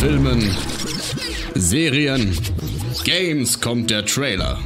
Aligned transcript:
Filmen, 0.00 0.50
Serien, 1.54 2.36
Games 3.04 3.60
kommt 3.60 3.90
der 3.90 4.04
Trailer. 4.04 4.58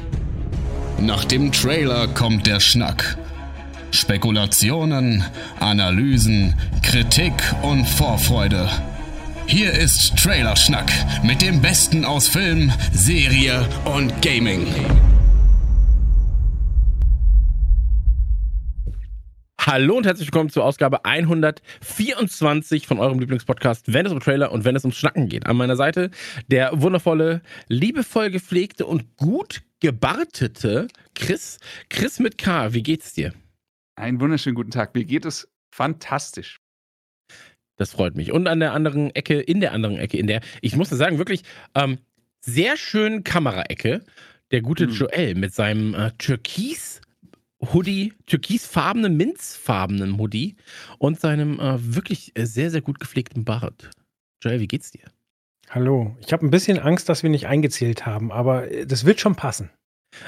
Nach 1.01 1.25
dem 1.25 1.53
Trailer 1.53 2.09
kommt 2.09 2.47
der 2.47 2.61
Schnack. 2.61 3.17
Spekulationen, 3.91 5.25
Analysen, 5.61 6.55
Kritik 6.83 7.35
und 7.63 7.87
Vorfreude. 7.87 8.69
Hier 9.47 9.73
ist 9.73 10.17
Trailerschnack 10.17 10.91
mit 11.23 11.43
dem 11.43 11.61
Besten 11.61 12.05
aus 12.05 12.29
Film, 12.29 12.73
Serie 12.93 13.67
und 13.85 14.21
Gaming. 14.23 14.67
Hallo 19.71 19.99
und 19.99 20.07
herzlich 20.07 20.29
willkommen 20.29 20.49
zur 20.49 20.65
Ausgabe 20.65 21.05
124 21.05 22.87
von 22.87 22.99
eurem 22.99 23.19
Lieblingspodcast, 23.19 23.93
wenn 23.93 24.07
es 24.07 24.13
um 24.13 24.21
Trailer 24.21 24.51
und 24.51 24.65
wenn 24.65 24.75
es 24.75 24.83
ums 24.83 24.97
Schnacken 24.97 25.29
geht. 25.29 25.45
An 25.45 25.59
meiner 25.59 25.77
Seite 25.77 26.11
der 26.47 26.81
wundervolle, 26.81 27.43
liebevoll 27.67 28.31
gepflegte 28.31 28.87
und 28.87 29.19
gut 29.19 29.61
gebartete 29.81 30.89
Chris. 31.15 31.59
Chris 31.91 32.19
mit 32.19 32.39
K, 32.39 32.73
wie 32.73 32.83
geht's 32.83 33.13
dir? 33.13 33.35
Einen 33.95 34.23
wunderschönen 34.23 34.55
guten 34.55 34.71
Tag. 34.71 34.95
Mir 34.95 35.05
geht 35.05 35.27
es 35.27 35.53
fantastisch. 35.71 36.61
Das 37.77 37.91
freut 37.91 38.17
mich. 38.17 38.33
Und 38.33 38.47
an 38.47 38.61
der 38.61 38.73
anderen 38.73 39.15
Ecke, 39.15 39.39
in 39.39 39.61
der 39.61 39.73
anderen 39.73 39.99
Ecke, 39.99 40.17
in 40.17 40.29
der, 40.29 40.41
ich 40.63 40.77
muss 40.77 40.89
sagen, 40.89 41.19
wirklich 41.19 41.43
ähm, 41.75 41.99
sehr 42.41 42.79
schönen 42.79 43.23
Kameraecke, 43.23 44.03
der 44.51 44.63
gute 44.63 44.87
hm. 44.87 44.93
Joel 44.95 45.35
mit 45.35 45.53
seinem 45.53 45.93
äh, 45.93 46.13
Türkis. 46.13 47.03
Hoodie, 47.61 48.13
türkisfarbenen, 48.27 49.17
minzfarbenen 49.17 50.19
Hoodie 50.19 50.57
und 50.99 51.21
seinem 51.21 51.59
äh, 51.59 51.95
wirklich 51.95 52.33
äh, 52.35 52.45
sehr, 52.45 52.71
sehr 52.71 52.83
gut 52.83 53.01
gepflegten 53.01 53.45
Bart. 53.45 53.91
Joel, 54.43 54.61
wie 54.61 54.69
geht's 54.69 54.91
dir? 54.91 55.11
Hallo. 55.71 56.17
Ich 56.21 56.33
habe 56.33 56.47
ein 56.47 56.51
bisschen 56.51 56.79
Angst, 56.79 57.09
dass 57.09 57.23
wir 57.23 57.31
nicht 57.31 57.47
eingezählt 57.47 58.07
haben, 58.07 58.33
aber 58.33 58.71
äh, 58.71 58.87
das 58.87 59.05
wird 59.05 59.21
schon 59.21 59.35
passen. 59.35 59.71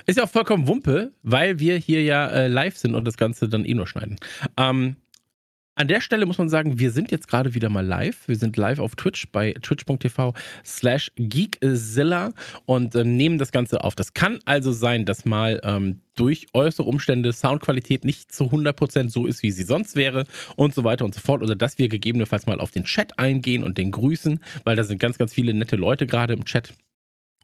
Ist 0.06 0.18
ja 0.18 0.24
auch 0.24 0.30
vollkommen 0.30 0.66
Wumpe, 0.66 1.12
weil 1.22 1.58
wir 1.58 1.76
hier 1.76 2.02
ja 2.02 2.26
äh, 2.28 2.48
live 2.48 2.76
sind 2.76 2.94
und 2.94 3.06
das 3.06 3.16
Ganze 3.16 3.48
dann 3.48 3.64
eh 3.64 3.74
nur 3.74 3.86
schneiden. 3.86 4.16
Ähm, 4.56 4.96
an 5.76 5.88
der 5.88 6.00
Stelle 6.00 6.26
muss 6.26 6.38
man 6.38 6.48
sagen, 6.48 6.78
wir 6.78 6.90
sind 6.90 7.10
jetzt 7.10 7.28
gerade 7.28 7.54
wieder 7.54 7.70
mal 7.70 7.86
live. 7.86 8.28
Wir 8.28 8.36
sind 8.36 8.56
live 8.56 8.80
auf 8.80 8.96
Twitch 8.96 9.30
bei 9.32 9.54
twitch.tv 9.62 10.34
slash 10.64 11.10
geekzilla 11.16 12.32
und 12.66 12.94
äh, 12.94 13.04
nehmen 13.04 13.38
das 13.38 13.50
Ganze 13.50 13.82
auf. 13.82 13.94
Das 13.94 14.12
kann 14.12 14.40
also 14.44 14.72
sein, 14.72 15.06
dass 15.06 15.24
mal 15.24 15.60
ähm, 15.64 16.00
durch 16.16 16.48
äußere 16.52 16.86
Umstände 16.86 17.32
Soundqualität 17.32 18.04
nicht 18.04 18.32
zu 18.32 18.44
100% 18.44 19.08
so 19.08 19.26
ist, 19.26 19.42
wie 19.42 19.52
sie 19.52 19.62
sonst 19.62 19.96
wäre 19.96 20.24
und 20.56 20.74
so 20.74 20.84
weiter 20.84 21.04
und 21.04 21.14
so 21.14 21.20
fort. 21.20 21.42
Oder 21.42 21.56
dass 21.56 21.78
wir 21.78 21.88
gegebenenfalls 21.88 22.46
mal 22.46 22.60
auf 22.60 22.72
den 22.72 22.84
Chat 22.84 23.18
eingehen 23.18 23.64
und 23.64 23.78
den 23.78 23.90
grüßen, 23.90 24.40
weil 24.64 24.76
da 24.76 24.84
sind 24.84 24.98
ganz, 24.98 25.16
ganz 25.16 25.32
viele 25.32 25.54
nette 25.54 25.76
Leute 25.76 26.06
gerade 26.06 26.34
im 26.34 26.44
Chat. 26.44 26.74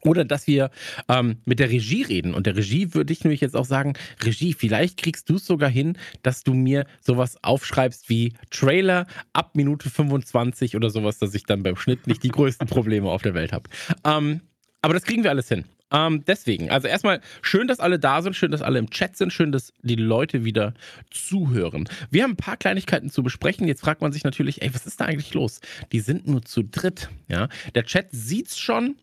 Oder 0.03 0.25
dass 0.25 0.47
wir 0.47 0.69
ähm, 1.09 1.37
mit 1.45 1.59
der 1.59 1.69
Regie 1.69 2.03
reden. 2.03 2.33
Und 2.33 2.45
der 2.45 2.55
Regie 2.55 2.93
würde 2.93 3.11
ich 3.11 3.23
nämlich 3.23 3.41
jetzt 3.41 3.55
auch 3.55 3.65
sagen, 3.65 3.93
Regie, 4.23 4.53
vielleicht 4.53 4.97
kriegst 4.97 5.29
du 5.29 5.35
es 5.35 5.45
sogar 5.45 5.69
hin, 5.69 5.97
dass 6.21 6.43
du 6.43 6.53
mir 6.53 6.85
sowas 7.01 7.37
aufschreibst 7.43 8.09
wie 8.09 8.33
Trailer 8.51 9.07
ab 9.33 9.55
Minute 9.55 9.89
25 9.89 10.75
oder 10.75 10.89
sowas, 10.89 11.17
dass 11.17 11.33
ich 11.33 11.43
dann 11.45 11.63
beim 11.63 11.75
Schnitt 11.75 12.05
nicht 12.07 12.23
die 12.23 12.29
größten 12.29 12.67
Probleme 12.67 13.09
auf 13.09 13.23
der 13.23 13.33
Welt 13.33 13.53
habe. 13.53 13.69
Ähm, 14.03 14.41
aber 14.81 14.93
das 14.93 15.03
kriegen 15.03 15.23
wir 15.23 15.31
alles 15.31 15.49
hin. 15.49 15.65
Ähm, 15.91 16.23
deswegen, 16.25 16.69
also 16.69 16.87
erstmal 16.87 17.21
schön, 17.41 17.67
dass 17.67 17.79
alle 17.79 17.97
da 17.97 18.21
sind, 18.21 18.35
schön, 18.35 18.51
dass 18.51 18.61
alle 18.61 18.79
im 18.79 18.89
Chat 18.89 19.15
sind, 19.15 19.31
schön, 19.31 19.51
dass 19.51 19.73
die 19.81 19.95
Leute 19.95 20.43
wieder 20.43 20.73
zuhören. 21.11 21.87
Wir 22.11 22.23
haben 22.23 22.31
ein 22.31 22.37
paar 22.37 22.57
Kleinigkeiten 22.57 23.09
zu 23.09 23.23
besprechen. 23.23 23.67
Jetzt 23.67 23.81
fragt 23.81 24.01
man 24.01 24.11
sich 24.11 24.23
natürlich, 24.23 24.61
ey, 24.61 24.73
was 24.73 24.85
ist 24.85 24.99
da 24.99 25.05
eigentlich 25.05 25.33
los? 25.33 25.61
Die 25.91 25.99
sind 26.01 26.27
nur 26.27 26.41
zu 26.41 26.63
dritt, 26.63 27.09
ja. 27.29 27.47
Der 27.73 27.85
Chat 27.85 28.07
sieht's 28.11 28.59
schon, 28.59 28.97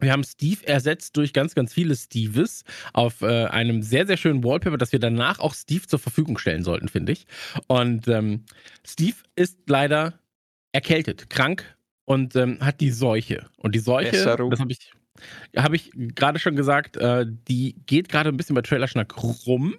wir 0.00 0.12
haben 0.12 0.24
Steve 0.24 0.66
ersetzt 0.66 1.16
durch 1.16 1.32
ganz, 1.32 1.54
ganz 1.54 1.72
viele 1.72 1.94
Steves 1.96 2.64
auf 2.92 3.22
äh, 3.22 3.46
einem 3.46 3.82
sehr, 3.82 4.06
sehr 4.06 4.16
schönen 4.16 4.44
Wallpaper, 4.44 4.78
das 4.78 4.92
wir 4.92 4.98
danach 4.98 5.38
auch 5.38 5.54
Steve 5.54 5.86
zur 5.86 5.98
Verfügung 5.98 6.38
stellen 6.38 6.64
sollten, 6.64 6.88
finde 6.88 7.12
ich. 7.12 7.26
Und 7.66 8.08
ähm, 8.08 8.44
Steve 8.86 9.16
ist 9.36 9.58
leider 9.66 10.14
erkältet, 10.72 11.30
krank 11.30 11.76
und 12.04 12.36
ähm, 12.36 12.58
hat 12.60 12.80
die 12.80 12.90
Seuche. 12.90 13.46
Und 13.56 13.74
die 13.74 13.78
Seuche, 13.78 14.10
Besserung. 14.10 14.50
das 14.50 14.60
habe 14.60 14.72
ich, 14.72 14.92
hab 15.56 15.72
ich 15.72 15.90
gerade 15.94 16.38
schon 16.38 16.56
gesagt, 16.56 16.96
äh, 16.96 17.26
die 17.48 17.76
geht 17.86 18.08
gerade 18.08 18.30
ein 18.30 18.36
bisschen 18.36 18.54
bei 18.54 18.62
Trailerschnack 18.62 19.14
rum. 19.46 19.74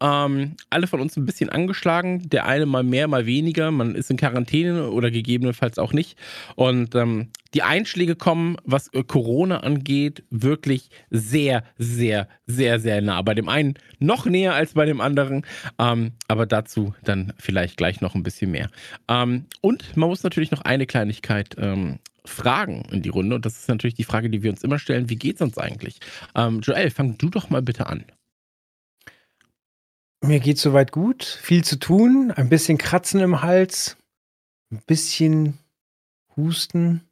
Ähm, 0.00 0.56
alle 0.70 0.86
von 0.86 1.00
uns 1.00 1.16
ein 1.16 1.24
bisschen 1.24 1.48
angeschlagen. 1.48 2.28
Der 2.28 2.46
eine 2.46 2.66
mal 2.66 2.82
mehr, 2.82 3.08
mal 3.08 3.26
weniger. 3.26 3.70
Man 3.70 3.94
ist 3.94 4.10
in 4.10 4.16
Quarantäne 4.16 4.90
oder 4.90 5.10
gegebenenfalls 5.10 5.78
auch 5.78 5.92
nicht. 5.92 6.18
Und 6.54 6.94
ähm, 6.94 7.30
die 7.54 7.62
Einschläge 7.62 8.16
kommen, 8.16 8.56
was 8.64 8.88
äh, 8.92 9.02
Corona 9.02 9.60
angeht, 9.60 10.24
wirklich 10.30 10.90
sehr, 11.10 11.64
sehr, 11.78 12.28
sehr, 12.46 12.80
sehr 12.80 13.02
nah. 13.02 13.22
Bei 13.22 13.34
dem 13.34 13.48
einen 13.48 13.74
noch 13.98 14.26
näher 14.26 14.54
als 14.54 14.74
bei 14.74 14.86
dem 14.86 15.00
anderen. 15.00 15.44
Ähm, 15.78 16.12
aber 16.28 16.46
dazu 16.46 16.94
dann 17.04 17.32
vielleicht 17.38 17.76
gleich 17.76 18.00
noch 18.00 18.14
ein 18.14 18.22
bisschen 18.22 18.50
mehr. 18.50 18.70
Ähm, 19.08 19.46
und 19.60 19.96
man 19.96 20.08
muss 20.08 20.22
natürlich 20.22 20.50
noch 20.50 20.62
eine 20.62 20.86
Kleinigkeit 20.86 21.56
ähm, 21.58 21.98
fragen 22.28 22.82
in 22.90 23.02
die 23.02 23.08
Runde. 23.08 23.36
Und 23.36 23.46
das 23.46 23.58
ist 23.58 23.68
natürlich 23.68 23.94
die 23.94 24.04
Frage, 24.04 24.30
die 24.30 24.42
wir 24.42 24.50
uns 24.50 24.62
immer 24.62 24.78
stellen. 24.78 25.08
Wie 25.08 25.16
geht 25.16 25.36
es 25.36 25.42
uns 25.42 25.58
eigentlich? 25.58 25.98
Ähm, 26.34 26.60
Joel, 26.60 26.90
fang 26.90 27.16
du 27.18 27.28
doch 27.28 27.50
mal 27.50 27.62
bitte 27.62 27.86
an. 27.86 28.04
Mir 30.22 30.40
geht 30.40 30.58
soweit 30.58 30.92
gut. 30.92 31.24
Viel 31.24 31.62
zu 31.62 31.78
tun, 31.78 32.32
ein 32.34 32.48
bisschen 32.48 32.78
Kratzen 32.78 33.20
im 33.20 33.42
Hals, 33.42 33.96
ein 34.72 34.82
bisschen 34.86 35.58
Husten, 36.36 37.02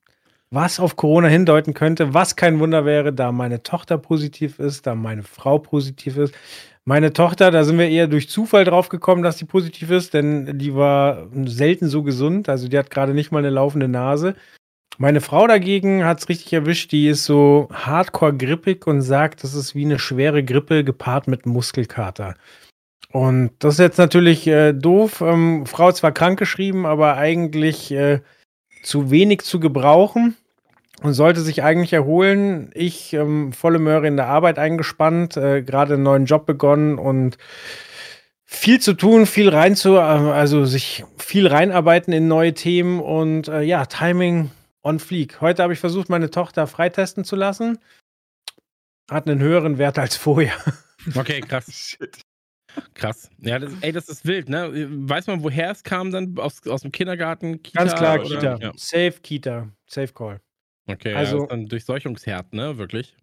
was 0.51 0.81
auf 0.81 0.97
Corona 0.97 1.29
hindeuten 1.29 1.75
könnte, 1.75 2.15
was 2.15 2.37
kein 2.37 2.61
Wunder 2.61 2.85
wäre, 2.85 3.13
da 3.13 3.33
meine 3.33 3.63
Tochter 3.63 3.99
positiv 3.99 4.59
ist, 4.59 4.87
da 4.87 4.95
meine 4.95 5.23
Frau 5.23 5.59
positiv 5.59 6.17
ist. 6.17 6.35
Meine 6.85 7.13
Tochter, 7.13 7.51
da 7.51 7.65
sind 7.65 7.79
wir 7.79 7.89
eher 7.89 8.09
durch 8.09 8.29
Zufall 8.29 8.65
drauf 8.65 8.91
gekommen, 8.91 9.23
dass 9.23 9.39
sie 9.39 9.47
positiv 9.47 9.91
ist, 9.91 10.13
denn 10.13 10.59
die 10.59 10.75
war 10.75 11.29
selten 11.47 11.89
so 11.89 12.03
gesund. 12.03 12.49
Also 12.49 12.69
die 12.69 12.79
hat 12.79 12.91
gerade 12.91 13.15
nicht 13.15 13.33
mal 13.33 13.39
eine 13.39 13.51
laufende 13.51 13.89
Nase. 13.89 14.35
Meine 14.99 15.21
Frau 15.21 15.47
dagegen 15.47 16.05
hat 16.05 16.21
es 16.21 16.29
richtig 16.29 16.53
erwischt. 16.53 16.93
Die 16.93 17.09
ist 17.09 17.25
so 17.25 17.69
hardcore 17.73 18.37
grippig 18.37 18.87
und 18.87 19.03
sagt, 19.03 19.43
das 19.43 19.55
ist 19.55 19.75
wie 19.75 19.85
eine 19.85 19.99
schwere 19.99 20.45
Grippe 20.45 20.85
gepaart 20.85 21.27
mit 21.27 21.47
Muskelkater. 21.47 22.37
Und 23.11 23.51
das 23.59 23.75
ist 23.75 23.81
jetzt 23.81 23.99
natürlich 23.99 24.47
äh, 24.47 24.73
doof. 24.73 25.21
Ähm, 25.21 25.67
Frau 25.67 25.93
zwar 25.93 26.13
krankgeschrieben, 26.13 26.87
aber 26.87 27.17
eigentlich 27.17 27.93
äh, 27.93 28.21
zu 28.83 29.11
wenig 29.11 29.43
zu 29.43 29.61
gebrauchen 29.61 30.37
und 31.03 31.15
sollte 31.15 31.41
sich 31.41 31.63
eigentlich 31.63 31.93
erholen. 31.93 32.71
Ich 32.75 33.13
ähm, 33.13 33.53
volle 33.53 33.79
Möhre 33.79 34.07
in 34.07 34.17
der 34.17 34.27
Arbeit 34.27 34.59
eingespannt, 34.59 35.37
äh, 35.37 35.63
gerade 35.63 35.95
einen 35.95 36.03
neuen 36.03 36.27
Job 36.27 36.47
begonnen 36.47 36.99
und 36.99 37.39
viel 38.45 38.81
zu 38.81 38.95
tun, 38.95 39.27
viel 39.27 39.49
rein 39.49 39.77
zu, 39.77 39.95
äh, 39.95 39.99
also 39.99 40.65
sich 40.65 41.05
viel 41.17 41.47
reinarbeiten 41.47 42.13
in 42.13 42.29
neue 42.29 42.55
Themen 42.55 43.01
und 43.01 43.49
äh, 43.49 43.63
ja, 43.63 43.87
Timing 43.87 44.51
on 44.85 44.99
fleek. 44.99 45.41
Heute 45.41 45.63
habe 45.63 45.73
ich 45.73 45.81
versucht, 45.81 46.09
meine 46.09 46.31
Tochter 46.31 46.67
freitesten 46.67 47.25
zu 47.25 47.35
lassen. 47.37 47.79
Hat 49.11 49.29
einen 49.29 49.41
höheren 49.41 49.79
Wert 49.79 49.99
als 49.99 50.17
vorher. 50.17 50.55
Okay, 51.15 51.43
krass. 51.43 51.71
Shit. 51.71 52.23
Krass. 52.95 53.31
Ja, 53.39 53.59
das, 53.59 53.75
ey, 53.83 53.93
das 53.93 54.09
ist 54.09 54.25
wild, 54.25 54.49
ne? 54.49 54.71
Weiß 54.89 55.27
man, 55.27 55.43
woher 55.43 55.71
es 55.71 55.83
kam 55.83 56.11
dann? 56.11 56.39
Aus, 56.39 56.67
aus 56.67 56.81
dem 56.81 56.93
Kindergarten? 56.93 57.63
Kita, 57.63 57.81
Ganz 57.81 57.95
klar, 57.95 58.21
oder? 58.21 58.25
Kita. 58.25 58.57
Ja. 58.59 58.73
Safe 58.75 59.13
Kita. 59.23 59.69
Safe 59.87 60.15
Call. 60.15 60.41
Okay, 60.87 61.13
also 61.13 61.41
ja, 61.41 61.47
dann 61.49 61.67
Durchseuchungsherd, 61.67 62.55
ne? 62.55 62.79
Wirklich? 62.79 63.15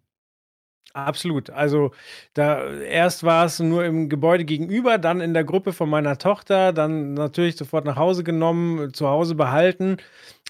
Absolut. 0.94 1.50
Also 1.50 1.92
da 2.34 2.70
erst 2.70 3.24
war 3.24 3.46
es 3.46 3.58
nur 3.58 3.84
im 3.84 4.08
Gebäude 4.08 4.44
gegenüber, 4.44 4.98
dann 4.98 5.20
in 5.20 5.32
der 5.32 5.44
Gruppe 5.44 5.72
von 5.72 5.88
meiner 5.88 6.18
Tochter, 6.18 6.72
dann 6.72 7.14
natürlich 7.14 7.56
sofort 7.56 7.84
nach 7.84 7.96
Hause 7.96 8.24
genommen, 8.24 8.92
zu 8.92 9.08
Hause 9.08 9.34
behalten. 9.34 9.96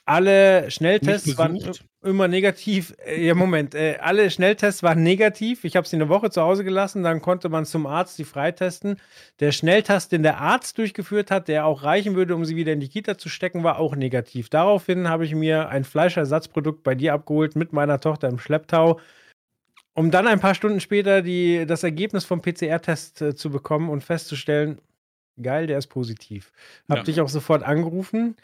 Alle 0.04 0.68
Schnelltests 0.70 1.38
waren 1.38 1.60
immer 2.02 2.26
negativ. 2.26 2.94
Äh, 3.06 3.24
ja, 3.24 3.34
Moment. 3.34 3.74
Äh, 3.74 3.98
alle 4.00 4.30
Schnelltests 4.30 4.82
waren 4.82 5.02
negativ. 5.04 5.64
Ich 5.64 5.76
habe 5.76 5.86
sie 5.86 5.94
eine 5.94 6.08
Woche 6.08 6.30
zu 6.30 6.42
Hause 6.42 6.64
gelassen. 6.64 7.04
Dann 7.04 7.22
konnte 7.22 7.48
man 7.48 7.64
zum 7.66 7.86
Arzt 7.86 8.18
die 8.18 8.24
freitesten. 8.24 8.96
Der 9.38 9.52
Schnelltest, 9.52 10.10
den 10.10 10.24
der 10.24 10.38
Arzt 10.38 10.76
durchgeführt 10.78 11.30
hat, 11.30 11.46
der 11.46 11.66
auch 11.66 11.84
reichen 11.84 12.16
würde, 12.16 12.34
um 12.34 12.44
sie 12.44 12.56
wieder 12.56 12.72
in 12.72 12.80
die 12.80 12.88
Kita 12.88 13.16
zu 13.16 13.28
stecken, 13.28 13.62
war 13.62 13.78
auch 13.78 13.94
negativ. 13.94 14.48
Daraufhin 14.48 15.08
habe 15.08 15.24
ich 15.24 15.36
mir 15.36 15.68
ein 15.68 15.84
Fleischersatzprodukt 15.84 16.82
bei 16.82 16.96
dir 16.96 17.14
abgeholt 17.14 17.54
mit 17.54 17.72
meiner 17.72 18.00
Tochter 18.00 18.28
im 18.28 18.40
Schlepptau. 18.40 18.98
Um 19.94 20.10
dann 20.10 20.26
ein 20.26 20.40
paar 20.40 20.56
Stunden 20.56 20.80
später 20.80 21.22
die, 21.22 21.64
das 21.64 21.84
Ergebnis 21.84 22.24
vom 22.24 22.42
PCR-Test 22.42 23.22
äh, 23.22 23.34
zu 23.36 23.50
bekommen 23.50 23.88
und 23.88 24.02
festzustellen, 24.02 24.80
geil, 25.40 25.68
der 25.68 25.78
ist 25.78 25.88
positiv. 25.88 26.50
Hab 26.88 26.98
ja. 26.98 27.04
dich 27.04 27.20
auch 27.20 27.28
sofort 27.28 27.62
angerufen 27.62 28.34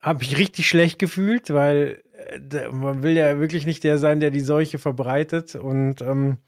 habe 0.00 0.22
ich 0.24 0.38
richtig 0.38 0.68
schlecht 0.68 0.98
gefühlt, 0.98 1.50
weil 1.52 2.02
äh, 2.52 2.68
man 2.68 3.02
will 3.02 3.12
ja 3.16 3.38
wirklich 3.38 3.66
nicht 3.66 3.84
der 3.84 3.98
sein, 3.98 4.20
der 4.20 4.30
die 4.30 4.40
Seuche 4.40 4.78
verbreitet. 4.78 5.54
Und 5.54 6.00
ähm, 6.02 6.38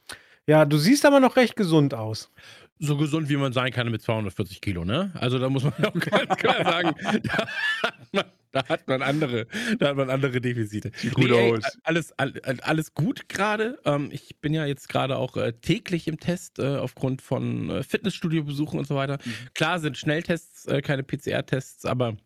ja, 0.46 0.64
du 0.64 0.76
siehst 0.78 1.04
aber 1.06 1.20
noch 1.20 1.36
recht 1.36 1.54
gesund 1.56 1.94
aus. 1.94 2.30
so 2.78 2.96
gesund, 2.96 3.28
wie 3.28 3.36
man 3.36 3.52
sein 3.52 3.70
kann 3.72 3.90
mit 3.90 4.02
240 4.02 4.60
Kilo, 4.60 4.84
ne? 4.84 5.12
Also 5.14 5.38
da 5.38 5.48
muss 5.48 5.64
man 5.64 5.72
auch 5.84 5.92
ganz 6.00 6.36
klar 6.36 6.64
sagen, 6.64 6.94
da 7.22 7.36
hat 7.82 8.12
man, 8.12 8.24
da 8.52 8.68
hat 8.68 8.88
man 8.88 9.02
andere, 9.02 9.46
da 9.78 9.88
hat 9.90 9.96
man 9.96 10.10
andere 10.10 10.40
Defizite. 10.40 10.90
Sieht 10.96 11.14
gut 11.14 11.30
ey, 11.30 11.52
aus. 11.52 11.62
Alles, 11.84 12.12
all- 12.18 12.40
alles 12.62 12.92
gut 12.94 13.28
gerade. 13.28 13.78
Ähm, 13.84 14.08
ich 14.12 14.36
bin 14.40 14.52
ja 14.54 14.66
jetzt 14.66 14.88
gerade 14.88 15.16
auch 15.16 15.36
äh, 15.36 15.52
täglich 15.52 16.08
im 16.08 16.18
Test 16.18 16.58
äh, 16.58 16.76
aufgrund 16.76 17.22
von 17.22 17.82
Fitnessstudio-Besuchen 17.84 18.78
und 18.78 18.86
so 18.88 18.96
weiter. 18.96 19.18
Mhm. 19.24 19.32
Klar 19.54 19.78
sind 19.78 19.96
Schnelltests, 19.96 20.66
keine 20.82 21.02
PCR-Tests, 21.02 21.84
aber 21.86 22.16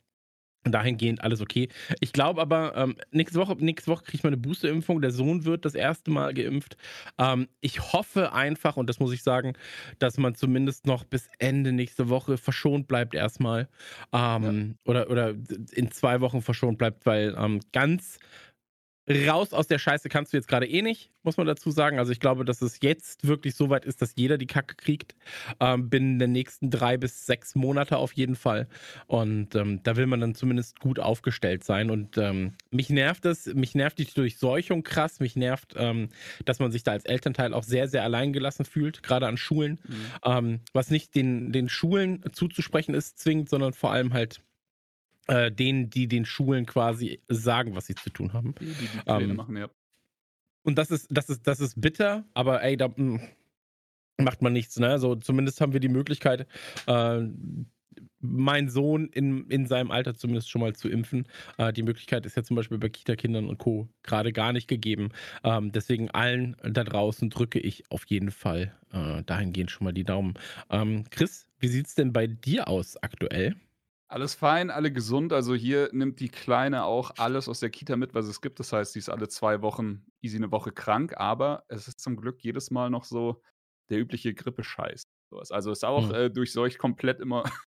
dahingehend 0.72 1.22
alles 1.22 1.40
okay. 1.40 1.68
Ich 2.00 2.12
glaube 2.12 2.40
aber, 2.40 2.76
ähm, 2.76 2.96
nächste 3.10 3.38
Woche, 3.38 3.56
nächste 3.58 3.90
Woche 3.90 4.04
kriege 4.04 4.18
ich 4.18 4.24
meine 4.24 4.36
Boosterimpfung. 4.36 5.00
Der 5.00 5.10
Sohn 5.10 5.44
wird 5.44 5.64
das 5.64 5.74
erste 5.74 6.10
Mal 6.10 6.34
geimpft. 6.34 6.76
Ähm, 7.18 7.48
ich 7.60 7.92
hoffe 7.92 8.32
einfach, 8.32 8.76
und 8.76 8.88
das 8.88 9.00
muss 9.00 9.12
ich 9.12 9.22
sagen, 9.22 9.54
dass 9.98 10.18
man 10.18 10.34
zumindest 10.34 10.86
noch 10.86 11.04
bis 11.04 11.28
Ende 11.38 11.72
nächste 11.72 12.08
Woche 12.08 12.38
verschont 12.38 12.88
bleibt 12.88 13.14
erstmal. 13.14 13.68
Ähm, 14.12 14.76
oder, 14.84 15.10
oder 15.10 15.34
in 15.72 15.90
zwei 15.90 16.20
Wochen 16.20 16.42
verschont 16.42 16.78
bleibt, 16.78 17.06
weil 17.06 17.34
ähm, 17.38 17.60
ganz 17.72 18.18
raus 19.08 19.52
aus 19.52 19.66
der 19.66 19.78
Scheiße 19.78 20.08
kannst 20.08 20.32
du 20.32 20.36
jetzt 20.36 20.48
gerade 20.48 20.66
eh 20.66 20.82
nicht, 20.82 21.10
muss 21.22 21.36
man 21.36 21.46
dazu 21.46 21.70
sagen. 21.70 21.98
Also 21.98 22.12
ich 22.12 22.20
glaube, 22.20 22.44
dass 22.44 22.60
es 22.62 22.78
jetzt 22.80 23.26
wirklich 23.26 23.54
so 23.54 23.70
weit 23.70 23.84
ist, 23.84 24.02
dass 24.02 24.14
jeder 24.16 24.36
die 24.36 24.46
Kacke 24.46 24.74
kriegt. 24.74 25.14
Ähm, 25.60 25.88
binnen 25.88 26.18
der 26.18 26.28
nächsten 26.28 26.70
drei 26.70 26.96
bis 26.96 27.26
sechs 27.26 27.54
Monate 27.54 27.98
auf 27.98 28.12
jeden 28.12 28.34
Fall. 28.34 28.66
Und 29.06 29.54
ähm, 29.54 29.80
da 29.82 29.96
will 29.96 30.06
man 30.06 30.20
dann 30.20 30.34
zumindest 30.34 30.80
gut 30.80 30.98
aufgestellt 30.98 31.62
sein. 31.62 31.90
Und 31.90 32.18
ähm, 32.18 32.54
mich 32.70 32.90
nervt 32.90 33.24
es, 33.26 33.46
mich 33.54 33.74
nervt 33.74 33.98
die 33.98 34.06
Durchseuchung 34.06 34.82
krass, 34.82 35.20
mich 35.20 35.36
nervt, 35.36 35.74
ähm, 35.76 36.08
dass 36.44 36.58
man 36.58 36.72
sich 36.72 36.82
da 36.82 36.92
als 36.92 37.04
Elternteil 37.04 37.54
auch 37.54 37.64
sehr, 37.64 37.88
sehr 37.88 38.02
alleingelassen 38.02 38.64
fühlt, 38.64 39.02
gerade 39.02 39.26
an 39.26 39.36
Schulen. 39.36 39.78
Mhm. 39.86 39.94
Ähm, 40.24 40.60
was 40.72 40.90
nicht 40.90 41.14
den, 41.14 41.52
den 41.52 41.68
Schulen 41.68 42.24
zuzusprechen 42.32 42.94
ist, 42.94 43.18
zwingend, 43.18 43.48
sondern 43.48 43.72
vor 43.72 43.92
allem 43.92 44.12
halt 44.12 44.40
äh, 45.26 45.50
denen, 45.52 45.90
die 45.90 46.08
den 46.08 46.24
Schulen 46.24 46.66
quasi 46.66 47.20
sagen, 47.28 47.74
was 47.74 47.86
sie 47.86 47.94
zu 47.94 48.10
tun 48.10 48.32
haben. 48.32 48.54
Die, 48.60 48.66
die 48.66 48.88
die 48.88 49.00
Ähm, 49.06 49.36
machen, 49.36 49.56
ja. 49.56 49.68
Und 50.62 50.76
das 50.78 50.90
ist, 50.90 51.06
das 51.10 51.28
ist, 51.30 51.46
das 51.46 51.60
ist 51.60 51.80
bitter, 51.80 52.24
aber 52.34 52.62
ey, 52.62 52.76
da 52.76 52.88
mh, 52.88 53.20
macht 54.18 54.42
man 54.42 54.52
nichts, 54.52 54.78
ne? 54.78 54.98
So, 54.98 55.14
zumindest 55.14 55.60
haben 55.60 55.72
wir 55.72 55.80
die 55.80 55.88
Möglichkeit, 55.88 56.46
äh, 56.86 57.20
meinen 58.20 58.68
Sohn 58.68 59.08
in, 59.08 59.46
in 59.48 59.66
seinem 59.66 59.90
Alter 59.90 60.14
zumindest 60.14 60.50
schon 60.50 60.60
mal 60.60 60.74
zu 60.74 60.88
impfen. 60.88 61.26
Äh, 61.58 61.72
die 61.72 61.82
Möglichkeit 61.82 62.26
ist 62.26 62.36
ja 62.36 62.42
zum 62.42 62.56
Beispiel 62.56 62.78
bei 62.78 62.88
Kita-Kindern 62.88 63.48
und 63.48 63.58
Co. 63.58 63.88
gerade 64.02 64.32
gar 64.32 64.52
nicht 64.52 64.68
gegeben. 64.68 65.10
Ähm, 65.44 65.72
deswegen 65.72 66.10
allen 66.10 66.56
da 66.62 66.84
draußen 66.84 67.30
drücke 67.30 67.58
ich 67.58 67.84
auf 67.90 68.04
jeden 68.06 68.30
Fall 68.30 68.74
äh, 68.92 69.22
dahingehend 69.24 69.70
schon 69.70 69.84
mal 69.84 69.92
die 69.92 70.04
Daumen. 70.04 70.34
Ähm, 70.70 71.04
Chris, 71.10 71.48
wie 71.58 71.68
sieht's 71.68 71.94
denn 71.94 72.12
bei 72.12 72.26
dir 72.26 72.68
aus 72.68 72.96
aktuell? 73.02 73.54
Alles 74.08 74.34
fein, 74.34 74.70
alle 74.70 74.92
gesund. 74.92 75.32
Also 75.32 75.54
hier 75.54 75.90
nimmt 75.92 76.20
die 76.20 76.28
Kleine 76.28 76.84
auch 76.84 77.10
alles 77.18 77.48
aus 77.48 77.58
der 77.60 77.70
Kita 77.70 77.96
mit, 77.96 78.14
was 78.14 78.26
es 78.26 78.40
gibt. 78.40 78.60
Das 78.60 78.72
heißt, 78.72 78.92
sie 78.92 79.00
ist 79.00 79.08
alle 79.08 79.28
zwei 79.28 79.62
Wochen 79.62 80.06
easy 80.22 80.36
eine 80.36 80.52
Woche 80.52 80.70
krank, 80.70 81.16
aber 81.16 81.64
es 81.68 81.88
ist 81.88 81.98
zum 82.00 82.16
Glück 82.16 82.42
jedes 82.42 82.70
Mal 82.70 82.88
noch 82.88 83.04
so 83.04 83.42
der 83.90 83.98
übliche 83.98 84.32
Grippescheiß. 84.32 85.02
Also 85.50 85.72
ist 85.72 85.84
auch 85.84 86.08
Hm. 86.08 86.14
äh, 86.14 86.30
durchseucht 86.30 86.78
komplett 86.78 87.20
immer. 87.20 87.44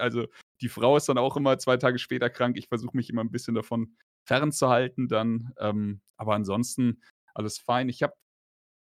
Also 0.00 0.26
die 0.62 0.68
Frau 0.68 0.96
ist 0.96 1.08
dann 1.08 1.18
auch 1.18 1.36
immer 1.36 1.56
zwei 1.58 1.76
Tage 1.76 2.00
später 2.00 2.28
krank. 2.28 2.56
Ich 2.58 2.66
versuche 2.66 2.96
mich 2.96 3.08
immer 3.08 3.22
ein 3.22 3.30
bisschen 3.30 3.54
davon 3.54 3.94
fernzuhalten 4.26 5.06
dann. 5.06 5.52
Ähm, 5.58 6.00
aber 6.16 6.34
ansonsten 6.34 7.00
alles 7.34 7.58
fein. 7.58 7.88
Ich 7.88 8.02
habe 8.02 8.14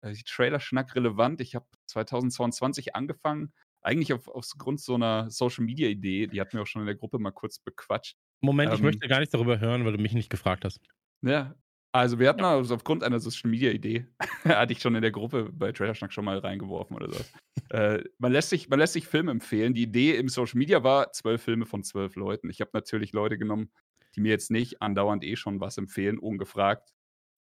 äh, 0.02 0.14
die 0.14 0.24
Trailer-Schnack 0.24 0.96
relevant. 0.96 1.42
Ich 1.42 1.56
habe 1.56 1.66
2022 1.88 2.96
angefangen, 2.96 3.54
eigentlich 3.88 4.14
auf, 4.14 4.28
aufgrund 4.28 4.82
so 4.82 4.96
einer 4.96 5.30
Social-Media-Idee, 5.32 6.28
die 6.28 6.42
hatten 6.42 6.54
wir 6.54 6.64
auch 6.64 6.68
schon 6.68 6.82
in 6.84 6.88
der 6.88 6.96
Gruppe 6.96 7.20
mal 7.20 7.32
kurz 7.32 7.60
bequatscht. 7.60 8.18
Moment, 8.42 8.74
ich 8.74 8.82
Ähm, 8.82 8.84
möchte 8.84 9.08
gar 9.08 9.20
nichts 9.20 9.32
darüber 9.32 9.60
hören, 9.60 9.86
weil 9.86 9.94
du 9.94 10.02
mich 10.02 10.14
nicht 10.14 10.30
gefragt 10.30 10.66
hast. 10.66 10.80
Ja, 11.24 11.56
also 11.94 12.20
wir 12.20 12.30
hatten 12.30 12.44
also 12.44 12.76
aufgrund 12.76 13.04
einer 13.04 13.20
Social-Media-Idee, 13.20 14.08
hatte 14.46 14.74
ich 14.74 14.80
schon 14.82 14.96
in 14.96 15.02
der 15.02 15.12
Gruppe 15.12 15.50
bei 15.52 15.72
Trailerschnack 15.72 16.14
schon 16.14 16.26
mal 16.26 16.38
reingeworfen 16.38 16.96
oder 16.96 17.10
so. 17.12 17.24
äh, 17.70 18.04
man, 18.20 18.32
lässt 18.32 18.50
sich, 18.50 18.70
man 18.70 18.80
lässt 18.80 18.94
sich 18.94 19.08
Filme 19.08 19.32
empfehlen. 19.32 19.74
Die 19.74 19.84
Idee 19.84 20.16
im 20.16 20.30
Social 20.30 20.58
Media 20.60 20.84
war 20.84 21.12
zwölf 21.12 21.42
Filme 21.42 21.66
von 21.66 21.84
zwölf 21.84 22.16
Leuten. 22.16 22.50
Ich 22.50 22.62
habe 22.62 22.72
natürlich 22.74 23.14
Leute 23.14 23.38
genommen, 23.38 23.72
die 24.16 24.22
mir 24.22 24.30
jetzt 24.30 24.52
nicht 24.52 24.82
andauernd 24.82 25.24
eh 25.24 25.36
schon 25.36 25.60
was 25.60 25.78
empfehlen, 25.78 26.20
ungefragt. 26.20 26.94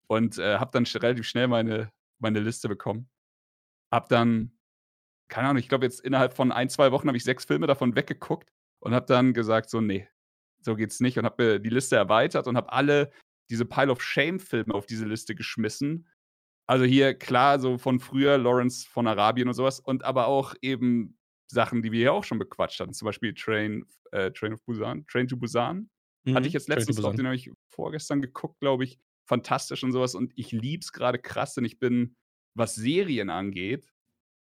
Und 0.07 0.37
äh, 0.39 0.57
habe 0.57 0.71
dann 0.71 0.85
relativ 0.85 1.27
schnell 1.27 1.47
meine, 1.47 1.91
meine 2.19 2.39
Liste 2.39 2.69
bekommen. 2.69 3.09
Hab 3.91 4.09
dann, 4.09 4.56
keine 5.27 5.49
Ahnung, 5.49 5.59
ich 5.59 5.69
glaube 5.69 5.85
jetzt 5.85 6.01
innerhalb 6.01 6.33
von 6.33 6.51
ein, 6.51 6.69
zwei 6.69 6.91
Wochen 6.91 7.07
habe 7.07 7.17
ich 7.17 7.23
sechs 7.23 7.45
Filme 7.45 7.67
davon 7.67 7.95
weggeguckt 7.95 8.49
und 8.79 8.93
habe 8.93 9.05
dann 9.05 9.33
gesagt, 9.33 9.69
so, 9.69 9.81
nee, 9.81 10.07
so 10.61 10.75
geht's 10.75 10.99
nicht. 10.99 11.17
Und 11.17 11.25
habe 11.25 11.43
mir 11.43 11.59
die 11.59 11.69
Liste 11.69 11.95
erweitert 11.95 12.47
und 12.47 12.57
habe 12.57 12.71
alle 12.71 13.11
diese 13.49 13.65
Pile 13.65 13.91
of 13.91 14.01
Shame-Filme 14.01 14.73
auf 14.73 14.85
diese 14.85 15.05
Liste 15.05 15.35
geschmissen. 15.35 16.07
Also 16.67 16.83
hier 16.85 17.13
klar, 17.13 17.59
so 17.59 17.77
von 17.77 17.99
früher, 17.99 18.37
Lawrence 18.37 18.87
von 18.87 19.07
Arabien 19.07 19.47
und 19.47 19.53
sowas, 19.53 19.79
und 19.79 20.03
aber 20.03 20.27
auch 20.27 20.53
eben 20.61 21.17
Sachen, 21.49 21.81
die 21.81 21.93
wir 21.93 22.01
ja 22.01 22.11
auch 22.11 22.25
schon 22.25 22.39
bequatscht 22.39 22.79
hatten. 22.79 22.93
Zum 22.93 23.05
Beispiel 23.05 23.33
Train, 23.33 23.85
äh, 24.11 24.31
Train 24.31 24.53
of 24.53 24.63
Busan, 24.65 25.05
Train 25.07 25.27
to 25.27 25.37
Busan. 25.37 25.89
Hatte 26.33 26.47
ich 26.47 26.53
jetzt 26.53 26.67
letztens 26.67 26.97
drauf, 26.97 27.15
den 27.15 27.25
habe 27.25 27.37
ich 27.37 27.49
vorgestern 27.69 28.21
geguckt, 28.21 28.59
glaube 28.59 28.83
ich. 28.83 28.99
Fantastisch 29.25 29.83
und 29.83 29.93
sowas. 29.93 30.13
Und 30.13 30.33
ich 30.35 30.51
lieb's 30.51 30.91
gerade 30.91 31.19
krass, 31.19 31.53
denn 31.53 31.63
ich 31.63 31.79
bin, 31.79 32.17
was 32.53 32.75
Serien 32.75 33.29
angeht, 33.29 33.93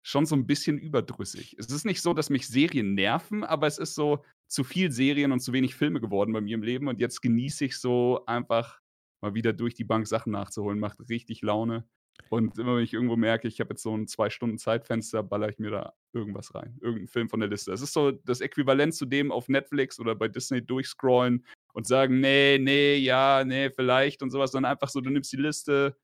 schon 0.02 0.26
so 0.26 0.34
ein 0.34 0.46
bisschen 0.46 0.78
überdrüssig. 0.78 1.56
Es 1.58 1.66
ist 1.66 1.84
nicht 1.84 2.02
so, 2.02 2.12
dass 2.14 2.30
mich 2.30 2.48
Serien 2.48 2.94
nerven, 2.94 3.44
aber 3.44 3.66
es 3.66 3.78
ist 3.78 3.94
so 3.94 4.24
zu 4.48 4.64
viel 4.64 4.90
Serien 4.90 5.32
und 5.32 5.40
zu 5.40 5.52
wenig 5.52 5.74
Filme 5.74 6.00
geworden 6.00 6.32
bei 6.32 6.40
mir 6.40 6.54
im 6.54 6.62
Leben. 6.62 6.88
Und 6.88 7.00
jetzt 7.00 7.22
genieße 7.22 7.64
ich 7.64 7.78
so 7.78 8.24
einfach 8.26 8.80
mal 9.20 9.34
wieder 9.34 9.52
durch 9.52 9.74
die 9.74 9.84
Bank 9.84 10.06
Sachen 10.06 10.32
nachzuholen. 10.32 10.80
Macht 10.80 11.08
richtig 11.08 11.42
Laune. 11.42 11.86
Und 12.28 12.58
immer 12.58 12.76
wenn 12.76 12.84
ich 12.84 12.92
irgendwo 12.92 13.16
merke, 13.16 13.48
ich 13.48 13.60
habe 13.60 13.70
jetzt 13.70 13.82
so 13.82 13.96
ein 13.96 14.06
zwei 14.06 14.30
Stunden 14.30 14.58
Zeitfenster, 14.58 15.22
baller 15.22 15.48
ich 15.48 15.58
mir 15.58 15.70
da 15.70 15.92
irgendwas 16.12 16.54
rein. 16.54 16.76
Irgendeinen 16.80 17.08
Film 17.08 17.28
von 17.28 17.40
der 17.40 17.48
Liste. 17.48 17.72
Es 17.72 17.80
ist 17.80 17.92
so 17.92 18.10
das 18.10 18.40
Äquivalent 18.40 18.94
zu 18.94 19.06
dem 19.06 19.32
auf 19.32 19.48
Netflix 19.48 19.98
oder 19.98 20.14
bei 20.14 20.28
Disney 20.28 20.64
durchscrollen 20.64 21.44
und 21.72 21.86
sagen, 21.86 22.20
nee, 22.20 22.58
nee, 22.60 22.96
ja, 22.96 23.44
nee, 23.44 23.70
vielleicht 23.70 24.22
und 24.22 24.30
sowas, 24.30 24.52
sondern 24.52 24.72
einfach 24.72 24.88
so, 24.88 25.00
du 25.00 25.10
nimmst 25.10 25.32
die 25.32 25.38
Liste. 25.38 25.96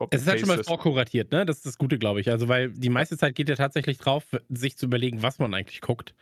Copy, 0.00 0.16
Es 0.16 0.22
ist 0.22 0.28
halt 0.28 0.40
schon 0.40 0.48
mal 0.48 0.64
vorkuratiert, 0.64 1.30
ne? 1.30 1.44
Das 1.46 1.58
ist 1.58 1.66
das 1.66 1.78
Gute, 1.78 1.98
glaube 1.98 2.20
ich. 2.20 2.30
Also, 2.30 2.48
weil 2.48 2.70
die 2.70 2.88
meiste 2.88 3.16
Zeit 3.18 3.34
geht 3.34 3.48
ja 3.48 3.54
tatsächlich 3.54 3.98
drauf, 3.98 4.24
sich 4.48 4.76
zu 4.76 4.86
überlegen, 4.86 5.22
was 5.22 5.38
man 5.38 5.52
eigentlich 5.54 5.80
guckt. 5.80 6.14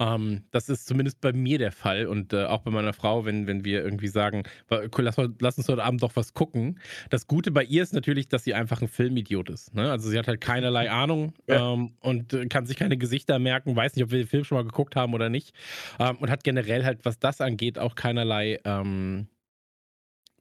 Ähm, 0.00 0.44
das 0.50 0.68
ist 0.68 0.86
zumindest 0.86 1.20
bei 1.20 1.32
mir 1.32 1.58
der 1.58 1.72
Fall 1.72 2.06
und 2.06 2.32
äh, 2.32 2.44
auch 2.44 2.62
bei 2.62 2.70
meiner 2.70 2.92
Frau, 2.92 3.24
wenn, 3.24 3.46
wenn 3.46 3.64
wir 3.64 3.84
irgendwie 3.84 4.08
sagen, 4.08 4.42
"Wa- 4.68 4.82
cool, 4.96 5.04
lass, 5.04 5.16
lass 5.40 5.58
uns 5.58 5.68
heute 5.68 5.84
Abend 5.84 6.02
doch 6.02 6.16
was 6.16 6.34
gucken. 6.34 6.80
Das 7.10 7.26
Gute 7.26 7.50
bei 7.50 7.64
ihr 7.64 7.82
ist 7.82 7.92
natürlich, 7.94 8.28
dass 8.28 8.44
sie 8.44 8.54
einfach 8.54 8.80
ein 8.82 8.88
Filmidiot 8.88 9.50
ist. 9.50 9.74
Ne? 9.74 9.90
Also, 9.90 10.08
sie 10.08 10.18
hat 10.18 10.26
halt 10.28 10.40
keinerlei 10.40 10.90
Ahnung 10.90 11.34
Ja. 11.46 11.72
ähm, 11.74 11.92
und 12.00 12.32
äh, 12.32 12.46
kann 12.46 12.66
sich 12.66 12.76
keine 12.76 12.96
Gesichter 12.96 13.38
merken, 13.38 13.76
weiß 13.76 13.94
nicht, 13.94 14.04
ob 14.04 14.10
wir 14.10 14.18
den 14.18 14.28
Film 14.28 14.44
schon 14.44 14.56
mal 14.56 14.64
geguckt 14.64 14.96
haben 14.96 15.14
oder 15.14 15.28
nicht. 15.28 15.54
Ähm, 15.98 16.16
und 16.16 16.30
hat 16.30 16.42
generell 16.42 16.84
halt, 16.84 17.04
was 17.04 17.18
das 17.18 17.40
angeht, 17.40 17.78
auch 17.78 17.94
keinerlei 17.94 18.58
ähm, 18.64 19.28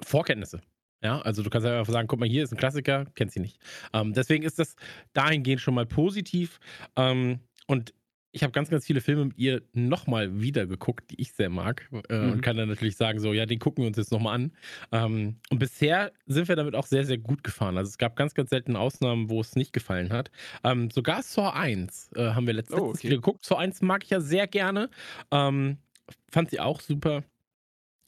Vorkenntnisse. 0.02 0.62
Ja, 1.06 1.22
also 1.22 1.44
du 1.44 1.52
kannst 1.52 1.68
einfach 1.68 1.94
sagen, 1.94 2.08
guck 2.08 2.20
mal, 2.20 2.28
hier 2.28 2.44
ist 2.44 2.52
ein 2.52 2.58
Klassiker, 2.58 3.06
kennt 3.14 3.32
sie 3.32 3.40
nicht. 3.40 3.60
Ähm, 3.94 4.14
deswegen 4.14 4.44
ist 4.44 4.58
das 4.58 4.76
dahingehend 5.14 5.62
schon 5.62 5.76
mal 5.76 5.86
positiv. 5.86 6.60
Ähm, 6.96 7.42
und 7.68 7.94
ich 8.32 8.42
habe 8.44 8.52
ganz, 8.52 8.70
ganz 8.72 8.86
viele 8.88 9.02
Filme 9.02 9.26
mit 9.26 9.38
ihr 9.38 9.62
nochmal 9.74 10.42
wieder 10.42 10.66
geguckt, 10.66 11.12
die 11.12 11.22
ich 11.22 11.32
sehr 11.34 11.50
mag. 11.50 11.88
Äh, 12.10 12.18
Mhm. 12.18 12.32
Und 12.34 12.42
kann 12.42 12.58
dann 12.58 12.68
natürlich 12.70 12.98
sagen, 12.98 13.20
so, 13.20 13.34
ja, 13.34 13.46
den 13.46 13.60
gucken 13.60 13.84
wir 13.84 13.88
uns 13.88 13.98
jetzt 13.98 14.12
nochmal 14.12 14.34
an. 14.36 14.52
Ähm, 14.92 15.36
und 15.52 15.60
bisher 15.60 16.12
sind 16.26 16.48
wir 16.50 16.56
damit 16.56 16.74
auch 16.76 16.88
sehr, 16.88 17.06
sehr 17.06 17.20
gut 17.20 17.44
gefahren. 17.44 17.78
Also 17.78 17.90
es 17.90 17.98
gab 18.00 18.16
ganz, 18.16 18.34
ganz 18.34 18.50
selten 18.50 18.76
Ausnahmen, 18.76 19.30
wo 19.30 19.40
es 19.42 19.56
nicht 19.56 19.74
gefallen 19.74 20.12
hat. 20.12 20.32
Ähm, 20.64 20.90
sogar 20.90 21.22
Saw 21.22 21.52
1 21.52 22.10
äh, 22.16 22.32
haben 22.32 22.48
wir 22.48 22.54
letztens 22.56 22.82
Oh, 22.82 22.90
okay. 22.90 23.10
geguckt. 23.10 23.46
Saw 23.46 23.58
1 23.60 23.82
mag 23.84 24.04
ich 24.04 24.10
ja 24.10 24.20
sehr 24.20 24.48
gerne. 24.48 24.90
Ähm, 25.32 25.78
fand 26.32 26.50
sie 26.50 26.60
auch 26.60 26.82
super. 26.82 27.24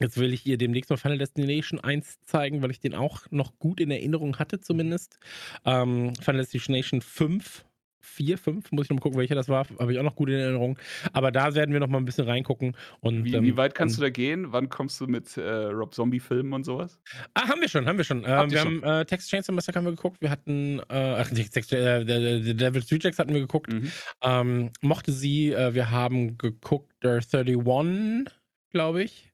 Jetzt 0.00 0.16
will 0.16 0.32
ich 0.32 0.46
ihr 0.46 0.58
demnächst 0.58 0.90
mal 0.90 0.96
Final 0.96 1.18
Destination 1.18 1.80
1 1.80 2.20
zeigen, 2.24 2.62
weil 2.62 2.70
ich 2.70 2.80
den 2.80 2.94
auch 2.94 3.22
noch 3.30 3.58
gut 3.58 3.80
in 3.80 3.90
Erinnerung 3.90 4.38
hatte, 4.38 4.60
zumindest. 4.60 5.18
Ähm, 5.64 6.14
Final 6.22 6.42
Destination 6.42 7.00
5, 7.00 7.64
4, 8.00 8.38
5, 8.38 8.72
muss 8.72 8.86
ich 8.86 8.90
noch 8.90 8.96
mal 8.96 9.00
gucken, 9.00 9.18
welcher 9.18 9.34
das 9.34 9.48
war, 9.48 9.66
habe 9.78 9.92
ich 9.92 9.98
auch 9.98 10.04
noch 10.04 10.14
gut 10.14 10.28
in 10.28 10.36
Erinnerung. 10.36 10.78
Aber 11.12 11.32
da 11.32 11.54
werden 11.54 11.72
wir 11.72 11.80
noch 11.80 11.88
mal 11.88 11.98
ein 11.98 12.04
bisschen 12.04 12.26
reingucken. 12.26 12.76
Und, 13.00 13.24
Wie, 13.24 13.34
ähm, 13.34 13.44
wie 13.44 13.56
weit 13.56 13.74
kannst 13.74 13.98
du 13.98 14.02
da 14.02 14.08
gehen? 14.08 14.52
Wann 14.52 14.68
kommst 14.68 15.00
du 15.00 15.06
mit 15.06 15.36
äh, 15.36 15.42
Rob 15.42 15.94
Zombie-Filmen 15.94 16.52
und 16.52 16.64
sowas? 16.64 17.00
Ah, 17.34 17.48
haben 17.48 17.60
wir 17.60 17.68
schon, 17.68 17.86
haben 17.86 17.98
wir 17.98 18.04
schon. 18.04 18.24
Ähm, 18.24 18.50
wir 18.50 18.58
schon? 18.58 18.82
haben 18.84 19.00
äh, 19.00 19.04
Text 19.04 19.30
Chainsaw 19.30 19.52
Massacre 19.52 19.78
haben 19.78 19.86
wir 19.86 19.92
geguckt. 19.92 20.20
Wir 20.20 20.30
hatten, 20.30 20.78
äh, 20.88 21.16
ach, 21.18 21.30
Text, 21.30 21.72
äh, 21.72 22.04
der, 22.04 22.40
der 22.40 22.54
Devil's 22.54 22.90
Rejects 22.90 23.18
hatten 23.18 23.34
wir 23.34 23.40
geguckt. 23.40 23.72
Mhm. 23.72 23.90
Ähm, 24.22 24.70
mochte 24.80 25.12
sie, 25.12 25.52
äh, 25.52 25.74
wir 25.74 25.90
haben 25.90 26.38
geguckt, 26.38 26.92
der 27.02 27.20
31, 27.32 28.32
glaube 28.70 29.02
ich. 29.02 29.27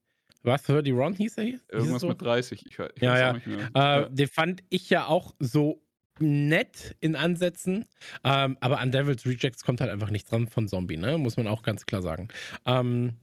Was, 0.44 0.68
31 0.68 1.16
hieß 1.16 1.38
er? 1.38 1.44
Hieß 1.44 1.60
es 1.66 1.74
Irgendwas 1.74 2.00
so? 2.02 2.08
mit 2.08 2.20
30. 2.22 2.66
Ich, 2.66 2.78
ich 2.78 3.02
Ja, 3.02 3.34
weiß 3.34 3.42
ja. 3.74 4.02
Äh, 4.02 4.10
Den 4.10 4.28
fand 4.28 4.62
ich 4.68 4.90
ja 4.90 5.06
auch 5.06 5.34
so 5.40 5.82
nett 6.20 6.96
in 7.00 7.16
Ansätzen, 7.16 7.86
ähm, 8.22 8.56
aber 8.60 8.78
an 8.78 8.92
Devil's 8.92 9.26
Rejects 9.26 9.64
kommt 9.64 9.80
halt 9.80 9.90
einfach 9.90 10.10
nichts 10.10 10.30
dran 10.30 10.46
von 10.46 10.68
Zombie, 10.68 10.96
ne? 10.96 11.18
Muss 11.18 11.36
man 11.36 11.48
auch 11.48 11.62
ganz 11.62 11.86
klar 11.86 12.02
sagen. 12.02 12.28
Ähm, 12.66 13.14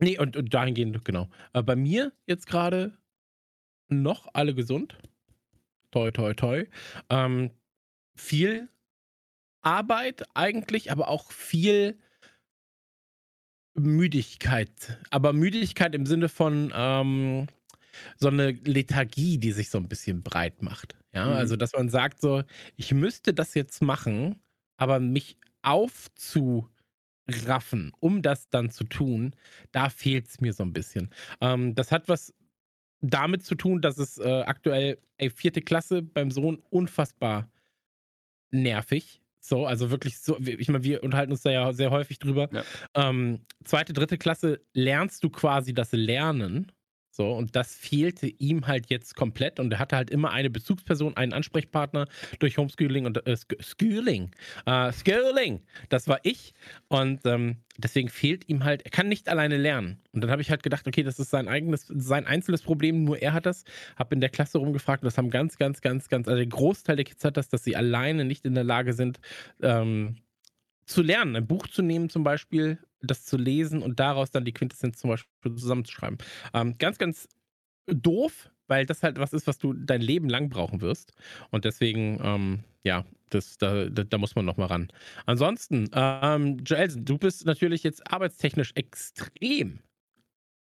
nee, 0.00 0.18
und, 0.18 0.36
und 0.36 0.52
dahingehend, 0.52 1.04
genau. 1.04 1.28
Äh, 1.52 1.62
bei 1.62 1.76
mir 1.76 2.12
jetzt 2.26 2.46
gerade 2.48 2.96
noch 3.88 4.26
alle 4.32 4.54
gesund. 4.54 4.98
Toi, 5.92 6.10
toi, 6.10 6.34
toi. 6.34 6.64
Ähm, 7.08 7.50
viel 8.16 8.68
Arbeit 9.62 10.24
eigentlich, 10.34 10.90
aber 10.90 11.08
auch 11.08 11.30
viel 11.30 11.98
Müdigkeit. 13.74 14.98
Aber 15.10 15.32
Müdigkeit 15.32 15.94
im 15.94 16.06
Sinne 16.06 16.28
von 16.28 16.72
ähm, 16.74 17.46
so 18.16 18.28
eine 18.28 18.52
Lethargie, 18.52 19.38
die 19.38 19.52
sich 19.52 19.70
so 19.70 19.78
ein 19.78 19.88
bisschen 19.88 20.22
breit 20.22 20.62
macht. 20.62 20.96
Ja, 21.12 21.26
mhm. 21.26 21.32
also 21.32 21.56
dass 21.56 21.72
man 21.72 21.88
sagt 21.88 22.20
so, 22.20 22.42
ich 22.76 22.92
müsste 22.92 23.34
das 23.34 23.54
jetzt 23.54 23.82
machen, 23.82 24.40
aber 24.76 25.00
mich 25.00 25.36
aufzuraffen, 25.62 26.70
um 28.00 28.22
das 28.22 28.48
dann 28.50 28.70
zu 28.70 28.84
tun, 28.84 29.34
da 29.72 29.88
fehlt 29.90 30.28
es 30.28 30.40
mir 30.40 30.52
so 30.52 30.62
ein 30.64 30.72
bisschen. 30.72 31.10
Ähm, 31.40 31.74
das 31.74 31.92
hat 31.92 32.08
was 32.08 32.34
damit 33.00 33.44
zu 33.44 33.54
tun, 33.54 33.80
dass 33.80 33.98
es 33.98 34.18
äh, 34.18 34.42
aktuell, 34.46 34.98
ey, 35.18 35.30
vierte 35.30 35.62
Klasse 35.62 36.02
beim 36.02 36.30
Sohn 36.30 36.62
unfassbar 36.70 37.50
nervig. 38.50 39.20
So, 39.46 39.66
also 39.66 39.90
wirklich 39.90 40.20
so, 40.20 40.38
ich 40.38 40.68
meine, 40.68 40.84
wir 40.84 41.02
unterhalten 41.02 41.30
uns 41.30 41.42
da 41.42 41.50
ja 41.50 41.70
sehr 41.74 41.90
häufig 41.90 42.18
drüber. 42.18 42.48
Ja. 42.50 42.64
Ähm, 42.94 43.40
zweite, 43.62 43.92
dritte 43.92 44.16
Klasse 44.16 44.62
lernst 44.72 45.22
du 45.22 45.28
quasi 45.28 45.74
das 45.74 45.92
Lernen 45.92 46.72
so, 47.16 47.30
und 47.30 47.54
das 47.54 47.76
fehlte 47.76 48.26
ihm 48.26 48.66
halt 48.66 48.90
jetzt 48.90 49.14
komplett 49.14 49.60
und 49.60 49.72
er 49.72 49.78
hatte 49.78 49.94
halt 49.94 50.10
immer 50.10 50.32
eine 50.32 50.50
Bezugsperson, 50.50 51.16
einen 51.16 51.32
Ansprechpartner 51.32 52.08
durch 52.40 52.58
Homeschooling 52.58 53.06
und 53.06 53.24
äh, 53.24 53.36
Schooling. 53.60 54.32
Äh, 54.66 54.92
Schooling, 54.92 55.62
das 55.90 56.08
war 56.08 56.18
ich. 56.24 56.54
Und 56.88 57.20
ähm, 57.24 57.58
deswegen 57.78 58.08
fehlt 58.08 58.48
ihm 58.48 58.64
halt, 58.64 58.82
er 58.82 58.90
kann 58.90 59.06
nicht 59.06 59.28
alleine 59.28 59.58
lernen. 59.58 60.02
Und 60.10 60.22
dann 60.22 60.30
habe 60.32 60.42
ich 60.42 60.50
halt 60.50 60.64
gedacht, 60.64 60.88
okay, 60.88 61.04
das 61.04 61.20
ist 61.20 61.30
sein 61.30 61.46
eigenes, 61.46 61.86
sein 61.86 62.26
einzelnes 62.26 62.62
Problem, 62.62 63.04
nur 63.04 63.22
er 63.22 63.32
hat 63.32 63.46
das. 63.46 63.62
Habe 63.94 64.16
in 64.16 64.20
der 64.20 64.30
Klasse 64.30 64.58
rumgefragt 64.58 65.04
und 65.04 65.06
das 65.06 65.16
haben 65.16 65.30
ganz, 65.30 65.56
ganz, 65.56 65.82
ganz, 65.82 66.08
ganz, 66.08 66.26
also 66.26 66.36
der 66.36 66.48
Großteil 66.48 66.96
der 66.96 67.04
Kids 67.04 67.24
hat 67.24 67.36
das, 67.36 67.48
dass 67.48 67.62
sie 67.62 67.76
alleine 67.76 68.24
nicht 68.24 68.44
in 68.44 68.54
der 68.54 68.64
Lage 68.64 68.92
sind, 68.92 69.20
ähm, 69.62 70.16
zu 70.84 71.00
lernen, 71.00 71.36
ein 71.36 71.46
Buch 71.46 71.68
zu 71.68 71.80
nehmen 71.80 72.10
zum 72.10 72.24
Beispiel, 72.24 72.78
das 73.04 73.24
zu 73.24 73.36
lesen 73.36 73.82
und 73.82 74.00
daraus 74.00 74.30
dann 74.30 74.44
die 74.44 74.52
Quintessenz 74.52 74.98
zum 74.98 75.10
Beispiel 75.10 75.54
zusammenzuschreiben. 75.54 76.18
Ähm, 76.52 76.76
ganz, 76.78 76.98
ganz 76.98 77.28
doof, 77.86 78.50
weil 78.66 78.86
das 78.86 79.02
halt 79.02 79.18
was 79.18 79.32
ist, 79.32 79.46
was 79.46 79.58
du 79.58 79.72
dein 79.72 80.00
Leben 80.00 80.28
lang 80.28 80.48
brauchen 80.48 80.80
wirst. 80.80 81.12
Und 81.50 81.64
deswegen, 81.64 82.18
ähm, 82.22 82.64
ja, 82.82 83.04
das, 83.30 83.58
da, 83.58 83.86
da, 83.86 84.04
da, 84.04 84.18
muss 84.18 84.34
man 84.34 84.44
nochmal 84.44 84.68
ran. 84.68 84.88
Ansonsten, 85.26 85.90
ähm, 85.92 86.58
Joelsen, 86.64 87.04
du 87.04 87.18
bist 87.18 87.46
natürlich 87.46 87.82
jetzt 87.82 88.10
arbeitstechnisch 88.10 88.72
extrem 88.74 89.80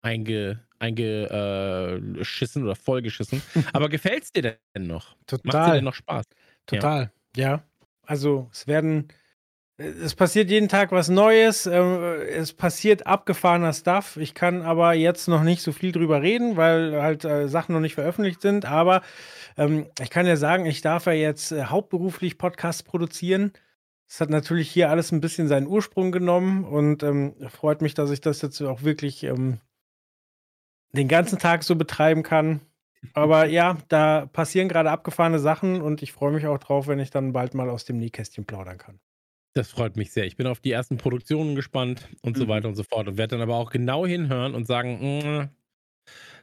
einge, 0.02 0.60
eingeschissen 0.80 2.62
äh, 2.62 2.66
oder 2.66 2.76
vollgeschissen. 2.76 3.42
Aber 3.74 3.90
gefällt 3.90 4.24
es 4.24 4.32
dir 4.32 4.58
denn 4.76 4.88
noch? 4.88 5.16
Total. 5.28 5.46
Macht 5.46 5.70
dir 5.70 5.76
denn 5.76 5.86
noch 5.86 5.94
Spaß? 5.94 6.26
Total, 6.66 7.12
ja. 7.36 7.50
ja. 7.50 7.64
Also 8.06 8.50
es 8.52 8.68
werden 8.68 9.08
es 9.78 10.14
passiert 10.14 10.50
jeden 10.52 10.70
Tag 10.70 10.92
was 10.92 11.10
Neues. 11.10 11.66
Ähm, 11.66 12.00
es 12.30 12.54
passiert 12.54 13.08
abgefahrener 13.08 13.74
Stuff. 13.74 14.18
Ich 14.18 14.36
kann 14.36 14.62
aber 14.62 14.94
jetzt 14.94 15.28
noch 15.28 15.44
nicht 15.44 15.62
so 15.62 15.72
viel 15.72 15.92
drüber 15.92 16.22
reden, 16.22 16.58
weil 16.58 17.02
halt 17.02 17.26
äh, 17.26 17.48
Sachen 17.48 17.74
noch 17.74 17.82
nicht 17.82 17.96
veröffentlicht 17.96 18.42
sind. 18.42 18.66
Aber 18.66 19.02
ähm, 19.58 19.88
ich 20.00 20.12
kann 20.12 20.28
ja 20.28 20.36
sagen, 20.36 20.66
ich 20.66 20.82
darf 20.82 21.08
ja 21.08 21.14
jetzt 21.14 21.52
äh, 21.52 21.66
hauptberuflich 21.66 22.38
Podcasts 22.38 22.84
produzieren. 22.84 23.52
Es 24.08 24.22
hat 24.22 24.30
natürlich 24.30 24.70
hier 24.70 24.92
alles 24.92 25.12
ein 25.12 25.22
bisschen 25.22 25.48
seinen 25.48 25.66
Ursprung 25.66 26.12
genommen 26.12 26.66
und 26.66 27.02
ähm, 27.02 27.34
freut 27.50 27.82
mich, 27.82 27.96
dass 27.96 28.12
ich 28.12 28.22
das 28.22 28.44
jetzt 28.44 28.62
auch 28.62 28.84
wirklich 28.84 29.24
ähm, 29.24 29.60
den 30.92 31.08
ganzen 31.08 31.40
Tag 31.40 31.64
so 31.64 31.76
betreiben 31.76 32.22
kann. 32.22 32.62
Aber 33.16 33.46
ja, 33.48 33.78
da 33.88 34.28
passieren 34.28 34.70
gerade 34.70 34.92
abgefahrene 34.92 35.40
Sachen 35.40 35.82
und 35.82 36.04
ich 36.04 36.12
freue 36.14 36.32
mich 36.32 36.46
auch 36.46 36.60
drauf, 36.60 36.88
wenn 36.88 37.00
ich 37.00 37.10
dann 37.10 37.34
bald 37.34 37.56
mal 37.56 37.72
aus 37.72 37.86
dem 37.86 37.98
Nähkästchen 37.98 38.46
plaudern 38.46 38.78
kann. 38.78 39.00
Das 39.54 39.70
freut 39.70 39.98
mich 39.98 40.12
sehr. 40.12 40.26
Ich 40.26 40.36
bin 40.36 40.48
auf 40.48 40.60
die 40.60 40.72
ersten 40.72 40.98
Produktionen 40.98 41.56
gespannt 41.56 42.08
und 42.22 42.36
mhm. 42.36 42.42
so 42.42 42.48
weiter 42.48 42.68
und 42.68 42.76
so 42.76 42.84
fort 42.84 43.08
und 43.08 43.18
werde 43.18 43.36
dann 43.36 43.42
aber 43.42 43.56
auch 43.56 43.70
genau 43.70 44.06
hinhören 44.06 44.56
und 44.56 44.66
sagen, 44.66 45.20
mm, 45.20 45.50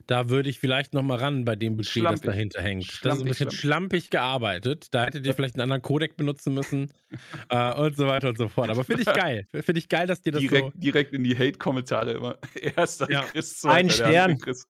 da 0.07 0.29
würde 0.29 0.49
ich 0.49 0.59
vielleicht 0.59 0.95
noch 0.95 1.03
mal 1.03 1.19
ran 1.19 1.45
bei 1.45 1.57
dem 1.57 1.77
Budget, 1.77 1.93
schlampig. 1.93 2.23
das 2.23 2.35
dahinter 2.35 2.63
hängt. 2.63 2.85
Schlampig, 2.85 3.01
das 3.03 3.15
ist 3.15 3.21
ein 3.21 3.29
bisschen 3.29 3.51
schlampig. 3.51 3.61
schlampig 3.61 4.11
gearbeitet. 4.11 4.95
Da 4.95 5.05
hättet 5.05 5.27
ihr 5.27 5.35
vielleicht 5.35 5.55
einen 5.55 5.63
anderen 5.63 5.83
Codec 5.83 6.17
benutzen 6.17 6.55
müssen 6.55 6.93
äh, 7.49 7.75
und 7.75 7.97
so 7.97 8.07
weiter 8.07 8.29
und 8.29 8.39
so 8.39 8.49
fort. 8.49 8.71
Aber 8.71 8.85
finde 8.85 9.03
ich 9.03 9.13
geil. 9.13 9.47
Finde 9.53 9.79
ich 9.79 9.89
geil, 9.89 10.07
dass 10.07 10.23
dir 10.23 10.33
das 10.33 10.41
direkt, 10.41 10.73
so 10.73 10.79
direkt 10.79 11.13
in 11.13 11.25
die 11.25 11.37
Hate-Kommentare 11.37 12.13
immer. 12.13 12.39
Erster 12.77 13.11
ja. 13.11 13.23
Chris, 13.23 13.59
zweiter, 13.59 13.77
Ein 13.77 13.91
Stern. 13.91 14.39
Chris. 14.39 14.67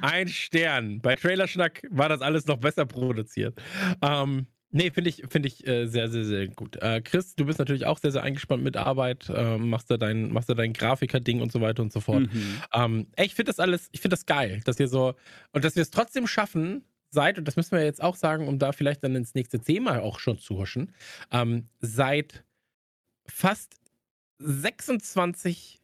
Ein 0.00 0.28
Stern. 0.28 1.00
Bei 1.00 1.16
Trailerschnack 1.16 1.82
war 1.90 2.08
das 2.08 2.20
alles 2.20 2.46
noch 2.46 2.58
besser 2.58 2.86
produziert. 2.86 3.60
Ähm, 4.02 4.46
Nee, 4.76 4.90
finde 4.90 5.08
ich, 5.08 5.22
find 5.28 5.46
ich 5.46 5.64
äh, 5.68 5.86
sehr, 5.86 6.10
sehr, 6.10 6.24
sehr 6.24 6.48
gut. 6.48 6.74
Äh, 6.82 7.00
Chris, 7.00 7.36
du 7.36 7.44
bist 7.44 7.60
natürlich 7.60 7.86
auch 7.86 7.98
sehr, 7.98 8.10
sehr 8.10 8.24
eingespannt 8.24 8.64
mit 8.64 8.76
Arbeit, 8.76 9.28
äh, 9.28 9.56
machst 9.56 9.88
da 9.88 9.96
dein, 9.96 10.32
machst 10.32 10.48
da 10.48 10.54
dein 10.54 10.72
Grafiker-Ding 10.72 11.40
und 11.40 11.52
so 11.52 11.60
weiter 11.60 11.80
und 11.80 11.92
so 11.92 12.00
fort. 12.00 12.22
Mhm. 12.22 12.62
Ähm, 12.72 13.06
ey, 13.14 13.26
ich 13.26 13.36
finde 13.36 13.50
das 13.50 13.60
alles, 13.60 13.88
ich 13.92 14.00
finde 14.00 14.14
das 14.16 14.26
geil, 14.26 14.60
dass 14.64 14.80
wir 14.80 14.88
so, 14.88 15.14
und 15.52 15.64
dass 15.64 15.76
wir 15.76 15.82
es 15.82 15.90
trotzdem 15.90 16.26
schaffen, 16.26 16.82
seit, 17.10 17.38
und 17.38 17.46
das 17.46 17.54
müssen 17.54 17.70
wir 17.70 17.84
jetzt 17.84 18.02
auch 18.02 18.16
sagen, 18.16 18.48
um 18.48 18.58
da 18.58 18.72
vielleicht 18.72 19.04
dann 19.04 19.14
ins 19.14 19.36
nächste 19.36 19.60
Thema 19.60 20.02
auch 20.02 20.18
schon 20.18 20.38
zu 20.38 20.58
huschen, 20.58 20.92
ähm, 21.30 21.68
seit 21.80 22.42
fast 23.26 23.76
26 24.38 25.83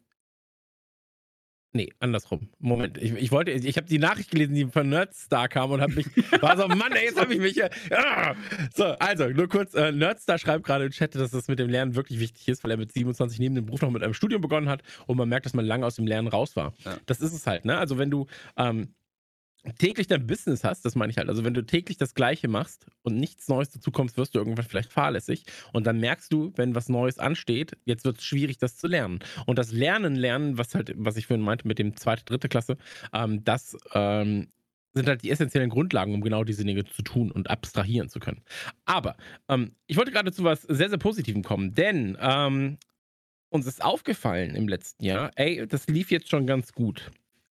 Nee, 1.72 1.92
andersrum. 2.00 2.48
Moment, 2.58 2.98
ich, 2.98 3.12
ich 3.12 3.30
wollte, 3.30 3.52
ich 3.52 3.76
habe 3.76 3.86
die 3.86 4.00
Nachricht 4.00 4.32
gelesen, 4.32 4.54
die 4.54 4.66
von 4.66 4.88
Nerdstar 4.88 5.48
kam 5.48 5.70
und 5.70 5.80
habe 5.80 5.92
mich, 5.92 6.06
war 6.42 6.56
so, 6.56 6.66
Mann, 6.66 6.92
ey, 6.92 7.04
jetzt 7.04 7.20
habe 7.20 7.32
ich 7.32 7.38
mich 7.38 7.52
hier. 7.52 7.70
Ja. 7.90 8.34
So, 8.74 8.86
also, 8.98 9.28
nur 9.28 9.48
kurz, 9.48 9.74
äh, 9.74 9.92
Nerdstar 9.92 10.38
schreibt 10.38 10.64
gerade 10.64 10.86
im 10.86 10.90
Chat, 10.90 11.14
dass 11.14 11.30
das 11.30 11.46
mit 11.46 11.60
dem 11.60 11.68
Lernen 11.68 11.94
wirklich 11.94 12.18
wichtig 12.18 12.48
ist, 12.48 12.64
weil 12.64 12.72
er 12.72 12.76
mit 12.76 12.92
27 12.92 13.38
neben 13.38 13.54
dem 13.54 13.66
Beruf 13.66 13.82
noch 13.82 13.90
mit 13.90 14.02
einem 14.02 14.14
Studium 14.14 14.40
begonnen 14.40 14.68
hat 14.68 14.82
und 15.06 15.16
man 15.16 15.28
merkt, 15.28 15.46
dass 15.46 15.54
man 15.54 15.64
lange 15.64 15.86
aus 15.86 15.94
dem 15.94 16.08
Lernen 16.08 16.26
raus 16.26 16.56
war. 16.56 16.74
Ja. 16.84 16.98
Das 17.06 17.20
ist 17.20 17.32
es 17.32 17.46
halt, 17.46 17.64
ne? 17.64 17.78
Also, 17.78 17.98
wenn 17.98 18.10
du 18.10 18.26
ähm, 18.56 18.94
täglich 19.78 20.06
dein 20.06 20.26
Business 20.26 20.64
hast, 20.64 20.84
das 20.84 20.94
meine 20.94 21.10
ich 21.10 21.18
halt. 21.18 21.28
Also 21.28 21.44
wenn 21.44 21.54
du 21.54 21.64
täglich 21.64 21.98
das 21.98 22.14
Gleiche 22.14 22.48
machst 22.48 22.86
und 23.02 23.16
nichts 23.16 23.48
Neues 23.48 23.70
dazu 23.70 23.90
kommst, 23.90 24.16
wirst 24.16 24.34
du 24.34 24.38
irgendwann 24.38 24.64
vielleicht 24.64 24.92
fahrlässig. 24.92 25.44
Und 25.72 25.86
dann 25.86 25.98
merkst 25.98 26.32
du, 26.32 26.52
wenn 26.56 26.74
was 26.74 26.88
Neues 26.88 27.18
ansteht, 27.18 27.76
jetzt 27.84 28.04
wird 28.04 28.18
es 28.18 28.24
schwierig, 28.24 28.58
das 28.58 28.76
zu 28.76 28.86
lernen. 28.86 29.20
Und 29.46 29.58
das 29.58 29.72
Lernen, 29.72 30.16
Lernen, 30.16 30.58
was 30.58 30.74
halt, 30.74 30.92
was 30.96 31.16
ich 31.16 31.26
vorhin 31.26 31.44
meinte 31.44 31.68
mit 31.68 31.78
dem 31.78 31.96
zweite, 31.96 32.24
dritte 32.24 32.48
Klasse, 32.48 32.76
ähm, 33.12 33.44
das 33.44 33.76
ähm, 33.92 34.48
sind 34.92 35.06
halt 35.06 35.22
die 35.22 35.30
essentiellen 35.30 35.70
Grundlagen, 35.70 36.14
um 36.14 36.20
genau 36.20 36.44
diese 36.44 36.64
Dinge 36.64 36.84
zu 36.84 37.02
tun 37.02 37.30
und 37.30 37.50
abstrahieren 37.50 38.08
zu 38.08 38.18
können. 38.18 38.42
Aber 38.84 39.16
ähm, 39.48 39.72
ich 39.86 39.96
wollte 39.96 40.10
gerade 40.10 40.32
zu 40.32 40.42
was 40.42 40.62
sehr, 40.62 40.88
sehr 40.88 40.98
Positivem 40.98 41.42
kommen, 41.42 41.74
denn 41.74 42.16
ähm, 42.20 42.78
uns 43.50 43.66
ist 43.66 43.84
aufgefallen 43.84 44.54
im 44.54 44.68
letzten 44.68 45.04
Jahr, 45.04 45.30
ey, 45.36 45.66
das 45.66 45.86
lief 45.88 46.10
jetzt 46.10 46.28
schon 46.28 46.46
ganz 46.46 46.72
gut. 46.72 47.10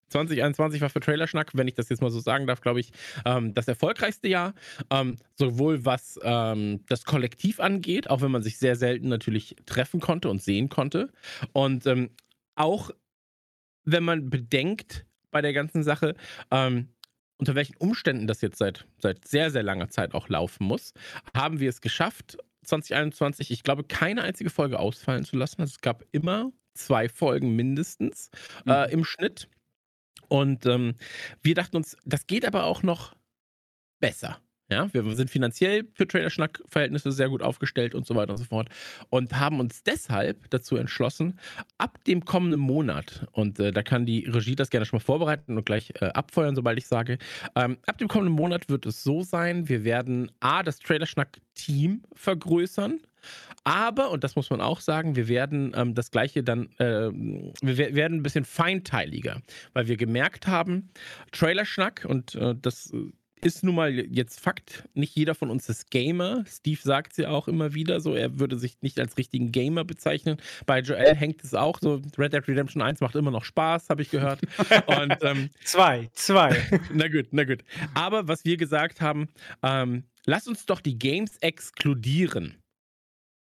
2021 0.10 0.82
war 0.82 0.90
für 0.90 1.00
Trailerschnack, 1.00 1.52
wenn 1.54 1.68
ich 1.68 1.76
das 1.76 1.90
jetzt 1.90 2.02
mal 2.02 2.12
so 2.12 2.20
sagen 2.20 2.48
darf, 2.48 2.62
glaube 2.62 2.80
ich, 2.80 2.92
ähm, 3.26 3.54
das 3.54 3.68
erfolgreichste 3.68 4.28
Jahr. 4.28 4.54
Ähm, 4.90 5.18
sowohl 5.36 5.86
was 5.86 6.20
ähm, 6.24 6.86
das 6.88 7.06
Kollektiv 7.06 7.60
angeht, 7.60 8.10
auch 8.10 8.22
wenn 8.22 8.32
man 8.32 8.44
sich 8.44 8.58
sehr 8.58 8.76
selten 8.76 9.08
natürlich 9.08 9.56
treffen 9.66 10.00
konnte 10.00 10.30
und 10.30 10.42
sehen 10.42 10.70
konnte. 10.70 11.12
Und 11.54 11.86
ähm, 11.86 12.10
auch 12.56 12.92
wenn 13.86 14.04
man 14.04 14.30
bedenkt 14.30 15.06
bei 15.32 15.42
der 15.42 15.54
ganzen 15.54 15.84
Sache, 15.84 16.16
ähm, 16.52 16.90
unter 17.38 17.56
welchen 17.56 17.78
Umständen 17.78 18.28
das 18.28 18.42
jetzt 18.42 18.58
seit, 18.58 18.86
seit 18.98 19.28
sehr, 19.28 19.50
sehr 19.50 19.64
langer 19.64 19.90
Zeit 19.90 20.14
auch 20.14 20.28
laufen 20.28 20.66
muss, 20.66 20.94
haben 21.34 21.60
wir 21.60 21.70
es 21.70 21.82
geschafft, 21.82 22.38
2021, 22.66 23.52
ich 23.52 23.64
glaube, 23.64 23.84
keine 23.84 24.24
einzige 24.24 24.50
Folge 24.50 24.80
ausfallen 24.80 25.24
zu 25.24 25.38
lassen. 25.38 25.62
Also 25.62 25.72
es 25.72 25.82
gab 25.82 26.04
immer 26.12 26.52
zwei 26.74 27.10
Folgen 27.10 27.56
mindestens 27.56 28.30
äh, 28.66 28.88
mhm. 28.88 28.94
im 28.94 29.06
Schnitt. 29.06 29.50
Und 30.28 30.66
ähm, 30.66 30.96
wir 31.42 31.56
dachten 31.56 31.78
uns, 31.78 31.98
das 32.06 32.28
geht 32.28 32.46
aber 32.46 32.66
auch 32.66 32.84
noch 32.84 33.16
besser. 34.00 34.40
Ja, 34.72 34.88
wir 34.94 35.16
sind 35.16 35.32
finanziell 35.32 35.88
für 35.96 36.08
Trader-Schnack-Verhältnisse 36.08 37.12
sehr 37.12 37.30
gut 37.30 37.42
aufgestellt 37.42 37.96
und 37.96 38.06
so 38.06 38.14
weiter 38.14 38.34
und 38.34 38.38
so 38.38 38.44
fort. 38.44 38.70
Und 39.10 39.40
haben 39.40 39.60
uns 39.60 39.82
deshalb 39.82 40.48
dazu 40.52 40.76
entschlossen, 40.76 41.40
ab 41.80 42.04
dem 42.04 42.24
kommenden 42.24 42.60
Monat, 42.60 43.26
und 43.32 43.60
äh, 43.60 43.72
da 43.72 43.82
kann 43.82 44.06
die 44.06 44.26
Regie 44.26 44.56
das 44.56 44.70
gerne 44.70 44.86
schon 44.86 44.98
mal 44.98 45.04
vorbereiten 45.04 45.58
und 45.58 45.66
gleich 45.66 45.94
äh, 45.96 46.06
abfeuern, 46.06 46.56
sobald 46.56 46.78
ich 46.78 46.86
sage, 46.86 47.18
ähm, 47.56 47.80
ab 47.88 47.98
dem 47.98 48.08
kommenden 48.08 48.36
Monat 48.36 48.70
wird 48.70 48.86
es 48.86 49.02
so 49.02 49.24
sein, 49.24 49.68
wir 49.70 49.84
werden 49.84 50.32
A, 50.40 50.62
das 50.62 50.78
Trader-Schnack-Team 50.78 52.04
vergrößern. 52.14 53.00
Aber, 53.64 54.12
und 54.12 54.24
das 54.24 54.36
muss 54.36 54.50
man 54.50 54.62
auch 54.62 54.80
sagen, 54.80 55.16
wir 55.16 55.28
werden 55.28 55.74
ähm, 55.76 55.96
das 55.96 56.12
Gleiche 56.12 56.44
dann, 56.44 56.70
äh, 56.78 57.10
wir 57.12 57.96
werden 57.96 58.20
ein 58.20 58.24
bisschen 58.24 58.46
feinteiliger, 58.46 59.42
weil 59.74 59.88
wir 59.88 59.98
gemerkt 59.98 60.48
haben, 60.48 60.90
Trailerschnack, 61.32 62.06
und 62.08 62.36
äh, 62.36 62.56
das 62.60 62.92
ist 63.42 63.64
nun 63.64 63.76
mal 63.76 63.94
jetzt 63.94 64.40
Fakt. 64.40 64.88
Nicht 64.94 65.16
jeder 65.16 65.36
von 65.36 65.50
uns 65.50 65.70
ist 65.70 65.92
Gamer. 65.92 66.44
Steve 66.48 66.80
sagt 66.82 67.14
es 67.14 67.18
ja 67.18 67.30
auch 67.30 67.48
immer 67.48 67.74
wieder 67.74 68.02
so. 68.02 68.14
Er 68.14 68.40
würde 68.40 68.58
sich 68.58 68.78
nicht 68.82 69.00
als 69.00 69.18
richtigen 69.18 69.52
Gamer 69.52 69.84
bezeichnen. 69.86 70.38
Bei 70.66 70.80
Joel 70.80 71.16
hängt 71.16 71.44
es 71.44 71.54
auch 71.54 71.80
so. 71.82 72.02
Red 72.18 72.34
Dead 72.34 72.48
Redemption 72.48 72.82
1 72.82 73.02
macht 73.02 73.16
immer 73.16 73.32
noch 73.32 73.44
Spaß, 73.44 73.90
habe 73.90 74.02
ich 74.02 74.10
gehört. 74.10 74.42
Und, 74.88 75.18
ähm, 75.22 75.50
zwei, 75.64 76.10
zwei. 76.14 76.56
na 76.94 77.08
gut, 77.08 77.28
na 77.32 77.44
gut. 77.44 77.64
Aber 77.94 78.28
was 78.28 78.46
wir 78.46 78.58
gesagt 78.58 79.02
haben, 79.02 79.30
ähm, 79.64 80.04
lass 80.26 80.48
uns 80.48 80.66
doch 80.66 80.82
die 80.82 80.98
Games 80.98 81.38
exkludieren. 81.38 82.56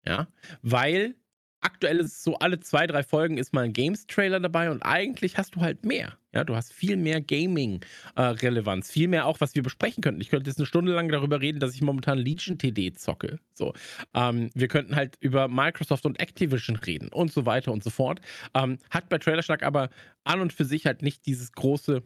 Ja, 0.08 0.26
weil 0.62 1.14
aktuell 1.60 1.98
ist 1.98 2.12
es 2.12 2.22
so, 2.22 2.36
alle 2.38 2.60
zwei, 2.60 2.86
drei 2.86 3.02
Folgen 3.02 3.36
ist 3.36 3.52
mal 3.52 3.64
ein 3.64 3.72
Games-Trailer 3.72 4.40
dabei 4.40 4.70
und 4.70 4.82
eigentlich 4.82 5.36
hast 5.36 5.54
du 5.54 5.60
halt 5.60 5.84
mehr. 5.84 6.16
Ja, 6.32 6.44
du 6.44 6.54
hast 6.54 6.72
viel 6.72 6.96
mehr 6.96 7.20
Gaming-Relevanz, 7.20 8.88
äh, 8.88 8.92
viel 8.92 9.08
mehr 9.08 9.26
auch, 9.26 9.40
was 9.40 9.54
wir 9.54 9.62
besprechen 9.62 10.02
könnten. 10.02 10.20
Ich 10.20 10.30
könnte 10.30 10.48
jetzt 10.48 10.58
eine 10.58 10.66
Stunde 10.66 10.92
lang 10.92 11.08
darüber 11.08 11.40
reden, 11.40 11.58
dass 11.58 11.74
ich 11.74 11.82
momentan 11.82 12.18
Legion 12.18 12.58
TD 12.58 12.94
zocke. 12.94 13.38
So, 13.54 13.74
ähm, 14.14 14.50
wir 14.54 14.68
könnten 14.68 14.94
halt 14.94 15.16
über 15.20 15.48
Microsoft 15.48 16.06
und 16.06 16.20
Activision 16.20 16.76
reden 16.76 17.08
und 17.08 17.32
so 17.32 17.44
weiter 17.44 17.72
und 17.72 17.82
so 17.82 17.90
fort. 17.90 18.20
Ähm, 18.54 18.78
hat 18.90 19.08
bei 19.08 19.18
Trailerschlag 19.18 19.62
aber 19.62 19.90
an 20.24 20.40
und 20.40 20.52
für 20.52 20.64
sich 20.64 20.86
halt 20.86 21.02
nicht 21.02 21.26
dieses 21.26 21.52
große 21.52 22.02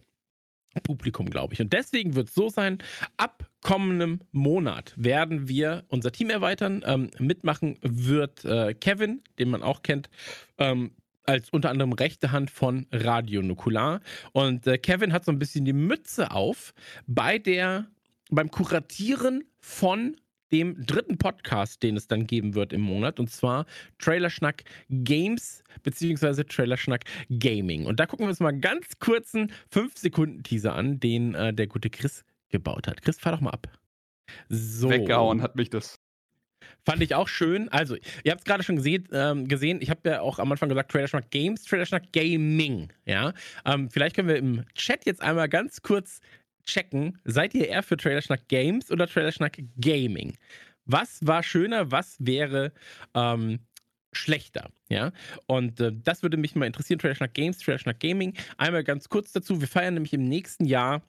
Publikum, 0.83 1.29
glaube 1.29 1.55
ich. 1.55 1.61
Und 1.61 1.73
deswegen 1.73 2.15
wird 2.15 2.29
es 2.29 2.35
so 2.35 2.49
sein, 2.49 2.79
ab 3.17 3.52
kommendem 3.63 4.21
Monat 4.33 4.93
werden 4.97 5.49
wir 5.49 5.85
unser 5.89 6.13
Team 6.13 6.31
erweitern. 6.31 6.83
Ähm, 6.85 7.11
mitmachen 7.19 7.79
wird 7.81 8.45
äh, 8.45 8.75
Kevin, 8.75 9.23
den 9.39 9.49
man 9.49 9.63
auch 9.63 9.83
kennt, 9.83 10.11
ähm, 10.59 10.93
als 11.25 11.51
unter 11.51 11.71
anderem 11.71 11.93
rechte 11.93 12.33
Hand 12.33 12.51
von 12.51 12.87
Radio 12.91 13.43
Nukular. 13.43 14.01
Und 14.33 14.67
äh, 14.67 14.79
Kevin 14.79 15.13
hat 15.13 15.25
so 15.25 15.33
ein 15.33 15.39
bisschen 15.39 15.65
die 15.65 15.73
Mütze 15.73 16.33
auf 16.33 16.75
bei 17.07 17.39
der, 17.39 17.87
beim 18.31 18.51
Kuratieren 18.51 19.45
von 19.61 20.17
dem 20.51 20.85
dritten 20.85 21.17
Podcast, 21.17 21.83
den 21.83 21.97
es 21.97 22.09
dann 22.09 22.27
geben 22.27 22.55
wird 22.55 22.75
im 22.75 22.83
Monat, 22.83 23.19
und 23.19 23.31
zwar 23.31 23.65
Trailerschnack 23.99 24.65
Games 24.91 25.65
beziehungsweise 25.83 26.45
Trailerschnack 26.45 27.05
Gaming. 27.31 27.87
Und 27.87 27.99
da 28.01 28.07
gucken 28.07 28.27
wir 28.27 28.31
uns 28.31 28.41
mal 28.41 28.53
ganz 28.53 28.99
kurzen 28.99 29.51
5-Sekunden-Teaser 29.73 30.75
an, 30.75 31.01
den 31.01 31.35
äh, 31.35 31.55
der 31.55 31.69
gute 31.69 31.89
Chris 31.89 32.25
gebaut 32.53 32.87
hat. 32.87 33.03
Chris, 33.03 33.19
fahr 33.19 33.33
doch 33.33 33.41
mal 33.41 33.51
ab. 33.51 33.67
So. 34.49 34.89
Weggehauen 34.89 35.43
hat 35.43 35.57
mich 35.57 35.71
das. 35.71 35.99
Fand 36.85 37.03
ich 37.03 37.15
auch 37.15 37.29
schön. 37.29 37.69
Also, 37.69 37.97
ihr 38.25 38.33
habt 38.33 38.41
es 38.41 38.45
gerade 38.45 38.63
schon 38.63 38.77
gesehen, 38.77 39.09
ähm, 39.13 39.49
gesehen. 39.49 39.81
Ich 39.81 39.91
habe 39.91 40.09
ja 40.09 40.21
auch 40.21 40.39
am 40.39 40.51
Anfang 40.51 40.69
gesagt, 40.69 40.91
Trailer 40.91 41.09
Schnack 41.09 41.31
Games, 41.31 41.65
Trailer 41.65 41.87
Schnack 41.87 42.13
Gaming. 42.13 42.93
Ja, 43.05 43.35
ähm, 43.65 43.91
vielleicht 43.91 44.17
können 44.17 44.29
wir 44.29 44.37
im 44.37 44.65
Chat 44.75 45.05
jetzt 45.07 45.23
einmal 45.23 45.49
ganz 45.49 45.83
kurz 45.83 46.21
checken, 46.65 47.19
seid 47.25 47.55
ihr 47.55 47.69
eher 47.69 47.83
für 47.83 47.97
Trailerschnack 47.97 48.49
Games 48.49 48.91
oder 48.91 49.07
Trailerschnack 49.07 49.59
Gaming? 49.81 50.37
Was 50.85 51.25
war 51.27 51.43
schöner, 51.43 51.91
was 51.91 52.17
wäre 52.19 52.73
ähm, 53.15 53.61
schlechter, 54.13 54.71
ja? 54.89 55.13
Und 55.47 55.81
äh, 55.81 55.93
das 55.93 56.23
würde 56.23 56.37
mich 56.37 56.55
mal 56.55 56.67
interessieren, 56.67 56.99
Trailerschnack 56.99 57.35
Games, 57.35 57.59
Trailerschnack 57.59 58.01
Gaming. 58.01 58.35
Einmal 58.57 58.85
ganz 58.85 59.09
kurz 59.09 59.33
dazu, 59.33 59.61
wir 59.61 59.69
feiern 59.69 59.95
nämlich 59.95 60.13
im 60.13 60.25
nächsten 60.25 60.65
Jahr 60.65 61.03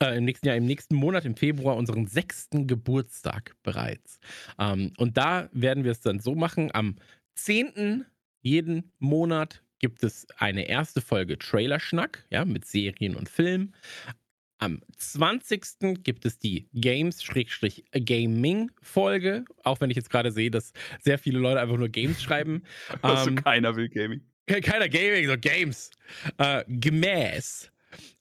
äh, 0.00 0.16
im 0.16 0.24
nächsten 0.24 0.46
Jahr, 0.46 0.56
im 0.56 0.66
nächsten 0.66 0.96
Monat, 0.96 1.24
im 1.24 1.36
Februar, 1.36 1.76
unseren 1.76 2.06
sechsten 2.06 2.66
Geburtstag 2.66 3.54
bereits. 3.62 4.18
Ähm, 4.58 4.92
und 4.96 5.16
da 5.16 5.48
werden 5.52 5.84
wir 5.84 5.92
es 5.92 6.00
dann 6.00 6.18
so 6.20 6.34
machen, 6.34 6.70
am 6.72 6.96
10. 7.36 8.04
jeden 8.42 8.92
Monat 8.98 9.62
gibt 9.78 10.02
es 10.02 10.26
eine 10.38 10.68
erste 10.68 11.00
Folge 11.00 11.38
Trailerschnack, 11.38 12.26
ja, 12.30 12.44
mit 12.44 12.64
Serien 12.64 13.14
und 13.16 13.28
Filmen. 13.28 13.74
Am 14.58 14.82
20. 14.96 16.02
gibt 16.02 16.24
es 16.24 16.38
die 16.38 16.68
Games-Gaming-Folge, 16.72 19.44
auch 19.62 19.80
wenn 19.80 19.90
ich 19.90 19.96
jetzt 19.96 20.10
gerade 20.10 20.32
sehe, 20.32 20.50
dass 20.50 20.72
sehr 21.00 21.18
viele 21.18 21.38
Leute 21.38 21.60
einfach 21.60 21.76
nur 21.76 21.90
Games 21.90 22.22
schreiben. 22.22 22.62
Also 23.02 23.28
ähm, 23.30 23.36
keiner 23.36 23.76
will 23.76 23.88
Gaming. 23.88 24.22
Keiner 24.46 24.88
Gaming, 24.88 25.26
so 25.26 25.36
Games. 25.36 25.90
Äh, 26.38 26.64
gemäß. 26.68 27.72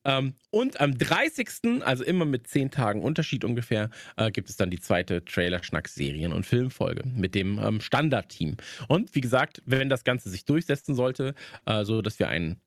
Ähm, 0.06 0.36
und 0.50 0.80
am 0.80 0.98
30., 0.98 1.84
also 1.84 2.04
immer 2.04 2.26
mit 2.26 2.48
10 2.48 2.72
Tagen 2.72 3.02
Unterschied 3.02 3.44
ungefähr, 3.44 3.90
äh, 4.18 4.32
gibt 4.32 4.50
es 4.50 4.58
dann 4.58 4.70
die 4.70 4.80
zweite 4.80 5.24
Trailer-Schnack-Serien- 5.24 6.34
und 6.34 6.46
Filmfolge 6.46 7.04
mit 7.08 7.36
dem 7.36 7.60
ähm, 7.60 7.82
Standard-Team. 7.82 8.58
Und 8.88 9.16
wie 9.16 9.22
gesagt, 9.22 9.62
wenn 9.66 9.90
das 9.90 10.04
Ganze 10.04 10.30
sich 10.30 10.46
durchsetzen 10.46 10.96
sollte, 10.96 11.36
äh, 11.66 11.84
so 11.84 12.02
dass 12.02 12.20
wir 12.20 12.28
einen 12.30 12.62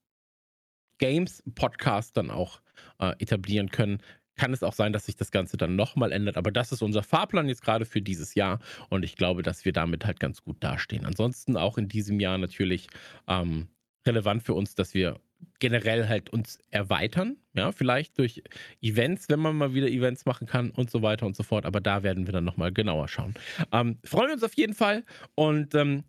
Games-Podcast 0.99 2.17
dann 2.17 2.31
auch 2.31 2.61
äh, 2.99 3.13
etablieren 3.19 3.71
können, 3.71 4.01
kann 4.37 4.53
es 4.53 4.63
auch 4.63 4.75
sein, 4.75 4.93
dass 4.93 5.07
sich 5.07 5.17
das 5.17 5.31
Ganze 5.31 5.57
dann 5.57 5.77
nochmal 5.77 6.13
ändert. 6.13 6.37
Aber 6.37 6.53
das 6.53 6.71
ist 6.71 6.83
unser 6.83 7.03
Fahrplan 7.03 7.49
jetzt 7.49 7.63
gerade 7.63 7.87
für 7.87 8.03
dieses 8.03 8.35
Jahr 8.35 8.61
und 8.91 9.03
ich 9.03 9.17
glaube, 9.17 9.43
dass 9.43 9.65
wir 9.65 9.73
damit 9.73 10.05
halt 10.05 10.21
ganz 10.21 10.43
gut 10.43 10.57
dastehen. 10.61 11.07
Ansonsten 11.07 11.57
auch 11.57 11.79
in 11.79 11.89
diesem 11.89 12.21
Jahr 12.21 12.39
natürlich 12.39 12.89
ähm, 13.27 13.69
relevant 14.07 14.43
für 14.43 14.55
uns, 14.55 14.75
dass 14.75 14.95
wir 14.95 15.19
generell 15.59 16.09
halt 16.09 16.31
uns 16.31 16.59
erweitern, 16.71 17.37
ja, 17.55 17.73
vielleicht 17.73 18.19
durch 18.19 18.43
Events, 18.81 19.29
wenn 19.29 19.41
man 19.41 19.57
mal 19.57 19.75
wieder 19.75 19.89
Events 19.89 20.27
machen 20.27 20.47
kann 20.47 20.71
und 20.71 20.91
so 20.91 21.03
weiter 21.03 21.27
und 21.27 21.37
so 21.37 21.43
fort. 21.43 21.65
Aber 21.67 21.81
da 21.81 22.03
werden 22.03 22.27
wir 22.27 22.33
dann 22.33 22.45
nochmal 22.45 22.73
genauer 22.73 23.09
schauen. 23.09 23.35
Ähm, 23.73 23.99
freuen 24.05 24.33
uns 24.33 24.43
auf 24.43 24.55
jeden 24.55 24.75
Fall 24.75 25.05
und 25.35 25.75
ähm, 25.75 26.05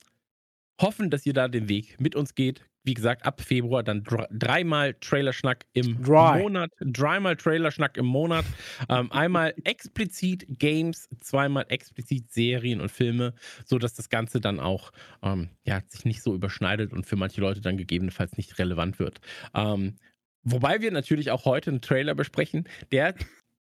hoffen, 0.81 1.09
dass 1.09 1.25
ihr 1.25 1.33
da 1.33 1.47
den 1.47 1.69
Weg 1.69 1.99
mit 1.99 2.15
uns 2.15 2.35
geht 2.35 2.65
wie 2.87 2.93
gesagt, 2.93 3.25
ab 3.25 3.41
Februar 3.41 3.83
dann 3.83 4.03
dreimal 4.31 4.95
Trailerschnack 4.95 5.65
im 5.73 6.01
Dry. 6.01 6.39
Monat, 6.39 6.71
dreimal 6.79 7.35
Trailerschnack 7.35 7.97
im 7.97 8.05
Monat, 8.05 8.45
ähm, 8.89 9.11
einmal 9.11 9.53
explizit 9.65 10.45
Games, 10.47 11.09
zweimal 11.19 11.65
explizit 11.67 12.31
Serien 12.31 12.79
und 12.79 12.89
Filme, 12.89 13.33
so 13.65 13.77
dass 13.77 13.93
das 13.93 14.09
Ganze 14.09 14.39
dann 14.39 14.61
auch 14.61 14.93
ähm, 15.21 15.49
ja, 15.65 15.81
sich 15.89 16.05
nicht 16.05 16.23
so 16.23 16.33
überschneidet 16.33 16.93
und 16.93 17.05
für 17.05 17.17
manche 17.17 17.41
Leute 17.41 17.59
dann 17.59 17.75
gegebenenfalls 17.75 18.37
nicht 18.37 18.57
relevant 18.57 18.99
wird. 18.99 19.19
Ähm, 19.53 19.97
wobei 20.43 20.79
wir 20.81 20.91
natürlich 20.91 21.29
auch 21.29 21.43
heute 21.43 21.71
einen 21.71 21.81
Trailer 21.81 22.15
besprechen, 22.15 22.69
der 22.93 23.15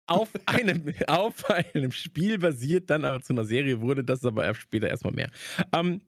auf 0.06 0.28
einem, 0.46 0.92
auf 1.06 1.48
einem 1.48 1.92
Spiel 1.92 2.38
basiert, 2.38 2.90
dann 2.90 3.06
aber 3.06 3.22
zu 3.22 3.32
einer 3.32 3.44
Serie 3.44 3.80
wurde, 3.80 4.04
das 4.04 4.18
ist 4.18 4.26
aber 4.26 4.54
später 4.54 4.88
erstmal 4.88 5.14
mehr. 5.14 5.30
Ähm, 5.72 6.02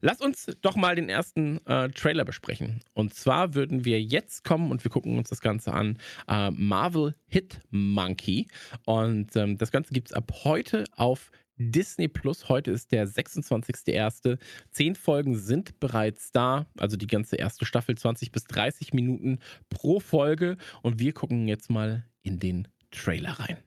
Lass 0.00 0.20
uns 0.20 0.46
doch 0.60 0.76
mal 0.76 0.94
den 0.94 1.08
ersten 1.08 1.64
äh, 1.66 1.88
Trailer 1.88 2.24
besprechen. 2.24 2.82
Und 2.94 3.14
zwar 3.14 3.54
würden 3.54 3.84
wir 3.84 4.00
jetzt 4.00 4.44
kommen 4.44 4.70
und 4.70 4.84
wir 4.84 4.90
gucken 4.90 5.18
uns 5.18 5.28
das 5.28 5.40
Ganze 5.40 5.72
an. 5.72 5.98
Äh, 6.28 6.50
Marvel 6.52 7.16
Hit 7.26 7.60
Monkey. 7.70 8.46
Und 8.84 9.34
ähm, 9.34 9.58
das 9.58 9.72
Ganze 9.72 9.92
gibt 9.92 10.08
es 10.08 10.12
ab 10.12 10.32
heute 10.44 10.84
auf 10.94 11.32
Disney 11.56 12.06
Plus. 12.06 12.48
Heute 12.48 12.70
ist 12.70 12.92
der 12.92 13.08
26.01. 13.08 14.38
Zehn 14.70 14.94
Folgen 14.94 15.36
sind 15.36 15.80
bereits 15.80 16.30
da. 16.30 16.66
Also 16.78 16.96
die 16.96 17.08
ganze 17.08 17.34
erste 17.34 17.64
Staffel, 17.64 17.96
20 17.96 18.30
bis 18.30 18.44
30 18.44 18.92
Minuten 18.92 19.40
pro 19.68 19.98
Folge. 19.98 20.56
Und 20.82 21.00
wir 21.00 21.12
gucken 21.12 21.48
jetzt 21.48 21.70
mal 21.70 22.04
in 22.22 22.38
den 22.38 22.68
Trailer 22.92 23.32
rein. 23.32 23.58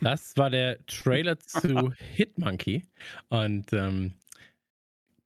Das 0.00 0.36
war 0.36 0.50
der 0.50 0.84
Trailer 0.86 1.38
zu 1.38 1.92
Hitmonkey. 2.14 2.82
Und 3.28 3.72
ähm, 3.72 4.14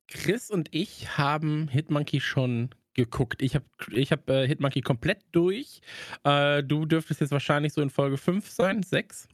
Chris 0.08 0.50
und 0.50 0.68
ich 0.74 1.18
haben 1.18 1.68
Hitmonkey 1.68 2.20
schon 2.20 2.70
geguckt. 2.94 3.42
Ich 3.42 3.54
habe 3.54 3.66
ich 3.92 4.10
hab, 4.10 4.28
äh, 4.28 4.46
Hitmonkey 4.46 4.80
komplett 4.80 5.22
durch. 5.32 5.80
Äh, 6.24 6.64
du 6.64 6.86
dürftest 6.86 7.20
jetzt 7.20 7.30
wahrscheinlich 7.30 7.72
so 7.74 7.82
in 7.82 7.90
Folge 7.90 8.16
5 8.16 8.48
sein, 8.48 8.82
6? 8.82 9.28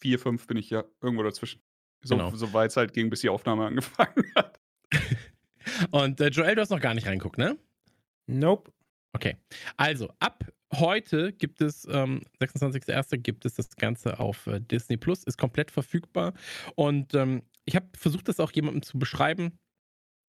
4, 0.00 0.18
5 0.18 0.46
bin 0.46 0.56
ich 0.56 0.70
ja 0.70 0.84
irgendwo 1.00 1.22
dazwischen. 1.22 1.60
So, 2.02 2.16
genau. 2.16 2.34
so 2.34 2.52
weit 2.52 2.70
es 2.70 2.76
halt 2.76 2.92
ging, 2.92 3.10
bis 3.10 3.20
die 3.20 3.28
Aufnahme 3.28 3.66
angefangen 3.66 4.24
hat. 4.36 4.58
und 5.90 6.20
äh, 6.20 6.28
Joel, 6.28 6.54
du 6.54 6.62
hast 6.62 6.70
noch 6.70 6.80
gar 6.80 6.94
nicht 6.94 7.06
reingeguckt, 7.06 7.38
ne? 7.38 7.58
Nope. 8.26 8.72
Okay. 9.12 9.36
Also, 9.76 10.12
ab 10.18 10.44
heute 10.72 11.32
gibt 11.32 11.60
es, 11.60 11.86
ähm, 11.90 12.22
26.01. 12.40 13.18
gibt 13.18 13.44
es 13.46 13.54
das 13.54 13.76
Ganze 13.76 14.18
auf 14.18 14.46
äh, 14.46 14.60
Disney 14.60 14.96
Plus, 14.96 15.24
ist 15.24 15.38
komplett 15.38 15.70
verfügbar. 15.70 16.34
Und 16.74 17.14
ähm, 17.14 17.42
ich 17.64 17.76
habe 17.76 17.86
versucht, 17.96 18.28
das 18.28 18.40
auch 18.40 18.52
jemandem 18.52 18.82
zu 18.82 18.98
beschreiben 18.98 19.58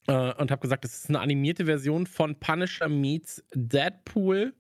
äh, 0.07 0.33
und 0.33 0.51
habe 0.51 0.61
gesagt, 0.61 0.83
das 0.83 0.95
ist 0.95 1.09
eine 1.09 1.19
animierte 1.19 1.65
Version 1.65 2.07
von 2.07 2.39
Punisher 2.39 2.89
meets 2.89 3.43
Deadpool, 3.53 4.53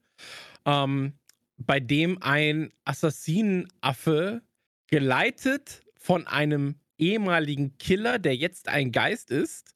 ähm, 0.65 1.13
bei 1.57 1.79
dem 1.79 2.21
ein 2.21 2.71
Assassinenaffe 2.85 4.41
geleitet 4.87 5.81
von 5.95 6.27
einem 6.27 6.75
ehemaligen 6.97 7.77
Killer, 7.77 8.19
der 8.19 8.35
jetzt 8.35 8.67
ein 8.67 8.91
Geist 8.91 9.31
ist, 9.31 9.73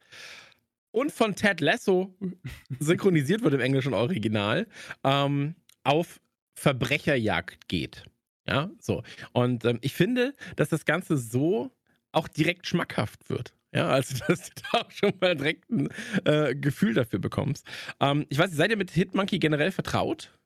und 0.92 1.12
von 1.12 1.36
Ted 1.36 1.62
Lasso 1.62 2.14
synchronisiert 2.80 3.42
wird 3.42 3.54
im 3.54 3.62
englischen 3.62 3.94
Original, 3.94 4.68
ähm, 5.04 5.56
auf 5.84 6.20
Verbrecherjagd 6.54 7.68
geht. 7.68 8.04
Ja, 8.48 8.70
so. 8.80 9.04
Und 9.32 9.64
ähm, 9.66 9.80
ich 9.82 9.94
finde, 9.94 10.34
dass 10.58 10.70
das 10.70 10.86
Ganze 10.86 11.18
so 11.18 11.72
auch 12.12 12.28
direkt 12.28 12.68
schmackhaft 12.68 13.30
wird. 13.30 13.54
Ja, 13.74 13.88
also 13.90 14.16
dass 14.28 14.50
du 14.50 14.62
da 14.72 14.82
auch 14.82 14.92
schon 14.92 15.14
mal 15.22 15.36
direkt 15.36 15.70
ein 15.70 15.90
äh, 16.26 16.56
Gefühl 16.56 16.94
dafür 16.94 17.20
bekommst. 17.20 17.66
Ähm, 18.00 18.26
ich 18.30 18.38
weiß 18.38 18.50
nicht, 18.50 18.58
seid 18.58 18.72
ihr 18.72 18.78
mit 18.78 18.92
Hitmonkey 18.92 19.40
generell 19.40 19.72
vertraut? 19.72 20.38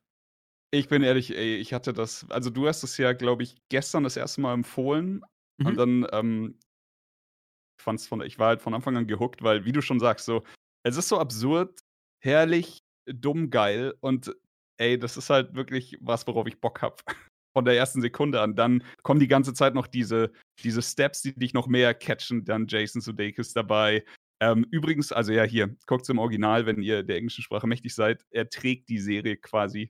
Ich 0.72 0.90
bin 0.90 1.04
ehrlich, 1.04 1.36
ey, 1.36 1.56
ich 1.56 1.74
hatte 1.74 1.94
das, 1.94 2.26
also 2.30 2.50
du 2.50 2.68
hast 2.68 2.84
es 2.84 2.98
ja, 2.98 3.14
glaube 3.14 3.44
ich, 3.44 3.56
gestern 3.70 4.04
das 4.04 4.18
erste 4.18 4.42
Mal 4.42 4.54
empfohlen 4.54 5.24
Mhm. 5.58 5.68
und 5.68 5.78
dann, 5.78 6.08
ähm, 6.12 6.60
fand's 7.82 8.08
von, 8.08 8.22
ich 8.22 8.40
war 8.40 8.48
halt 8.50 8.62
von 8.62 8.74
Anfang 8.74 8.98
an 8.98 9.08
gehuckt, 9.08 9.44
weil, 9.44 9.66
wie 9.66 9.72
du 9.72 9.82
schon 9.82 10.00
sagst, 10.00 10.26
so, 10.26 10.44
es 10.84 10.98
ist 10.98 11.08
so 11.08 11.20
absurd, 11.20 11.80
herrlich, 12.24 12.80
dumm, 13.06 13.50
geil 13.50 13.94
und 14.02 14.36
ey, 14.78 14.98
das 15.00 15.18
ist 15.18 15.30
halt 15.30 15.54
wirklich 15.56 15.98
was, 16.02 16.28
worauf 16.28 16.48
ich 16.48 16.60
Bock 16.60 16.82
habe. 16.82 16.96
Von 17.56 17.64
der 17.64 17.78
ersten 17.78 18.02
Sekunde 18.02 18.42
an. 18.42 18.56
Dann 18.56 18.84
kommen 19.02 19.22
die 19.22 19.30
ganze 19.30 19.54
Zeit 19.54 19.76
noch 19.76 19.88
diese, 19.88 20.34
diese 20.62 20.82
Steps, 20.82 21.22
die 21.22 21.34
dich 21.34 21.54
noch 21.54 21.68
mehr 21.68 21.94
catchen. 21.94 22.44
Dann 22.44 22.68
Jason 22.68 23.02
Sudeikis 23.02 23.54
dabei. 23.54 24.04
Ähm, 24.42 24.66
übrigens, 24.72 25.14
also 25.14 25.32
ja, 25.32 25.44
hier, 25.44 25.74
guckt's 25.88 26.10
im 26.10 26.20
Original, 26.20 26.66
wenn 26.66 26.82
ihr 26.82 27.04
der 27.04 27.16
englischen 27.16 27.44
Sprache 27.44 27.66
mächtig 27.66 27.96
seid. 27.96 28.26
Er 28.30 28.50
trägt 28.50 28.90
die 28.90 29.00
Serie 29.00 29.38
quasi. 29.38 29.90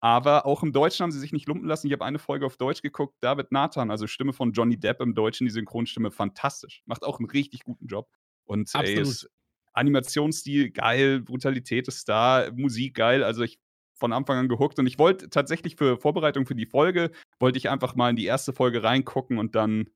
Aber 0.00 0.46
auch 0.46 0.62
im 0.62 0.72
Deutschen 0.72 1.04
haben 1.04 1.10
sie 1.10 1.20
sich 1.20 1.32
nicht 1.32 1.48
lumpen 1.48 1.68
lassen. 1.68 1.86
Ich 1.86 1.92
habe 1.92 2.04
eine 2.04 2.18
Folge 2.18 2.46
auf 2.46 2.56
Deutsch 2.56 2.80
geguckt. 2.80 3.16
David 3.20 3.52
Nathan, 3.52 3.90
also 3.90 4.06
Stimme 4.06 4.32
von 4.32 4.52
Johnny 4.52 4.78
Depp 4.78 5.02
im 5.02 5.14
Deutschen, 5.14 5.46
die 5.46 5.50
Synchronstimme, 5.50 6.10
fantastisch. 6.10 6.82
Macht 6.86 7.02
auch 7.02 7.18
einen 7.18 7.28
richtig 7.28 7.64
guten 7.64 7.86
Job. 7.88 8.08
Und 8.44 8.70
ey, 8.74 8.80
Absolut. 8.80 9.02
ist 9.02 9.30
Animationsstil 9.72 10.70
geil, 10.70 11.20
Brutalität 11.20 11.88
ist 11.88 12.08
da, 12.08 12.48
Musik 12.54 12.94
geil. 12.94 13.22
Also 13.22 13.42
ich 13.42 13.58
von 13.96 14.12
Anfang 14.12 14.38
an 14.38 14.48
gehuckt 14.48 14.78
und 14.78 14.86
ich 14.86 14.98
wollte 14.98 15.28
tatsächlich 15.30 15.76
für 15.76 15.98
Vorbereitung 15.98 16.46
für 16.46 16.54
die 16.54 16.66
Folge, 16.66 17.10
wollte 17.40 17.58
ich 17.58 17.68
einfach 17.70 17.94
mal 17.96 18.10
in 18.10 18.16
die 18.16 18.26
erste 18.26 18.52
Folge 18.52 18.82
reingucken 18.82 19.38
und 19.38 19.54
dann 19.54 19.88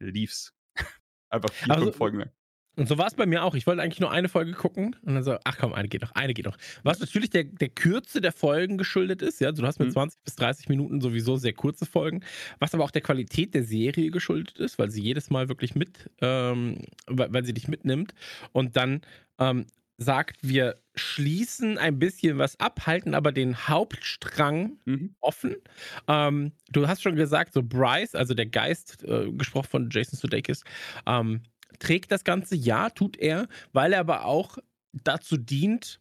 lief's. 0.00 0.52
einfach 1.30 1.50
vier, 1.52 1.72
Also- 1.72 1.84
fünf 1.86 1.96
Folgen 1.96 2.18
lang. 2.18 2.30
Und 2.78 2.86
so 2.88 2.98
war 2.98 3.06
es 3.06 3.14
bei 3.14 3.24
mir 3.24 3.42
auch. 3.42 3.54
Ich 3.54 3.66
wollte 3.66 3.80
eigentlich 3.80 4.00
nur 4.00 4.10
eine 4.10 4.28
Folge 4.28 4.52
gucken 4.52 4.94
und 5.00 5.14
dann 5.14 5.24
so, 5.24 5.38
ach 5.44 5.56
komm, 5.58 5.72
eine 5.72 5.88
geht 5.88 6.02
noch, 6.02 6.12
eine 6.12 6.34
geht 6.34 6.44
noch. 6.44 6.58
Was 6.82 7.00
natürlich 7.00 7.30
der, 7.30 7.44
der 7.44 7.70
Kürze 7.70 8.20
der 8.20 8.32
Folgen 8.32 8.76
geschuldet 8.76 9.22
ist, 9.22 9.40
ja. 9.40 9.48
Also 9.48 9.62
du 9.62 9.66
hast 9.66 9.78
mit 9.78 9.88
Mhm. 9.88 9.92
20 9.92 10.20
bis 10.22 10.36
30 10.36 10.68
Minuten 10.68 11.00
sowieso 11.00 11.36
sehr 11.36 11.54
kurze 11.54 11.86
Folgen, 11.86 12.22
was 12.58 12.74
aber 12.74 12.84
auch 12.84 12.90
der 12.90 13.00
Qualität 13.00 13.54
der 13.54 13.64
Serie 13.64 14.10
geschuldet 14.10 14.58
ist, 14.58 14.78
weil 14.78 14.90
sie 14.90 15.00
jedes 15.00 15.30
Mal 15.30 15.48
wirklich 15.48 15.74
mit, 15.74 16.10
ähm, 16.20 16.82
weil, 17.06 17.32
weil 17.32 17.46
sie 17.46 17.54
dich 17.54 17.66
mitnimmt 17.66 18.12
und 18.52 18.76
dann 18.76 19.00
ähm, 19.38 19.64
sagt, 19.98 20.38
wir 20.42 20.82
schließen 20.94 21.78
ein 21.78 21.98
bisschen 21.98 22.38
was 22.38 22.58
ab, 22.60 22.86
halten 22.86 23.14
aber 23.14 23.32
den 23.32 23.68
Hauptstrang 23.68 24.78
Mhm. 24.84 25.14
offen. 25.20 25.56
Ähm, 26.08 26.52
du 26.70 26.86
hast 26.88 27.02
schon 27.02 27.16
gesagt, 27.16 27.54
so 27.54 27.62
Bryce, 27.62 28.14
also 28.14 28.34
der 28.34 28.46
Geist, 28.46 29.02
äh, 29.04 29.30
gesprochen 29.32 29.68
von 29.68 29.90
Jason 29.90 30.18
Sudeikis, 30.18 30.62
ähm, 31.06 31.42
trägt 31.78 32.12
das 32.12 32.24
Ganze, 32.24 32.56
ja, 32.56 32.90
tut 32.90 33.16
er, 33.18 33.48
weil 33.72 33.92
er 33.92 34.00
aber 34.00 34.24
auch 34.26 34.58
dazu 34.92 35.36
dient, 35.36 35.98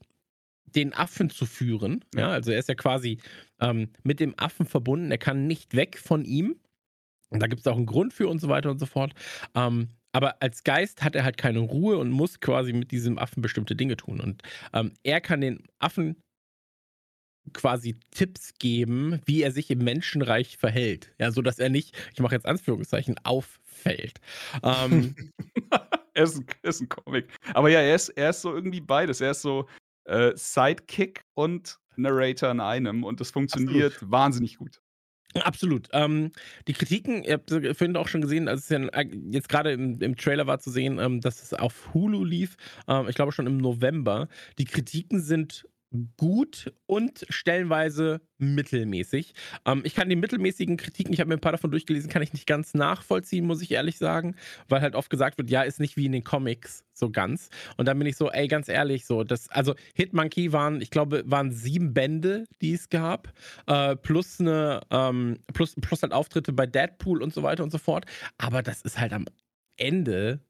den 0.66 0.94
Affen 0.94 1.30
zu 1.30 1.46
führen. 1.46 2.04
Ja, 2.14 2.22
Ja. 2.22 2.30
also 2.32 2.52
er 2.52 2.60
ist 2.60 2.70
ja 2.70 2.76
quasi 2.76 3.20
ähm, 3.62 3.90
mit 4.04 4.20
dem 4.20 4.34
Affen 4.38 4.66
verbunden, 4.66 5.12
er 5.12 5.18
kann 5.18 5.48
nicht 5.48 5.74
weg 5.76 5.98
von 5.98 6.26
ihm. 6.26 6.58
Und 7.30 7.42
da 7.42 7.48
gibt 7.48 7.62
es 7.62 7.68
auch 7.68 7.78
einen 7.78 7.86
Grund 7.88 8.14
für 8.14 8.28
und 8.28 8.40
so 8.40 8.50
weiter 8.50 8.70
und 8.72 8.80
so 8.80 8.86
fort. 8.86 9.14
Ähm, 9.56 9.90
aber 10.16 10.42
als 10.42 10.64
Geist 10.64 11.04
hat 11.04 11.14
er 11.14 11.26
halt 11.26 11.36
keine 11.36 11.60
Ruhe 11.60 11.98
und 11.98 12.10
muss 12.10 12.40
quasi 12.40 12.72
mit 12.72 12.92
diesem 12.92 13.18
Affen 13.18 13.42
bestimmte 13.42 13.76
Dinge 13.76 13.98
tun. 13.98 14.22
Und 14.22 14.44
ähm, 14.72 14.94
er 15.04 15.20
kann 15.20 15.42
den 15.42 15.68
Affen 15.80 16.16
quasi 17.52 18.00
Tipps 18.12 18.54
geben, 18.58 19.20
wie 19.26 19.42
er 19.42 19.52
sich 19.52 19.70
im 19.70 19.80
Menschenreich 19.80 20.56
verhält. 20.56 21.14
Ja, 21.20 21.32
so 21.32 21.42
dass 21.42 21.60
er 21.60 21.68
nicht, 21.68 21.98
ich 22.14 22.22
mache 22.22 22.34
jetzt 22.34 22.46
Anführungszeichen, 22.46 23.18
auffällt. 23.26 24.22
Ähm, 24.64 25.16
er 26.14 26.24
ist 26.24 26.38
ein, 26.38 26.46
ist 26.62 26.80
ein 26.80 26.88
Comic. 26.88 27.28
Aber 27.54 27.70
ja, 27.70 27.82
er 27.82 27.96
ist, 27.96 28.08
er 28.08 28.30
ist 28.30 28.42
so 28.42 28.56
irgendwie 28.56 28.80
beides. 28.80 29.20
Er 29.20 29.32
ist 29.32 29.42
so 29.42 29.68
äh, 30.06 30.32
Sidekick 30.36 31.26
und 31.34 31.78
Narrator 31.98 32.52
in 32.52 32.62
einem 32.62 33.04
und 33.04 33.20
das 33.20 33.32
funktioniert 33.32 33.98
wahnsinnig 34.10 34.60
gut. 34.60 34.80
Absolut. 35.44 35.90
Ähm, 35.92 36.32
die 36.68 36.74
Kritiken, 36.74 37.24
ihr 37.24 37.34
habt 37.34 37.50
vorhin 37.50 37.98
auch 37.98 38.08
schon 38.08 38.22
gesehen, 38.22 38.48
als 38.48 38.62
es 38.62 38.70
ja 38.70 38.80
jetzt 39.32 39.50
gerade 39.50 39.72
im, 39.74 40.00
im 40.02 40.16
Trailer 40.16 40.48
war 40.48 40.60
zu 40.60 40.72
sehen, 40.72 40.98
ähm, 40.98 41.20
dass 41.20 41.42
es 41.42 41.54
auf 41.54 41.94
Hulu 41.94 42.24
lief, 42.24 42.56
ähm, 42.88 43.08
ich 43.10 43.16
glaube 43.16 43.34
schon 43.34 43.48
im 43.48 43.58
November. 43.58 44.30
Die 44.60 44.66
Kritiken 44.66 45.22
sind 45.22 45.68
gut 46.18 46.74
und 46.86 47.26
stellenweise 47.30 48.22
mittelmäßig. 48.38 49.34
Ähm, 49.66 49.82
ich 49.84 49.96
kann 49.96 50.10
die 50.10 50.16
mittelmäßigen 50.16 50.78
Kritiken, 50.78 51.14
ich 51.14 51.20
habe 51.20 51.30
mir 51.30 51.36
ein 51.36 51.42
paar 51.42 51.52
davon 51.52 51.72
durchgelesen, 51.72 52.10
kann 52.10 52.22
ich 52.22 52.34
nicht 52.34 52.48
ganz 52.48 52.74
nachvollziehen, 52.74 53.46
muss 53.46 53.62
ich 53.62 53.72
ehrlich 53.72 53.98
sagen, 53.98 54.36
weil 54.68 54.82
halt 54.82 54.96
oft 54.96 55.10
gesagt 55.10 55.38
wird, 55.38 55.50
ja, 55.50 55.64
ist 55.64 55.80
nicht 55.80 55.98
wie 55.98 56.06
in 56.06 56.12
den 56.12 56.24
Comics 56.24 56.84
so 56.94 57.10
ganz. 57.10 57.50
Und 57.78 57.88
dann 57.88 57.98
bin 57.98 58.08
ich 58.08 58.18
so, 58.18 58.32
ey, 58.32 58.48
ganz 58.48 58.68
ehrlich, 58.70 59.06
so, 59.06 59.24
das, 59.24 59.50
also 59.50 59.76
Hitmonkey 59.94 60.52
waren, 60.54 60.82
ich 60.82 60.90
glaube, 60.90 61.24
waren 61.26 61.52
sieben 61.52 61.94
Bände, 61.94 62.46
die 62.62 62.74
es 62.74 62.90
gab, 62.90 63.34
äh, 63.68 63.96
plus 63.96 64.40
eine, 64.40 64.82
ähm, 64.92 65.40
plus, 65.54 65.76
plus 65.76 66.02
halt 66.02 66.14
Auftritte 66.14 66.54
bei 66.54 66.66
Deadpool 66.66 67.22
und 67.22 67.34
so 67.34 67.44
weiter 67.44 67.64
und 67.64 67.72
so 67.72 67.78
fort. 67.78 68.06
Aber 68.38 68.62
das 68.62 68.82
ist 68.82 69.00
halt 69.00 69.14
am 69.14 69.26
Ende 69.78 70.42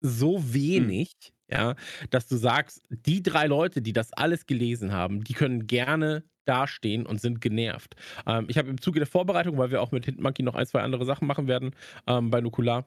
so 0.00 0.54
wenig, 0.54 1.32
ja, 1.50 1.74
dass 2.10 2.28
du 2.28 2.36
sagst, 2.36 2.82
die 2.90 3.22
drei 3.22 3.46
Leute, 3.46 3.82
die 3.82 3.92
das 3.92 4.12
alles 4.12 4.46
gelesen 4.46 4.92
haben, 4.92 5.24
die 5.24 5.34
können 5.34 5.66
gerne 5.66 6.24
dastehen 6.44 7.06
und 7.06 7.20
sind 7.20 7.40
genervt. 7.40 7.96
Ähm, 8.26 8.46
ich 8.48 8.58
habe 8.58 8.68
im 8.68 8.80
Zuge 8.80 9.00
der 9.00 9.06
Vorbereitung, 9.06 9.58
weil 9.58 9.70
wir 9.70 9.82
auch 9.82 9.92
mit 9.92 10.04
Hitmonkey 10.04 10.42
noch 10.42 10.54
ein, 10.54 10.66
zwei 10.66 10.80
andere 10.80 11.04
Sachen 11.04 11.26
machen 11.26 11.48
werden, 11.48 11.72
ähm, 12.06 12.30
bei 12.30 12.40
Nukular, 12.40 12.86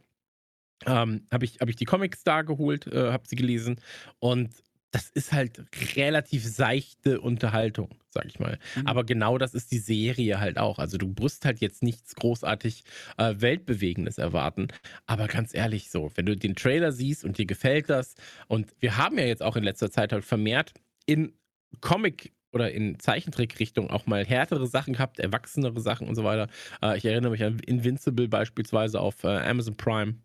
ähm, 0.86 1.28
habe 1.32 1.46
ich, 1.46 1.60
hab 1.60 1.70
ich 1.70 1.76
die 1.76 1.86
Comics 1.86 2.24
da 2.24 2.42
geholt, 2.42 2.88
äh, 2.88 3.12
habe 3.12 3.28
sie 3.28 3.36
gelesen 3.36 3.80
und 4.20 4.52
das 4.94 5.10
ist 5.10 5.34
halt 5.34 5.60
relativ 5.96 6.46
seichte 6.46 7.20
Unterhaltung, 7.20 7.90
sag 8.12 8.26
ich 8.28 8.40
mal. 8.40 8.60
Mhm. 8.76 8.86
Aber 8.86 9.04
genau 9.04 9.40
das 9.40 9.56
ist 9.56 9.72
die 9.72 9.80
Serie 9.80 10.40
halt 10.40 10.60
auch. 10.60 10.78
Also 10.78 11.00
du 11.00 11.12
musst 11.20 11.46
halt 11.46 11.62
jetzt 11.62 11.82
nichts 11.82 12.16
großartig 12.16 12.84
äh, 13.18 13.34
Weltbewegendes 13.40 14.20
erwarten. 14.20 14.68
Aber 15.08 15.28
ganz 15.28 15.56
ehrlich, 15.56 15.90
so, 15.90 16.12
wenn 16.14 16.28
du 16.28 16.38
den 16.38 16.56
Trailer 16.56 16.92
siehst 16.92 17.26
und 17.26 17.40
dir 17.40 17.48
gefällt 17.48 17.90
das, 17.90 18.14
und 18.48 18.72
wir 18.80 18.96
haben 18.96 19.18
ja 19.18 19.26
jetzt 19.26 19.42
auch 19.42 19.56
in 19.56 19.64
letzter 19.64 19.90
Zeit 19.90 20.14
halt 20.14 20.26
vermehrt 20.26 20.74
in 21.08 21.34
Comic 21.82 22.32
oder 22.52 22.72
in 22.72 23.00
Zeichentrickrichtung 23.00 23.90
auch 23.90 24.06
mal 24.06 24.24
härtere 24.24 24.68
Sachen 24.68 24.94
gehabt, 24.94 25.20
erwachsenere 25.20 25.82
Sachen 25.82 26.08
und 26.08 26.14
so 26.14 26.24
weiter. 26.24 26.50
Äh, 26.84 27.00
ich 27.00 27.06
erinnere 27.06 27.32
mich 27.32 27.44
an 27.44 27.58
Invincible 27.58 28.28
beispielsweise 28.28 29.00
auf 29.00 29.24
äh, 29.24 29.40
Amazon 29.40 29.76
Prime. 29.76 30.18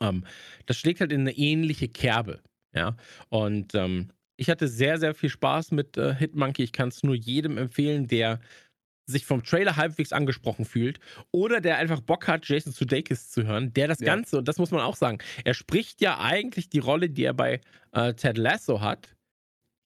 Ähm, 0.00 0.24
das 0.66 0.76
schlägt 0.76 1.00
halt 1.00 1.10
in 1.10 1.22
eine 1.22 1.36
ähnliche 1.36 1.88
Kerbe. 1.88 2.40
Ja, 2.74 2.96
und 3.28 3.74
ähm, 3.74 4.10
ich 4.36 4.50
hatte 4.50 4.66
sehr, 4.68 4.98
sehr 4.98 5.14
viel 5.14 5.30
Spaß 5.30 5.70
mit 5.70 5.96
äh, 5.96 6.14
Hitmonkey. 6.14 6.64
Ich 6.64 6.72
kann 6.72 6.88
es 6.88 7.02
nur 7.04 7.14
jedem 7.14 7.56
empfehlen, 7.56 8.08
der 8.08 8.40
sich 9.06 9.26
vom 9.26 9.44
Trailer 9.44 9.76
halbwegs 9.76 10.12
angesprochen 10.12 10.64
fühlt 10.64 10.98
oder 11.30 11.60
der 11.60 11.76
einfach 11.78 12.00
Bock 12.00 12.26
hat, 12.26 12.48
Jason 12.48 12.72
Sudeikis 12.72 13.30
zu 13.30 13.44
hören, 13.44 13.72
der 13.74 13.86
das 13.88 14.00
Ja. 14.00 14.06
Ganze, 14.06 14.38
und 14.38 14.48
das 14.48 14.58
muss 14.58 14.70
man 14.70 14.80
auch 14.80 14.96
sagen, 14.96 15.18
er 15.44 15.54
spricht 15.54 16.00
ja 16.00 16.18
eigentlich 16.20 16.70
die 16.70 16.78
Rolle, 16.78 17.10
die 17.10 17.24
er 17.24 17.34
bei 17.34 17.60
äh, 17.92 18.14
Ted 18.14 18.38
Lasso 18.38 18.80
hat, 18.80 19.14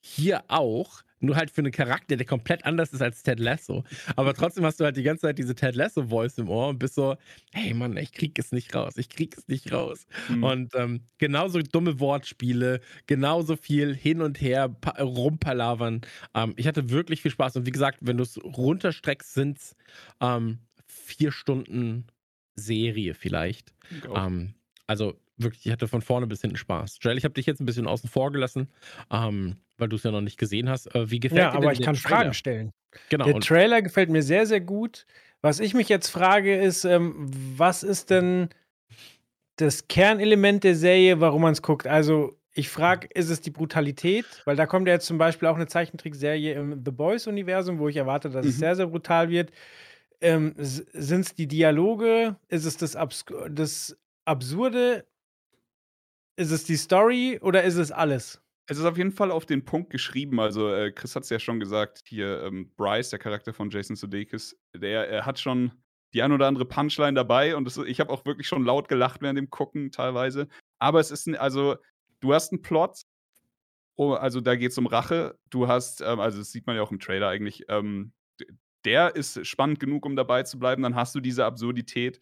hier 0.05 0.45
auch, 0.49 1.03
nur 1.21 1.37
halt 1.37 1.51
für 1.51 1.61
einen 1.61 1.73
Charakter, 1.73 2.17
der 2.17 2.27
komplett 2.27 2.65
anders 2.65 2.93
ist 2.93 3.03
als 3.03 3.23
Ted 3.23 3.41
Lasso. 3.41 3.85
Aber 4.17 4.35
trotzdem 4.35 4.65
hast 4.65 4.81
du 4.81 4.85
halt 4.85 4.97
die 4.97 5.03
ganze 5.03 5.23
Zeit 5.23 5.39
diese 5.39 5.55
Ted 5.55 5.75
Lasso-Voice 5.75 6.39
im 6.39 6.49
Ohr 6.49 6.69
und 6.69 6.79
bist 6.79 6.95
so, 6.95 7.17
hey 7.53 7.75
Mann, 7.75 7.97
ich 7.97 8.13
krieg 8.13 8.39
es 8.39 8.53
nicht 8.53 8.75
raus, 8.75 8.97
ich 8.97 9.09
krieg 9.09 9.37
es 9.37 9.49
nicht 9.49 9.73
raus. 9.73 10.07
Mhm. 10.29 10.45
Und 10.45 10.75
ähm, 10.75 11.01
genauso 11.19 11.61
dumme 11.61 12.01
Wortspiele, 12.01 12.81
genauso 13.07 13.57
viel 13.57 13.95
hin 13.95 14.21
und 14.23 14.41
her 14.41 14.69
pa- 14.69 15.03
rumpalavern. 15.03 16.03
Ähm, 16.35 16.55
ich 16.57 16.67
hatte 16.67 16.91
wirklich 16.91 17.23
viel 17.23 17.31
Spaß. 17.31 17.57
Und 17.57 17.67
wie 17.67 17.73
gesagt, 17.73 17.99
wenn 18.03 18.17
du 18.17 18.23
es 18.23 18.43
runterstreckst, 18.43 19.35
sind 19.35 19.59
es 19.59 19.77
ähm, 20.21 20.59
vier 20.87 21.33
Stunden 21.33 22.07
Serie 22.55 23.15
vielleicht. 23.15 23.73
Go. 24.03 24.15
Ähm, 24.17 24.55
also 24.87 25.15
wirklich, 25.37 25.67
ich 25.67 25.73
hatte 25.73 25.89
von 25.89 26.03
vorne 26.03 26.27
bis 26.27 26.41
hinten 26.41 26.57
Spaß. 26.57 26.99
Joel, 27.01 27.19
ich 27.19 27.25
habe 27.25 27.35
dich 27.35 27.47
jetzt 27.47 27.61
ein 27.61 27.67
bisschen 27.67 27.87
außen 27.87 28.09
vor 28.11 28.33
gelassen, 28.33 28.69
ähm, 29.11 29.57
weil 29.79 29.89
du 29.89 29.97
es 29.97 30.03
ja 30.03 30.11
noch 30.11 30.21
nicht 30.21 30.39
gesehen 30.39 30.69
hast. 30.69 30.95
Äh, 30.95 31.11
wie 31.11 31.21
gefällt 31.21 31.41
Ja, 31.41 31.51
dir 31.53 31.57
aber 31.57 31.73
ich 31.73 31.81
kann 31.81 31.95
Trailer? 31.95 32.17
Fragen 32.17 32.35
stellen. 32.35 32.73
Genau. 33.09 33.25
Der 33.27 33.41
Trailer 33.41 33.83
gefällt 33.83 34.11
mir 34.11 34.23
sehr, 34.23 34.47
sehr 34.47 34.61
gut. 34.61 35.07
Was 35.41 35.61
ich 35.61 35.73
mich 35.75 35.89
jetzt 35.89 36.09
frage, 36.09 36.57
ist, 36.61 36.85
ähm, 36.85 37.15
was 37.57 37.83
ist 37.83 38.11
denn 38.11 38.49
das 39.57 39.89
Kernelement 39.89 40.65
der 40.65 40.75
Serie, 40.75 41.21
warum 41.21 41.43
man 41.43 41.53
es 41.53 41.63
guckt? 41.63 41.87
Also, 41.87 42.37
ich 42.55 42.69
frage, 42.69 43.09
ist 43.15 43.31
es 43.31 43.41
die 43.41 43.51
Brutalität? 43.51 44.25
Weil 44.45 44.57
da 44.57 44.67
kommt 44.67 44.89
ja 44.89 44.95
jetzt 44.95 45.07
zum 45.07 45.19
Beispiel 45.19 45.47
auch 45.49 45.55
eine 45.57 45.67
Zeichentrickserie 45.69 46.55
im 46.55 46.83
The 46.85 46.91
Boys-Universum, 46.91 47.79
wo 47.79 47.89
ich 47.89 47.97
erwarte, 47.97 48.31
dass 48.31 48.47
es 48.47 48.57
Mhm. 48.57 48.59
sehr, 48.61 48.77
sehr 48.77 48.87
brutal 48.89 49.29
wird. 49.29 49.53
Ähm, 50.21 50.55
Sind 50.59 51.21
es 51.21 51.35
die 51.35 51.47
Dialoge? 51.47 52.37
Ist 52.49 52.65
es 52.65 52.77
das, 52.77 52.97
Abs 52.97 53.25
das 53.51 53.97
Absurde? 54.25 55.05
Ist 56.37 56.51
es 56.51 56.65
die 56.65 56.77
Story 56.77 57.39
oder 57.43 57.63
ist 57.63 57.77
es 57.77 57.93
alles? 57.93 58.41
Es 58.71 58.77
ist 58.77 58.85
auf 58.85 58.99
jeden 58.99 59.13
Fall 59.13 59.31
auf 59.31 59.47
den 59.47 59.65
Punkt 59.65 59.89
geschrieben. 59.91 60.39
Also, 60.41 60.73
äh, 60.73 60.93
Chris 60.93 61.17
hat 61.17 61.23
es 61.23 61.31
ja 61.31 61.39
schon 61.39 61.59
gesagt, 61.59 62.03
hier 62.07 62.43
ähm, 62.43 62.71
Bryce, 62.77 63.09
der 63.09 63.19
Charakter 63.19 63.55
von 63.55 63.71
Jason 63.71 63.97
Sudeikis, 63.97 64.57
der 64.75 65.09
er 65.09 65.25
hat 65.25 65.39
schon 65.39 65.73
die 66.13 66.23
ein 66.23 66.33
oder 66.33 66.47
andere 66.47 66.67
Punchline 66.67 67.15
dabei 67.15 67.57
und 67.57 67.65
das, 67.65 67.79
ich 67.79 68.01
habe 68.01 68.11
auch 68.13 68.25
wirklich 68.25 68.47
schon 68.47 68.65
laut 68.65 68.89
gelacht 68.89 69.23
während 69.23 69.39
dem 69.39 69.51
Gucken 69.51 69.91
teilweise. 69.91 70.49
Aber 70.79 71.01
es 71.01 71.11
ist, 71.11 71.27
ein, 71.27 71.35
also, 71.35 71.77
du 72.21 72.35
hast 72.35 72.53
einen 72.53 72.61
Plot, 72.61 73.03
oh, 73.97 74.13
also 74.13 74.41
da 74.41 74.55
geht 74.55 74.73
es 74.73 74.79
um 74.79 74.87
Rache. 74.87 75.39
Du 75.51 75.67
hast, 75.67 76.03
ähm, 76.03 76.21
also 76.21 76.39
das 76.39 76.53
sieht 76.53 76.67
man 76.67 76.77
ja 76.77 76.83
auch 76.83 76.93
im 76.93 77.01
Trailer 77.01 77.29
eigentlich, 77.29 77.65
ähm, 77.69 78.13
der 78.85 79.17
ist 79.17 79.47
spannend 79.47 79.81
genug, 79.81 80.07
um 80.07 80.15
dabei 80.15 80.43
zu 80.45 80.59
bleiben. 80.59 80.83
Dann 80.83 80.95
hast 80.95 81.15
du 81.15 81.21
diese 81.21 81.45
Absurdität, 81.45 82.21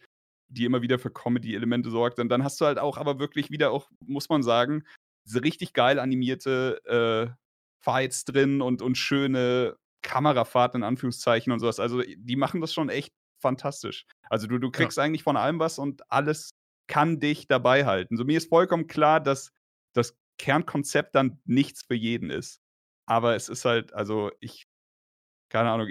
die 0.49 0.65
immer 0.65 0.81
wieder 0.81 0.97
für 0.97 1.11
Comedy-Elemente 1.11 1.89
sorgt. 1.91 2.19
Und 2.19 2.29
dann 2.29 2.43
hast 2.43 2.59
du 2.61 2.65
halt 2.65 2.79
auch 2.79 2.97
aber 2.97 3.19
wirklich 3.19 3.51
wieder 3.51 3.71
auch, 3.71 3.89
muss 4.05 4.29
man 4.29 4.43
sagen, 4.43 4.83
diese 5.27 5.43
richtig 5.43 5.73
geil 5.73 5.99
animierte 5.99 6.81
äh, 6.85 7.33
Fights 7.83 8.25
drin 8.25 8.61
und, 8.61 8.81
und 8.81 8.97
schöne 8.97 9.77
Kamerafahrten 10.01 10.81
in 10.81 10.87
Anführungszeichen 10.87 11.51
und 11.51 11.59
sowas. 11.59 11.79
Also 11.79 12.01
die 12.01 12.35
machen 12.35 12.61
das 12.61 12.73
schon 12.73 12.89
echt 12.89 13.13
fantastisch. 13.39 14.05
Also 14.29 14.47
du, 14.47 14.57
du 14.57 14.71
kriegst 14.71 14.97
ja. 14.97 15.03
eigentlich 15.03 15.23
von 15.23 15.37
allem 15.37 15.59
was 15.59 15.79
und 15.79 16.09
alles 16.11 16.51
kann 16.87 17.19
dich 17.19 17.47
dabei 17.47 17.85
halten. 17.85 18.17
So 18.17 18.23
mir 18.23 18.37
ist 18.37 18.49
vollkommen 18.49 18.87
klar, 18.87 19.19
dass 19.19 19.51
das 19.93 20.17
Kernkonzept 20.37 21.15
dann 21.15 21.39
nichts 21.45 21.83
für 21.83 21.95
jeden 21.95 22.29
ist. 22.29 22.61
Aber 23.05 23.35
es 23.35 23.49
ist 23.49 23.65
halt, 23.65 23.93
also 23.93 24.31
ich, 24.39 24.67
keine 25.49 25.71
Ahnung, 25.71 25.89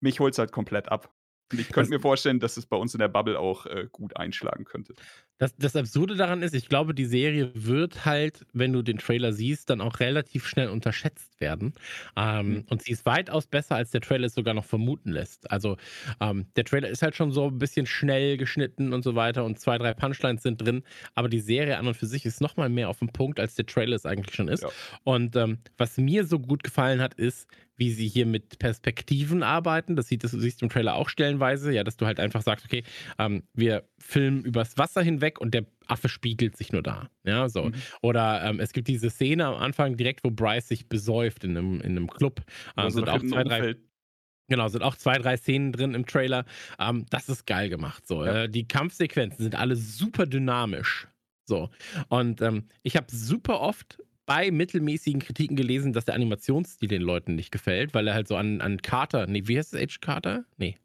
mich 0.00 0.20
holt 0.20 0.34
es 0.34 0.38
halt 0.38 0.52
komplett 0.52 0.90
ab. 0.90 1.12
Und 1.52 1.60
ich 1.60 1.70
könnte 1.70 1.90
mir 1.90 2.00
vorstellen, 2.00 2.40
dass 2.40 2.56
es 2.56 2.66
bei 2.66 2.76
uns 2.76 2.94
in 2.94 3.00
der 3.00 3.08
Bubble 3.08 3.38
auch 3.38 3.66
äh, 3.66 3.88
gut 3.92 4.16
einschlagen 4.16 4.64
könnte. 4.64 4.94
Das, 5.38 5.54
das 5.56 5.74
Absurde 5.74 6.14
daran 6.14 6.42
ist, 6.42 6.54
ich 6.54 6.68
glaube, 6.68 6.94
die 6.94 7.06
Serie 7.06 7.50
wird 7.54 8.04
halt, 8.04 8.46
wenn 8.52 8.72
du 8.72 8.82
den 8.82 8.98
Trailer 8.98 9.32
siehst, 9.32 9.68
dann 9.68 9.80
auch 9.80 9.98
relativ 9.98 10.46
schnell 10.46 10.68
unterschätzt 10.68 11.40
werden. 11.40 11.74
Ähm, 12.16 12.48
mhm. 12.48 12.64
Und 12.70 12.82
sie 12.82 12.92
ist 12.92 13.04
weitaus 13.04 13.46
besser, 13.46 13.74
als 13.74 13.90
der 13.90 14.00
Trailer 14.00 14.26
es 14.26 14.34
sogar 14.34 14.54
noch 14.54 14.64
vermuten 14.64 15.10
lässt. 15.10 15.50
Also 15.50 15.76
ähm, 16.20 16.46
der 16.54 16.64
Trailer 16.64 16.88
ist 16.88 17.02
halt 17.02 17.16
schon 17.16 17.32
so 17.32 17.48
ein 17.48 17.58
bisschen 17.58 17.86
schnell 17.86 18.36
geschnitten 18.36 18.92
und 18.92 19.02
so 19.02 19.16
weiter 19.16 19.44
und 19.44 19.58
zwei, 19.58 19.76
drei 19.76 19.92
Punchlines 19.92 20.42
sind 20.42 20.62
drin. 20.62 20.84
Aber 21.14 21.28
die 21.28 21.40
Serie 21.40 21.78
an 21.78 21.86
und 21.88 21.96
für 21.96 22.06
sich 22.06 22.24
ist 22.24 22.40
nochmal 22.40 22.68
mehr 22.68 22.88
auf 22.88 23.00
dem 23.00 23.08
Punkt, 23.08 23.40
als 23.40 23.56
der 23.56 23.66
Trailer 23.66 23.96
es 23.96 24.06
eigentlich 24.06 24.36
schon 24.36 24.48
ist. 24.48 24.62
Ja. 24.62 24.70
Und 25.02 25.34
ähm, 25.34 25.58
was 25.76 25.96
mir 25.96 26.24
so 26.26 26.38
gut 26.38 26.62
gefallen 26.62 27.00
hat, 27.00 27.14
ist, 27.14 27.48
wie 27.76 27.92
sie 27.92 28.06
hier 28.06 28.26
mit 28.26 28.58
Perspektiven 28.58 29.42
arbeiten. 29.42 29.96
Das, 29.96 30.08
sieht, 30.08 30.24
das 30.24 30.30
siehst 30.30 30.60
du 30.60 30.66
im 30.66 30.70
Trailer 30.70 30.94
auch 30.94 31.08
stellenweise, 31.08 31.72
ja, 31.72 31.84
dass 31.84 31.96
du 31.96 32.06
halt 32.06 32.20
einfach 32.20 32.42
sagst, 32.42 32.64
okay, 32.64 32.84
ähm, 33.18 33.42
wir 33.52 33.84
filmen 34.04 34.44
übers 34.44 34.76
Wasser 34.76 35.02
hinweg 35.02 35.40
und 35.40 35.54
der 35.54 35.64
Affe 35.86 36.08
spiegelt 36.08 36.56
sich 36.56 36.72
nur 36.72 36.82
da. 36.82 37.08
Ja, 37.24 37.48
so. 37.48 37.64
Mhm. 37.64 37.74
Oder 38.02 38.44
ähm, 38.44 38.60
es 38.60 38.72
gibt 38.72 38.88
diese 38.88 39.10
Szene 39.10 39.46
am 39.46 39.54
Anfang 39.54 39.96
direkt, 39.96 40.24
wo 40.24 40.30
Bryce 40.30 40.68
sich 40.68 40.88
besäuft 40.88 41.44
in 41.44 41.56
einem, 41.56 41.80
in 41.80 41.92
einem 41.92 42.08
Club. 42.08 42.42
Ähm, 42.76 42.90
sind 42.90 43.08
auch 43.08 43.22
zwei, 43.22 43.44
drei. 43.44 43.76
Genau, 44.48 44.68
sind 44.68 44.82
auch 44.82 44.96
zwei, 44.96 45.16
drei 45.16 45.38
Szenen 45.38 45.72
drin 45.72 45.94
im 45.94 46.04
Trailer. 46.04 46.44
Ähm, 46.78 47.06
das 47.08 47.30
ist 47.30 47.46
geil 47.46 47.70
gemacht. 47.70 48.06
So. 48.06 48.24
Ja. 48.24 48.44
Äh, 48.44 48.48
die 48.48 48.68
Kampfsequenzen 48.68 49.42
sind 49.42 49.54
alle 49.54 49.74
super 49.74 50.26
dynamisch. 50.26 51.08
So. 51.46 51.70
Und 52.08 52.42
ähm, 52.42 52.68
ich 52.82 52.96
habe 52.96 53.06
super 53.10 53.60
oft 53.60 53.98
bei 54.26 54.50
mittelmäßigen 54.50 55.20
Kritiken 55.20 55.56
gelesen, 55.56 55.92
dass 55.92 56.04
der 56.04 56.14
Animationsstil 56.14 56.88
den 56.88 57.02
Leuten 57.02 57.34
nicht 57.34 57.50
gefällt, 57.50 57.94
weil 57.94 58.06
er 58.06 58.14
halt 58.14 58.28
so 58.28 58.36
an, 58.36 58.60
an 58.60 58.80
Carter, 58.80 59.26
nee, 59.26 59.42
wie 59.46 59.58
heißt 59.58 59.74
es, 59.74 59.82
Age 59.82 60.00
Carter? 60.00 60.44
Nee. 60.56 60.76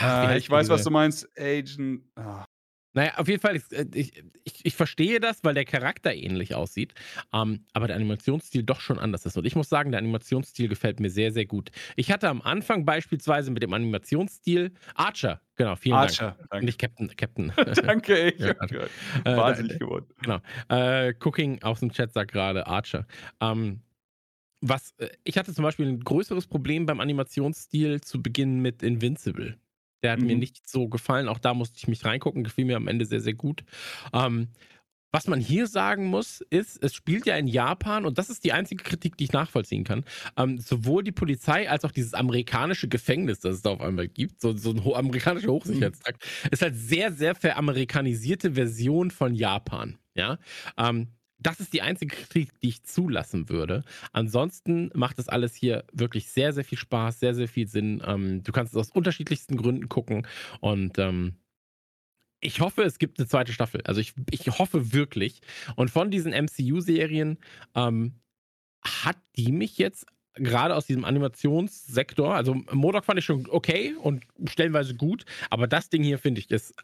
Ach, 0.00 0.30
äh, 0.30 0.38
ich 0.38 0.48
weiß, 0.48 0.68
was 0.68 0.84
du 0.84 0.90
meinst, 0.90 1.28
Agent. 1.38 2.02
Oh. 2.16 2.42
Naja, 2.94 3.12
auf 3.16 3.28
jeden 3.28 3.40
Fall, 3.40 3.54
ich, 3.54 3.70
äh, 3.70 3.86
ich, 3.94 4.24
ich, 4.44 4.64
ich, 4.64 4.74
verstehe 4.74 5.20
das, 5.20 5.44
weil 5.44 5.54
der 5.54 5.64
Charakter 5.64 6.12
ähnlich 6.12 6.54
aussieht, 6.54 6.94
ähm, 7.32 7.64
aber 7.72 7.86
der 7.86 7.96
Animationsstil 7.96 8.62
doch 8.62 8.80
schon 8.80 8.98
anders 8.98 9.26
ist. 9.26 9.36
Und 9.36 9.44
ich 9.44 9.54
muss 9.54 9.68
sagen, 9.68 9.92
der 9.92 9.98
Animationsstil 9.98 10.68
gefällt 10.68 10.98
mir 10.98 11.10
sehr, 11.10 11.30
sehr 11.30 11.44
gut. 11.44 11.70
Ich 11.96 12.10
hatte 12.10 12.28
am 12.28 12.40
Anfang 12.42 12.84
beispielsweise 12.86 13.50
mit 13.50 13.62
dem 13.62 13.72
Animationsstil 13.72 14.72
Archer, 14.94 15.40
genau, 15.54 15.76
vielen 15.76 15.96
Archer, 15.96 16.36
Dank. 16.38 16.50
Danke. 16.50 16.66
Nicht 16.66 16.78
Captain. 16.80 17.16
Captain. 17.16 17.52
danke, 17.86 18.28
ich 18.30 18.40
ja, 18.40 18.54
äh, 19.24 19.36
wahnsinnig 19.36 19.78
geworden. 19.78 20.06
Genau. 20.22 20.40
Äh, 20.68 21.14
Cooking 21.20 21.62
aus 21.62 21.80
dem 21.80 21.92
Chat 21.92 22.12
sagt 22.12 22.32
gerade 22.32 22.66
Archer. 22.66 23.06
Ähm, 23.40 23.80
was, 24.60 24.92
äh, 24.98 25.10
ich 25.24 25.36
hatte 25.38 25.54
zum 25.54 25.62
Beispiel 25.62 25.86
ein 25.86 26.00
größeres 26.00 26.46
Problem 26.46 26.86
beim 26.86 27.00
Animationsstil 27.00 28.00
zu 28.00 28.22
Beginn 28.22 28.60
mit 28.60 28.82
Invincible. 28.82 29.58
Der 30.02 30.12
hat 30.12 30.20
mhm. 30.20 30.26
mir 30.26 30.36
nicht 30.36 30.68
so 30.68 30.88
gefallen. 30.88 31.28
Auch 31.28 31.38
da 31.38 31.54
musste 31.54 31.76
ich 31.78 31.88
mich 31.88 32.04
reingucken. 32.04 32.44
Gefiel 32.44 32.64
mir 32.64 32.76
am 32.76 32.88
Ende 32.88 33.04
sehr, 33.04 33.20
sehr 33.20 33.34
gut. 33.34 33.64
Ähm, 34.12 34.48
was 35.10 35.26
man 35.26 35.40
hier 35.40 35.66
sagen 35.66 36.06
muss, 36.06 36.42
ist, 36.50 36.82
es 36.82 36.94
spielt 36.94 37.24
ja 37.24 37.36
in 37.36 37.46
Japan 37.46 38.04
und 38.04 38.18
das 38.18 38.28
ist 38.28 38.44
die 38.44 38.52
einzige 38.52 38.84
Kritik, 38.84 39.16
die 39.16 39.24
ich 39.24 39.32
nachvollziehen 39.32 39.84
kann. 39.84 40.04
Ähm, 40.36 40.58
sowohl 40.58 41.02
die 41.02 41.12
Polizei 41.12 41.68
als 41.68 41.84
auch 41.84 41.92
dieses 41.92 42.12
amerikanische 42.12 42.88
Gefängnis, 42.88 43.40
das 43.40 43.56
es 43.56 43.62
da 43.62 43.70
auf 43.70 43.80
einmal 43.80 44.08
gibt, 44.08 44.40
so, 44.40 44.54
so 44.54 44.70
ein 44.70 44.84
ho 44.84 44.94
amerikanischer 44.94 45.48
Hochsicherheitstrakt, 45.48 46.22
mhm. 46.22 46.48
ist 46.52 46.62
halt 46.62 46.76
sehr, 46.76 47.12
sehr 47.12 47.34
veramerikanisierte 47.34 48.52
Version 48.52 49.10
von 49.10 49.34
Japan. 49.34 49.98
Ja, 50.14 50.38
ähm, 50.76 51.08
das 51.38 51.60
ist 51.60 51.72
die 51.72 51.82
einzige 51.82 52.16
Kritik, 52.16 52.58
die 52.60 52.68
ich 52.68 52.82
zulassen 52.84 53.48
würde. 53.48 53.84
Ansonsten 54.12 54.90
macht 54.94 55.18
das 55.18 55.28
alles 55.28 55.54
hier 55.54 55.84
wirklich 55.92 56.30
sehr, 56.30 56.52
sehr 56.52 56.64
viel 56.64 56.78
Spaß, 56.78 57.20
sehr, 57.20 57.34
sehr 57.34 57.48
viel 57.48 57.68
Sinn. 57.68 58.02
Ähm, 58.04 58.42
du 58.42 58.52
kannst 58.52 58.74
es 58.74 58.78
aus 58.78 58.90
unterschiedlichsten 58.90 59.56
Gründen 59.56 59.88
gucken 59.88 60.26
und 60.60 60.98
ähm, 60.98 61.36
ich 62.40 62.60
hoffe, 62.60 62.82
es 62.82 62.98
gibt 62.98 63.18
eine 63.18 63.26
zweite 63.26 63.52
Staffel. 63.52 63.82
Also 63.82 64.00
ich, 64.00 64.14
ich 64.30 64.46
hoffe 64.46 64.92
wirklich. 64.92 65.40
Und 65.74 65.90
von 65.90 66.10
diesen 66.10 66.32
MCU-Serien 66.32 67.38
ähm, 67.74 68.14
hat 68.82 69.16
die 69.36 69.50
mich 69.50 69.76
jetzt 69.78 70.06
gerade 70.34 70.76
aus 70.76 70.86
diesem 70.86 71.04
Animationssektor, 71.04 72.34
also 72.34 72.54
Modok 72.72 73.04
fand 73.04 73.18
ich 73.18 73.24
schon 73.24 73.48
okay 73.50 73.94
und 74.00 74.24
stellenweise 74.48 74.94
gut, 74.94 75.24
aber 75.50 75.66
das 75.66 75.90
Ding 75.90 76.04
hier 76.04 76.18
finde 76.18 76.40
ich 76.40 76.50
ist 76.50 76.74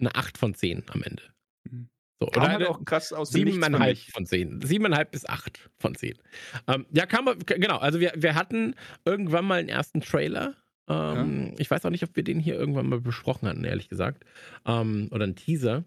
eine 0.00 0.14
8 0.14 0.36
von 0.36 0.54
10 0.54 0.84
am 0.90 1.02
Ende. 1.02 1.22
Mhm. 1.70 1.88
So, 2.20 2.26
kam 2.26 2.56
oder 2.56 2.70
auch 2.70 2.84
krass 2.84 3.12
aus 3.12 3.30
Siebeneinhalb 3.30 3.98
von 3.98 4.26
zehn. 4.26 4.60
Siebeneinhalb 4.60 5.12
bis 5.12 5.24
acht 5.24 5.70
von 5.78 5.94
zehn. 5.94 6.18
Ähm, 6.66 6.84
ja, 6.90 7.06
kam 7.06 7.26
genau. 7.46 7.78
Also 7.78 8.00
wir, 8.00 8.12
wir 8.16 8.34
hatten 8.34 8.74
irgendwann 9.04 9.44
mal 9.44 9.60
einen 9.60 9.68
ersten 9.68 10.00
Trailer. 10.00 10.56
Ähm, 10.88 11.48
ja. 11.48 11.54
Ich 11.58 11.70
weiß 11.70 11.84
auch 11.84 11.90
nicht, 11.90 12.02
ob 12.02 12.16
wir 12.16 12.24
den 12.24 12.40
hier 12.40 12.54
irgendwann 12.54 12.88
mal 12.88 13.00
besprochen 13.00 13.48
hatten, 13.48 13.62
ehrlich 13.62 13.88
gesagt. 13.88 14.24
Ähm, 14.66 15.08
oder 15.12 15.24
einen 15.24 15.36
Teaser. 15.36 15.84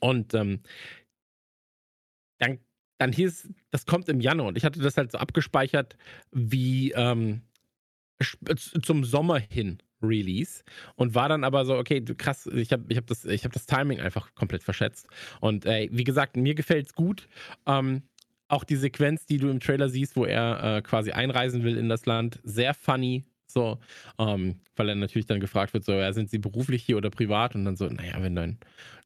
Und 0.00 0.32
ähm, 0.32 0.62
dann, 2.38 2.58
dann 2.98 3.12
hieß, 3.12 3.50
das 3.70 3.84
kommt 3.84 4.08
im 4.08 4.20
Januar. 4.20 4.48
Und 4.48 4.56
ich 4.56 4.64
hatte 4.64 4.80
das 4.80 4.96
halt 4.96 5.12
so 5.12 5.18
abgespeichert 5.18 5.96
wie 6.30 6.92
ähm, 6.92 7.42
zum 8.82 9.04
Sommer 9.04 9.38
hin. 9.38 9.82
Release 10.02 10.62
und 10.96 11.14
war 11.14 11.28
dann 11.28 11.44
aber 11.44 11.64
so, 11.64 11.76
okay, 11.76 12.02
krass, 12.02 12.46
ich 12.46 12.72
habe 12.72 12.84
ich 12.88 12.96
hab 12.96 13.06
das, 13.06 13.24
hab 13.24 13.52
das 13.52 13.66
Timing 13.66 14.00
einfach 14.00 14.34
komplett 14.34 14.62
verschätzt. 14.62 15.06
Und 15.40 15.66
äh, 15.66 15.88
wie 15.90 16.04
gesagt, 16.04 16.36
mir 16.36 16.54
gefällt 16.54 16.86
es 16.86 16.94
gut. 16.94 17.28
Ähm, 17.66 18.02
auch 18.48 18.64
die 18.64 18.76
Sequenz, 18.76 19.26
die 19.26 19.38
du 19.38 19.48
im 19.48 19.60
Trailer 19.60 19.88
siehst, 19.88 20.16
wo 20.16 20.24
er 20.24 20.76
äh, 20.76 20.82
quasi 20.82 21.10
einreisen 21.12 21.64
will 21.64 21.76
in 21.76 21.88
das 21.88 22.06
Land, 22.06 22.40
sehr 22.44 22.74
funny. 22.74 23.24
So, 23.48 23.78
ähm, 24.18 24.60
weil 24.74 24.88
er 24.88 24.96
natürlich 24.96 25.26
dann 25.26 25.40
gefragt 25.40 25.72
wird, 25.72 25.84
so, 25.84 25.92
ja, 25.92 26.12
sind 26.12 26.30
sie 26.30 26.38
beruflich 26.38 26.82
hier 26.82 26.96
oder 26.96 27.10
privat? 27.10 27.54
Und 27.54 27.64
dann 27.64 27.76
so, 27.76 27.86
naja, 27.86 28.14
wenn 28.20 28.34
dein 28.34 28.58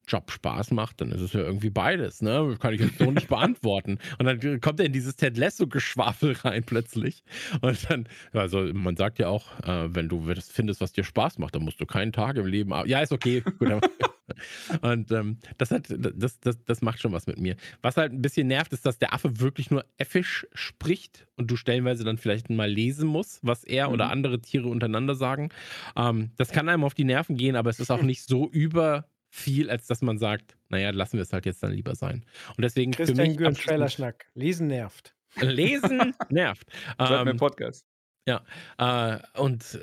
Job 0.08 0.30
Spaß 0.30 0.72
macht, 0.72 1.00
dann 1.00 1.12
ist 1.12 1.20
es 1.20 1.32
ja 1.32 1.40
irgendwie 1.40 1.70
beides, 1.70 2.20
ne? 2.20 2.56
Kann 2.60 2.74
ich 2.74 2.80
jetzt 2.80 2.98
so 2.98 3.10
nicht 3.10 3.28
beantworten. 3.28 3.98
Und 4.18 4.26
dann 4.26 4.60
kommt 4.60 4.80
er 4.80 4.86
in 4.86 4.92
dieses 4.92 5.16
Ted 5.16 5.36
Lasso-Geschwafel 5.36 6.32
rein 6.32 6.64
plötzlich. 6.64 7.22
Und 7.60 7.88
dann, 7.88 8.08
also 8.32 8.60
man 8.72 8.96
sagt 8.96 9.18
ja 9.18 9.28
auch, 9.28 9.58
äh, 9.60 9.94
wenn 9.94 10.08
du 10.08 10.32
das 10.32 10.50
findest, 10.50 10.80
was 10.80 10.92
dir 10.92 11.04
Spaß 11.04 11.38
macht, 11.38 11.54
dann 11.54 11.62
musst 11.62 11.80
du 11.80 11.86
keinen 11.86 12.12
Tag 12.12 12.36
im 12.36 12.46
Leben. 12.46 12.72
Ja, 12.86 13.00
ist 13.00 13.12
okay. 13.12 13.42
und 14.82 15.10
ähm, 15.12 15.38
das, 15.58 15.70
hat, 15.70 15.86
das, 15.88 16.40
das, 16.40 16.64
das 16.64 16.82
macht 16.82 17.00
schon 17.00 17.12
was 17.12 17.26
mit 17.26 17.38
mir. 17.38 17.56
Was 17.82 17.96
halt 17.96 18.12
ein 18.12 18.22
bisschen 18.22 18.48
nervt, 18.48 18.72
ist, 18.72 18.86
dass 18.86 18.98
der 18.98 19.12
Affe 19.12 19.40
wirklich 19.40 19.70
nur 19.70 19.84
effisch 19.96 20.46
spricht 20.54 21.26
und 21.36 21.50
du 21.50 21.56
stellenweise 21.56 22.04
dann 22.04 22.18
vielleicht 22.18 22.50
mal 22.50 22.70
lesen 22.70 23.08
musst, 23.08 23.40
was 23.42 23.64
er 23.64 23.88
mhm. 23.88 23.94
oder 23.94 24.10
andere 24.10 24.40
Tiere 24.40 24.68
untereinander 24.68 25.14
sagen. 25.14 25.50
Ähm, 25.96 26.30
das 26.36 26.50
kann 26.50 26.68
einem 26.68 26.84
auf 26.84 26.94
die 26.94 27.04
Nerven 27.04 27.36
gehen, 27.36 27.56
aber 27.56 27.70
es 27.70 27.80
ist 27.80 27.90
auch 27.90 28.02
nicht 28.02 28.22
so 28.24 28.48
über 28.48 29.06
viel, 29.30 29.70
als 29.70 29.86
dass 29.86 30.02
man 30.02 30.18
sagt, 30.18 30.56
naja, 30.68 30.90
lassen 30.90 31.16
wir 31.16 31.22
es 31.22 31.32
halt 31.32 31.46
jetzt 31.46 31.62
dann 31.62 31.72
lieber 31.72 31.94
sein. 31.94 32.26
Und 32.56 32.62
deswegen 32.62 32.92
Christian 32.92 33.16
für 33.16 33.28
mich 33.28 33.38
Gürn, 33.38 33.54
Trailerschnack. 33.54 34.26
Lesen 34.34 34.66
nervt. 34.66 35.14
Lesen 35.40 36.14
nervt. 36.28 36.68
ähm, 36.98 37.24
mir 37.24 37.34
Podcast. 37.36 37.86
Ja. 38.26 38.44
Äh, 38.78 39.18
und 39.38 39.80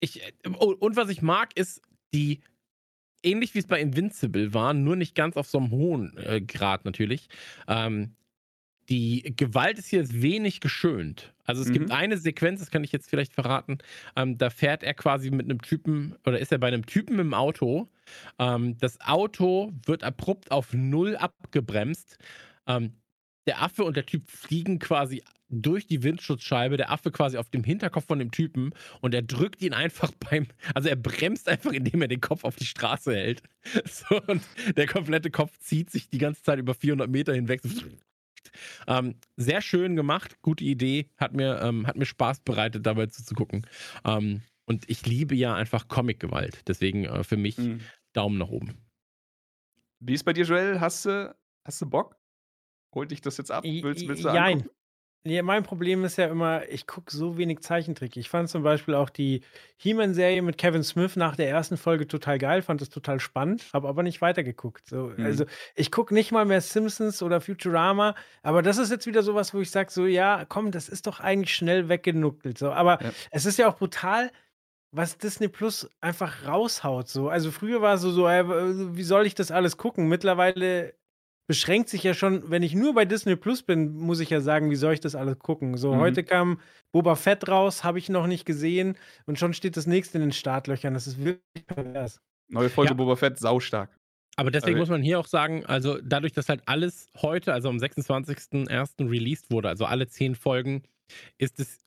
ich 0.00 0.22
oh, 0.58 0.74
und 0.78 0.96
was 0.96 1.10
ich 1.10 1.22
mag, 1.22 1.56
ist 1.56 1.82
die 2.14 2.40
ähnlich 3.22 3.54
wie 3.54 3.58
es 3.58 3.66
bei 3.66 3.80
Invincible 3.80 4.54
war, 4.54 4.74
nur 4.74 4.94
nicht 4.94 5.14
ganz 5.14 5.36
auf 5.36 5.48
so 5.48 5.58
einem 5.58 5.70
hohen 5.70 6.16
äh, 6.18 6.40
Grad 6.40 6.84
natürlich. 6.84 7.28
Ähm, 7.66 8.14
die 8.88 9.34
Gewalt 9.36 9.78
ist 9.78 9.88
hier 9.88 10.06
wenig 10.10 10.60
geschönt. 10.60 11.34
Also 11.44 11.62
es 11.62 11.68
mhm. 11.68 11.72
gibt 11.74 11.90
eine 11.90 12.16
Sequenz, 12.16 12.60
das 12.60 12.70
kann 12.70 12.84
ich 12.84 12.92
jetzt 12.92 13.08
vielleicht 13.08 13.32
verraten, 13.34 13.78
ähm, 14.16 14.38
da 14.38 14.50
fährt 14.50 14.82
er 14.82 14.94
quasi 14.94 15.30
mit 15.30 15.46
einem 15.46 15.60
Typen 15.60 16.14
oder 16.26 16.38
ist 16.38 16.52
er 16.52 16.58
bei 16.58 16.68
einem 16.68 16.86
Typen 16.86 17.18
im 17.18 17.34
Auto. 17.34 17.88
Ähm, 18.38 18.76
das 18.78 19.00
Auto 19.00 19.72
wird 19.86 20.04
abrupt 20.04 20.50
auf 20.50 20.72
Null 20.72 21.16
abgebremst. 21.16 22.18
Ähm, 22.66 22.94
der 23.46 23.62
Affe 23.62 23.84
und 23.84 23.96
der 23.96 24.04
Typ 24.04 24.28
fliegen 24.28 24.78
quasi 24.78 25.22
durch 25.50 25.86
die 25.86 26.02
Windschutzscheibe, 26.02 26.76
der 26.76 26.90
Affe 26.90 27.10
quasi 27.10 27.38
auf 27.38 27.48
dem 27.48 27.64
Hinterkopf 27.64 28.06
von 28.06 28.18
dem 28.18 28.30
Typen 28.30 28.72
und 29.00 29.14
er 29.14 29.22
drückt 29.22 29.62
ihn 29.62 29.72
einfach 29.72 30.12
beim, 30.30 30.46
also 30.74 30.88
er 30.88 30.96
bremst 30.96 31.48
einfach, 31.48 31.72
indem 31.72 32.02
er 32.02 32.08
den 32.08 32.20
Kopf 32.20 32.44
auf 32.44 32.56
die 32.56 32.66
Straße 32.66 33.14
hält. 33.14 33.42
So, 33.84 34.18
und 34.26 34.42
der 34.76 34.86
komplette 34.86 35.30
Kopf 35.30 35.58
zieht 35.58 35.90
sich 35.90 36.08
die 36.08 36.16
ganze 36.16 36.42
Zeit 36.42 36.58
über 36.58 36.74
400 36.74 37.10
Meter 37.10 37.34
hinweg 37.34 37.60
Ähm, 38.86 39.16
sehr 39.36 39.60
schön 39.60 39.96
gemacht, 39.96 40.40
gute 40.42 40.64
Idee, 40.64 41.10
hat 41.16 41.34
mir, 41.34 41.60
ähm, 41.62 41.86
hat 41.86 41.96
mir 41.96 42.06
Spaß 42.06 42.40
bereitet, 42.40 42.86
dabei 42.86 43.06
zuzugucken. 43.06 43.66
Ähm, 44.04 44.42
und 44.66 44.88
ich 44.90 45.06
liebe 45.06 45.34
ja 45.34 45.54
einfach 45.54 45.88
Comic-Gewalt. 45.88 46.62
Deswegen 46.68 47.04
äh, 47.04 47.24
für 47.24 47.36
mich 47.36 47.58
Mhm. 47.58 47.80
Daumen 48.12 48.38
nach 48.38 48.48
oben. 48.48 48.76
Wie 50.00 50.14
ist 50.14 50.24
bei 50.24 50.32
dir, 50.32 50.44
Joel? 50.44 50.80
Hast 50.80 51.06
du, 51.06 51.34
hast 51.64 51.80
du 51.80 51.86
Bock? 51.86 52.16
Holt 52.94 53.10
dich 53.10 53.20
das 53.20 53.36
jetzt 53.36 53.50
ab? 53.50 53.64
Willst, 53.64 54.06
willst 54.06 54.24
du 54.24 54.28
Jein. 54.28 54.68
Ja, 55.24 55.42
mein 55.42 55.62
Problem 55.64 56.04
ist 56.04 56.16
ja 56.16 56.26
immer, 56.26 56.66
ich 56.68 56.86
gucke 56.86 57.14
so 57.14 57.36
wenig 57.36 57.60
Zeichentrick. 57.60 58.16
Ich 58.16 58.28
fand 58.28 58.48
zum 58.48 58.62
Beispiel 58.62 58.94
auch 58.94 59.10
die 59.10 59.42
He-Man-Serie 59.76 60.40
mit 60.42 60.56
Kevin 60.58 60.84
Smith 60.84 61.16
nach 61.16 61.36
der 61.36 61.50
ersten 61.50 61.76
Folge 61.76 62.06
total 62.06 62.38
geil, 62.38 62.62
fand 62.62 62.80
es 62.80 62.88
total 62.88 63.18
spannend, 63.20 63.66
habe 63.74 63.88
aber 63.88 64.02
nicht 64.02 64.20
weitergeguckt. 64.22 64.88
So, 64.88 65.12
Mhm. 65.16 65.24
Also 65.24 65.44
ich 65.74 65.90
gucke 65.90 66.14
nicht 66.14 66.30
mal 66.32 66.44
mehr 66.46 66.60
Simpsons 66.60 67.22
oder 67.22 67.40
Futurama, 67.40 68.14
aber 68.42 68.62
das 68.62 68.78
ist 68.78 68.90
jetzt 68.90 69.06
wieder 69.06 69.22
sowas, 69.22 69.52
wo 69.52 69.60
ich 69.60 69.70
sage, 69.70 69.90
so 69.90 70.06
ja, 70.06 70.44
komm, 70.48 70.70
das 70.70 70.88
ist 70.88 71.06
doch 71.06 71.20
eigentlich 71.20 71.54
schnell 71.54 71.88
weggenuckelt. 71.88 72.56
So. 72.56 72.70
Aber 72.72 73.02
Ja. 73.02 73.10
es 73.32 73.44
ist 73.44 73.58
ja 73.58 73.68
auch 73.68 73.76
brutal, 73.76 74.30
was 74.92 75.18
Disney 75.18 75.48
Plus 75.48 75.90
einfach 76.00 76.46
raushaut. 76.46 77.08
So. 77.08 77.28
Also 77.28 77.50
früher 77.50 77.82
war 77.82 77.94
es 77.94 78.00
so, 78.02 78.10
so 78.12 78.28
äh, 78.28 78.44
wie 78.96 79.02
soll 79.02 79.26
ich 79.26 79.34
das 79.34 79.50
alles 79.50 79.76
gucken? 79.76 80.08
Mittlerweile 80.08 80.94
beschränkt 81.48 81.88
sich 81.88 82.02
ja 82.04 82.14
schon, 82.14 82.48
wenn 82.50 82.62
ich 82.62 82.74
nur 82.74 82.94
bei 82.94 83.04
Disney 83.04 83.34
Plus 83.34 83.62
bin, 83.62 83.96
muss 83.96 84.20
ich 84.20 84.30
ja 84.30 84.40
sagen, 84.40 84.70
wie 84.70 84.76
soll 84.76 84.92
ich 84.94 85.00
das 85.00 85.14
alles 85.14 85.38
gucken? 85.38 85.76
So, 85.76 85.94
Mhm. 85.94 85.98
heute 85.98 86.22
kam 86.22 86.60
Boba 86.92 87.16
Fett 87.16 87.48
raus, 87.48 87.82
habe 87.82 87.98
ich 87.98 88.08
noch 88.08 88.26
nicht 88.26 88.44
gesehen 88.44 88.96
und 89.26 89.38
schon 89.38 89.54
steht 89.54 89.76
das 89.76 89.86
nächste 89.86 90.18
in 90.18 90.22
den 90.22 90.32
Startlöchern. 90.32 90.94
Das 90.94 91.06
ist 91.06 91.18
wirklich 91.24 91.66
pervers. 91.66 92.20
Neue 92.48 92.68
Folge 92.70 92.90
Ja. 92.90 92.94
Boba 92.94 93.16
Fett, 93.16 93.38
saustark. 93.38 93.90
Aber 94.36 94.50
deswegen 94.52 94.76
Also- 94.76 94.82
muss 94.82 94.88
man 94.90 95.02
hier 95.02 95.18
auch 95.18 95.26
sagen, 95.26 95.66
also 95.66 95.98
dadurch, 96.02 96.32
dass 96.32 96.48
halt 96.48 96.62
alles 96.66 97.08
heute, 97.16 97.52
also 97.52 97.68
am 97.68 97.78
26.01. 97.78 99.08
released 99.10 99.50
wurde, 99.50 99.68
also 99.68 99.84
alle 99.86 100.06
zehn 100.06 100.34
Folgen, 100.36 100.82
ist 101.38 101.58
es 101.58 101.80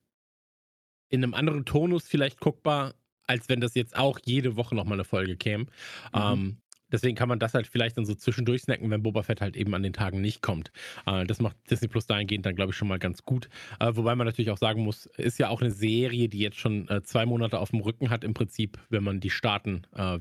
in 1.09 1.23
einem 1.23 1.33
anderen 1.33 1.65
Tonus 1.65 2.07
vielleicht 2.07 2.39
guckbar, 2.39 2.93
als 3.27 3.47
wenn 3.47 3.61
das 3.61 3.75
jetzt 3.75 3.95
auch 3.95 4.19
jede 4.25 4.55
Woche 4.57 4.75
nochmal 4.75 4.95
eine 4.95 5.03
Folge 5.05 5.37
käme. 5.37 5.67
Ähm, 6.13 6.57
deswegen 6.91 7.15
kann 7.15 7.29
man 7.29 7.39
das 7.39 7.53
halt 7.53 7.67
vielleicht 7.67 7.97
dann 7.97 8.05
so 8.05 8.15
zwischendurch 8.15 8.63
snacken, 8.63 8.89
wenn 8.89 9.03
Boba 9.03 9.23
Fett 9.23 9.41
halt 9.41 9.55
eben 9.55 9.73
an 9.73 9.83
den 9.83 9.93
Tagen 9.93 10.21
nicht 10.21 10.41
kommt. 10.41 10.71
Äh, 11.05 11.25
das 11.25 11.39
macht 11.39 11.55
Disney 11.69 11.87
Plus 11.87 12.07
dahingehend 12.07 12.45
dann, 12.45 12.55
glaube 12.55 12.71
ich, 12.71 12.77
schon 12.77 12.87
mal 12.87 12.99
ganz 12.99 13.23
gut. 13.23 13.49
Äh, 13.79 13.91
wobei 13.95 14.15
man 14.15 14.27
natürlich 14.27 14.51
auch 14.51 14.57
sagen 14.57 14.83
muss, 14.83 15.05
ist 15.17 15.39
ja 15.39 15.49
auch 15.49 15.61
eine 15.61 15.71
Serie, 15.71 16.29
die 16.29 16.39
jetzt 16.39 16.57
schon 16.57 16.87
äh, 16.89 17.01
zwei 17.03 17.25
Monate 17.25 17.59
auf 17.59 17.71
dem 17.71 17.81
Rücken 17.81 18.09
hat, 18.09 18.23
im 18.23 18.33
Prinzip, 18.33 18.77
wenn 18.89 19.03
man 19.03 19.19
die 19.19 19.29
Staaten 19.29 19.83
äh, 19.95 20.19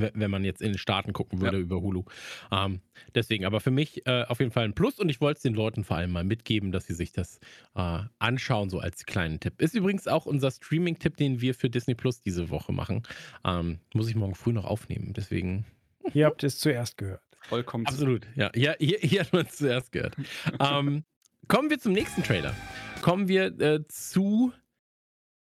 wenn 0.00 0.30
man 0.30 0.44
jetzt 0.44 0.62
in 0.62 0.72
den 0.72 0.78
Staaten 0.78 1.12
gucken 1.12 1.40
würde 1.40 1.56
Ja. 1.58 1.62
über 1.62 1.80
Hulu. 1.80 2.04
Ähm, 2.50 2.80
deswegen, 3.14 3.44
aber 3.44 3.60
für 3.60 3.70
mich 3.70 4.06
äh, 4.06 4.24
auf 4.24 4.40
jeden 4.40 4.50
Fall 4.50 4.64
ein 4.64 4.74
Plus 4.74 4.98
und 4.98 5.08
ich 5.08 5.20
wollte 5.20 5.38
es 5.38 5.42
den 5.42 5.54
Leuten 5.54 5.84
vor 5.84 5.96
allem 5.96 6.12
mal 6.12 6.24
mitgeben, 6.24 6.72
dass 6.72 6.86
sie 6.86 6.94
sich 6.94 7.12
das 7.12 7.40
äh, 7.74 8.00
anschauen, 8.18 8.70
so 8.70 8.78
als 8.80 9.06
kleinen 9.06 9.40
Tipp. 9.40 9.60
Ist 9.60 9.74
übrigens 9.74 10.08
auch 10.08 10.26
unser 10.26 10.50
Streaming-Tipp, 10.50 11.16
den 11.16 11.40
wir 11.40 11.54
für 11.54 11.70
Disney 11.70 11.94
Plus 11.94 12.20
diese 12.20 12.50
Woche 12.50 12.72
machen. 12.72 13.02
Ähm, 13.44 13.78
muss 13.94 14.08
ich 14.08 14.14
morgen 14.16 14.34
früh 14.34 14.52
noch 14.52 14.64
aufnehmen, 14.64 15.12
deswegen. 15.16 15.64
Hier 16.12 16.26
habt 16.26 16.42
ihr 16.42 16.46
es 16.48 16.58
zuerst 16.58 16.96
gehört. 16.96 17.22
Vollkommen 17.42 17.86
Absolut, 17.86 18.26
ja. 18.34 18.50
Hier, 18.54 18.76
hier, 18.78 18.98
hier 19.00 19.20
hat 19.20 19.32
man 19.32 19.46
es 19.46 19.56
zuerst 19.56 19.92
gehört. 19.92 20.16
ähm, 20.60 21.04
kommen 21.48 21.70
wir 21.70 21.78
zum 21.78 21.92
nächsten 21.92 22.22
Trailer. 22.22 22.54
Kommen 23.02 23.28
wir 23.28 23.58
äh, 23.60 23.86
zu 23.88 24.52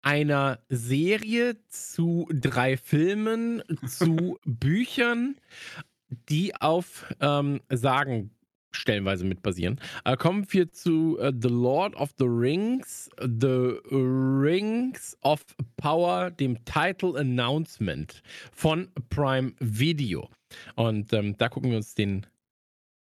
einer 0.02 0.60
Serie, 0.68 1.56
zu 1.68 2.28
drei 2.32 2.76
Filmen, 2.76 3.62
zu 3.86 4.38
Büchern, 4.44 5.36
die 6.28 6.54
auf 6.56 7.06
ähm, 7.20 7.60
Sagen 7.68 8.30
stellenweise 8.72 9.24
mit 9.24 9.42
basieren. 9.42 9.80
Äh, 10.04 10.16
kommen 10.16 10.46
wir 10.50 10.72
zu 10.72 11.18
äh, 11.18 11.32
The 11.38 11.48
Lord 11.48 11.94
of 11.96 12.10
the 12.18 12.26
Rings, 12.26 13.10
The 13.20 13.78
Rings 13.90 15.16
of 15.22 15.44
Power, 15.76 16.30
dem 16.30 16.64
Title 16.64 17.18
Announcement 17.18 18.22
von 18.52 18.88
Prime 19.08 19.52
Video. 19.58 20.28
Und 20.76 21.12
ähm, 21.12 21.36
da 21.36 21.48
gucken 21.48 21.70
wir 21.70 21.78
uns 21.78 21.94
den, 21.94 22.26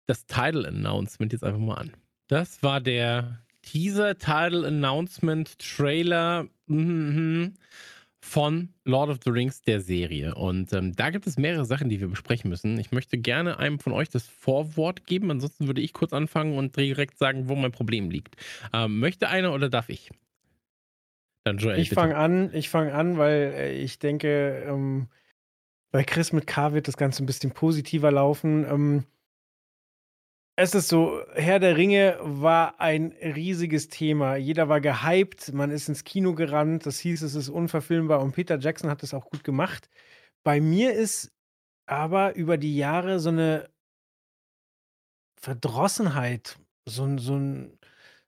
das 0.07 0.25
Title 0.25 0.67
Announcement 0.67 1.33
jetzt 1.33 1.43
einfach 1.43 1.59
mal 1.59 1.75
an. 1.75 1.91
Das 2.27 2.63
war 2.63 2.81
der 2.81 3.44
Teaser 3.65 4.17
Title 4.17 4.65
Announcement 4.65 5.57
Trailer 5.59 6.47
mhm, 6.67 7.55
von 8.21 8.69
Lord 8.83 9.09
of 9.09 9.19
the 9.23 9.31
Rings 9.31 9.61
der 9.61 9.81
Serie. 9.81 10.35
Und 10.35 10.71
ähm, 10.73 10.95
da 10.95 11.09
gibt 11.09 11.25
es 11.27 11.37
mehrere 11.37 11.65
Sachen, 11.65 11.89
die 11.89 11.99
wir 11.99 12.07
besprechen 12.07 12.49
müssen. 12.49 12.79
Ich 12.79 12.91
möchte 12.91 13.17
gerne 13.17 13.57
einem 13.57 13.79
von 13.79 13.91
euch 13.91 14.09
das 14.09 14.27
Vorwort 14.27 15.05
geben. 15.07 15.31
Ansonsten 15.31 15.67
würde 15.67 15.81
ich 15.81 15.93
kurz 15.93 16.13
anfangen 16.13 16.57
und 16.57 16.77
direkt 16.77 17.17
sagen, 17.17 17.49
wo 17.49 17.55
mein 17.55 17.71
Problem 17.71 18.09
liegt. 18.09 18.35
Ähm, 18.71 18.99
möchte 18.99 19.29
einer 19.29 19.53
oder 19.53 19.69
darf 19.69 19.89
ich? 19.89 20.11
Dann 21.43 21.57
Joel. 21.57 21.79
Ich 21.79 21.89
fange 21.89 22.15
an, 22.17 22.51
ich 22.53 22.69
fange 22.69 22.93
an, 22.93 23.17
weil 23.17 23.53
äh, 23.55 23.73
ich 23.73 23.99
denke, 23.99 24.63
ähm, 24.67 25.07
bei 25.91 26.03
Chris 26.03 26.33
mit 26.33 26.45
K 26.45 26.73
wird 26.73 26.87
das 26.87 26.97
Ganze 26.97 27.23
ein 27.23 27.27
bisschen 27.27 27.51
positiver 27.51 28.11
laufen. 28.11 29.05
Es 30.57 30.73
ist 30.73 30.87
so, 30.87 31.21
Herr 31.33 31.59
der 31.59 31.75
Ringe 31.75 32.17
war 32.21 32.79
ein 32.79 33.11
riesiges 33.21 33.89
Thema. 33.89 34.37
Jeder 34.37 34.69
war 34.69 34.79
gehypt, 34.79 35.51
man 35.53 35.69
ist 35.69 35.89
ins 35.89 36.05
Kino 36.05 36.33
gerannt, 36.33 36.85
das 36.85 36.97
hieß, 36.99 37.23
es 37.23 37.35
ist 37.35 37.49
unverfilmbar 37.49 38.21
und 38.21 38.31
Peter 38.33 38.57
Jackson 38.57 38.89
hat 38.89 39.03
es 39.03 39.13
auch 39.13 39.25
gut 39.29 39.43
gemacht. 39.43 39.89
Bei 40.43 40.61
mir 40.61 40.93
ist 40.93 41.33
aber 41.87 42.35
über 42.35 42.57
die 42.57 42.77
Jahre 42.77 43.19
so 43.19 43.29
eine 43.29 43.69
Verdrossenheit, 45.41 46.57
so 46.85 47.03
ein, 47.05 47.17
so 47.17 47.39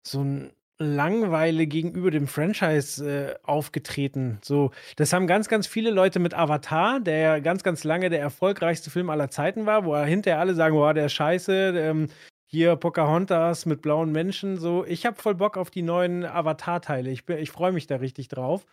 so 0.05 0.23
ein 0.23 0.51
Langweile 0.79 1.65
gegenüber 1.65 2.11
dem 2.11 2.27
Franchise 2.27 3.03
äh, 3.03 3.35
aufgetreten. 3.43 4.39
So, 4.43 4.71
das 4.95 5.11
haben 5.11 5.25
ganz, 5.25 5.47
ganz 5.47 5.65
viele 5.65 5.89
Leute 5.89 6.19
mit 6.19 6.33
Avatar, 6.35 6.99
der 6.99 7.17
ja 7.17 7.39
ganz, 7.39 7.63
ganz 7.63 7.83
lange 7.83 8.09
der 8.09 8.19
erfolgreichste 8.19 8.91
Film 8.91 9.09
aller 9.09 9.29
Zeiten 9.29 9.65
war, 9.65 9.85
wo 9.85 9.97
hinterher 9.97 10.39
alle 10.39 10.53
sagen, 10.53 10.75
boah, 10.75 10.93
der 10.93 11.07
ist 11.07 11.13
scheiße, 11.13 11.73
ähm, 11.75 12.09
hier 12.45 12.75
Pocahontas 12.75 13.65
mit 13.65 13.81
blauen 13.81 14.11
Menschen, 14.11 14.57
so. 14.57 14.85
Ich 14.85 15.05
habe 15.05 15.19
voll 15.21 15.35
Bock 15.35 15.57
auf 15.57 15.69
die 15.69 15.81
neuen 15.81 16.23
Avatar-Teile. 16.23 17.09
Ich, 17.09 17.25
bin- 17.25 17.39
ich 17.39 17.51
freue 17.51 17.71
mich 17.71 17.87
da 17.87 17.97
richtig 17.97 18.27
drauf. 18.29 18.65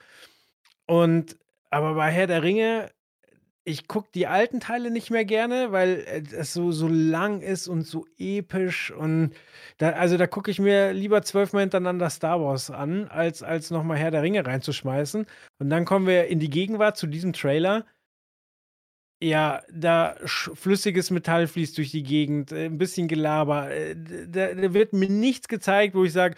Und, 0.87 1.37
aber 1.71 1.95
bei 1.95 2.11
Herr 2.11 2.27
der 2.27 2.43
Ringe, 2.43 2.91
ich 3.65 3.89
gucke 3.89 4.11
die 4.15 4.27
alten 4.27 4.61
Teile 4.61 4.91
nicht 4.91 5.11
mehr 5.11 5.25
gerne, 5.25 5.73
weil 5.73 6.05
äh, 6.07 6.23
es 6.37 6.53
so, 6.53 6.71
so 6.73 6.89
lang 6.89 7.41
ist 7.41 7.69
und 7.69 7.83
so 7.87 8.07
episch 8.19 8.91
und 8.91 9.33
da, 9.79 9.91
also 9.91 10.17
da 10.19 10.27
gucke 10.27 10.51
ich 10.51 10.59
mir 10.59 10.93
lieber 10.93 11.23
zwölfmal 11.23 11.63
hintereinander 11.63 12.11
Star 12.11 12.41
Wars 12.41 12.71
an, 12.71 13.09
als, 13.09 13.43
als 13.43 13.71
nochmal 13.71 13.97
Herr 13.99 14.11
der 14.11 14.23
Ringe 14.23 14.45
reinzuschmeißen. 14.47 15.27
Und 15.59 15.71
dann 15.71 15.85
kommen 15.85 16.07
wir 16.07 16.27
in 16.27 16.41
die 16.41 16.51
Gegenwart 16.51 16.97
zu 16.97 17.07
diesem 17.07 17.33
Trailer. 17.33 17.87
Ja, 19.23 19.63
da 19.73 20.17
flüssiges 20.25 21.11
Metall 21.11 21.47
fließt 21.47 21.79
durch 21.79 21.91
die 21.93 22.03
Gegend, 22.03 22.53
äh, 22.53 22.67
ein 22.67 22.79
bisschen 22.79 23.09
Gelaber. 23.09 23.71
äh, 23.71 23.97
Da, 23.97 24.55
da 24.55 24.75
wird 24.75 24.93
mir 24.93 25.09
nichts 25.09 25.49
gezeigt, 25.49 25.95
wo 25.95 26.05
ich 26.05 26.13
sage, 26.13 26.35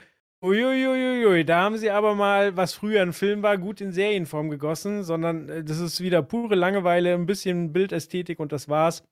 uiuiuiui, 0.47 1.45
da 1.45 1.63
haben 1.63 1.77
sie 1.77 1.91
aber 1.91 2.15
mal, 2.15 2.57
was 2.57 2.75
früher 2.75 3.03
ein 3.03 3.13
Film 3.13 3.43
war, 3.43 3.59
gut 3.59 3.81
in 3.81 3.93
Serienform 3.93 4.49
gegossen, 4.51 5.03
sondern 5.03 5.49
äh, 5.49 5.65
das 5.65 5.79
ist 5.79 6.01
wieder 6.01 6.23
pure 6.23 6.55
Langeweile, 6.55 7.15
ein 7.15 7.27
bisschen 7.27 7.73
Bildästhetik 7.73 8.41
und 8.41 8.53
das 8.53 8.69
war's. 8.69 9.05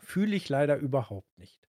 Fühle 0.00 0.36
ich 0.36 0.48
leider 0.48 0.76
überhaupt 0.76 1.38
nicht. 1.38 1.68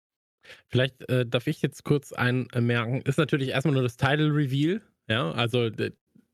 Vielleicht 0.67 1.07
äh, 1.09 1.25
darf 1.25 1.47
ich 1.47 1.61
jetzt 1.61 1.83
kurz 1.83 2.11
einmerken, 2.11 3.01
ist 3.01 3.17
natürlich 3.17 3.49
erstmal 3.49 3.73
nur 3.73 3.83
das 3.83 3.97
Title 3.97 4.35
Reveal. 4.35 4.81
Ja, 5.07 5.31
also 5.31 5.69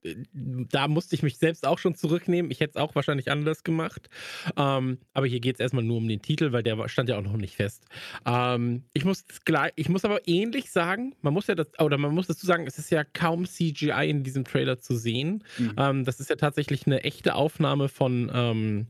da 0.03 0.87
musste 0.87 1.15
ich 1.15 1.23
mich 1.23 1.37
selbst 1.37 1.65
auch 1.65 1.77
schon 1.77 1.95
zurücknehmen. 1.95 2.51
Ich 2.51 2.59
hätte 2.59 2.71
es 2.71 2.75
auch 2.77 2.95
wahrscheinlich 2.95 3.31
anders 3.31 3.63
gemacht. 3.63 4.09
Ähm, 4.55 4.99
aber 5.13 5.27
hier 5.27 5.39
geht 5.39 5.55
es 5.55 5.59
erstmal 5.59 5.83
nur 5.83 5.97
um 5.97 6.07
den 6.07 6.21
Titel, 6.21 6.51
weil 6.51 6.63
der 6.63 6.87
stand 6.87 7.09
ja 7.09 7.17
auch 7.17 7.23
noch 7.23 7.35
nicht 7.37 7.55
fest. 7.55 7.85
Ähm, 8.25 8.83
ich, 8.93 9.03
muss 9.03 9.25
gleich, 9.45 9.73
ich 9.75 9.89
muss 9.89 10.05
aber 10.05 10.27
ähnlich 10.27 10.71
sagen, 10.71 11.15
man 11.21 11.33
muss 11.33 11.47
ja 11.47 11.55
das, 11.55 11.67
oder 11.79 11.97
man 11.97 12.13
muss 12.13 12.27
dazu 12.27 12.45
sagen, 12.45 12.65
es 12.65 12.77
ist 12.77 12.91
ja 12.91 13.03
kaum 13.03 13.45
CGI 13.45 14.09
in 14.09 14.23
diesem 14.23 14.45
Trailer 14.45 14.79
zu 14.79 14.95
sehen. 14.95 15.43
Mhm. 15.57 15.75
Ähm, 15.77 16.05
das 16.05 16.19
ist 16.19 16.29
ja 16.29 16.37
tatsächlich 16.37 16.85
eine 16.85 17.03
echte 17.03 17.35
Aufnahme 17.35 17.89
von, 17.89 18.31
ähm, 18.33 18.87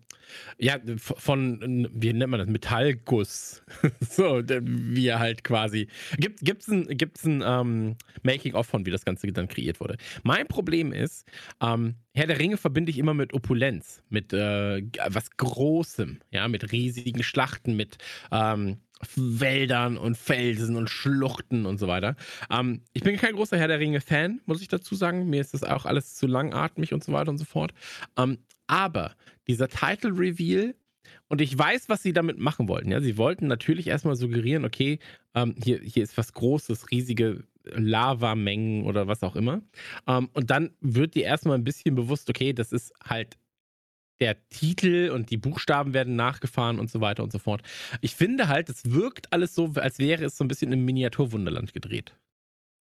ja, 0.57 0.77
von, 0.97 1.89
wie 1.93 2.13
nennt 2.13 2.31
man 2.31 2.39
das, 2.39 2.49
Metallguss. 2.49 3.63
so, 3.99 4.41
wie 4.43 5.07
er 5.07 5.19
halt 5.19 5.43
quasi. 5.43 5.87
Gibt, 6.17 6.41
gibt's 6.41 6.67
ein, 6.67 6.87
gibt's 6.89 7.25
ein 7.25 7.43
ähm, 7.45 7.95
Making-of 8.23 8.67
von, 8.67 8.85
wie 8.85 8.91
das 8.91 9.05
Ganze 9.05 9.27
dann 9.31 9.47
kreiert 9.47 9.79
wurde. 9.79 9.97
Mein 10.23 10.47
Problem 10.47 10.91
ist, 10.93 11.27
ähm, 11.61 11.95
Herr 12.13 12.27
der 12.27 12.39
Ringe 12.39 12.57
verbinde 12.57 12.89
ich 12.91 12.97
immer 12.97 13.13
mit 13.13 13.33
Opulenz, 13.33 14.01
mit 14.09 14.33
äh, 14.33 14.81
was 15.07 15.31
Großem, 15.37 16.19
ja, 16.31 16.47
mit 16.47 16.71
riesigen 16.71 17.23
Schlachten, 17.23 17.75
mit 17.75 17.97
ähm, 18.31 18.79
Wäldern 19.15 19.97
und 19.97 20.17
Felsen 20.17 20.75
und 20.75 20.89
Schluchten 20.89 21.65
und 21.65 21.77
so 21.77 21.87
weiter. 21.87 22.15
Ähm, 22.49 22.81
ich 22.93 23.03
bin 23.03 23.17
kein 23.17 23.35
großer 23.35 23.57
Herr 23.57 23.67
der 23.67 23.79
Ringe-Fan, 23.79 24.41
muss 24.45 24.61
ich 24.61 24.67
dazu 24.67 24.95
sagen. 24.95 25.29
Mir 25.29 25.41
ist 25.41 25.53
das 25.53 25.63
auch 25.63 25.85
alles 25.85 26.15
zu 26.15 26.27
langatmig 26.27 26.93
und 26.93 27.03
so 27.03 27.13
weiter 27.13 27.29
und 27.29 27.37
so 27.37 27.45
fort. 27.45 27.73
Ähm, 28.17 28.39
aber 28.69 29.15
dieser 29.47 29.67
Title 29.67 30.11
Reveal 30.17 30.75
und 31.27 31.41
ich 31.41 31.57
weiß, 31.57 31.89
was 31.89 32.03
sie 32.03 32.13
damit 32.13 32.39
machen 32.39 32.67
wollten. 32.67 32.91
Ja, 32.91 33.01
sie 33.01 33.17
wollten 33.17 33.47
natürlich 33.47 33.87
erstmal 33.87 34.15
suggerieren, 34.15 34.65
okay, 34.65 34.99
ähm, 35.33 35.55
hier, 35.61 35.79
hier 35.79 36.03
ist 36.03 36.17
was 36.17 36.33
Großes, 36.33 36.91
riesige 36.91 37.43
Lavamengen 37.63 38.85
oder 38.85 39.07
was 39.07 39.23
auch 39.23 39.35
immer. 39.35 39.61
Ähm, 40.07 40.29
und 40.33 40.49
dann 40.49 40.71
wird 40.81 41.15
dir 41.15 41.23
erstmal 41.23 41.57
ein 41.57 41.63
bisschen 41.63 41.95
bewusst, 41.95 42.29
okay, 42.29 42.53
das 42.53 42.71
ist 42.71 42.93
halt 43.03 43.37
der 44.21 44.47
Titel 44.49 45.11
und 45.13 45.29
die 45.31 45.37
Buchstaben 45.37 45.93
werden 45.93 46.15
nachgefahren 46.15 46.79
und 46.79 46.89
so 46.89 46.99
weiter 46.99 47.23
und 47.23 47.31
so 47.31 47.39
fort. 47.39 47.61
Ich 48.01 48.15
finde 48.15 48.49
halt, 48.49 48.69
es 48.69 48.91
wirkt 48.91 49.31
alles 49.31 49.55
so, 49.55 49.73
als 49.75 49.99
wäre 49.99 50.25
es 50.25 50.37
so 50.37 50.43
ein 50.43 50.47
bisschen 50.47 50.73
im 50.73 50.83
Miniaturwunderland 50.83 51.73
gedreht. 51.73 52.15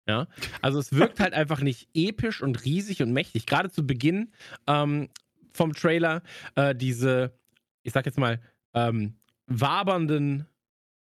Ja, 0.08 0.26
also 0.62 0.78
es 0.78 0.92
wirkt 0.92 1.20
halt 1.20 1.34
einfach 1.34 1.60
nicht 1.60 1.88
episch 1.94 2.42
und 2.42 2.64
riesig 2.64 3.02
und 3.02 3.12
mächtig. 3.12 3.46
Gerade 3.46 3.70
zu 3.70 3.86
Beginn 3.86 4.32
ähm, 4.66 5.08
vom 5.58 5.74
Trailer 5.74 6.22
äh, 6.54 6.74
diese, 6.74 7.34
ich 7.82 7.92
sag 7.92 8.06
jetzt 8.06 8.18
mal, 8.18 8.40
ähm, 8.74 9.18
wabernden 9.46 10.46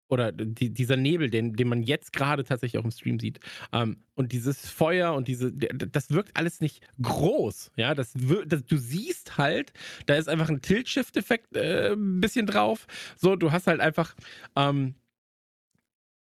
oder 0.07 0.31
die, 0.31 0.71
dieser 0.73 0.97
Nebel, 0.97 1.29
den, 1.29 1.53
den 1.53 1.67
man 1.67 1.83
jetzt 1.83 2.13
gerade 2.13 2.43
tatsächlich 2.43 2.79
auch 2.79 2.85
im 2.85 2.91
Stream 2.91 3.19
sieht. 3.19 3.39
Ähm, 3.71 3.97
und 4.15 4.31
dieses 4.31 4.67
Feuer 4.67 5.13
und 5.13 5.27
diese, 5.27 5.53
das 5.53 6.09
wirkt 6.09 6.35
alles 6.35 6.61
nicht 6.61 6.81
groß. 7.01 7.71
Ja, 7.75 7.93
das, 7.93 8.13
das 8.47 8.65
du 8.65 8.77
siehst 8.77 9.37
halt, 9.37 9.71
da 10.07 10.15
ist 10.15 10.27
einfach 10.27 10.49
ein 10.49 10.61
Tilt-Shift-Effekt 10.61 11.55
äh, 11.55 11.93
ein 11.93 12.21
bisschen 12.21 12.47
drauf. 12.47 12.87
So, 13.17 13.35
du 13.35 13.51
hast 13.51 13.67
halt 13.67 13.81
einfach, 13.81 14.15
ähm, 14.55 14.95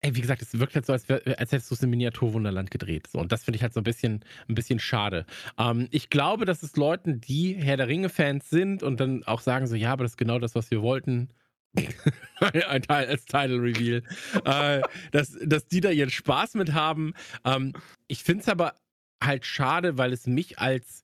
ey, 0.02 0.14
wie 0.14 0.20
gesagt, 0.20 0.42
es 0.42 0.58
wirkt 0.58 0.74
halt 0.74 0.86
so, 0.86 0.92
als, 0.92 1.08
als 1.10 1.52
hättest 1.52 1.70
du 1.70 1.74
es 1.74 1.82
im 1.82 1.90
Miniaturwunderland 1.90 2.70
gedreht. 2.70 3.06
So, 3.08 3.18
und 3.18 3.32
das 3.32 3.44
finde 3.44 3.56
ich 3.56 3.62
halt 3.62 3.74
so 3.74 3.80
ein 3.80 3.84
bisschen, 3.84 4.24
ein 4.48 4.54
bisschen 4.54 4.78
schade. 4.78 5.26
Ähm, 5.58 5.88
ich 5.90 6.10
glaube, 6.10 6.44
dass 6.44 6.62
es 6.62 6.76
Leuten, 6.76 7.20
die 7.20 7.54
Herr 7.54 7.76
der 7.76 7.88
Ringe-Fans 7.88 8.48
sind 8.48 8.82
und 8.82 9.00
dann 9.00 9.24
auch 9.24 9.40
sagen 9.40 9.66
so, 9.66 9.74
ja, 9.74 9.92
aber 9.92 10.04
das 10.04 10.12
ist 10.12 10.18
genau 10.18 10.38
das, 10.38 10.54
was 10.54 10.70
wir 10.70 10.82
wollten 10.82 11.30
ein 12.40 12.82
Teil 12.82 13.06
als 13.06 13.24
Title 13.24 13.60
Reveal, 13.60 14.02
äh, 14.44 14.82
dass, 15.10 15.36
dass 15.42 15.66
die 15.66 15.80
da 15.80 15.90
ihren 15.90 16.10
Spaß 16.10 16.54
mit 16.54 16.72
haben. 16.72 17.14
Ähm, 17.44 17.72
ich 18.08 18.22
finde 18.22 18.42
es 18.42 18.48
aber 18.48 18.74
halt 19.22 19.44
schade, 19.44 19.98
weil 19.98 20.12
es 20.12 20.26
mich 20.26 20.58
als, 20.58 21.02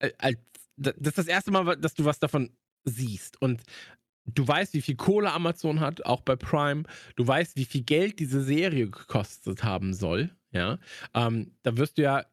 äh, 0.00 0.12
als 0.18 0.38
das 0.76 0.94
ist 0.96 1.18
das 1.18 1.26
erste 1.26 1.50
Mal, 1.50 1.76
dass 1.76 1.94
du 1.94 2.04
was 2.04 2.18
davon 2.18 2.50
siehst 2.84 3.40
und 3.40 3.62
du 4.24 4.46
weißt, 4.46 4.74
wie 4.74 4.82
viel 4.82 4.96
Kohle 4.96 5.32
Amazon 5.32 5.80
hat, 5.80 6.06
auch 6.06 6.20
bei 6.20 6.36
Prime. 6.36 6.84
Du 7.16 7.26
weißt, 7.26 7.56
wie 7.56 7.64
viel 7.64 7.82
Geld 7.82 8.18
diese 8.18 8.42
Serie 8.42 8.88
gekostet 8.88 9.64
haben 9.64 9.94
soll. 9.94 10.30
Ja, 10.50 10.78
ähm, 11.14 11.52
da 11.62 11.76
wirst 11.76 11.98
du 11.98 12.02
ja 12.02 12.26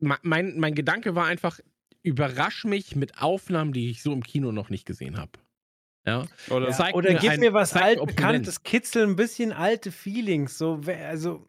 mein, 0.00 0.58
mein 0.58 0.74
Gedanke 0.74 1.14
war 1.14 1.26
einfach, 1.26 1.60
überrasch 2.02 2.64
mich 2.64 2.96
mit 2.96 3.18
Aufnahmen, 3.20 3.72
die 3.72 3.90
ich 3.90 4.02
so 4.02 4.12
im 4.12 4.22
Kino 4.22 4.52
noch 4.52 4.70
nicht 4.70 4.86
gesehen 4.86 5.16
habe. 5.16 5.32
Ja. 6.06 6.26
Oder, 6.48 6.70
ja. 6.70 6.94
Oder 6.94 7.12
mir 7.12 7.18
gib 7.18 7.30
ein, 7.30 7.40
mir 7.40 7.52
was 7.52 7.74
altbekanntes, 7.74 8.62
kitzel 8.62 9.06
ein 9.06 9.16
bisschen 9.16 9.52
alte 9.52 9.92
Feelings. 9.92 10.56
So, 10.56 10.80
also. 10.86 11.46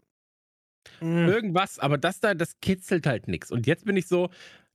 Mh. 1.01 1.27
Irgendwas, 1.27 1.79
aber 1.79 1.97
das 1.97 2.19
da, 2.19 2.33
das 2.33 2.59
kitzelt 2.59 3.05
halt 3.05 3.27
nichts. 3.27 3.51
Und 3.51 3.67
jetzt 3.67 3.85
bin 3.85 3.95
ich 3.95 4.07
so, 4.07 4.29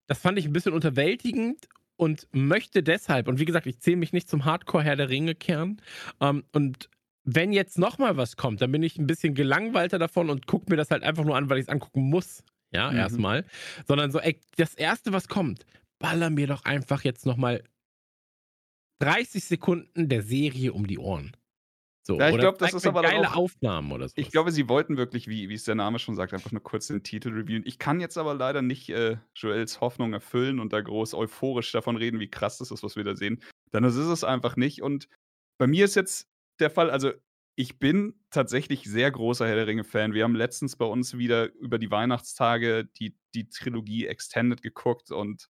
das 0.07 0.19
fand 0.19 0.39
ich 0.39 0.47
ein 0.47 0.53
bisschen 0.53 0.73
unterwältigend 0.73 1.69
und 1.97 2.27
möchte 2.33 2.83
deshalb, 2.83 3.29
und 3.29 3.39
wie 3.39 3.45
gesagt, 3.45 3.67
ich 3.67 3.81
zähle 3.81 3.97
mich 3.97 4.13
nicht 4.13 4.29
zum 4.29 4.45
Hardcore-Herr 4.45 4.97
der 4.97 5.09
Ringe-Kern. 5.09 5.81
Ähm, 6.21 6.45
und 6.53 6.89
wenn 7.25 7.53
jetzt 7.53 7.79
nochmal 7.79 8.17
was 8.17 8.37
kommt, 8.37 8.61
dann 8.61 8.73
bin 8.73 8.83
ich 8.83 8.99
ein 8.99 9.07
bisschen 9.07 9.35
gelangweilter 9.35 9.99
davon 9.99 10.31
und 10.31 10.47
gucke 10.47 10.71
mir 10.71 10.77
das 10.77 10.91
halt 10.91 11.03
einfach 11.03 11.25
nur 11.25 11.37
an, 11.37 11.49
weil 11.49 11.59
ich 11.59 11.65
es 11.65 11.69
angucken 11.69 12.03
muss 12.03 12.45
ja, 12.73 12.91
mhm. 12.91 12.99
erstmal, 12.99 13.45
sondern 13.87 14.11
so, 14.11 14.19
ey, 14.19 14.39
das 14.57 14.75
erste, 14.75 15.13
was 15.13 15.29
kommt, 15.29 15.65
baller 15.99 16.31
mir 16.31 16.47
doch 16.47 16.65
einfach 16.65 17.03
jetzt 17.03 17.25
nochmal 17.25 17.63
30 18.99 19.45
Sekunden 19.45 20.09
der 20.09 20.23
Serie 20.23 20.73
um 20.73 20.87
die 20.87 20.99
Ohren. 20.99 21.33
So, 22.07 22.19
ja, 22.19 22.29
ich 22.29 22.37
glaube, 22.37 22.59
das 22.59 22.75
ist 22.75 22.87
aber 22.87 23.01
geile 23.01 23.31
auch, 23.31 23.37
Aufnahmen 23.37 23.91
oder 23.91 24.09
so. 24.09 24.15
Ich 24.17 24.31
glaube, 24.31 24.53
sie 24.53 24.69
wollten 24.69 24.99
wirklich, 24.99 25.27
wie, 25.27 25.49
wie 25.49 25.55
es 25.55 25.65
der 25.65 25.75
Name 25.75 25.99
schon 25.99 26.15
sagt, 26.15 26.35
einfach 26.35 26.53
nur 26.53 26.63
kurz 26.63 26.89
den 26.89 27.03
Titel 27.03 27.31
reviewen. 27.31 27.63
Ich 27.65 27.79
kann 27.79 27.99
jetzt 27.99 28.19
aber 28.19 28.35
leider 28.35 28.61
nicht 28.61 28.91
äh, 28.91 29.17
Joels 29.35 29.81
Hoffnung 29.81 30.13
erfüllen 30.13 30.61
und 30.61 30.75
da 30.75 30.83
groß 30.83 31.15
euphorisch 31.15 31.73
davon 31.73 31.97
reden, 31.97 32.21
wie 32.21 32.29
krass 32.29 32.59
das 32.59 32.71
ist, 32.71 32.83
was 32.83 32.97
wir 32.97 33.05
da 33.05 33.17
sehen. 33.17 33.43
Denn 33.73 33.85
das 33.85 33.97
ist 33.97 34.09
es 34.09 34.23
einfach 34.23 34.57
nicht. 34.57 34.83
Und 34.83 35.09
bei 35.57 35.67
mir 35.67 35.87
ist 35.87 35.95
jetzt 35.95 36.29
der 36.61 36.69
Fall, 36.69 36.91
also 36.91 37.13
ich 37.57 37.79
bin 37.79 38.21
tatsächlich 38.31 38.85
sehr 38.85 39.11
großer 39.11 39.47
Herr 39.47 39.57
der 39.57 39.67
Ringe-Fan. 39.67 40.13
Wir 40.13 40.25
haben 40.25 40.37
letztens 40.37 40.77
bei 40.77 40.85
uns 40.85 41.17
wieder 41.17 41.53
über 41.55 41.79
die 41.79 41.91
Weihnachtstage 41.91 42.85
die, 42.85 43.17
die 43.35 43.49
Trilogie 43.49 44.07
Extended 44.07 44.61
geguckt 44.61 45.11
und 45.11 45.49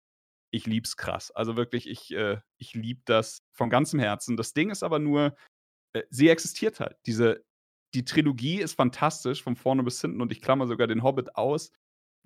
ich 0.51 0.65
lieb's 0.65 0.97
krass. 0.97 1.31
Also 1.31 1.55
wirklich, 1.55 1.87
ich, 1.87 2.13
äh, 2.13 2.41
ich 2.57 2.73
lieb 2.73 3.05
das 3.05 3.41
von 3.53 3.69
ganzem 3.69 3.99
Herzen. 3.99 4.35
Das 4.35 4.53
Ding 4.53 4.69
ist 4.69 4.83
aber 4.83 4.99
nur, 4.99 5.35
sie 6.09 6.29
existiert 6.29 6.79
halt. 6.79 6.97
Diese, 7.05 7.43
die 7.93 8.05
Trilogie 8.05 8.61
ist 8.61 8.75
fantastisch, 8.75 9.43
von 9.43 9.55
vorne 9.55 9.83
bis 9.83 10.01
hinten, 10.01 10.21
und 10.21 10.31
ich 10.31 10.41
klammer 10.41 10.67
sogar 10.67 10.87
den 10.87 11.03
Hobbit 11.03 11.35
aus, 11.35 11.71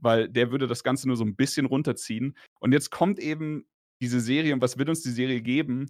weil 0.01 0.29
der 0.29 0.51
würde 0.51 0.67
das 0.67 0.83
Ganze 0.83 1.07
nur 1.07 1.17
so 1.17 1.23
ein 1.23 1.35
bisschen 1.35 1.65
runterziehen. 1.65 2.37
Und 2.59 2.71
jetzt 2.71 2.91
kommt 2.91 3.19
eben 3.19 3.65
diese 4.01 4.19
Serie, 4.19 4.53
und 4.53 4.61
was 4.61 4.77
wird 4.77 4.89
uns 4.89 5.01
die 5.01 5.11
Serie 5.11 5.41
geben? 5.41 5.89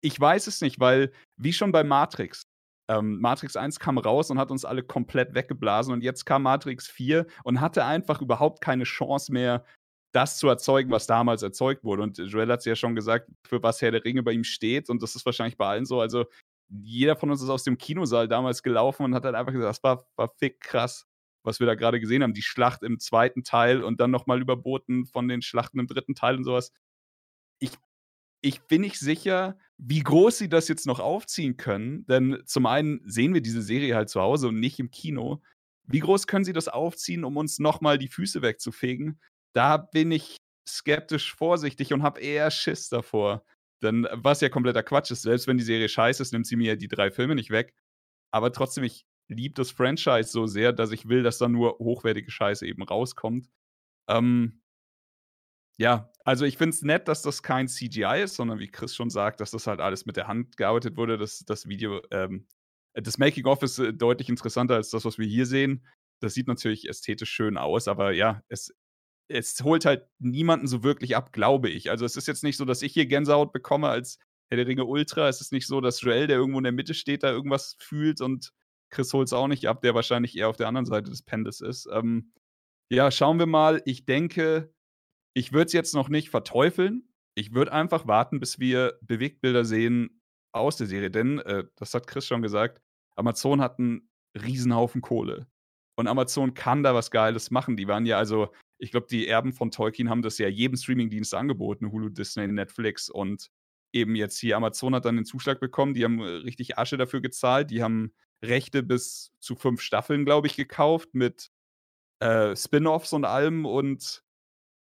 Ich 0.00 0.18
weiß 0.18 0.46
es 0.46 0.60
nicht, 0.60 0.80
weil, 0.80 1.12
wie 1.36 1.52
schon 1.52 1.72
bei 1.72 1.84
Matrix, 1.84 2.42
ähm, 2.88 3.20
Matrix 3.20 3.56
1 3.56 3.78
kam 3.80 3.98
raus 3.98 4.30
und 4.30 4.38
hat 4.38 4.50
uns 4.50 4.64
alle 4.64 4.82
komplett 4.82 5.34
weggeblasen 5.34 5.92
und 5.92 6.02
jetzt 6.02 6.24
kam 6.24 6.42
Matrix 6.42 6.88
4 6.88 7.26
und 7.44 7.60
hatte 7.60 7.84
einfach 7.84 8.22
überhaupt 8.22 8.62
keine 8.62 8.84
Chance 8.84 9.32
mehr, 9.32 9.64
das 10.12 10.38
zu 10.38 10.48
erzeugen, 10.48 10.90
was 10.90 11.06
damals 11.06 11.42
erzeugt 11.42 11.84
wurde. 11.84 12.02
Und 12.02 12.16
Joel 12.16 12.50
hat 12.50 12.60
es 12.60 12.64
ja 12.64 12.74
schon 12.74 12.94
gesagt, 12.94 13.30
für 13.46 13.62
was 13.62 13.82
Herr 13.82 13.90
der 13.90 14.04
Ringe 14.04 14.22
bei 14.22 14.32
ihm 14.32 14.44
steht 14.44 14.88
und 14.88 15.02
das 15.02 15.14
ist 15.14 15.26
wahrscheinlich 15.26 15.58
bei 15.58 15.66
allen 15.66 15.84
so. 15.84 16.00
Also 16.00 16.24
jeder 16.68 17.16
von 17.16 17.30
uns 17.30 17.42
ist 17.42 17.48
aus 17.48 17.64
dem 17.64 17.78
Kinosaal 17.78 18.28
damals 18.28 18.62
gelaufen 18.62 19.04
und 19.04 19.14
hat 19.14 19.24
halt 19.24 19.34
einfach 19.34 19.52
gesagt, 19.52 19.70
das 19.70 19.82
war, 19.82 20.06
war 20.16 20.28
fick 20.38 20.60
krass, 20.60 21.06
was 21.42 21.60
wir 21.60 21.66
da 21.66 21.74
gerade 21.74 22.00
gesehen 22.00 22.22
haben. 22.22 22.34
Die 22.34 22.42
Schlacht 22.42 22.82
im 22.82 22.98
zweiten 22.98 23.42
Teil 23.44 23.82
und 23.82 24.00
dann 24.00 24.10
nochmal 24.10 24.40
überboten 24.40 25.06
von 25.06 25.28
den 25.28 25.42
Schlachten 25.42 25.78
im 25.78 25.86
dritten 25.86 26.14
Teil 26.14 26.36
und 26.36 26.44
sowas. 26.44 26.72
Ich 27.60 27.72
ich 28.40 28.60
bin 28.62 28.82
nicht 28.82 28.98
sicher, 28.98 29.58
wie 29.78 30.02
groß 30.02 30.38
sie 30.38 30.48
das 30.48 30.68
jetzt 30.68 30.86
noch 30.86 31.00
aufziehen 31.00 31.56
können. 31.56 32.06
Denn 32.06 32.42
zum 32.46 32.66
einen 32.66 33.00
sehen 33.04 33.34
wir 33.34 33.40
diese 33.40 33.62
Serie 33.62 33.96
halt 33.96 34.08
zu 34.10 34.20
Hause 34.20 34.48
und 34.48 34.60
nicht 34.60 34.78
im 34.78 34.90
Kino. 34.90 35.42
Wie 35.84 36.00
groß 36.00 36.26
können 36.26 36.44
sie 36.44 36.52
das 36.52 36.68
aufziehen, 36.68 37.24
um 37.24 37.36
uns 37.36 37.58
nochmal 37.58 37.98
die 37.98 38.08
Füße 38.08 38.42
wegzufegen? 38.42 39.20
Da 39.54 39.76
bin 39.76 40.12
ich 40.12 40.36
skeptisch 40.68 41.34
vorsichtig 41.34 41.92
und 41.92 42.02
habe 42.02 42.20
eher 42.20 42.50
Schiss 42.50 42.88
davor. 42.88 43.44
Denn 43.82 44.06
was 44.12 44.40
ja 44.40 44.48
kompletter 44.48 44.82
Quatsch 44.82 45.10
ist, 45.10 45.22
selbst 45.22 45.46
wenn 45.46 45.58
die 45.58 45.64
Serie 45.64 45.88
scheiße 45.88 46.22
ist, 46.22 46.32
nimmt 46.32 46.46
sie 46.46 46.56
mir 46.56 46.76
die 46.76 46.88
drei 46.88 47.10
Filme 47.10 47.34
nicht 47.34 47.50
weg. 47.50 47.74
Aber 48.32 48.52
trotzdem, 48.52 48.84
ich 48.84 49.06
liebe 49.28 49.54
das 49.54 49.70
Franchise 49.70 50.30
so 50.30 50.46
sehr, 50.46 50.72
dass 50.72 50.90
ich 50.90 51.08
will, 51.08 51.22
dass 51.22 51.38
da 51.38 51.48
nur 51.48 51.78
hochwertige 51.78 52.30
Scheiße 52.30 52.66
eben 52.66 52.82
rauskommt. 52.82 53.48
Ähm, 54.08 54.62
ja, 55.80 56.10
also 56.24 56.44
ich 56.44 56.58
finde 56.58 56.74
es 56.74 56.82
nett, 56.82 57.06
dass 57.06 57.22
das 57.22 57.42
kein 57.42 57.68
CGI 57.68 58.22
ist, 58.24 58.34
sondern 58.34 58.58
wie 58.58 58.68
Chris 58.68 58.96
schon 58.96 59.10
sagt, 59.10 59.40
dass 59.40 59.52
das 59.52 59.66
halt 59.68 59.80
alles 59.80 60.06
mit 60.06 60.16
der 60.16 60.26
Hand 60.26 60.56
gearbeitet 60.56 60.96
wurde. 60.96 61.18
Das, 61.18 61.44
das 61.46 61.68
Video, 61.68 62.02
ähm, 62.10 62.48
das 62.94 63.18
Making-of 63.18 63.62
ist 63.62 63.78
äh, 63.78 63.94
deutlich 63.94 64.28
interessanter 64.28 64.74
als 64.74 64.90
das, 64.90 65.04
was 65.04 65.18
wir 65.18 65.26
hier 65.26 65.46
sehen. 65.46 65.86
Das 66.20 66.34
sieht 66.34 66.48
natürlich 66.48 66.88
ästhetisch 66.88 67.30
schön 67.30 67.56
aus, 67.56 67.86
aber 67.86 68.12
ja, 68.12 68.42
es, 68.48 68.74
es 69.28 69.62
holt 69.62 69.84
halt 69.84 70.06
niemanden 70.18 70.66
so 70.66 70.82
wirklich 70.82 71.16
ab, 71.16 71.32
glaube 71.32 71.68
ich. 71.68 71.90
Also 71.90 72.04
es 72.04 72.16
ist 72.16 72.26
jetzt 72.26 72.42
nicht 72.42 72.56
so, 72.56 72.64
dass 72.64 72.82
ich 72.82 72.92
hier 72.92 73.06
Gänsehaut 73.06 73.52
bekomme 73.52 73.88
als 73.88 74.18
Herr 74.48 74.56
der 74.56 74.66
Ringe 74.66 74.84
Ultra. 74.84 75.28
Es 75.28 75.40
ist 75.40 75.52
nicht 75.52 75.66
so, 75.66 75.80
dass 75.80 76.00
Joel, 76.00 76.26
der 76.26 76.38
irgendwo 76.38 76.58
in 76.58 76.64
der 76.64 76.72
Mitte 76.72 76.94
steht, 76.94 77.22
da 77.22 77.30
irgendwas 77.30 77.76
fühlt 77.78 78.20
und 78.20 78.52
Chris 78.90 79.12
holt 79.12 79.28
es 79.28 79.32
auch 79.34 79.48
nicht 79.48 79.68
ab, 79.68 79.82
der 79.82 79.94
wahrscheinlich 79.94 80.36
eher 80.36 80.48
auf 80.48 80.56
der 80.56 80.68
anderen 80.68 80.86
Seite 80.86 81.10
des 81.10 81.22
Pendels 81.22 81.60
ist. 81.60 81.88
Ähm, 81.92 82.32
ja, 82.90 83.10
schauen 83.10 83.38
wir 83.38 83.46
mal. 83.46 83.82
Ich 83.84 84.06
denke, 84.06 84.72
ich 85.34 85.52
würde 85.52 85.66
es 85.66 85.72
jetzt 85.74 85.94
noch 85.94 86.08
nicht 86.08 86.30
verteufeln. 86.30 87.08
Ich 87.34 87.52
würde 87.52 87.72
einfach 87.72 88.06
warten, 88.06 88.40
bis 88.40 88.58
wir 88.58 88.98
Bewegtbilder 89.02 89.64
sehen 89.64 90.22
aus 90.52 90.76
der 90.76 90.86
Serie. 90.86 91.10
Denn, 91.10 91.38
äh, 91.40 91.64
das 91.76 91.92
hat 91.92 92.06
Chris 92.06 92.26
schon 92.26 92.40
gesagt, 92.40 92.80
Amazon 93.14 93.60
hat 93.60 93.78
einen 93.78 94.08
Riesenhaufen 94.34 95.02
Kohle. 95.02 95.46
Und 95.96 96.06
Amazon 96.06 96.54
kann 96.54 96.82
da 96.82 96.94
was 96.94 97.10
Geiles 97.10 97.50
machen. 97.50 97.76
Die 97.76 97.88
waren 97.88 98.06
ja 98.06 98.16
also, 98.16 98.52
ich 98.78 98.90
glaube, 98.90 99.06
die 99.10 99.28
Erben 99.28 99.52
von 99.52 99.70
Tolkien 99.70 100.08
haben 100.08 100.22
das 100.22 100.38
ja 100.38 100.48
jedem 100.48 100.76
Streamingdienst 100.76 101.34
angeboten, 101.34 101.92
Hulu, 101.92 102.08
Disney, 102.08 102.46
Netflix 102.46 103.10
und 103.10 103.50
eben 103.92 104.14
jetzt 104.14 104.38
hier 104.38 104.56
Amazon 104.56 104.94
hat 104.94 105.04
dann 105.04 105.16
den 105.16 105.24
Zuschlag 105.24 105.60
bekommen. 105.60 105.94
Die 105.94 106.04
haben 106.04 106.20
äh, 106.20 106.24
richtig 106.24 106.78
Asche 106.78 106.96
dafür 106.96 107.20
gezahlt. 107.20 107.70
Die 107.70 107.82
haben 107.82 108.12
Rechte 108.42 108.82
bis 108.82 109.32
zu 109.40 109.56
fünf 109.56 109.80
Staffeln, 109.80 110.24
glaube 110.24 110.46
ich, 110.46 110.56
gekauft 110.56 111.14
mit 111.14 111.50
äh, 112.20 112.54
Spin-offs 112.54 113.12
und 113.12 113.24
allem 113.24 113.66
und 113.66 114.22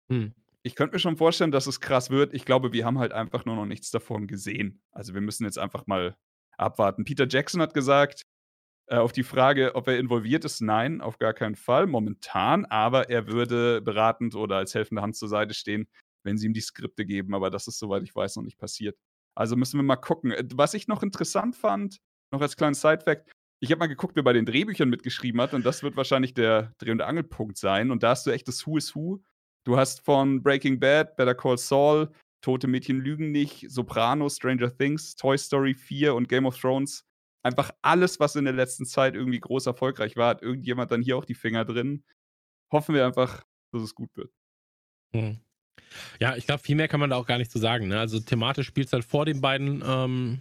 hm. 0.08 0.34
Ich 0.62 0.74
könnte 0.74 0.96
mir 0.96 0.98
schon 0.98 1.16
vorstellen, 1.16 1.52
dass 1.52 1.68
es 1.68 1.80
krass 1.80 2.10
wird. 2.10 2.34
Ich 2.34 2.44
glaube, 2.44 2.72
wir 2.72 2.84
haben 2.84 2.98
halt 2.98 3.12
einfach 3.12 3.44
nur 3.44 3.54
noch 3.54 3.66
nichts 3.66 3.92
davon 3.92 4.26
gesehen. 4.26 4.82
Also 4.90 5.14
wir 5.14 5.20
müssen 5.20 5.44
jetzt 5.44 5.60
einfach 5.60 5.86
mal 5.86 6.16
abwarten. 6.58 7.04
Peter 7.04 7.26
Jackson 7.28 7.62
hat 7.62 7.72
gesagt, 7.72 8.26
äh, 8.88 8.96
auf 8.96 9.12
die 9.12 9.22
Frage, 9.22 9.74
ob 9.74 9.88
er 9.88 9.98
involviert 9.98 10.44
ist, 10.44 10.60
nein, 10.60 11.00
auf 11.00 11.18
gar 11.18 11.34
keinen 11.34 11.56
Fall 11.56 11.86
momentan, 11.86 12.64
aber 12.66 13.10
er 13.10 13.26
würde 13.26 13.80
beratend 13.80 14.34
oder 14.34 14.56
als 14.56 14.74
helfende 14.74 15.02
Hand 15.02 15.16
zur 15.16 15.28
Seite 15.28 15.54
stehen, 15.54 15.88
wenn 16.24 16.38
sie 16.38 16.46
ihm 16.46 16.54
die 16.54 16.60
Skripte 16.60 17.04
geben, 17.04 17.34
aber 17.34 17.50
das 17.50 17.66
ist, 17.66 17.78
soweit 17.78 18.02
ich 18.02 18.14
weiß, 18.14 18.36
noch 18.36 18.44
nicht 18.44 18.58
passiert. 18.58 18.96
Also 19.34 19.56
müssen 19.56 19.78
wir 19.78 19.84
mal 19.84 19.96
gucken. 19.96 20.32
Äh, 20.32 20.44
was 20.54 20.74
ich 20.74 20.88
noch 20.88 21.02
interessant 21.02 21.56
fand, 21.56 21.98
noch 22.32 22.40
als 22.40 22.56
kleinen 22.56 22.74
Side-Fact, 22.74 23.30
ich 23.60 23.70
habe 23.70 23.78
mal 23.78 23.86
geguckt, 23.86 24.16
wer 24.16 24.22
bei 24.22 24.32
den 24.32 24.44
Drehbüchern 24.44 24.88
mitgeschrieben 24.88 25.40
hat, 25.40 25.54
und 25.54 25.64
das 25.64 25.82
wird 25.82 25.96
wahrscheinlich 25.96 26.34
der 26.34 26.72
Dreh- 26.78 26.90
und 26.90 27.00
Angelpunkt 27.00 27.56
sein. 27.56 27.90
Und 27.90 28.02
da 28.02 28.10
hast 28.10 28.26
du 28.26 28.30
echt 28.30 28.48
das 28.48 28.66
Who 28.66 28.76
is 28.76 28.94
Who. 28.94 29.22
Du 29.64 29.76
hast 29.76 30.04
von 30.04 30.42
Breaking 30.42 30.78
Bad, 30.78 31.16
Better 31.16 31.34
Call 31.34 31.58
Saul, 31.58 32.12
Tote 32.42 32.68
Mädchen 32.68 33.00
lügen 33.00 33.32
nicht, 33.32 33.68
Soprano, 33.70 34.28
Stranger 34.28 34.76
Things, 34.76 35.16
Toy 35.16 35.36
Story 35.38 35.74
4 35.74 36.14
und 36.14 36.28
Game 36.28 36.46
of 36.46 36.58
Thrones. 36.58 37.04
Einfach 37.46 37.70
alles, 37.80 38.18
was 38.18 38.34
in 38.34 38.44
der 38.44 38.54
letzten 38.54 38.86
Zeit 38.86 39.14
irgendwie 39.14 39.38
groß 39.38 39.66
erfolgreich 39.66 40.16
war, 40.16 40.30
hat 40.30 40.42
irgendjemand 40.42 40.90
dann 40.90 41.00
hier 41.00 41.16
auch 41.16 41.24
die 41.24 41.34
Finger 41.36 41.64
drin. 41.64 42.04
Hoffen 42.72 42.92
wir 42.94 43.06
einfach, 43.06 43.44
dass 43.70 43.82
es 43.82 43.94
gut 43.94 44.10
wird. 44.16 44.32
Hm. 45.12 45.38
Ja, 46.18 46.34
ich 46.34 46.44
glaube, 46.46 46.60
viel 46.62 46.74
mehr 46.74 46.88
kann 46.88 46.98
man 46.98 47.10
da 47.10 47.16
auch 47.16 47.26
gar 47.26 47.38
nicht 47.38 47.52
zu 47.52 47.60
sagen. 47.60 47.86
Ne? 47.86 48.00
Also 48.00 48.18
thematisch 48.18 48.66
spielt 48.66 48.88
es 48.88 48.92
halt 48.92 49.04
vor 49.04 49.24
den 49.24 49.40
beiden 49.40 49.80
ähm, 49.86 50.40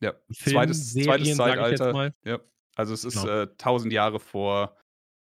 ja. 0.00 0.12
Film, 0.32 0.54
zweites, 0.56 0.92
Serien, 0.92 1.06
zweites 1.06 1.36
sag 1.36 1.48
ich 1.48 1.56
jetzt 1.70 1.78
Zeitalter. 1.78 1.92
mal. 1.92 2.14
Ja. 2.24 2.40
Also 2.74 2.94
es 2.94 3.04
ist 3.04 3.20
Genau. 3.22 3.42
äh, 3.42 3.56
tausend 3.56 3.92
Jahre 3.92 4.18
vor 4.18 4.76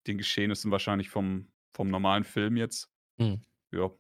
den 0.07 0.18
Geschehnissen 0.18 0.70
wahrscheinlich 0.70 1.09
vom, 1.09 1.49
vom 1.75 1.89
normalen 1.89 2.25
Film 2.25 2.59
jetzt. 2.59 2.91
Hm. 3.18 3.41
Ja. 3.72 3.91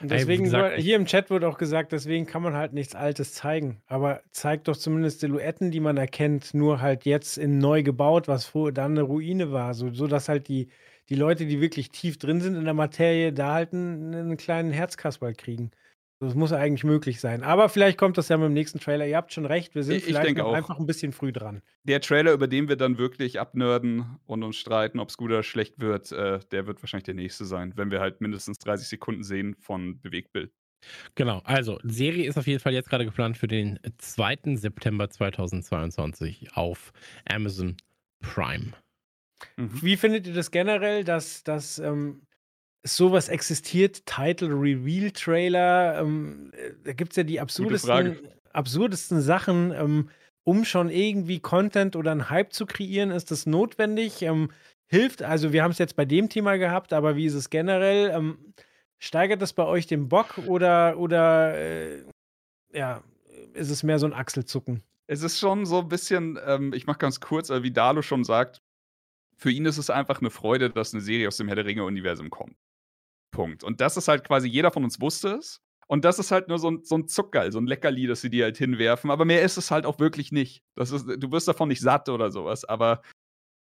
Und 0.00 0.10
Ey, 0.10 0.18
deswegen, 0.18 0.44
gesagt, 0.44 0.78
hier 0.78 0.96
im 0.96 1.06
Chat 1.06 1.30
wurde 1.30 1.48
auch 1.48 1.58
gesagt, 1.58 1.92
deswegen 1.92 2.26
kann 2.26 2.42
man 2.42 2.54
halt 2.54 2.72
nichts 2.72 2.94
Altes 2.94 3.32
zeigen. 3.34 3.82
Aber 3.86 4.22
zeigt 4.30 4.68
doch 4.68 4.76
zumindest 4.76 5.20
Silhouetten, 5.20 5.70
die 5.70 5.80
man 5.80 5.96
erkennt, 5.96 6.54
nur 6.54 6.80
halt 6.80 7.04
jetzt 7.04 7.38
in 7.38 7.58
neu 7.58 7.82
gebaut, 7.82 8.28
was 8.28 8.44
vorher 8.44 8.72
dann 8.72 8.92
eine 8.92 9.02
Ruine 9.02 9.52
war. 9.52 9.74
So, 9.74 9.92
so 9.92 10.06
dass 10.06 10.28
halt 10.28 10.48
die, 10.48 10.68
die 11.08 11.14
Leute, 11.14 11.46
die 11.46 11.60
wirklich 11.60 11.90
tief 11.90 12.18
drin 12.18 12.40
sind 12.40 12.56
in 12.56 12.64
der 12.64 12.74
Materie, 12.74 13.32
da 13.32 13.54
halt 13.54 13.72
einen, 13.72 14.14
einen 14.14 14.36
kleinen 14.36 14.72
Herzkasperl 14.72 15.34
kriegen. 15.34 15.70
Das 16.20 16.34
muss 16.34 16.52
eigentlich 16.52 16.84
möglich 16.84 17.20
sein. 17.20 17.42
Aber 17.42 17.68
vielleicht 17.68 17.98
kommt 17.98 18.16
das 18.16 18.28
ja 18.28 18.36
mit 18.38 18.46
dem 18.46 18.52
nächsten 18.54 18.78
Trailer. 18.80 19.06
Ihr 19.06 19.16
habt 19.16 19.32
schon 19.32 19.44
recht, 19.46 19.74
wir 19.74 19.82
sind 19.82 19.96
Ich- 19.96 20.02
ich 20.02 20.08
vielleicht 20.08 20.26
denke 20.28 20.40
noch 20.42 20.48
auch. 20.50 20.54
einfach 20.54 20.78
ein 20.78 20.86
bisschen 20.86 21.12
früh 21.12 21.32
dran. 21.32 21.60
Der 21.82 22.00
Trailer, 22.00 22.32
über 22.32 22.46
den 22.46 22.68
wir 22.68 22.76
dann 22.76 22.96
wirklich 22.98 23.40
abnörden 23.40 24.18
und 24.24 24.42
uns 24.42 24.56
streiten, 24.56 25.00
ob 25.00 25.08
es 25.10 25.16
gut 25.16 25.30
oder 25.30 25.42
schlecht 25.42 25.80
wird, 25.80 26.12
äh, 26.12 26.38
der 26.50 26.66
wird 26.66 26.82
wahrscheinlich 26.82 27.04
der 27.04 27.14
nächste 27.14 27.44
sein, 27.44 27.72
wenn 27.76 27.90
wir 27.90 28.00
halt 28.00 28.20
mindestens 28.20 28.58
30 28.58 28.88
Sekunden 28.88 29.22
sehen 29.24 29.56
von 29.58 30.00
Bewegtbild. 30.00 30.52
Genau, 31.14 31.40
also 31.44 31.78
Serie 31.82 32.26
ist 32.28 32.38
auf 32.38 32.46
jeden 32.46 32.60
Fall 32.60 32.74
jetzt 32.74 32.90
gerade 32.90 33.04
geplant 33.06 33.36
für 33.36 33.48
den 33.48 33.78
2. 33.98 34.56
September 34.56 35.08
2022 35.10 36.48
auf 36.54 36.92
Amazon 37.28 37.76
Prime. 38.20 38.72
Mhm. 39.56 39.82
Wie 39.82 39.96
findet 39.96 40.26
ihr 40.26 40.34
das 40.34 40.50
generell, 40.50 41.04
dass, 41.04 41.42
dass 41.42 41.78
ähm, 41.78 42.22
sowas 42.84 43.28
existiert? 43.28 44.06
Title 44.06 44.50
Reveal 44.50 45.10
Trailer. 45.10 46.00
Ähm, 46.00 46.52
äh, 46.52 46.72
da 46.84 46.92
gibt 46.92 47.12
es 47.12 47.16
ja 47.16 47.22
die 47.22 47.40
absurdesten, 47.40 48.18
absurdesten 48.52 49.20
Sachen. 49.20 49.72
Ähm, 49.72 50.10
um 50.44 50.64
schon 50.64 50.90
irgendwie 50.90 51.40
Content 51.40 51.96
oder 51.96 52.12
einen 52.12 52.28
Hype 52.28 52.52
zu 52.52 52.66
kreieren, 52.66 53.10
ist 53.10 53.30
das 53.30 53.46
notwendig? 53.46 54.20
Ähm, 54.22 54.50
hilft, 54.86 55.22
also 55.22 55.52
wir 55.52 55.62
haben 55.62 55.70
es 55.70 55.78
jetzt 55.78 55.96
bei 55.96 56.04
dem 56.04 56.28
Thema 56.28 56.56
gehabt, 56.58 56.92
aber 56.92 57.16
wie 57.16 57.24
ist 57.24 57.34
es 57.34 57.50
generell? 57.50 58.10
Ähm, 58.10 58.38
steigert 58.98 59.40
das 59.42 59.54
bei 59.54 59.64
euch 59.64 59.86
den 59.86 60.08
Bock 60.08 60.38
oder, 60.46 60.98
oder 60.98 61.54
äh, 61.54 62.04
ja, 62.72 63.02
ist 63.54 63.70
es 63.70 63.82
mehr 63.82 63.98
so 63.98 64.06
ein 64.06 64.12
Achselzucken? 64.12 64.82
Es 65.06 65.22
ist 65.22 65.38
schon 65.38 65.66
so 65.66 65.80
ein 65.80 65.88
bisschen, 65.88 66.38
ähm, 66.46 66.72
ich 66.72 66.86
mach 66.86 66.98
ganz 66.98 67.20
kurz, 67.20 67.50
äh, 67.50 67.62
wie 67.62 67.70
Dalo 67.70 68.02
schon 68.02 68.24
sagt, 68.24 68.62
für 69.36 69.50
ihn 69.50 69.66
ist 69.66 69.78
es 69.78 69.90
einfach 69.90 70.20
eine 70.20 70.30
Freude, 70.30 70.70
dass 70.70 70.94
eine 70.94 71.02
Serie 71.02 71.28
aus 71.28 71.36
dem 71.36 71.48
Herr 71.48 71.56
der 71.56 71.66
Ringe-Universum 71.66 72.30
kommt. 72.30 72.56
Punkt. 73.34 73.64
Und 73.64 73.80
das 73.80 73.98
ist 73.98 74.08
halt 74.08 74.24
quasi, 74.24 74.48
jeder 74.48 74.70
von 74.70 74.84
uns 74.84 75.00
wusste 75.00 75.34
es. 75.34 75.60
Und 75.86 76.06
das 76.06 76.18
ist 76.18 76.30
halt 76.30 76.48
nur 76.48 76.58
so 76.58 76.70
ein, 76.70 76.84
so 76.84 76.96
ein 76.96 77.08
Zuckerl, 77.08 77.52
so 77.52 77.58
ein 77.58 77.66
Leckerli, 77.66 78.06
das 78.06 78.22
sie 78.22 78.30
dir 78.30 78.44
halt 78.44 78.56
hinwerfen. 78.56 79.10
Aber 79.10 79.26
mehr 79.26 79.42
ist 79.42 79.58
es 79.58 79.70
halt 79.70 79.84
auch 79.84 79.98
wirklich 79.98 80.32
nicht. 80.32 80.62
Das 80.76 80.90
ist, 80.90 81.06
du 81.06 81.30
wirst 81.30 81.46
davon 81.46 81.68
nicht 81.68 81.82
satt 81.82 82.08
oder 82.08 82.30
sowas. 82.30 82.64
Aber 82.64 83.02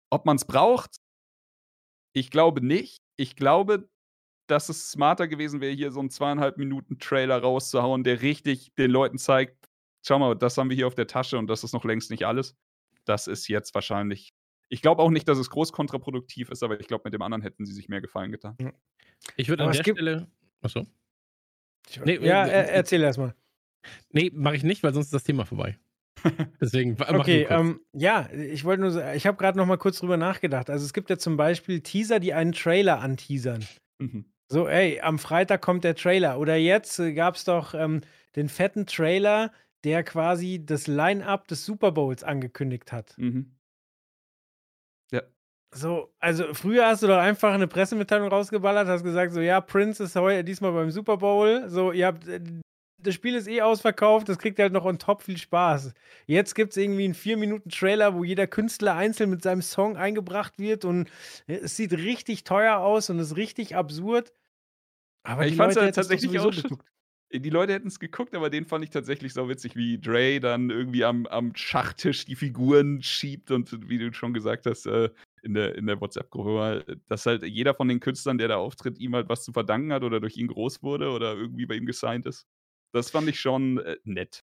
ob 0.09 0.25
man 0.25 0.37
es 0.37 0.45
braucht, 0.45 0.97
ich 2.13 2.31
glaube 2.31 2.65
nicht. 2.65 3.03
Ich 3.17 3.35
glaube, 3.35 3.87
dass 4.47 4.69
es 4.69 4.91
smarter 4.91 5.27
gewesen 5.27 5.61
wäre, 5.61 5.73
hier 5.73 5.91
so 5.91 5.99
einen 5.99 6.09
zweieinhalb 6.09 6.57
Minuten 6.57 6.97
Trailer 6.99 7.39
rauszuhauen, 7.39 8.03
der 8.03 8.21
richtig 8.21 8.73
den 8.75 8.89
Leuten 8.91 9.17
zeigt, 9.17 9.67
schau 10.05 10.17
mal, 10.19 10.35
das 10.35 10.57
haben 10.57 10.69
wir 10.69 10.75
hier 10.75 10.87
auf 10.87 10.95
der 10.95 11.07
Tasche 11.07 11.37
und 11.37 11.47
das 11.47 11.63
ist 11.63 11.73
noch 11.73 11.83
längst 11.83 12.09
nicht 12.09 12.25
alles. 12.25 12.55
Das 13.05 13.27
ist 13.27 13.47
jetzt 13.47 13.75
wahrscheinlich. 13.75 14.33
Ich 14.69 14.81
glaube 14.81 15.01
auch 15.01 15.09
nicht, 15.09 15.27
dass 15.27 15.37
es 15.37 15.49
groß 15.49 15.71
kontraproduktiv 15.71 16.49
ist, 16.49 16.63
aber 16.63 16.79
ich 16.79 16.87
glaube, 16.87 17.03
mit 17.05 17.13
dem 17.13 17.21
anderen 17.21 17.41
hätten 17.41 17.65
sie 17.65 17.73
sich 17.73 17.87
mehr 17.89 18.01
Gefallen 18.01 18.31
getan. 18.31 18.57
Ich 19.35 19.49
würde 19.49 19.63
Aber 19.63 19.71
an 19.71 19.77
es 19.77 19.83
der 19.83 19.93
Stelle. 19.93 20.27
Achso. 20.61 20.85
Nee, 22.03 22.19
ja, 22.21 22.45
äh, 22.45 22.49
er, 22.49 22.71
erzähl 22.73 23.01
erst 23.01 23.19
mal. 23.19 23.33
Nee, 24.11 24.31
mache 24.33 24.55
ich 24.55 24.63
nicht, 24.63 24.83
weil 24.83 24.93
sonst 24.93 25.07
ist 25.07 25.13
das 25.13 25.23
Thema 25.23 25.45
vorbei. 25.45 25.77
Deswegen 26.61 26.95
mach 26.97 27.09
Okay, 27.09 27.47
ähm, 27.49 27.81
ja, 27.93 28.29
ich 28.31 28.65
wollte 28.65 28.81
nur 28.81 28.91
sagen, 28.91 29.15
ich 29.15 29.27
habe 29.27 29.37
gerade 29.37 29.57
noch 29.57 29.65
mal 29.65 29.77
kurz 29.77 29.99
drüber 29.99 30.17
nachgedacht. 30.17 30.69
Also 30.69 30.83
es 30.85 30.93
gibt 30.93 31.09
ja 31.09 31.17
zum 31.17 31.37
Beispiel 31.37 31.81
Teaser, 31.81 32.19
die 32.19 32.33
einen 32.33 32.51
Trailer 32.51 32.99
anteasern. 32.99 33.63
Mhm. 33.99 34.25
So, 34.49 34.67
ey, 34.67 34.99
am 35.01 35.19
Freitag 35.19 35.61
kommt 35.61 35.83
der 35.83 35.95
Trailer. 35.95 36.39
Oder 36.39 36.55
jetzt 36.55 36.99
äh, 36.99 37.13
gab 37.13 37.35
es 37.35 37.43
doch 37.43 37.73
ähm, 37.73 38.01
den 38.35 38.49
fetten 38.49 38.85
Trailer, 38.85 39.51
der 39.83 40.03
quasi 40.03 40.65
das 40.65 40.87
Line-Up 40.87 41.47
des 41.47 41.65
Super 41.65 41.91
Bowls 41.91 42.23
angekündigt 42.23 42.91
hat. 42.91 43.13
Mhm. 43.17 43.56
Ja. 45.73 45.77
So, 45.77 46.13
also 46.19 46.53
früher 46.53 46.87
hast 46.87 47.03
du 47.03 47.07
doch 47.07 47.17
einfach 47.17 47.53
eine 47.53 47.67
Pressemitteilung 47.67 48.29
rausgeballert, 48.29 48.87
hast 48.87 49.03
gesagt, 49.03 49.33
so, 49.33 49.41
ja, 49.41 49.61
Prince 49.61 50.03
ist 50.03 50.15
heute 50.15 50.43
diesmal 50.43 50.71
beim 50.71 50.91
Super 50.91 51.17
Bowl. 51.17 51.69
So, 51.69 51.91
ihr 51.91 52.07
habt, 52.07 52.27
äh, 52.27 52.39
das 52.99 53.13
Spiel 53.13 53.35
ist 53.35 53.47
eh 53.47 53.61
ausverkauft, 53.61 54.27
das 54.27 54.39
kriegt 54.39 54.59
halt 54.59 54.73
noch 54.73 54.85
on 54.85 54.97
top 54.97 55.21
viel 55.21 55.37
Spaß. 55.37 55.93
Jetzt 56.25 56.55
gibt 56.55 56.71
es 56.71 56.77
irgendwie 56.77 57.05
einen 57.05 57.13
4-Minuten-Trailer, 57.13 58.15
wo 58.15 58.23
jeder 58.23 58.47
Künstler 58.47 58.95
einzeln 58.95 59.29
mit 59.29 59.43
seinem 59.43 59.61
Song 59.61 59.97
eingebracht 59.97 60.57
wird 60.57 60.83
und 60.83 61.09
es 61.45 61.75
sieht 61.75 61.93
richtig 61.93 62.43
teuer 62.43 62.77
aus 62.77 63.09
und 63.09 63.19
ist 63.19 63.35
richtig 63.35 63.75
absurd. 63.75 64.33
Aber 65.23 65.45
Ich 65.45 65.55
ja 65.57 65.65
hätten 65.65 65.69
es 65.69 65.75
doch 65.75 65.91
tatsächlich 65.91 66.39
auch 66.39 66.51
geguckt. 66.51 66.85
Die 67.33 67.49
Leute 67.49 67.73
hätten 67.73 67.89
es 67.89 67.99
geguckt, 67.99 68.33
aber 68.35 68.49
den 68.49 68.65
fand 68.65 68.85
ich 68.85 68.89
tatsächlich 68.89 69.33
so 69.33 69.49
witzig, 69.49 69.75
wie 69.75 69.99
Dre 69.99 70.39
dann 70.39 70.69
irgendwie 70.69 71.03
am, 71.03 71.25
am 71.25 71.53
Schachtisch 71.55 72.23
die 72.23 72.35
Figuren 72.35 73.03
schiebt 73.03 73.51
und 73.51 73.89
wie 73.89 73.97
du 73.97 74.13
schon 74.13 74.33
gesagt 74.33 74.65
hast, 74.65 74.85
äh, 74.85 75.09
in 75.47 75.53
der, 75.53 75.75
in 75.75 75.87
der 75.87 75.99
WhatsApp-Gruppe 75.99 76.99
dass 77.07 77.25
halt 77.25 77.43
jeder 77.43 77.73
von 77.73 77.87
den 77.87 77.99
Künstlern, 77.99 78.37
der 78.37 78.49
da 78.49 78.57
auftritt, 78.57 78.99
ihm 78.99 79.15
halt 79.15 79.29
was 79.29 79.43
zu 79.43 79.51
verdanken 79.51 79.91
hat 79.93 80.03
oder 80.03 80.19
durch 80.19 80.37
ihn 80.37 80.47
groß 80.47 80.83
wurde 80.83 81.09
oder 81.09 81.35
irgendwie 81.35 81.65
bei 81.65 81.75
ihm 81.75 81.85
gesigned 81.85 82.25
ist. 82.25 82.45
Das 82.93 83.09
fand 83.09 83.27
ich 83.29 83.39
schon 83.39 83.79
äh, 83.79 83.97
nett. 84.03 84.43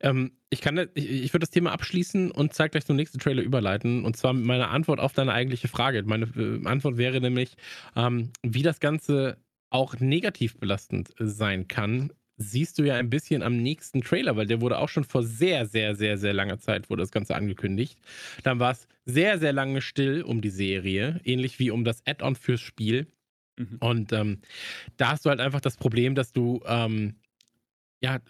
Ähm, 0.00 0.32
ich 0.50 0.60
kann, 0.60 0.78
ich, 0.94 1.10
ich 1.10 1.32
würde 1.32 1.44
das 1.44 1.50
Thema 1.50 1.72
abschließen 1.72 2.30
und 2.30 2.54
zeig 2.54 2.72
gleich 2.72 2.86
zum 2.86 2.96
nächsten 2.96 3.18
Trailer 3.18 3.42
überleiten. 3.42 4.04
Und 4.04 4.16
zwar 4.16 4.32
mit 4.32 4.44
meiner 4.44 4.70
Antwort 4.70 5.00
auf 5.00 5.12
deine 5.12 5.32
eigentliche 5.32 5.68
Frage. 5.68 6.02
Meine 6.04 6.26
äh, 6.36 6.66
Antwort 6.66 6.96
wäre 6.96 7.20
nämlich, 7.20 7.56
ähm, 7.94 8.32
wie 8.42 8.62
das 8.62 8.80
Ganze 8.80 9.38
auch 9.70 9.98
negativ 10.00 10.58
belastend 10.58 11.12
sein 11.18 11.68
kann, 11.68 12.12
siehst 12.36 12.78
du 12.78 12.84
ja 12.84 12.94
ein 12.96 13.10
bisschen 13.10 13.42
am 13.42 13.56
nächsten 13.56 14.02
Trailer, 14.02 14.36
weil 14.36 14.46
der 14.46 14.60
wurde 14.60 14.78
auch 14.78 14.88
schon 14.88 15.04
vor 15.04 15.22
sehr, 15.22 15.66
sehr, 15.66 15.96
sehr, 15.96 16.18
sehr 16.18 16.34
langer 16.34 16.58
Zeit 16.58 16.90
wurde 16.90 17.02
das 17.02 17.10
Ganze 17.10 17.34
angekündigt. 17.34 17.98
Dann 18.42 18.58
war 18.58 18.72
es 18.72 18.88
sehr, 19.04 19.38
sehr 19.38 19.52
lange 19.52 19.80
still 19.80 20.22
um 20.22 20.40
die 20.40 20.50
Serie, 20.50 21.20
ähnlich 21.24 21.58
wie 21.58 21.70
um 21.70 21.84
das 21.84 22.06
Add-on 22.06 22.36
fürs 22.36 22.60
Spiel. 22.60 23.06
Mhm. 23.56 23.76
Und 23.80 24.12
ähm, 24.12 24.40
da 24.96 25.12
hast 25.12 25.24
du 25.24 25.30
halt 25.30 25.40
einfach 25.40 25.60
das 25.60 25.76
Problem, 25.76 26.14
dass 26.14 26.32
du 26.32 26.60
ähm, 26.66 27.16
ja 28.00 28.20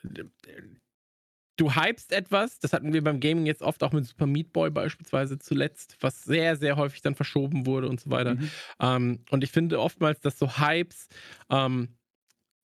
du 1.56 1.74
hypst 1.74 2.12
etwas, 2.12 2.58
das 2.58 2.72
hatten 2.72 2.92
wir 2.92 3.02
beim 3.02 3.20
Gaming 3.20 3.46
jetzt 3.46 3.62
oft 3.62 3.82
auch 3.82 3.92
mit 3.92 4.04
Super 4.06 4.26
Meat 4.26 4.52
Boy 4.52 4.70
beispielsweise 4.70 5.38
zuletzt, 5.38 5.96
was 6.00 6.22
sehr, 6.22 6.56
sehr 6.56 6.76
häufig 6.76 7.02
dann 7.02 7.14
verschoben 7.14 7.66
wurde 7.66 7.88
und 7.88 8.00
so 8.00 8.10
weiter. 8.10 8.34
Mhm. 8.34 8.50
Ähm, 8.80 9.24
und 9.30 9.42
ich 9.42 9.50
finde 9.50 9.80
oftmals, 9.80 10.20
dass 10.20 10.38
so 10.38 10.58
Hypes 10.58 11.08
ähm, 11.50 11.96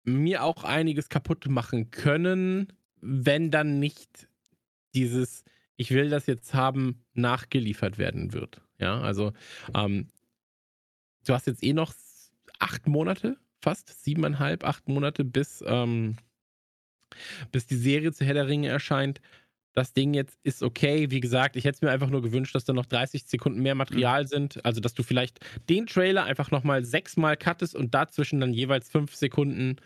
mir 0.03 0.43
auch 0.43 0.63
einiges 0.63 1.09
kaputt 1.09 1.47
machen 1.47 1.91
können, 1.91 2.73
wenn 3.01 3.51
dann 3.51 3.79
nicht 3.79 4.27
dieses 4.93 5.43
ich 5.81 5.89
will 5.89 6.11
das 6.11 6.27
jetzt 6.27 6.53
haben, 6.53 7.03
nachgeliefert 7.15 7.97
werden 7.97 8.33
wird. 8.33 8.61
Ja, 8.77 9.01
also 9.01 9.33
ähm, 9.73 10.09
du 11.25 11.33
hast 11.33 11.47
jetzt 11.47 11.63
eh 11.63 11.73
noch 11.73 11.91
acht 12.59 12.87
Monate, 12.87 13.37
fast 13.61 14.03
siebeneinhalb, 14.03 14.63
acht 14.63 14.87
Monate, 14.87 15.25
bis, 15.25 15.63
ähm, 15.65 16.17
bis 17.51 17.65
die 17.65 17.77
Serie 17.77 18.13
zu 18.13 18.23
Herr 18.23 18.35
der 18.35 18.47
Ringe 18.47 18.67
erscheint. 18.67 19.21
Das 19.73 19.93
Ding 19.93 20.13
jetzt 20.13 20.37
ist 20.43 20.63
okay. 20.63 21.11
Wie 21.11 21.21
gesagt, 21.21 21.55
ich 21.55 21.63
hätte 21.63 21.75
es 21.75 21.81
mir 21.81 21.91
einfach 21.91 22.09
nur 22.09 22.21
gewünscht, 22.21 22.53
dass 22.55 22.65
da 22.65 22.73
noch 22.73 22.85
30 22.85 23.23
Sekunden 23.25 23.61
mehr 23.61 23.75
Material 23.75 24.27
sind. 24.27 24.63
Also, 24.65 24.81
dass 24.81 24.93
du 24.93 25.03
vielleicht 25.03 25.39
den 25.69 25.87
Trailer 25.87 26.25
einfach 26.25 26.51
nochmal 26.51 26.83
sechsmal 26.83 27.37
cuttest 27.37 27.75
und 27.75 27.93
dazwischen 27.93 28.41
dann 28.41 28.53
jeweils 28.53 28.89
fünf 28.89 29.15
Sekunden 29.15 29.77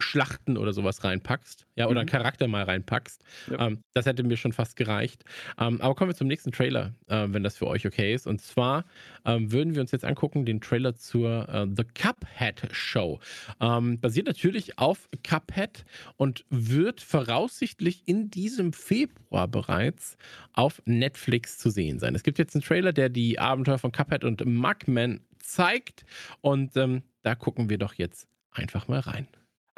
Schlachten 0.00 0.56
oder 0.56 0.72
sowas 0.72 1.02
reinpackst, 1.04 1.66
ja, 1.74 1.86
oder 1.86 1.94
Mhm. 1.94 1.98
einen 1.98 2.08
Charakter 2.08 2.46
mal 2.48 2.62
reinpackst. 2.64 3.22
Ja. 3.50 3.66
Ähm, 3.66 3.80
das 3.94 4.06
hätte 4.06 4.22
mir 4.22 4.36
schon 4.36 4.52
fast 4.52 4.76
gereicht. 4.76 5.24
Ähm, 5.58 5.80
aber 5.80 5.94
kommen 5.94 6.10
wir 6.10 6.14
zum 6.16 6.28
nächsten 6.28 6.52
Trailer, 6.52 6.94
äh, 7.08 7.26
wenn 7.28 7.42
das 7.42 7.56
für 7.56 7.66
euch 7.66 7.86
okay 7.86 8.14
ist. 8.14 8.26
Und 8.26 8.40
zwar 8.40 8.84
ähm, 9.24 9.50
würden 9.52 9.74
wir 9.74 9.80
uns 9.82 9.90
jetzt 9.90 10.04
angucken, 10.04 10.44
den 10.44 10.60
Trailer 10.60 10.94
zur 10.94 11.48
äh, 11.48 11.66
The 11.76 11.84
Cuphead 11.84 12.68
Show. 12.72 13.18
Ähm, 13.60 13.98
basiert 14.00 14.26
natürlich 14.26 14.78
auf 14.78 15.08
Cuphead 15.24 15.84
und 16.16 16.44
wird 16.48 17.00
voraussichtlich 17.00 18.02
in 18.06 18.30
diesem 18.30 18.72
Februar 18.72 19.48
bereits 19.48 20.16
auf 20.52 20.80
Netflix 20.84 21.58
zu 21.58 21.70
sehen 21.70 21.98
sein. 21.98 22.14
Es 22.14 22.22
gibt 22.22 22.38
jetzt 22.38 22.54
einen 22.54 22.62
Trailer, 22.62 22.92
der 22.92 23.08
die 23.08 23.38
Abenteuer 23.38 23.78
von 23.78 23.92
Cuphead 23.92 24.24
und 24.24 24.44
Mugman 24.46 25.20
zeigt. 25.40 26.04
Und 26.40 26.76
ähm, 26.76 27.02
da 27.22 27.34
gucken 27.34 27.68
wir 27.68 27.78
doch 27.78 27.94
jetzt 27.94 28.28
einfach 28.50 28.88
mal 28.88 29.00
rein. 29.00 29.26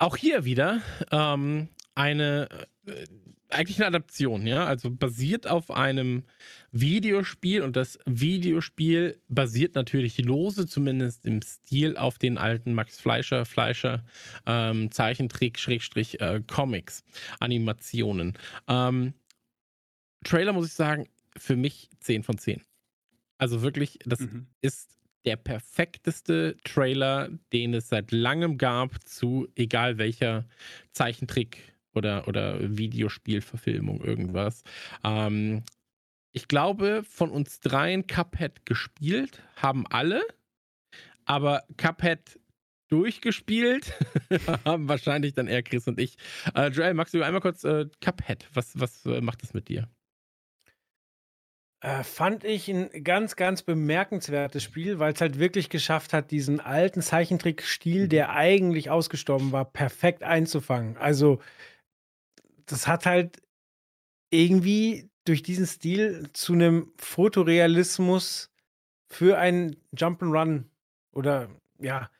Auch 0.00 0.16
hier 0.16 0.46
wieder 0.46 0.80
ähm, 1.12 1.68
eine, 1.94 2.48
äh, 2.86 3.04
eigentlich 3.50 3.76
eine 3.76 3.88
Adaption, 3.88 4.46
ja, 4.46 4.64
also 4.64 4.90
basiert 4.90 5.46
auf 5.46 5.70
einem 5.70 6.24
Videospiel 6.72 7.60
und 7.60 7.76
das 7.76 7.98
Videospiel 8.06 9.20
basiert 9.28 9.74
natürlich 9.74 10.16
lose, 10.16 10.66
zumindest 10.66 11.26
im 11.26 11.42
Stil, 11.42 11.98
auf 11.98 12.16
den 12.16 12.38
alten 12.38 12.72
Max 12.72 12.98
Fleischer, 12.98 13.44
Fleischer 13.44 14.02
ähm, 14.46 14.90
Zeichentrick, 14.90 15.58
Schrägstrich, 15.58 16.18
äh, 16.22 16.40
Comics, 16.46 17.04
Animationen. 17.38 18.38
Ähm, 18.68 19.12
Trailer 20.24 20.54
muss 20.54 20.66
ich 20.68 20.72
sagen, 20.74 21.10
für 21.36 21.56
mich 21.56 21.90
10 22.00 22.22
von 22.22 22.38
10. 22.38 22.62
Also 23.36 23.60
wirklich, 23.60 23.98
das 24.06 24.20
Mhm. 24.20 24.46
ist 24.62 24.96
der 25.24 25.36
perfekteste 25.36 26.56
Trailer, 26.64 27.28
den 27.52 27.74
es 27.74 27.88
seit 27.88 28.12
langem 28.12 28.58
gab 28.58 29.06
zu 29.06 29.48
egal 29.54 29.98
welcher 29.98 30.46
Zeichentrick 30.92 31.74
oder, 31.94 32.28
oder 32.28 32.58
Videospielverfilmung, 32.76 34.00
irgendwas. 34.02 34.62
Ähm, 35.04 35.64
ich 36.32 36.48
glaube, 36.48 37.02
von 37.08 37.30
uns 37.30 37.60
dreien 37.60 38.06
Cuphead 38.06 38.64
gespielt 38.64 39.42
haben 39.56 39.86
alle, 39.88 40.22
aber 41.24 41.64
Cuphead 41.76 42.38
durchgespielt 42.88 43.92
haben 44.64 44.88
wahrscheinlich 44.88 45.34
dann 45.34 45.48
eher 45.48 45.62
Chris 45.62 45.86
und 45.88 45.98
ich. 45.98 46.16
Äh, 46.54 46.68
Joel, 46.68 46.94
magst 46.94 47.14
du 47.14 47.22
einmal 47.22 47.40
kurz 47.40 47.64
äh, 47.64 47.86
Cuphead? 48.00 48.48
Was, 48.52 48.78
was 48.78 49.04
äh, 49.06 49.20
macht 49.20 49.42
das 49.42 49.54
mit 49.54 49.68
dir? 49.68 49.88
Äh, 51.82 52.04
fand 52.04 52.44
ich 52.44 52.68
ein 52.68 52.90
ganz, 53.04 53.36
ganz 53.36 53.62
bemerkenswertes 53.62 54.62
Spiel, 54.62 54.98
weil 54.98 55.14
es 55.14 55.20
halt 55.22 55.38
wirklich 55.38 55.70
geschafft 55.70 56.12
hat, 56.12 56.30
diesen 56.30 56.60
alten 56.60 57.00
Zeichentrickstil, 57.00 58.06
der 58.06 58.30
eigentlich 58.32 58.90
ausgestorben 58.90 59.50
war, 59.52 59.64
perfekt 59.64 60.22
einzufangen. 60.22 60.98
Also, 60.98 61.40
das 62.66 62.86
hat 62.86 63.06
halt 63.06 63.42
irgendwie 64.30 65.10
durch 65.24 65.42
diesen 65.42 65.66
Stil 65.66 66.30
zu 66.32 66.54
einem 66.54 66.92
Fotorealismus 66.98 68.50
für 69.10 69.38
einen 69.38 69.76
Jump'n'Run 69.96 70.64
oder 71.12 71.50
ja, 71.80 72.10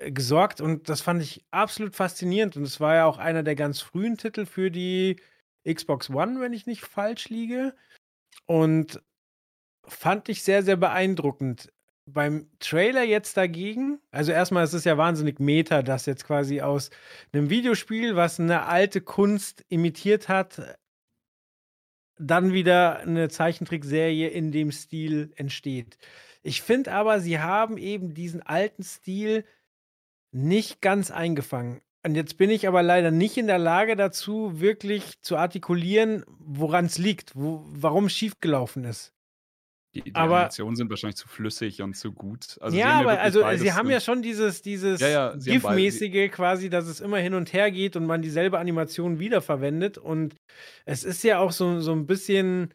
äh, 0.00 0.12
gesorgt 0.12 0.60
und 0.60 0.88
das 0.88 1.02
fand 1.02 1.22
ich 1.22 1.44
absolut 1.52 1.96
faszinierend 1.96 2.56
und 2.56 2.64
es 2.64 2.80
war 2.80 2.94
ja 2.96 3.06
auch 3.06 3.18
einer 3.18 3.42
der 3.42 3.56
ganz 3.56 3.80
frühen 3.80 4.18
Titel 4.18 4.46
für 4.46 4.70
die 4.70 5.18
Xbox 5.70 6.10
One, 6.10 6.40
wenn 6.40 6.52
ich 6.54 6.66
nicht 6.66 6.82
falsch 6.84 7.28
liege. 7.30 7.74
Und 8.46 9.02
fand 9.86 10.28
ich 10.28 10.42
sehr, 10.42 10.62
sehr 10.62 10.76
beeindruckend. 10.76 11.72
Beim 12.06 12.50
Trailer 12.58 13.02
jetzt 13.02 13.36
dagegen, 13.36 13.98
also 14.10 14.32
erstmal, 14.32 14.64
es 14.64 14.74
ist 14.74 14.84
ja 14.84 14.98
wahnsinnig 14.98 15.40
Meta, 15.40 15.82
dass 15.82 16.04
jetzt 16.04 16.26
quasi 16.26 16.60
aus 16.60 16.90
einem 17.32 17.48
Videospiel, 17.48 18.14
was 18.14 18.38
eine 18.38 18.66
alte 18.66 19.00
Kunst 19.00 19.64
imitiert 19.68 20.28
hat, 20.28 20.76
dann 22.18 22.52
wieder 22.52 22.98
eine 22.98 23.28
Zeichentrickserie 23.28 24.28
in 24.28 24.52
dem 24.52 24.70
Stil 24.70 25.32
entsteht. 25.36 25.96
Ich 26.42 26.60
finde 26.62 26.92
aber, 26.92 27.20
sie 27.20 27.40
haben 27.40 27.78
eben 27.78 28.12
diesen 28.12 28.42
alten 28.42 28.82
Stil 28.82 29.44
nicht 30.30 30.82
ganz 30.82 31.10
eingefangen. 31.10 31.80
Und 32.06 32.14
jetzt 32.16 32.36
bin 32.36 32.50
ich 32.50 32.68
aber 32.68 32.82
leider 32.82 33.10
nicht 33.10 33.36
in 33.38 33.46
der 33.46 33.58
Lage 33.58 33.96
dazu, 33.96 34.60
wirklich 34.60 35.20
zu 35.22 35.36
artikulieren, 35.38 36.24
woran 36.38 36.84
es 36.84 36.98
liegt, 36.98 37.34
wo, 37.34 37.64
warum 37.66 38.08
schiefgelaufen 38.10 38.84
ist. 38.84 39.12
Die, 39.94 40.02
die 40.02 40.14
Aber- 40.14 40.36
Animationen 40.38 40.74
sind 40.76 40.90
wahrscheinlich 40.90 41.16
zu 41.16 41.28
flüssig 41.28 41.80
und 41.80 41.94
zu 41.94 42.12
gut. 42.12 42.58
Also 42.60 42.76
ja, 42.76 42.98
aber 42.98 43.20
also 43.20 43.40
sie 43.56 43.72
haben 43.72 43.86
drin. 43.86 43.92
ja 43.94 44.00
schon 44.00 44.22
dieses, 44.22 44.60
dieses 44.60 45.00
Ja, 45.00 45.08
ja, 45.08 45.36
GIF-mäßige 45.36 46.30
quasi, 46.32 46.68
dass 46.68 46.88
es 46.88 47.00
immer 47.00 47.18
hin 47.18 47.32
und 47.32 47.52
her 47.52 47.70
geht 47.70 47.94
und 47.96 48.04
man 48.04 48.20
dieselbe 48.20 48.58
Animation 48.58 49.18
wiederverwendet. 49.20 49.96
Und 49.96 50.34
es 50.84 51.04
ist 51.04 51.22
ja 51.22 51.38
auch 51.38 51.52
so, 51.52 51.80
so 51.80 51.92
ein 51.92 52.06
bisschen, 52.06 52.74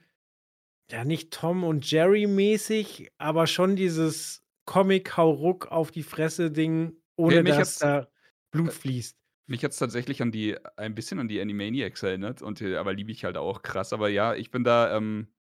ja, 0.90 1.04
nicht 1.04 1.32
Tom 1.32 1.66
und 1.66 1.92
Jerry 1.92 2.26
mäßig, 2.26 3.12
aber 3.18 3.48
schon 3.48 3.76
dieses 3.76 4.42
Comic-Hauruck 4.66 5.68
auf 5.68 5.92
die 5.92 6.04
Fresse-Ding, 6.04 6.94
ohne 7.18 7.36
Ja, 7.36 7.42
dass 7.44 7.80
da 7.80 8.08
Blut 8.52 8.72
fließt. 8.72 9.19
Mich 9.50 9.64
hat 9.64 9.72
es 9.72 9.78
tatsächlich 9.78 10.22
an 10.22 10.32
die, 10.32 10.56
ein 10.78 10.93
bisschen 10.93 11.20
an 11.20 11.28
die 11.28 11.41
Animaniacs 11.41 12.04
erinnert, 12.04 12.43
und, 12.43 12.62
äh, 12.62 12.78
aber 12.78 12.93
liebe 12.93 13.12
ich 13.12 13.26
halt 13.26 13.36
auch 13.36 13.64
krass. 13.64 13.93
Aber 13.93 14.08
ja, 14.08 14.36
ich 14.36 14.52
bin 14.52 14.64
da, 14.64 14.95
ähm, 14.95 15.34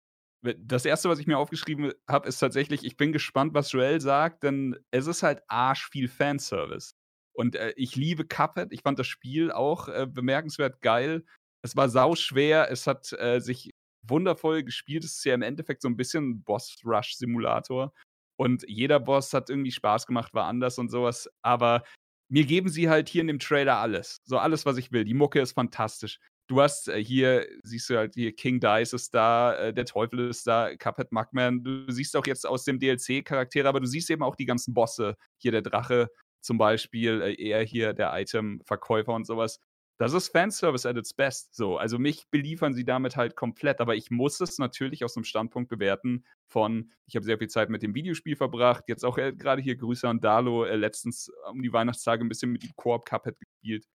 das 0.42 0.86
erste, 0.86 1.10
was 1.10 1.20
ich 1.20 1.28
mir 1.28 1.38
aufgeschrieben 1.38 1.92
habe, 2.08 2.28
ist 2.30 2.40
tatsächlich, 2.40 2.86
ich 2.86 2.96
bin 2.96 3.12
gespannt, 3.12 3.54
was 3.54 3.74
Joel 3.74 4.00
sagt, 4.00 4.44
denn 4.44 4.78
es 4.92 5.08
ist 5.08 5.24
halt 5.24 5.42
arsch 5.50 5.90
viel 5.90 6.08
Fanservice. 6.08 6.94
Und 7.34 7.56
äh, 7.56 7.74
ich 7.76 7.98
liebe 7.98 8.26
Cuphead, 8.26 8.72
ich 8.72 8.82
fand 8.82 8.98
das 8.98 9.08
Spiel 9.08 9.52
auch 9.52 9.90
äh, 9.90 10.08
bemerkenswert 10.10 10.82
geil. 10.82 11.26
Es 11.62 11.76
war 11.76 11.90
sauschwer, 11.90 12.72
es 12.72 12.88
hat 12.88 13.12
äh, 13.12 13.42
sich 13.42 13.72
wundervoll 14.04 14.64
gespielt. 14.64 15.04
Es 15.04 15.18
ist 15.18 15.26
ja 15.26 15.34
im 15.34 15.42
Endeffekt 15.42 15.82
so 15.82 15.90
ein 15.90 15.98
bisschen 15.98 16.30
ein 16.30 16.44
Boss-Rush-Simulator. 16.44 17.92
Und 18.40 18.64
jeder 18.70 19.02
Boss 19.02 19.34
hat 19.34 19.50
irgendwie 19.50 19.72
Spaß 19.72 20.08
gemacht, 20.08 20.34
war 20.34 20.46
anders 20.46 20.78
und 20.78 20.90
sowas. 20.90 21.30
Aber 21.42 21.84
mir 22.30 22.46
geben 22.46 22.70
sie 22.70 22.90
halt 22.90 23.10
hier 23.10 23.22
in 23.22 23.28
dem 23.28 23.40
Trailer 23.40 23.78
alles. 23.78 24.22
So 24.26 24.38
alles, 24.38 24.66
was 24.66 24.78
ich 24.78 24.92
will. 24.92 25.06
Die 25.06 25.14
Mucke 25.14 25.40
ist 25.40 25.54
fantastisch. 25.54 26.20
Du 26.48 26.62
hast 26.62 26.88
äh, 26.88 27.04
hier, 27.04 27.46
siehst 27.64 27.90
du 27.90 27.98
halt 27.98 28.14
hier, 28.16 28.34
King 28.34 28.60
Dice 28.60 28.94
ist 28.94 29.14
da, 29.14 29.54
äh, 29.56 29.74
der 29.74 29.86
Teufel 29.86 30.30
ist 30.30 30.48
da, 30.48 30.76
Cuphead 30.78 31.12
Mugman. 31.12 31.64
Du 31.64 31.92
siehst 31.92 32.16
auch 32.16 32.26
jetzt 32.26 32.46
aus 32.48 32.64
dem 32.64 32.80
DLC 32.80 33.24
Charaktere, 33.26 33.68
aber 33.68 33.82
du 33.82 33.88
siehst 33.88 34.10
eben 34.10 34.24
auch 34.24 34.36
die 34.36 34.46
ganzen 34.46 34.74
Bosse. 34.74 35.18
Hier 35.38 35.52
der 35.52 35.62
Drache 35.62 36.10
zum 36.42 36.58
Beispiel, 36.58 37.22
äh, 37.22 37.34
er 37.50 37.64
hier, 37.64 37.94
der 37.94 38.18
Item-Verkäufer 38.18 39.14
und 39.14 39.26
sowas. 39.28 39.60
Das 40.00 40.14
ist 40.14 40.30
Fanservice 40.30 40.88
at 40.88 40.96
its 40.96 41.14
best. 41.14 41.56
So, 41.56 41.78
also 41.78 41.98
mich 41.98 42.30
beliefern 42.30 42.76
sie 42.76 42.86
damit 42.86 43.18
halt 43.18 43.36
komplett, 43.36 43.82
aber 43.82 43.96
ich 43.96 44.12
muss 44.12 44.40
es 44.40 44.60
natürlich 44.60 45.04
aus 45.04 45.16
dem 45.16 45.24
Standpunkt 45.24 45.70
bewerten 45.70 46.24
von, 46.46 46.92
ich 47.08 47.16
habe 47.16 47.26
sehr 47.26 47.40
viel 47.40 47.48
Zeit 47.48 47.70
mit 47.70 47.82
dem 47.82 47.96
Videospiel 47.96 48.36
verbracht, 48.36 48.84
jetzt 48.88 49.04
auch 49.04 49.18
äh, 49.18 49.34
gerade 49.34 49.62
hier 49.62 49.76
Grüße 49.76 50.08
an 50.08 50.20
Dalo, 50.20 50.66
äh, 50.66 50.76
letztens 50.76 51.32
um 51.50 51.64
die 51.64 51.74
Weihnachtstage 51.74 52.24
ein 52.24 52.30
bisschen 52.30 52.52
mit 52.52 52.64
dem 52.64 52.76
Koop 52.76 53.06
Cuphead 53.06 53.40
gespielt. 53.40 53.88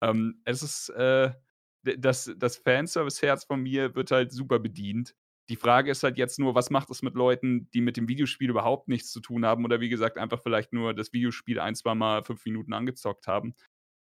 Ähm, 0.00 0.40
es 0.44 0.62
ist, 0.62 0.90
äh, 0.90 1.32
das, 1.82 2.32
das 2.36 2.56
Fanservice-Herz 2.58 3.44
von 3.44 3.60
mir 3.60 3.96
wird 3.96 4.12
halt 4.12 4.32
super 4.32 4.60
bedient. 4.60 5.14
Die 5.48 5.56
Frage 5.56 5.90
ist 5.90 6.02
halt 6.02 6.18
jetzt 6.18 6.38
nur, 6.38 6.54
was 6.54 6.70
macht 6.70 6.90
es 6.90 7.02
mit 7.02 7.14
Leuten, 7.14 7.68
die 7.70 7.80
mit 7.80 7.96
dem 7.96 8.06
Videospiel 8.06 8.50
überhaupt 8.50 8.86
nichts 8.86 9.10
zu 9.10 9.20
tun 9.20 9.44
haben 9.44 9.64
oder 9.64 9.80
wie 9.80 9.88
gesagt 9.88 10.18
einfach 10.18 10.40
vielleicht 10.42 10.72
nur 10.72 10.94
das 10.94 11.12
Videospiel 11.12 11.58
ein, 11.58 11.74
zwei 11.74 11.94
Mal 11.94 12.22
fünf 12.22 12.44
Minuten 12.44 12.74
angezockt 12.74 13.26
haben. 13.26 13.56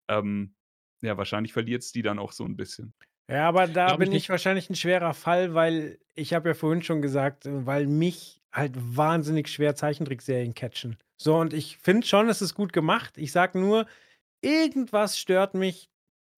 Ähm, 0.08 0.56
ja, 1.02 1.18
wahrscheinlich 1.18 1.54
verliert 1.54 1.84
es 1.84 1.92
die 1.92 2.02
dann 2.02 2.20
auch 2.20 2.32
so 2.32 2.46
ein 2.46 2.56
bisschen. 2.56 2.94
Ja, 3.30 3.48
aber 3.48 3.68
da 3.68 3.88
Glaub 3.88 4.00
ich 4.00 4.00
bin 4.00 4.12
ich 4.12 4.14
nicht. 4.14 4.30
wahrscheinlich 4.30 4.70
ein 4.70 4.76
schwerer 4.76 5.14
Fall, 5.14 5.54
weil 5.54 6.00
ich 6.16 6.34
habe 6.34 6.50
ja 6.50 6.56
vorhin 6.56 6.84
schon 6.84 7.02
gesagt, 7.02 7.46
äh, 7.46 7.66
weil 7.66 7.88
mich 7.88 8.42
halt 8.52 8.74
wahnsinnig 8.76 9.48
schwer 9.48 9.76
Zeichentrickserien 9.76 10.54
catchen. 10.54 10.98
So, 11.18 11.38
und 11.38 11.54
ich 11.54 11.78
finde 11.78 12.06
schon, 12.06 12.28
es 12.30 12.42
ist 12.42 12.56
gut 12.56 12.74
gemacht. 12.74 13.18
Ich 13.18 13.32
sag 13.32 13.56
nur, 13.56 13.86
irgendwas 14.42 15.18
stört 15.18 15.54
mich, 15.54 15.90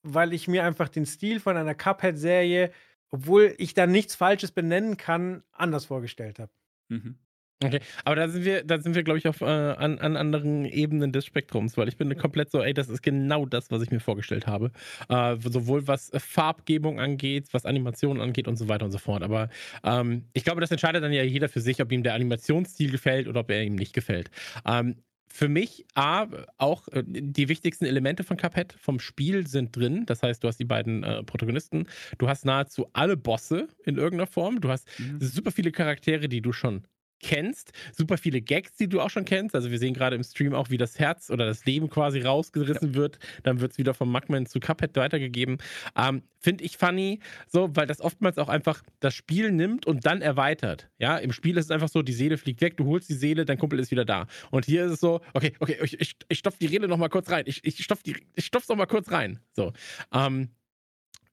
weil 0.04 0.34
ich 0.34 0.48
mir 0.48 0.64
einfach 0.66 0.90
den 0.90 1.06
Stil 1.06 1.40
von 1.40 1.58
einer 1.58 1.74
Cuphead-Serie, 1.74 2.72
obwohl 3.10 3.56
ich 3.58 3.74
da 3.74 3.88
nichts 3.88 4.16
Falsches 4.16 4.52
benennen 4.52 4.98
kann, 4.98 5.44
anders 5.52 5.86
vorgestellt 5.86 6.40
habe. 6.40 6.52
Mhm. 6.90 7.18
Okay, 7.64 7.80
aber 8.04 8.18
da 8.18 8.28
sind 8.28 8.44
wir, 8.44 8.64
da 8.66 8.78
sind 8.82 8.94
wir, 8.94 9.04
glaube 9.04 9.20
ich, 9.20 9.28
auf 9.28 9.40
äh, 9.40 9.46
an, 9.46 9.98
an 10.00 10.18
anderen 10.18 10.66
Ebenen 10.66 11.14
des 11.14 11.26
Spektrums, 11.26 11.78
weil 11.78 11.88
ich 11.88 11.96
bin 11.96 12.14
komplett 12.18 12.52
so, 12.52 12.62
ey, 12.62 12.74
das 12.74 12.90
ist 12.90 13.02
genau 13.02 13.46
das, 13.46 13.72
was 13.72 13.82
ich 13.82 13.90
mir 13.90 14.02
vorgestellt 14.02 14.48
habe. 14.48 14.72
Äh, 15.08 15.38
sowohl 15.40 15.88
was 15.88 16.10
äh, 16.10 16.20
Farbgebung 16.20 17.00
angeht, 17.00 17.48
was 17.54 17.66
Animationen 17.66 18.22
angeht 18.22 18.50
und 18.50 18.58
so 18.58 18.68
weiter 18.68 18.84
und 18.84 18.92
so 18.92 18.98
fort. 18.98 19.24
Aber 19.24 19.48
ähm, 19.86 20.26
ich 20.34 20.44
glaube, 20.44 20.60
das 20.60 20.72
entscheidet 20.72 21.04
dann 21.04 21.14
ja 21.14 21.24
jeder 21.24 21.48
für 21.48 21.62
sich, 21.62 21.82
ob 21.82 21.90
ihm 21.94 22.04
der 22.04 22.16
Animationsstil 22.16 22.92
gefällt 22.92 23.30
oder 23.30 23.40
ob 23.42 23.50
er 23.50 23.64
ihm 23.64 23.76
nicht 23.76 23.94
gefällt. 23.94 24.30
Ähm, 24.68 24.98
für 25.30 25.48
mich, 25.48 25.86
A, 25.96 26.28
auch 26.58 26.90
äh, 26.90 27.02
die 27.08 27.48
wichtigsten 27.48 27.86
Elemente 27.86 28.26
von 28.26 28.36
Cuphead 28.36 28.74
vom 28.74 29.00
Spiel 29.00 29.48
sind 29.48 29.74
drin. 29.76 30.06
Das 30.06 30.22
heißt, 30.22 30.44
du 30.44 30.50
hast 30.50 30.58
die 30.60 30.66
beiden 30.66 31.04
äh, 31.04 31.24
Protagonisten, 31.24 31.88
du 32.18 32.28
hast 32.28 32.44
nahezu 32.44 32.88
alle 32.92 33.16
Bosse 33.16 33.70
in 33.86 33.96
irgendeiner 33.96 34.28
Form, 34.28 34.60
du 34.60 34.68
hast 34.70 34.90
Mhm. 34.98 35.18
super 35.20 35.52
viele 35.52 35.72
Charaktere, 35.72 36.28
die 36.28 36.42
du 36.42 36.52
schon 36.52 36.84
kennst, 37.24 37.72
super 37.92 38.18
viele 38.18 38.42
Gags, 38.42 38.76
die 38.76 38.88
du 38.88 39.02
auch 39.02 39.10
schon 39.10 39.26
kennst. 39.26 39.56
Also 39.56 39.72
wir 39.72 39.80
sehen 39.80 39.96
gerade 39.96 40.16
im 40.16 40.24
Stream 40.24 40.54
auch, 40.54 40.70
wie 40.70 40.78
das 40.78 41.00
Herz 41.00 41.32
oder 41.32 41.46
das 41.48 41.66
Leben 41.66 41.90
quasi 41.90 42.22
rausgerissen 42.22 42.90
ja. 42.90 42.96
wird. 42.96 43.18
Dann 43.42 43.60
wird 43.60 43.72
es 43.72 43.78
wieder 43.80 43.96
vom 43.96 44.12
Mugman 44.12 44.46
zu 44.46 44.60
Cuphead 44.60 44.96
weitergegeben. 44.96 45.58
Ähm, 45.98 46.22
Finde 46.40 46.66
ich 46.66 46.78
funny, 46.78 47.20
so, 47.48 47.74
weil 47.74 47.88
das 47.88 48.02
oftmals 48.02 48.38
auch 48.38 48.50
einfach 48.50 48.84
das 49.00 49.16
Spiel 49.16 49.52
nimmt 49.52 49.86
und 49.86 50.06
dann 50.06 50.22
erweitert. 50.22 50.90
Ja, 51.00 51.18
im 51.18 51.32
Spiel 51.32 51.58
ist 51.58 51.66
es 51.66 51.72
einfach 51.72 51.88
so, 51.88 52.02
die 52.02 52.12
Seele 52.12 52.38
fliegt 52.38 52.60
weg, 52.60 52.76
du 52.76 52.86
holst 52.86 53.10
die 53.10 53.14
Seele, 53.14 53.46
dein 53.46 53.58
Kumpel 53.58 53.80
ist 53.80 53.92
wieder 53.92 54.04
da. 54.04 54.28
Und 54.52 54.66
hier 54.66 54.86
ist 54.86 54.92
es 54.92 55.00
so, 55.00 55.22
okay, 55.34 55.54
okay, 55.60 55.78
ich, 55.82 56.00
ich, 56.02 56.16
ich 56.28 56.40
stopf 56.40 56.58
die 56.58 56.66
Rede 56.66 56.90
noch 56.90 56.98
mal 56.98 57.08
kurz 57.08 57.30
rein. 57.32 57.46
Ich, 57.48 57.64
ich 57.64 57.82
stopf 57.82 58.04
die, 58.04 58.18
ich 58.36 58.46
stopf's 58.46 58.68
noch 58.68 58.76
mal 58.76 58.88
kurz 58.88 59.10
rein. 59.12 59.40
So. 59.54 59.72
Ähm, 60.14 60.50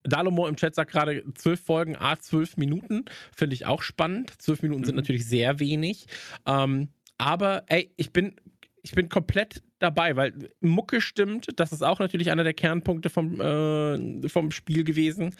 Dalomo 0.04 0.46
im 0.46 0.56
Chat 0.56 0.74
sagt 0.74 0.92
gerade 0.92 1.24
zwölf 1.34 1.60
Folgen, 1.60 1.96
a 1.96 2.18
zwölf 2.18 2.56
Minuten. 2.56 3.04
Finde 3.34 3.54
ich 3.54 3.66
auch 3.66 3.82
spannend. 3.82 4.32
Zwölf 4.40 4.62
Minuten 4.62 4.82
mhm. 4.82 4.86
sind 4.86 4.96
natürlich 4.96 5.26
sehr 5.26 5.60
wenig. 5.60 6.06
Ähm, 6.46 6.88
aber 7.18 7.64
ey, 7.66 7.92
ich 7.96 8.12
bin, 8.12 8.36
ich 8.82 8.92
bin 8.92 9.08
komplett 9.08 9.62
dabei, 9.80 10.14
weil 10.16 10.32
Mucke 10.60 11.00
stimmt. 11.00 11.48
Das 11.56 11.72
ist 11.72 11.82
auch 11.82 11.98
natürlich 11.98 12.30
einer 12.30 12.44
der 12.44 12.54
Kernpunkte 12.54 13.10
vom, 13.10 13.40
äh, 13.40 14.28
vom 14.28 14.50
Spiel 14.50 14.84
gewesen. 14.84 15.34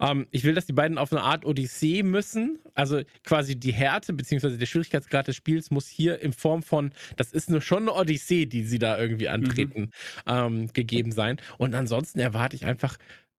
Ähm, 0.00 0.26
ich 0.30 0.44
will, 0.44 0.54
dass 0.54 0.66
die 0.66 0.72
beiden 0.72 0.98
auf 0.98 1.12
eine 1.12 1.22
Art 1.22 1.44
Odyssee 1.44 2.02
müssen. 2.02 2.58
Also 2.74 3.02
quasi 3.22 3.56
die 3.56 3.72
Härte 3.72 4.12
bzw. 4.12 4.56
der 4.56 4.66
Schwierigkeitsgrad 4.66 5.28
des 5.28 5.36
Spiels 5.36 5.70
muss 5.70 5.88
hier 5.88 6.20
in 6.20 6.32
Form 6.32 6.62
von, 6.62 6.92
das 7.16 7.32
ist 7.32 7.50
nur 7.50 7.60
schon 7.60 7.84
eine 7.84 7.94
Odyssee, 7.94 8.46
die 8.46 8.64
sie 8.64 8.78
da 8.78 8.98
irgendwie 8.98 9.28
antreten, 9.28 9.80
mhm. 9.80 9.90
ähm, 10.26 10.72
gegeben 10.72 11.12
sein. 11.12 11.38
Und 11.58 11.74
ansonsten 11.74 12.18
erwarte 12.18 12.56
ich 12.56 12.66
einfach 12.66 12.96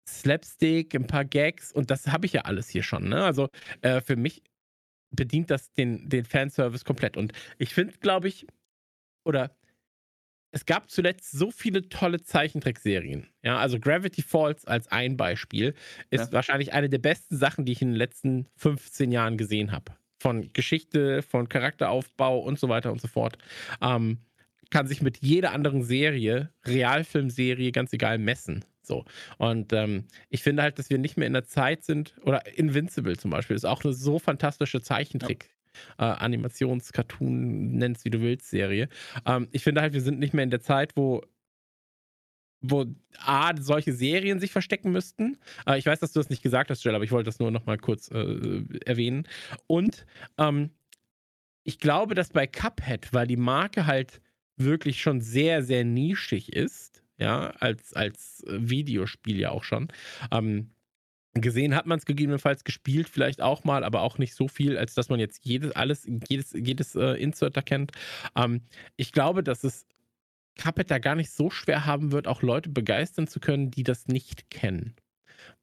Slapstick, 0.08 0.93
ein 0.95 1.08
paar 1.08 1.26
Gags 1.26 1.72
und 1.72 1.91
das 1.91 2.08
habe 2.08 2.26
ich 2.26 2.34
ja 2.34 2.41
alles 2.41 2.70
hier 2.70 2.84
schon. 2.84 3.10
Ne? 3.10 3.24
Also 3.24 3.49
äh, 3.82 4.01
für 4.01 4.16
mich 4.16 4.43
bedient 5.12 5.49
das 5.49 5.72
den, 5.74 6.10
den 6.10 6.26
Fanservice 6.26 6.84
komplett. 6.84 7.18
Und 7.18 7.34
ich 7.58 7.74
finde, 7.74 7.93
glaube 7.97 8.28
ich, 8.28 8.45
oder 9.24 9.56
es 10.51 10.66
gab 10.66 10.89
zuletzt 10.89 11.32
so 11.32 11.51
viele 11.51 11.89
tolle 11.89 12.22
Zeichentrickserien. 12.22 13.28
Ja, 13.43 13.58
also 13.58 13.80
Gravity 13.80 14.22
Falls 14.22 14.66
als 14.66 14.88
ein 14.88 15.18
Beispiel 15.18 15.74
ist 16.12 16.28
ja. 16.28 16.32
wahrscheinlich 16.32 16.72
eine 16.72 16.89
der 16.89 16.99
besten 16.99 17.38
Sachen, 17.38 17.66
die 17.66 17.74
ich 17.74 17.82
in 17.82 17.89
den 17.89 17.97
letzten 17.97 18.47
15 18.56 19.12
Jahren 19.12 19.38
gesehen 19.38 19.72
habe. 19.72 19.93
Von 20.22 20.53
Geschichte, 20.53 21.24
von 21.24 21.49
Charakteraufbau 21.49 22.39
und 22.39 22.58
so 22.58 22.70
weiter 22.70 22.91
und 22.91 23.01
so 23.01 23.08
fort. 23.08 23.38
Ähm, 23.82 24.20
kann 24.70 24.88
sich 24.88 25.01
mit 25.01 25.18
jeder 25.22 25.51
anderen 25.51 25.84
Serie, 25.84 26.51
Realfilmserie, 26.66 27.72
ganz 27.72 27.91
egal, 27.91 28.18
messen. 28.18 28.64
So. 28.86 29.06
Und 29.38 29.74
ähm, 29.74 30.06
ich 30.30 30.44
finde 30.44 30.64
halt, 30.64 30.80
dass 30.80 30.90
wir 30.90 30.98
nicht 30.98 31.18
mehr 31.18 31.28
in 31.28 31.34
der 31.34 31.46
Zeit 31.46 31.84
sind, 31.84 32.16
oder 32.24 32.46
Invincible 32.58 33.18
zum 33.18 33.32
Beispiel, 33.32 33.56
ist 33.56 33.66
auch 33.66 33.84
eine 33.84 33.94
so 33.94 34.20
fantastische 34.20 34.82
Zeichentrick. 34.82 35.50
Ja. 35.98 36.14
Äh, 36.14 36.18
Animations-, 36.20 36.94
Cartoon, 36.94 37.74
nenn's 37.74 38.06
wie 38.06 38.10
du 38.10 38.22
willst, 38.22 38.50
Serie. 38.50 38.88
Ähm, 39.26 39.48
ich 39.52 39.64
finde 39.64 39.82
halt, 39.82 39.94
wir 39.94 40.02
sind 40.02 40.20
nicht 40.20 40.34
mehr 40.34 40.44
in 40.44 40.52
der 40.52 40.62
Zeit, 40.62 40.96
wo 40.96 41.22
wo 42.62 42.86
A, 43.20 43.52
solche 43.60 43.94
Serien 43.94 44.40
sich 44.40 44.52
verstecken 44.52 44.92
müssten. 44.92 45.38
Äh, 45.68 45.78
ich 45.78 45.86
weiß, 45.86 46.00
dass 46.00 46.14
du 46.14 46.20
das 46.20 46.30
nicht 46.30 46.42
gesagt 46.42 46.70
hast, 46.70 46.84
Jill, 46.84 46.96
aber 46.96 47.04
ich 47.04 47.12
wollte 47.12 47.26
das 47.26 47.40
nur 47.40 47.52
noch 47.52 47.66
mal 47.66 47.78
kurz 47.78 48.10
äh, 48.10 48.64
erwähnen. 48.86 49.28
Und 49.68 50.06
ähm, 50.38 50.72
ich 51.64 51.80
glaube, 51.80 52.16
dass 52.16 52.30
bei 52.30 52.48
Cuphead, 52.48 53.14
weil 53.14 53.28
die 53.28 53.38
Marke 53.38 53.86
halt 53.86 54.22
wirklich 54.58 55.02
schon 55.02 55.22
sehr, 55.22 55.64
sehr 55.64 55.84
nischig 55.84 56.54
ist, 56.54 56.95
ja, 57.18 57.51
als, 57.59 57.93
als 57.93 58.43
Videospiel 58.47 59.39
ja 59.39 59.51
auch 59.51 59.63
schon. 59.63 59.88
Ähm, 60.32 60.72
gesehen 61.34 61.76
hat 61.76 61.86
man 61.86 61.99
es 61.99 62.05
gegebenenfalls 62.05 62.63
gespielt, 62.63 63.09
vielleicht 63.09 63.41
auch 63.41 63.63
mal, 63.63 63.84
aber 63.84 64.01
auch 64.01 64.18
nicht 64.18 64.36
so 64.36 64.47
viel, 64.47 64.78
als 64.78 64.93
dass 64.93 65.09
man 65.09 65.20
jetzt 65.20 65.45
jedes, 65.45 65.72
alles, 65.72 66.07
jedes, 66.30 66.53
jedes 66.53 66.95
äh, 66.95 67.22
Insert 67.22 67.55
erkennt. 67.57 67.91
Ähm, 68.36 68.61
ich 68.95 69.11
glaube, 69.11 69.43
dass 69.43 69.63
es 69.63 69.86
Cuphead 70.57 70.89
da 70.89 70.99
gar 70.99 71.16
nicht 71.16 71.32
so 71.32 71.49
schwer 71.49 71.86
haben 71.86 72.11
wird, 72.11 72.28
auch 72.28 72.41
Leute 72.41 72.70
begeistern 72.70 73.28
zu 73.28 73.39
können, 73.39 73.72
die 73.72 73.84
das 73.84 74.07
nicht 74.07 74.49
kennen. 74.49 74.95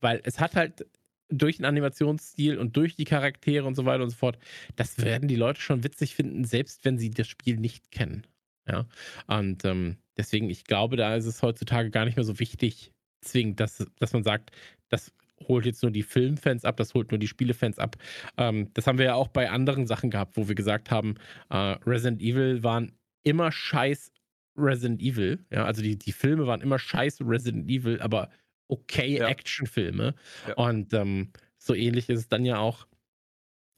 Weil 0.00 0.20
es 0.24 0.38
hat 0.38 0.54
halt 0.54 0.86
durch 1.30 1.56
den 1.56 1.64
Animationsstil 1.64 2.58
und 2.58 2.76
durch 2.76 2.94
die 2.94 3.04
Charaktere 3.04 3.66
und 3.66 3.74
so 3.74 3.86
weiter 3.86 4.02
und 4.04 4.10
so 4.10 4.16
fort, 4.16 4.38
das 4.76 4.98
werden 4.98 5.28
die 5.28 5.36
Leute 5.36 5.62
schon 5.62 5.82
witzig 5.82 6.14
finden, 6.14 6.44
selbst 6.44 6.84
wenn 6.84 6.98
sie 6.98 7.10
das 7.10 7.26
Spiel 7.26 7.56
nicht 7.56 7.90
kennen. 7.90 8.26
Ja. 8.68 8.86
Und 9.26 9.64
ähm, 9.64 9.96
deswegen, 10.16 10.50
ich 10.50 10.64
glaube, 10.64 10.96
da 10.96 11.14
ist 11.14 11.26
es 11.26 11.42
heutzutage 11.42 11.90
gar 11.90 12.04
nicht 12.04 12.16
mehr 12.16 12.24
so 12.24 12.38
wichtig, 12.38 12.92
zwingend, 13.20 13.60
dass, 13.60 13.86
dass 13.98 14.12
man 14.12 14.24
sagt, 14.24 14.50
das 14.88 15.12
holt 15.48 15.66
jetzt 15.66 15.82
nur 15.82 15.90
die 15.90 16.02
Filmfans 16.02 16.64
ab, 16.64 16.76
das 16.76 16.94
holt 16.94 17.10
nur 17.10 17.18
die 17.18 17.28
Spielefans 17.28 17.78
ab. 17.78 17.96
Ähm, 18.36 18.70
das 18.74 18.86
haben 18.86 18.98
wir 18.98 19.06
ja 19.06 19.14
auch 19.14 19.28
bei 19.28 19.50
anderen 19.50 19.86
Sachen 19.86 20.10
gehabt, 20.10 20.36
wo 20.36 20.48
wir 20.48 20.54
gesagt 20.54 20.90
haben, 20.90 21.14
äh, 21.50 21.56
Resident 21.56 22.22
Evil 22.22 22.62
waren 22.62 22.92
immer 23.24 23.50
scheiß 23.50 24.12
Resident 24.56 25.00
Evil. 25.00 25.44
Ja, 25.50 25.64
also 25.64 25.82
die, 25.82 25.98
die 25.98 26.12
Filme 26.12 26.46
waren 26.46 26.60
immer 26.60 26.78
scheiß 26.78 27.20
Resident 27.22 27.68
Evil, 27.68 28.00
aber 28.00 28.30
okay 28.68 29.18
ja. 29.18 29.28
Actionfilme. 29.28 30.14
Ja. 30.48 30.54
Und 30.54 30.92
ähm, 30.94 31.30
so 31.58 31.74
ähnlich 31.74 32.08
ist 32.08 32.20
es 32.20 32.28
dann 32.28 32.44
ja 32.44 32.58
auch, 32.58 32.86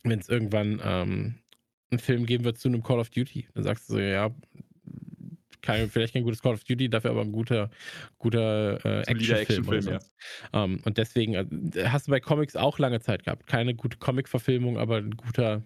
wenn 0.03 0.19
es 0.19 0.29
irgendwann 0.29 0.81
ähm, 0.83 1.35
einen 1.91 1.99
Film 1.99 2.27
geben 2.27 2.45
wird 2.45 2.59
zu 2.59 2.69
einem 2.69 2.83
Call 2.83 2.99
of 2.99 3.11
Duty. 3.11 3.49
Dann 3.55 3.65
sagst 3.65 3.89
du 3.89 3.95
so, 3.95 4.01
ja, 4.01 4.31
kein, 5.65 5.89
vielleicht 5.89 6.13
kein 6.13 6.23
gutes 6.23 6.43
Call 6.43 6.55
of 6.55 6.65
Duty, 6.65 6.89
dafür 6.89 7.11
aber 7.11 7.23
ein 7.23 7.33
guter, 7.33 7.71
guter 8.19 8.85
äh, 8.85 9.03
Actionfilm. 9.11 9.79
Action 9.79 9.93
ja. 9.93 10.65
um, 10.65 10.75
ähm, 10.75 10.81
und 10.85 10.99
deswegen 10.99 11.35
äh, 11.35 11.89
hast 11.89 12.07
du 12.07 12.11
bei 12.11 12.21
Comics 12.21 12.55
auch 12.55 12.79
lange 12.79 13.01
Zeit 13.01 13.25
gehabt. 13.25 13.47
Keine 13.47 13.75
gute 13.75 13.99
Comic-Verfilmung, 13.99 14.79
aber 14.79 14.99
ein 14.99 15.17
guter, 15.17 15.63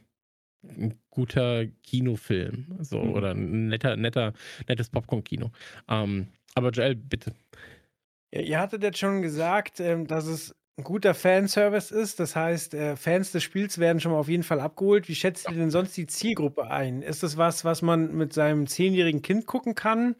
ein 0.62 0.94
guter 1.10 1.66
Kinofilm. 1.82 2.78
So, 2.80 3.02
mhm. 3.02 3.12
oder 3.12 3.32
ein 3.32 3.68
netter, 3.68 3.96
netter, 3.96 4.32
nettes 4.68 4.88
Popcorn-Kino. 4.88 5.46
Um, 5.86 5.94
ähm, 5.94 6.28
aber 6.54 6.70
Joel, 6.70 6.94
bitte. 6.94 7.34
Ja, 8.32 8.40
ihr 8.40 8.60
hattet 8.60 8.82
jetzt 8.82 8.98
schon 8.98 9.22
gesagt, 9.22 9.80
ähm, 9.80 10.06
dass 10.06 10.26
es 10.26 10.54
ein 10.78 10.84
guter 10.84 11.14
Fanservice 11.14 11.90
ist. 11.90 12.20
Das 12.20 12.36
heißt, 12.36 12.74
äh, 12.74 12.96
Fans 12.96 13.32
des 13.32 13.42
Spiels 13.42 13.78
werden 13.78 14.00
schon 14.00 14.12
mal 14.12 14.18
auf 14.18 14.28
jeden 14.28 14.44
Fall 14.44 14.60
abgeholt. 14.60 15.08
Wie 15.08 15.14
schätzt 15.14 15.48
ihr 15.50 15.56
denn 15.56 15.70
sonst 15.70 15.96
die 15.96 16.06
Zielgruppe 16.06 16.70
ein? 16.70 17.02
Ist 17.02 17.22
das 17.22 17.36
was, 17.36 17.64
was 17.64 17.82
man 17.82 18.16
mit 18.16 18.32
seinem 18.32 18.66
zehnjährigen 18.66 19.20
Kind 19.20 19.46
gucken 19.46 19.74
kann? 19.74 20.14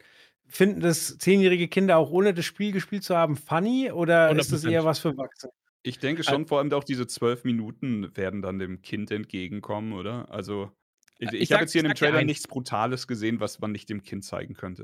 Finden 0.47 0.81
das 0.81 1.17
zehnjährige 1.17 1.67
Kinder 1.67 1.97
auch 1.97 2.11
ohne 2.11 2.33
das 2.33 2.45
Spiel 2.45 2.71
gespielt 2.71 3.03
zu 3.03 3.15
haben 3.15 3.37
funny 3.37 3.91
oder 3.91 4.29
100%. 4.31 4.39
ist 4.39 4.51
das 4.51 4.63
eher 4.65 4.83
was 4.83 4.99
für 4.99 5.09
Erwachsene? 5.09 5.53
Ich 5.81 5.99
denke 5.99 6.23
schon, 6.23 6.45
vor 6.45 6.59
allem 6.59 6.71
auch 6.73 6.83
diese 6.83 7.07
zwölf 7.07 7.45
Minuten 7.45 8.15
werden 8.17 8.41
dann 8.41 8.59
dem 8.59 8.81
Kind 8.81 9.11
entgegenkommen, 9.11 9.93
oder? 9.93 10.29
Also, 10.29 10.71
ich, 11.19 11.31
ich, 11.31 11.41
ich 11.41 11.51
habe 11.53 11.61
jetzt 11.61 11.71
hier 11.71 11.81
in 11.81 11.87
dem 11.87 11.95
Trailer 11.95 12.23
nichts 12.23 12.47
Brutales 12.47 13.07
gesehen, 13.07 13.39
was 13.39 13.59
man 13.59 13.71
nicht 13.71 13.89
dem 13.89 14.03
Kind 14.03 14.25
zeigen 14.25 14.55
könnte. 14.55 14.83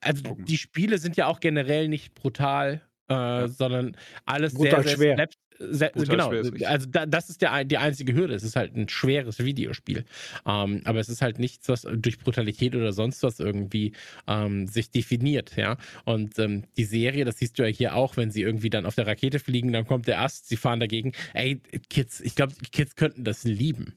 Also, 0.00 0.36
die 0.40 0.58
Spiele 0.58 0.98
sind 0.98 1.16
ja 1.16 1.28
auch 1.28 1.38
generell 1.38 1.88
nicht 1.88 2.14
brutal 2.14 2.82
äh, 3.08 3.14
ja. 3.14 3.48
sondern 3.48 3.96
alles 4.24 4.54
Brutal 4.54 4.82
sehr, 4.82 4.96
sehr 4.96 4.96
schwer. 5.16 5.28
Sehr, 5.58 5.90
genau, 5.90 6.30
also 6.66 6.88
da, 6.90 7.06
das 7.06 7.30
ist 7.30 7.40
der, 7.40 7.64
die 7.64 7.78
einzige 7.78 8.12
Hürde. 8.12 8.34
Es 8.34 8.42
ist 8.42 8.56
halt 8.56 8.74
ein 8.74 8.88
schweres 8.88 9.38
Videospiel. 9.38 10.04
Ähm, 10.46 10.82
aber 10.84 10.98
es 10.98 11.08
ist 11.08 11.22
halt 11.22 11.38
nichts, 11.38 11.68
was 11.68 11.82
durch 11.82 12.18
Brutalität 12.18 12.74
oder 12.74 12.92
sonst 12.92 13.22
was 13.22 13.38
irgendwie 13.38 13.92
ähm, 14.26 14.66
sich 14.66 14.90
definiert, 14.90 15.56
ja. 15.56 15.76
Und 16.04 16.38
ähm, 16.40 16.64
die 16.76 16.84
Serie, 16.84 17.24
das 17.24 17.38
siehst 17.38 17.58
du 17.58 17.62
ja 17.62 17.68
hier 17.68 17.94
auch, 17.94 18.16
wenn 18.16 18.32
sie 18.32 18.42
irgendwie 18.42 18.70
dann 18.70 18.84
auf 18.84 18.96
der 18.96 19.06
Rakete 19.06 19.38
fliegen, 19.38 19.72
dann 19.72 19.86
kommt 19.86 20.08
der 20.08 20.20
Ast, 20.20 20.48
sie 20.48 20.56
fahren 20.56 20.80
dagegen. 20.80 21.12
Ey, 21.34 21.60
Kids, 21.88 22.20
ich 22.20 22.34
glaube, 22.34 22.54
Kids 22.72 22.96
könnten 22.96 23.22
das 23.22 23.44
lieben. 23.44 23.94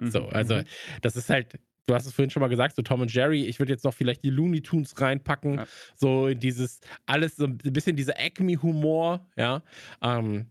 Mhm. 0.00 0.10
So, 0.10 0.26
also 0.26 0.56
mhm. 0.56 0.64
das 1.00 1.16
ist 1.16 1.30
halt 1.30 1.58
du 1.88 1.94
hast 1.94 2.06
es 2.06 2.12
vorhin 2.12 2.30
schon 2.30 2.40
mal 2.40 2.48
gesagt, 2.48 2.76
so 2.76 2.82
Tom 2.82 3.00
und 3.00 3.12
Jerry, 3.12 3.46
ich 3.46 3.58
würde 3.58 3.72
jetzt 3.72 3.84
noch 3.84 3.94
vielleicht 3.94 4.22
die 4.22 4.30
Looney 4.30 4.60
Tunes 4.60 5.00
reinpacken, 5.00 5.54
ja. 5.54 5.66
so 5.96 6.32
dieses, 6.34 6.80
alles 7.06 7.36
so 7.36 7.46
ein 7.46 7.56
bisschen 7.56 7.96
dieser 7.96 8.18
Acme-Humor, 8.18 9.26
ja. 9.36 9.62
Ähm, 10.02 10.46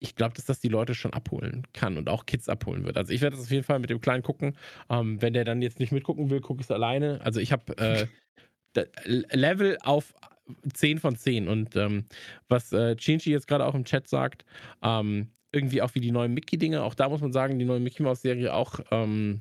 ich 0.00 0.16
glaube, 0.16 0.34
dass 0.34 0.44
das 0.44 0.60
die 0.60 0.68
Leute 0.68 0.94
schon 0.94 1.12
abholen 1.12 1.66
kann 1.72 1.96
und 1.96 2.08
auch 2.08 2.26
Kids 2.26 2.48
abholen 2.48 2.84
wird. 2.84 2.98
Also 2.98 3.12
ich 3.12 3.20
werde 3.20 3.36
das 3.36 3.46
auf 3.46 3.50
jeden 3.50 3.64
Fall 3.64 3.78
mit 3.78 3.88
dem 3.88 4.00
Kleinen 4.00 4.22
gucken. 4.22 4.56
Ähm, 4.90 5.20
wenn 5.22 5.32
der 5.32 5.44
dann 5.44 5.62
jetzt 5.62 5.78
nicht 5.78 5.92
mitgucken 5.92 6.28
will, 6.28 6.40
gucke 6.40 6.60
ich 6.60 6.66
es 6.66 6.70
alleine. 6.70 7.20
Also 7.22 7.40
ich 7.40 7.52
habe 7.52 7.78
äh, 7.78 8.06
Level 9.34 9.78
auf 9.80 10.14
10 10.74 10.98
von 10.98 11.16
10 11.16 11.48
und 11.48 11.76
ähm, 11.76 12.04
was 12.48 12.72
äh, 12.72 12.96
Chinchi 12.96 13.30
jetzt 13.30 13.48
gerade 13.48 13.64
auch 13.64 13.74
im 13.74 13.84
Chat 13.84 14.08
sagt, 14.08 14.44
ähm, 14.82 15.28
irgendwie 15.52 15.80
auch 15.80 15.94
wie 15.94 16.00
die 16.00 16.10
neuen 16.10 16.34
Mickey-Dinge, 16.34 16.82
auch 16.82 16.94
da 16.94 17.08
muss 17.08 17.22
man 17.22 17.32
sagen, 17.32 17.58
die 17.58 17.64
neue 17.64 17.80
Mickey-Maus-Serie 17.80 18.52
auch 18.52 18.80
ähm, 18.90 19.40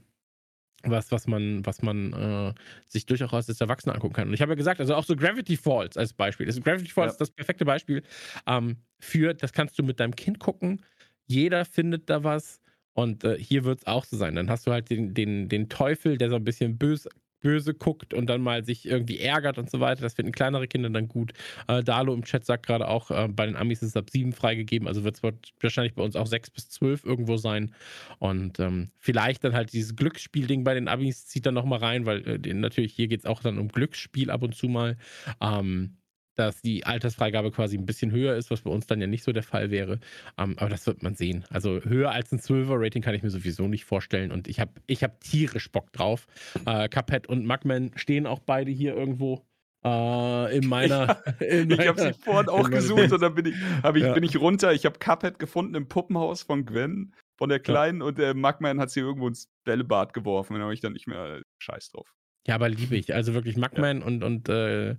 was, 0.84 1.12
was 1.12 1.28
man, 1.28 1.66
was 1.66 1.82
man 1.82 2.14
äh, 2.14 2.54
sich 2.88 3.06
durchaus 3.06 3.50
als 3.50 3.62
Erwachsener 3.62 3.96
angucken 3.96 4.14
kann. 4.14 4.28
Und 4.28 4.34
ich 4.34 4.42
habe 4.42 4.52
ja 4.52 4.56
gesagt, 4.56 4.80
also 4.80 4.96
auch 4.96 5.06
so 5.06 5.16
Gravity 5.16 5.58
Falls 5.58 5.98
als 5.98 6.14
Beispiel. 6.14 6.46
Also 6.48 6.62
Gravity 6.62 6.90
Falls 6.92 7.12
ja. 7.12 7.12
ist 7.14 7.22
das 7.22 7.32
perfekte 7.32 7.66
Beispiel 7.66 8.04
ähm, 8.48 8.78
für, 9.00 9.34
das 9.34 9.54
kannst 9.54 9.80
du 9.80 9.84
mit 9.84 10.00
deinem 10.00 10.16
Kind 10.16 10.40
gucken. 10.40 10.82
Jeder 11.26 11.66
findet 11.66 12.10
da 12.10 12.24
was. 12.24 12.60
Und 12.96 13.24
äh, 13.24 13.38
hier 13.40 13.64
wird 13.64 13.80
es 13.80 13.88
auch 13.88 14.06
so 14.06 14.18
sein. 14.18 14.36
Dann 14.36 14.50
hast 14.50 14.68
du 14.68 14.72
halt 14.72 14.90
den, 14.92 15.16
den, 15.16 15.50
den 15.50 15.68
Teufel, 15.68 16.18
der 16.18 16.30
so 16.30 16.36
ein 16.36 16.44
bisschen 16.44 16.78
bös, 16.78 17.08
böse 17.44 17.76
guckt 17.76 18.14
und 18.16 18.26
dann 18.28 18.42
mal 18.42 18.66
sich 18.66 18.88
irgendwie 18.88 19.20
ärgert 19.20 19.60
und 19.60 19.70
so 19.70 19.80
weiter. 19.80 20.02
Das 20.02 20.16
finden 20.16 20.32
kleinere 20.32 20.68
Kinder 20.68 20.90
dann 20.90 21.08
gut. 21.08 21.34
Äh, 21.68 21.84
Dalo 21.84 22.14
im 22.14 22.24
Chat 22.24 22.46
sagt 22.46 22.66
gerade 22.66 22.88
auch, 22.88 23.12
äh, 23.12 23.28
bei 23.28 23.46
den 23.46 23.56
Amis 23.56 23.84
ist 23.84 23.90
es 23.90 23.98
ab 23.98 24.10
sieben 24.10 24.34
freigegeben, 24.34 24.88
also 24.88 25.04
wird 25.04 25.18
es 25.18 25.22
wahrscheinlich 25.62 25.94
bei 25.94 26.02
uns 26.02 26.16
auch 26.16 26.26
sechs 26.26 26.50
bis 26.50 26.70
zwölf 26.70 27.04
irgendwo 27.04 27.38
sein. 27.38 27.76
Und 28.18 28.60
ähm, 28.60 28.90
vielleicht 28.98 29.44
dann 29.44 29.54
halt 29.54 29.74
dieses 29.74 29.96
Glücksspiel-Ding 29.96 30.64
bei 30.64 30.74
den 30.74 30.88
Amis 30.88 31.28
zieht 31.28 31.46
dann 31.46 31.54
nochmal 31.54 31.80
rein, 31.80 32.06
weil 32.06 32.26
äh, 32.28 32.54
natürlich 32.54 32.94
hier 32.94 33.08
geht 33.08 33.20
es 33.20 33.26
auch 33.26 33.42
dann 33.42 33.60
um 33.60 33.68
Glücksspiel 33.68 34.32
ab 34.32 34.42
und 34.42 34.56
zu 34.56 34.68
mal. 34.68 34.98
Ähm, 35.42 35.98
dass 36.36 36.62
die 36.62 36.86
Altersfreigabe 36.86 37.52
quasi 37.52 37.78
ein 37.78 37.86
bisschen 37.86 38.12
höher 38.12 38.36
ist, 38.36 38.52
was 38.52 38.62
bei 38.62 38.70
uns 38.72 38.88
dann 38.88 39.02
ja 39.02 39.08
nicht 39.08 39.24
so 39.24 39.32
der 39.32 39.44
Fall 39.44 39.72
wäre. 39.72 40.00
Um, 40.38 40.52
ähm, 40.52 40.56
aber 40.58 40.70
das 40.70 40.86
wird 40.88 41.04
man 41.04 41.16
sehen. 41.16 41.46
Also 41.50 41.82
höher 41.84 42.12
als 42.12 42.32
ein 42.32 42.40
12er-Rating 42.40 43.02
kann 43.02 43.16
ich 43.16 43.24
mir 43.24 43.30
sowieso 43.30 43.68
nicht 43.68 43.86
vorstellen. 43.86 44.32
Und 44.32 44.48
ich 44.48 44.60
habe 44.60 44.72
ich 44.88 45.04
hab 45.04 45.20
tierisch 45.22 45.72
Bock 45.72 45.92
drauf. 45.92 46.28
Uh, 46.68 46.88
Cuphead 46.90 47.28
und 47.28 47.46
Mugman 47.46 47.92
stehen 47.96 48.26
auch 48.26 48.40
beide 48.40 48.72
hier 48.72 48.96
irgendwo. 48.96 49.46
Uh, 49.86 50.48
in 50.50 50.68
meiner. 50.68 51.22
In 51.42 51.70
ich 51.70 51.88
habe 51.88 52.00
sie 52.00 52.14
vorhin 52.14 52.48
auch 52.48 52.70
gesucht 52.70 53.12
und 53.12 53.22
dann 53.22 53.36
bin 53.36 53.48
ich, 53.48 53.56
ich, 53.56 54.02
ja. 54.02 54.14
bin 54.14 54.24
ich 54.24 54.40
runter. 54.40 54.72
Ich 54.72 54.86
habe 54.86 54.98
Cuphead 54.98 55.40
gefunden 55.40 55.76
im 55.76 55.90
Puppenhaus 55.90 56.42
von 56.42 56.66
Gwen, 56.66 57.14
von 57.38 57.50
der 57.50 57.60
Kleinen, 57.60 58.00
ja. 58.00 58.08
und 58.08 58.18
der 58.18 58.34
Mugman 58.34 58.80
hat 58.80 58.92
sie 58.92 59.02
irgendwo 59.02 59.28
ins 59.28 59.50
Bällebad 59.66 60.14
geworfen. 60.14 60.56
Da 60.56 60.62
habe 60.62 60.74
ich 60.74 60.80
dann 60.80 60.94
nicht 60.94 61.08
mehr 61.08 61.42
Scheiß 61.60 61.90
drauf. 61.90 62.14
Ja, 62.48 62.56
aber 62.56 62.70
liebe 62.70 62.96
ich. 62.96 63.14
Also 63.14 63.34
wirklich 63.34 63.58
Mugman 63.58 64.00
ja. 64.00 64.06
und, 64.06 64.24
und, 64.24 64.48
äh, 64.50 64.96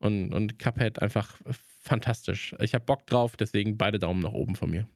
und, 0.00 0.32
und 0.32 0.58
Cuphead 0.58 1.00
einfach 1.00 1.36
fantastisch. 1.80 2.54
Ich 2.60 2.74
habe 2.74 2.84
Bock 2.84 3.06
drauf, 3.06 3.36
deswegen 3.36 3.76
beide 3.76 3.98
Daumen 3.98 4.20
nach 4.20 4.32
oben 4.32 4.56
von 4.56 4.70
mir. 4.70 4.86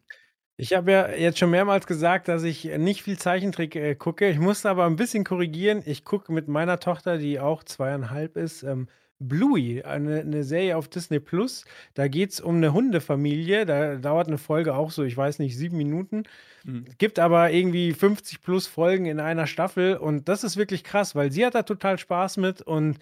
Ich 0.56 0.74
habe 0.74 0.92
ja 0.92 1.10
jetzt 1.10 1.38
schon 1.38 1.50
mehrmals 1.50 1.86
gesagt, 1.86 2.28
dass 2.28 2.42
ich 2.42 2.64
nicht 2.64 3.02
viel 3.02 3.18
Zeichentrick 3.18 3.74
äh, 3.74 3.94
gucke. 3.94 4.28
Ich 4.28 4.38
musste 4.38 4.68
aber 4.68 4.84
ein 4.84 4.96
bisschen 4.96 5.24
korrigieren. 5.24 5.82
Ich 5.86 6.04
gucke 6.04 6.32
mit 6.32 6.46
meiner 6.46 6.78
Tochter, 6.78 7.18
die 7.18 7.40
auch 7.40 7.64
zweieinhalb 7.64 8.36
ist, 8.36 8.62
ähm, 8.62 8.86
Bluey, 9.28 9.82
eine, 9.82 10.20
eine, 10.20 10.44
Serie 10.44 10.76
auf 10.76 10.88
Disney 10.88 11.20
Plus. 11.20 11.64
Da 11.94 12.08
geht 12.08 12.32
es 12.32 12.40
um 12.40 12.56
eine 12.56 12.72
Hundefamilie. 12.72 13.64
Da 13.66 13.96
dauert 13.96 14.28
eine 14.28 14.38
Folge 14.38 14.74
auch 14.74 14.90
so, 14.90 15.04
ich 15.04 15.16
weiß 15.16 15.38
nicht, 15.38 15.56
sieben 15.56 15.76
Minuten. 15.76 16.24
Mhm. 16.64 16.84
Gibt 16.98 17.18
aber 17.18 17.50
irgendwie 17.50 17.92
50 17.92 18.42
plus 18.42 18.66
Folgen 18.66 19.06
in 19.06 19.20
einer 19.20 19.46
Staffel. 19.46 19.96
Und 19.96 20.28
das 20.28 20.44
ist 20.44 20.56
wirklich 20.56 20.84
krass, 20.84 21.14
weil 21.14 21.32
sie 21.32 21.46
hat 21.46 21.54
da 21.54 21.62
total 21.62 21.98
Spaß 21.98 22.36
mit 22.36 22.62
und 22.62 22.98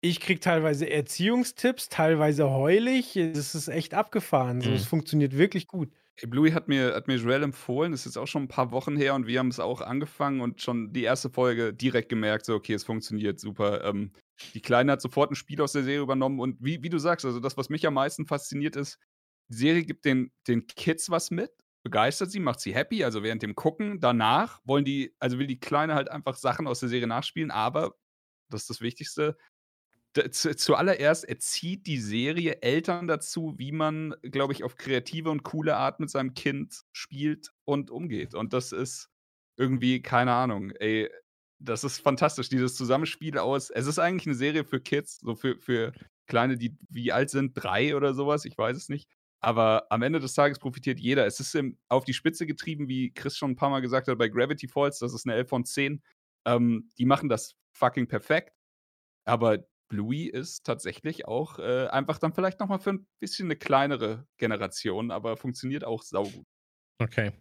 ich 0.00 0.20
kriege 0.20 0.40
teilweise 0.40 0.88
Erziehungstipps, 0.88 1.88
teilweise 1.88 2.50
heulig. 2.50 3.12
Das 3.14 3.54
ist 3.54 3.68
echt 3.68 3.94
abgefahren. 3.94 4.60
So, 4.60 4.70
mhm. 4.70 4.76
Es 4.76 4.86
funktioniert 4.86 5.36
wirklich 5.36 5.66
gut. 5.66 5.90
Bluey 6.22 6.50
hat 6.50 6.68
mir, 6.68 6.94
hat 6.94 7.08
mir 7.08 7.16
Joel 7.16 7.42
empfohlen, 7.42 7.92
das 7.92 8.00
ist 8.00 8.06
jetzt 8.06 8.16
auch 8.18 8.26
schon 8.26 8.42
ein 8.42 8.48
paar 8.48 8.72
Wochen 8.72 8.96
her 8.96 9.14
und 9.14 9.26
wir 9.26 9.38
haben 9.38 9.48
es 9.48 9.58
auch 9.58 9.80
angefangen 9.80 10.42
und 10.42 10.60
schon 10.60 10.92
die 10.92 11.02
erste 11.02 11.30
Folge 11.30 11.72
direkt 11.72 12.10
gemerkt, 12.10 12.44
so, 12.44 12.54
okay, 12.54 12.74
es 12.74 12.84
funktioniert 12.84 13.40
super. 13.40 13.84
Ähm, 13.84 14.12
die 14.52 14.60
Kleine 14.60 14.92
hat 14.92 15.00
sofort 15.00 15.30
ein 15.30 15.34
Spiel 15.34 15.62
aus 15.62 15.72
der 15.72 15.82
Serie 15.82 16.02
übernommen 16.02 16.38
und 16.38 16.58
wie, 16.60 16.82
wie 16.82 16.90
du 16.90 16.98
sagst, 16.98 17.24
also 17.24 17.40
das, 17.40 17.56
was 17.56 17.70
mich 17.70 17.86
am 17.86 17.94
meisten 17.94 18.26
fasziniert 18.26 18.76
ist, 18.76 18.98
die 19.48 19.56
Serie 19.56 19.82
gibt 19.82 20.04
den, 20.04 20.30
den 20.46 20.66
Kids 20.66 21.10
was 21.10 21.30
mit, 21.30 21.52
begeistert 21.84 22.30
sie, 22.30 22.40
macht 22.40 22.60
sie 22.60 22.74
happy, 22.74 23.02
also 23.02 23.22
während 23.22 23.42
dem 23.42 23.54
Gucken. 23.54 23.98
Danach 24.00 24.60
wollen 24.64 24.84
die, 24.84 25.14
also 25.20 25.38
will 25.38 25.46
die 25.46 25.60
Kleine 25.60 25.94
halt 25.94 26.10
einfach 26.10 26.36
Sachen 26.36 26.66
aus 26.66 26.80
der 26.80 26.90
Serie 26.90 27.06
nachspielen, 27.06 27.50
aber, 27.50 27.94
das 28.50 28.62
ist 28.62 28.70
das 28.70 28.80
Wichtigste, 28.82 29.38
zu, 30.32 30.56
zuallererst 30.56 31.28
erzieht 31.28 31.86
die 31.86 31.98
Serie 31.98 32.62
Eltern 32.62 33.06
dazu, 33.06 33.54
wie 33.58 33.72
man, 33.72 34.14
glaube 34.22 34.52
ich, 34.52 34.64
auf 34.64 34.76
kreative 34.76 35.30
und 35.30 35.42
coole 35.42 35.76
Art 35.76 36.00
mit 36.00 36.10
seinem 36.10 36.34
Kind 36.34 36.82
spielt 36.92 37.50
und 37.64 37.90
umgeht. 37.90 38.34
Und 38.34 38.52
das 38.52 38.72
ist 38.72 39.08
irgendwie, 39.56 40.02
keine 40.02 40.32
Ahnung, 40.32 40.70
ey, 40.72 41.08
das 41.60 41.84
ist 41.84 42.00
fantastisch, 42.00 42.48
dieses 42.48 42.74
Zusammenspiel 42.74 43.38
aus. 43.38 43.70
Es 43.70 43.86
ist 43.86 43.98
eigentlich 43.98 44.26
eine 44.26 44.34
Serie 44.34 44.64
für 44.64 44.80
Kids, 44.80 45.20
so 45.20 45.34
für, 45.34 45.58
für 45.58 45.92
Kleine, 46.26 46.56
die 46.56 46.76
wie 46.88 47.12
alt 47.12 47.30
sind, 47.30 47.52
drei 47.54 47.94
oder 47.94 48.14
sowas, 48.14 48.44
ich 48.44 48.56
weiß 48.56 48.76
es 48.76 48.88
nicht. 48.88 49.08
Aber 49.40 49.86
am 49.90 50.02
Ende 50.02 50.20
des 50.20 50.34
Tages 50.34 50.58
profitiert 50.58 50.98
jeder. 50.98 51.26
Es 51.26 51.40
ist 51.40 51.56
auf 51.88 52.04
die 52.04 52.14
Spitze 52.14 52.46
getrieben, 52.46 52.88
wie 52.88 53.12
Chris 53.12 53.36
schon 53.36 53.52
ein 53.52 53.56
paar 53.56 53.70
Mal 53.70 53.80
gesagt 53.80 54.08
hat, 54.08 54.18
bei 54.18 54.28
Gravity 54.28 54.68
Falls, 54.68 54.98
das 54.98 55.14
ist 55.14 55.26
eine 55.26 55.34
11 55.36 55.48
von 55.48 55.64
10. 55.64 56.02
Ähm, 56.46 56.90
die 56.98 57.06
machen 57.06 57.28
das 57.28 57.56
fucking 57.72 58.06
perfekt. 58.06 58.54
Aber 59.24 59.58
Bluey 59.90 60.26
ist 60.26 60.64
tatsächlich 60.64 61.26
auch 61.26 61.58
äh, 61.58 61.88
einfach 61.88 62.18
dann 62.18 62.32
vielleicht 62.32 62.60
nochmal 62.60 62.78
für 62.78 62.90
ein 62.90 63.06
bisschen 63.18 63.48
eine 63.48 63.56
kleinere 63.56 64.26
Generation, 64.38 65.10
aber 65.10 65.36
funktioniert 65.36 65.84
auch 65.84 66.02
saugut. 66.02 66.46
Okay. 67.00 67.32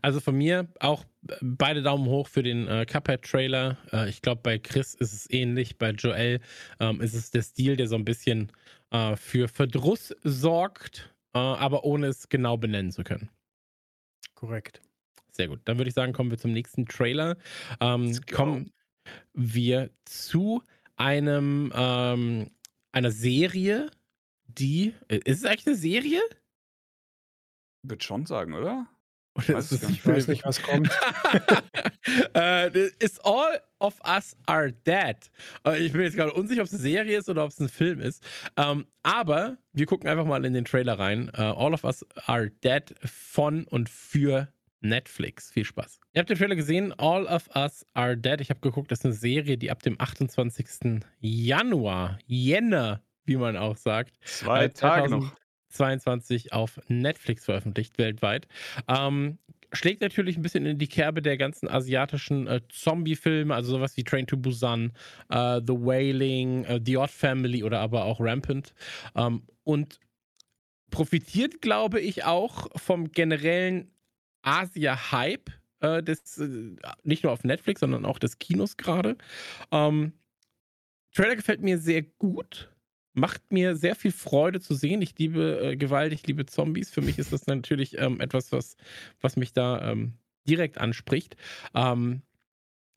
Also 0.00 0.20
von 0.20 0.36
mir 0.36 0.68
auch 0.78 1.04
beide 1.40 1.82
Daumen 1.82 2.06
hoch 2.06 2.28
für 2.28 2.42
den 2.42 2.68
äh, 2.68 2.86
Cuphead-Trailer. 2.86 3.76
Äh, 3.92 4.08
ich 4.08 4.22
glaube, 4.22 4.42
bei 4.42 4.58
Chris 4.58 4.94
ist 4.94 5.12
es 5.12 5.28
ähnlich. 5.30 5.76
Bei 5.76 5.90
Joel 5.90 6.40
ähm, 6.78 7.00
ist 7.00 7.14
es 7.14 7.30
der 7.30 7.42
Stil, 7.42 7.76
der 7.76 7.88
so 7.88 7.96
ein 7.96 8.04
bisschen 8.04 8.52
äh, 8.90 9.16
für 9.16 9.48
Verdruss 9.48 10.14
sorgt, 10.22 11.12
äh, 11.34 11.38
aber 11.38 11.84
ohne 11.84 12.06
es 12.06 12.28
genau 12.28 12.56
benennen 12.56 12.92
zu 12.92 13.02
können. 13.02 13.28
Korrekt. 14.34 14.80
Sehr 15.32 15.48
gut. 15.48 15.60
Dann 15.64 15.78
würde 15.78 15.88
ich 15.88 15.94
sagen, 15.94 16.12
kommen 16.12 16.30
wir 16.30 16.38
zum 16.38 16.52
nächsten 16.52 16.86
Trailer. 16.86 17.36
Ähm, 17.80 18.20
kommen 18.32 18.72
wir 19.32 19.90
zu 20.04 20.62
einem 20.98 21.72
ähm, 21.74 22.50
einer 22.92 23.10
Serie, 23.10 23.90
die 24.46 24.94
ist 25.08 25.40
es 25.40 25.44
eigentlich 25.44 25.66
eine 25.66 25.76
Serie? 25.76 26.20
Würde 27.82 28.04
schon 28.04 28.26
sagen, 28.26 28.54
oder? 28.54 28.88
Ich 29.40 29.48
weiß, 29.48 29.72
ich 29.72 30.06
weiß 30.06 30.28
nicht, 30.28 30.44
was 30.44 30.60
kommt. 30.62 30.90
uh, 32.34 32.70
is 32.98 33.20
all 33.20 33.60
of 33.78 34.00
us 34.04 34.36
are 34.46 34.72
dead. 34.72 35.16
Uh, 35.64 35.72
ich 35.72 35.92
bin 35.92 36.02
jetzt 36.02 36.16
gerade 36.16 36.32
unsicher, 36.32 36.62
ob 36.62 36.66
es 36.66 36.72
eine 36.72 36.82
Serie 36.82 37.18
ist 37.18 37.28
oder 37.28 37.44
ob 37.44 37.50
es 37.50 37.60
ein 37.60 37.68
Film 37.68 38.00
ist. 38.00 38.24
Um, 38.56 38.64
ähm, 38.64 38.86
aber 39.04 39.58
wir 39.72 39.86
gucken 39.86 40.08
einfach 40.08 40.24
mal 40.24 40.44
in 40.44 40.54
den 40.54 40.64
Trailer 40.64 40.98
rein. 40.98 41.30
Uh, 41.38 41.42
all 41.42 41.72
of 41.72 41.84
us 41.84 42.04
are 42.26 42.50
dead 42.50 42.94
von 43.04 43.64
und 43.64 43.88
für 43.88 44.52
Netflix. 44.80 45.50
Viel 45.50 45.64
Spaß. 45.64 46.00
Ihr 46.12 46.20
habt 46.20 46.30
den 46.30 46.38
Trailer 46.38 46.56
gesehen, 46.56 46.92
All 46.98 47.26
of 47.26 47.48
Us 47.54 47.86
Are 47.94 48.16
Dead. 48.16 48.40
Ich 48.40 48.50
habe 48.50 48.60
geguckt, 48.60 48.90
das 48.90 49.00
ist 49.00 49.04
eine 49.04 49.14
Serie, 49.14 49.58
die 49.58 49.70
ab 49.70 49.82
dem 49.82 50.00
28. 50.00 51.02
Januar, 51.20 52.18
Jänner, 52.26 53.02
wie 53.24 53.36
man 53.36 53.56
auch 53.56 53.76
sagt, 53.76 54.16
zwei 54.24 54.64
äh, 54.64 54.70
Tage 54.70 55.10
noch 55.10 55.34
22 55.70 56.52
auf 56.52 56.80
Netflix 56.88 57.44
veröffentlicht, 57.44 57.98
weltweit. 57.98 58.46
Ähm, 58.88 59.38
schlägt 59.72 60.00
natürlich 60.00 60.36
ein 60.36 60.42
bisschen 60.42 60.66
in 60.66 60.78
die 60.78 60.86
Kerbe 60.86 61.22
der 61.22 61.36
ganzen 61.36 61.68
asiatischen 61.68 62.46
äh, 62.46 62.60
Zombie-Filme, 62.68 63.54
also 63.54 63.72
sowas 63.72 63.96
wie 63.96 64.04
Train 64.04 64.26
to 64.26 64.36
Busan, 64.36 64.92
äh, 65.28 65.60
The 65.66 65.74
Wailing, 65.74 66.64
äh, 66.64 66.80
The 66.84 66.96
Odd 66.96 67.12
Family 67.12 67.62
oder 67.64 67.80
aber 67.80 68.04
auch 68.04 68.20
Rampant. 68.20 68.74
Ähm, 69.14 69.42
und 69.64 70.00
profitiert, 70.90 71.60
glaube 71.60 72.00
ich, 72.00 72.24
auch 72.24 72.68
vom 72.76 73.12
generellen 73.12 73.90
Asia-Hype, 74.42 75.50
äh, 75.80 76.02
des, 76.02 76.38
äh, 76.38 76.76
nicht 77.02 77.24
nur 77.24 77.32
auf 77.32 77.44
Netflix, 77.44 77.80
sondern 77.80 78.04
auch 78.04 78.18
des 78.18 78.38
Kinos 78.38 78.76
gerade. 78.76 79.16
Ähm, 79.70 80.12
Trailer 81.14 81.36
gefällt 81.36 81.60
mir 81.62 81.78
sehr 81.78 82.02
gut. 82.02 82.70
Macht 83.14 83.52
mir 83.52 83.74
sehr 83.74 83.96
viel 83.96 84.12
Freude 84.12 84.60
zu 84.60 84.74
sehen. 84.74 85.02
Ich 85.02 85.18
liebe 85.18 85.60
äh, 85.60 85.76
Gewalt, 85.76 86.12
ich 86.12 86.26
liebe 86.26 86.46
Zombies. 86.46 86.90
Für 86.90 87.00
mich 87.00 87.18
ist 87.18 87.32
das 87.32 87.46
natürlich 87.46 87.98
ähm, 87.98 88.20
etwas, 88.20 88.52
was, 88.52 88.76
was 89.20 89.36
mich 89.36 89.52
da 89.52 89.90
ähm, 89.90 90.14
direkt 90.48 90.78
anspricht. 90.78 91.36
Ähm, 91.74 92.22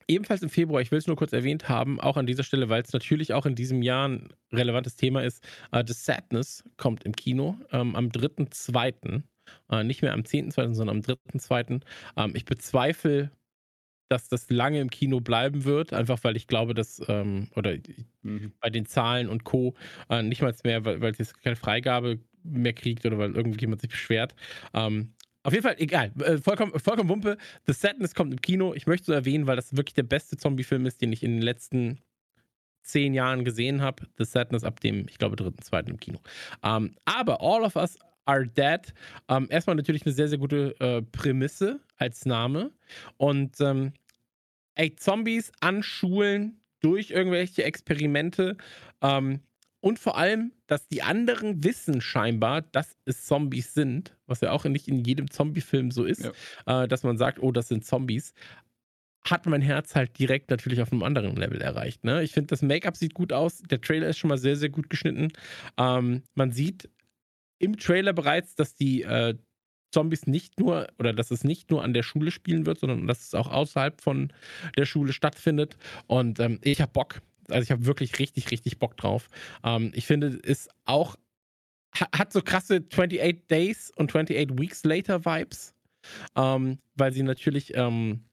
ebenfalls 0.07 0.43
im 0.43 0.49
Februar, 0.49 0.81
ich 0.81 0.91
will 0.91 0.99
es 0.99 1.07
nur 1.07 1.15
kurz 1.15 1.33
erwähnt 1.33 1.69
haben, 1.69 1.99
auch 1.99 2.17
an 2.17 2.25
dieser 2.25 2.43
Stelle, 2.43 2.69
weil 2.69 2.81
es 2.81 2.93
natürlich 2.93 3.33
auch 3.33 3.45
in 3.45 3.55
diesem 3.55 3.81
Jahr 3.81 4.07
ein 4.07 4.29
relevantes 4.51 4.95
Thema 4.95 5.23
ist. 5.23 5.43
Uh, 5.73 5.81
The 5.85 5.93
Sadness 5.93 6.63
kommt 6.77 7.03
im 7.03 7.15
Kino 7.15 7.57
ähm, 7.71 7.95
am 7.95 8.09
3.2. 8.09 9.23
Äh, 9.69 9.83
nicht 9.83 10.01
mehr 10.01 10.13
am 10.13 10.21
10.2., 10.21 10.73
sondern 10.73 10.97
am 10.97 11.01
3.2. 11.01 11.81
Ähm, 12.17 12.33
ich 12.35 12.45
bezweifle, 12.45 13.31
dass 14.09 14.27
das 14.27 14.49
lange 14.49 14.81
im 14.81 14.89
Kino 14.89 15.21
bleiben 15.21 15.63
wird, 15.63 15.93
einfach 15.93 16.21
weil 16.23 16.35
ich 16.35 16.47
glaube, 16.47 16.73
dass, 16.73 17.01
ähm, 17.07 17.47
oder 17.55 17.77
mhm. 18.23 18.51
bei 18.59 18.69
den 18.69 18.85
Zahlen 18.85 19.29
und 19.29 19.45
Co. 19.45 19.73
Äh, 20.09 20.23
nicht 20.23 20.41
mal 20.41 20.53
mehr, 20.63 20.83
weil, 20.83 21.01
weil 21.01 21.11
es 21.13 21.19
jetzt 21.19 21.41
keine 21.41 21.55
Freigabe 21.55 22.19
mehr 22.43 22.73
kriegt 22.73 23.05
oder 23.05 23.17
weil 23.17 23.35
irgendjemand 23.35 23.81
sich 23.81 23.89
beschwert. 23.89 24.35
Ähm, 24.73 25.13
auf 25.43 25.53
jeden 25.53 25.63
Fall, 25.63 25.75
egal. 25.79 26.11
Äh, 26.19 26.37
vollkommen, 26.37 26.77
vollkommen 26.77 27.09
Wumpe. 27.09 27.37
The 27.65 27.73
Sadness 27.73 28.13
kommt 28.13 28.31
im 28.31 28.41
Kino. 28.41 28.73
Ich 28.73 28.85
möchte 28.85 29.07
so 29.07 29.13
erwähnen, 29.13 29.47
weil 29.47 29.55
das 29.55 29.75
wirklich 29.75 29.95
der 29.95 30.03
beste 30.03 30.37
Zombie-Film 30.37 30.85
ist, 30.85 31.01
den 31.01 31.13
ich 31.13 31.23
in 31.23 31.31
den 31.31 31.41
letzten 31.41 31.99
zehn 32.83 33.13
Jahren 33.13 33.45
gesehen 33.45 33.81
habe. 33.81 34.07
The 34.17 34.25
Sadness 34.25 34.63
ab 34.63 34.79
dem, 34.81 35.07
ich 35.07 35.17
glaube, 35.17 35.35
dritten, 35.35 35.61
zweiten 35.61 35.91
im 35.91 35.99
Kino. 35.99 36.19
Ähm, 36.63 36.95
aber 37.05 37.41
All 37.41 37.63
of 37.63 37.75
Us 37.75 37.97
Are 38.25 38.47
Dead. 38.47 38.93
Ähm, 39.27 39.47
erstmal 39.49 39.75
natürlich 39.75 40.05
eine 40.05 40.13
sehr, 40.13 40.27
sehr 40.27 40.37
gute 40.37 40.79
äh, 40.79 41.01
Prämisse 41.01 41.79
als 41.97 42.25
Name. 42.25 42.71
Und 43.17 43.59
ähm, 43.61 43.93
ey, 44.75 44.95
Zombies 44.95 45.51
anschulen 45.59 46.61
durch 46.79 47.11
irgendwelche 47.11 47.63
Experimente. 47.63 48.57
Ähm, 49.01 49.41
und 49.79 49.97
vor 49.97 50.15
allem, 50.15 50.51
dass 50.67 50.87
die 50.87 51.01
anderen 51.01 51.63
wissen 51.63 52.01
scheinbar, 52.01 52.61
dass 52.61 52.95
es 53.05 53.25
Zombies 53.25 53.73
sind, 53.73 54.15
was 54.27 54.41
ja 54.41 54.51
auch 54.51 54.63
nicht 54.65 54.87
in 54.87 55.03
jedem 55.03 55.29
Zombie-Film 55.29 55.89
so 55.89 56.03
ist, 56.05 56.29
ja. 56.67 56.83
äh, 56.83 56.87
dass 56.87 57.03
man 57.03 57.17
sagt, 57.17 57.39
oh, 57.41 57.51
das 57.51 57.67
sind 57.67 57.83
Zombies. 57.83 58.33
hat 59.23 59.45
mein 59.45 59.61
Herz 59.61 59.95
halt 59.95 60.17
direkt 60.17 60.49
natürlich 60.49 60.81
auf 60.81 60.91
einem 60.91 61.03
anderen 61.03 61.35
Level 61.35 61.61
erreicht. 61.61 62.03
Ne? 62.03 62.23
Ich 62.23 62.31
finde, 62.31 62.47
das 62.47 62.61
Make-up 62.61 62.97
sieht 62.97 63.13
gut 63.13 63.33
aus. 63.33 63.61
Der 63.69 63.81
Trailer 63.81 64.07
ist 64.07 64.17
schon 64.17 64.29
mal 64.29 64.37
sehr, 64.37 64.55
sehr 64.55 64.69
gut 64.69 64.89
geschnitten. 64.89 65.29
Ähm, 65.77 66.23
man 66.33 66.51
sieht 66.51 66.89
im 67.61 67.77
Trailer 67.77 68.13
bereits, 68.13 68.55
dass 68.55 68.75
die 68.75 69.03
äh, 69.03 69.35
Zombies 69.93 70.25
nicht 70.25 70.59
nur 70.59 70.87
oder 70.99 71.13
dass 71.13 71.31
es 71.31 71.43
nicht 71.43 71.69
nur 71.69 71.83
an 71.83 71.93
der 71.93 72.03
Schule 72.03 72.31
spielen 72.31 72.65
wird, 72.65 72.79
sondern 72.79 73.07
dass 73.07 73.21
es 73.21 73.33
auch 73.33 73.51
außerhalb 73.51 74.01
von 74.01 74.31
der 74.77 74.85
Schule 74.85 75.13
stattfindet. 75.13 75.77
Und 76.07 76.39
ähm, 76.39 76.59
ich 76.63 76.81
habe 76.81 76.91
Bock. 76.91 77.21
Also 77.49 77.63
ich 77.63 77.71
habe 77.71 77.85
wirklich 77.85 78.17
richtig, 78.19 78.51
richtig 78.51 78.79
Bock 78.79 78.95
drauf. 78.97 79.27
Ähm, 79.63 79.91
ich 79.93 80.07
finde, 80.07 80.39
es 80.43 80.69
auch 80.85 81.15
hat 81.93 82.31
so 82.31 82.41
krasse 82.41 82.85
28 82.89 83.47
Days 83.49 83.91
und 83.95 84.09
28 84.09 84.57
Weeks 84.57 84.85
Later 84.85 85.25
Vibes, 85.25 85.73
ähm, 86.37 86.79
weil 86.95 87.11
sie 87.11 87.23
natürlich 87.23 87.75
ähm, 87.75 88.23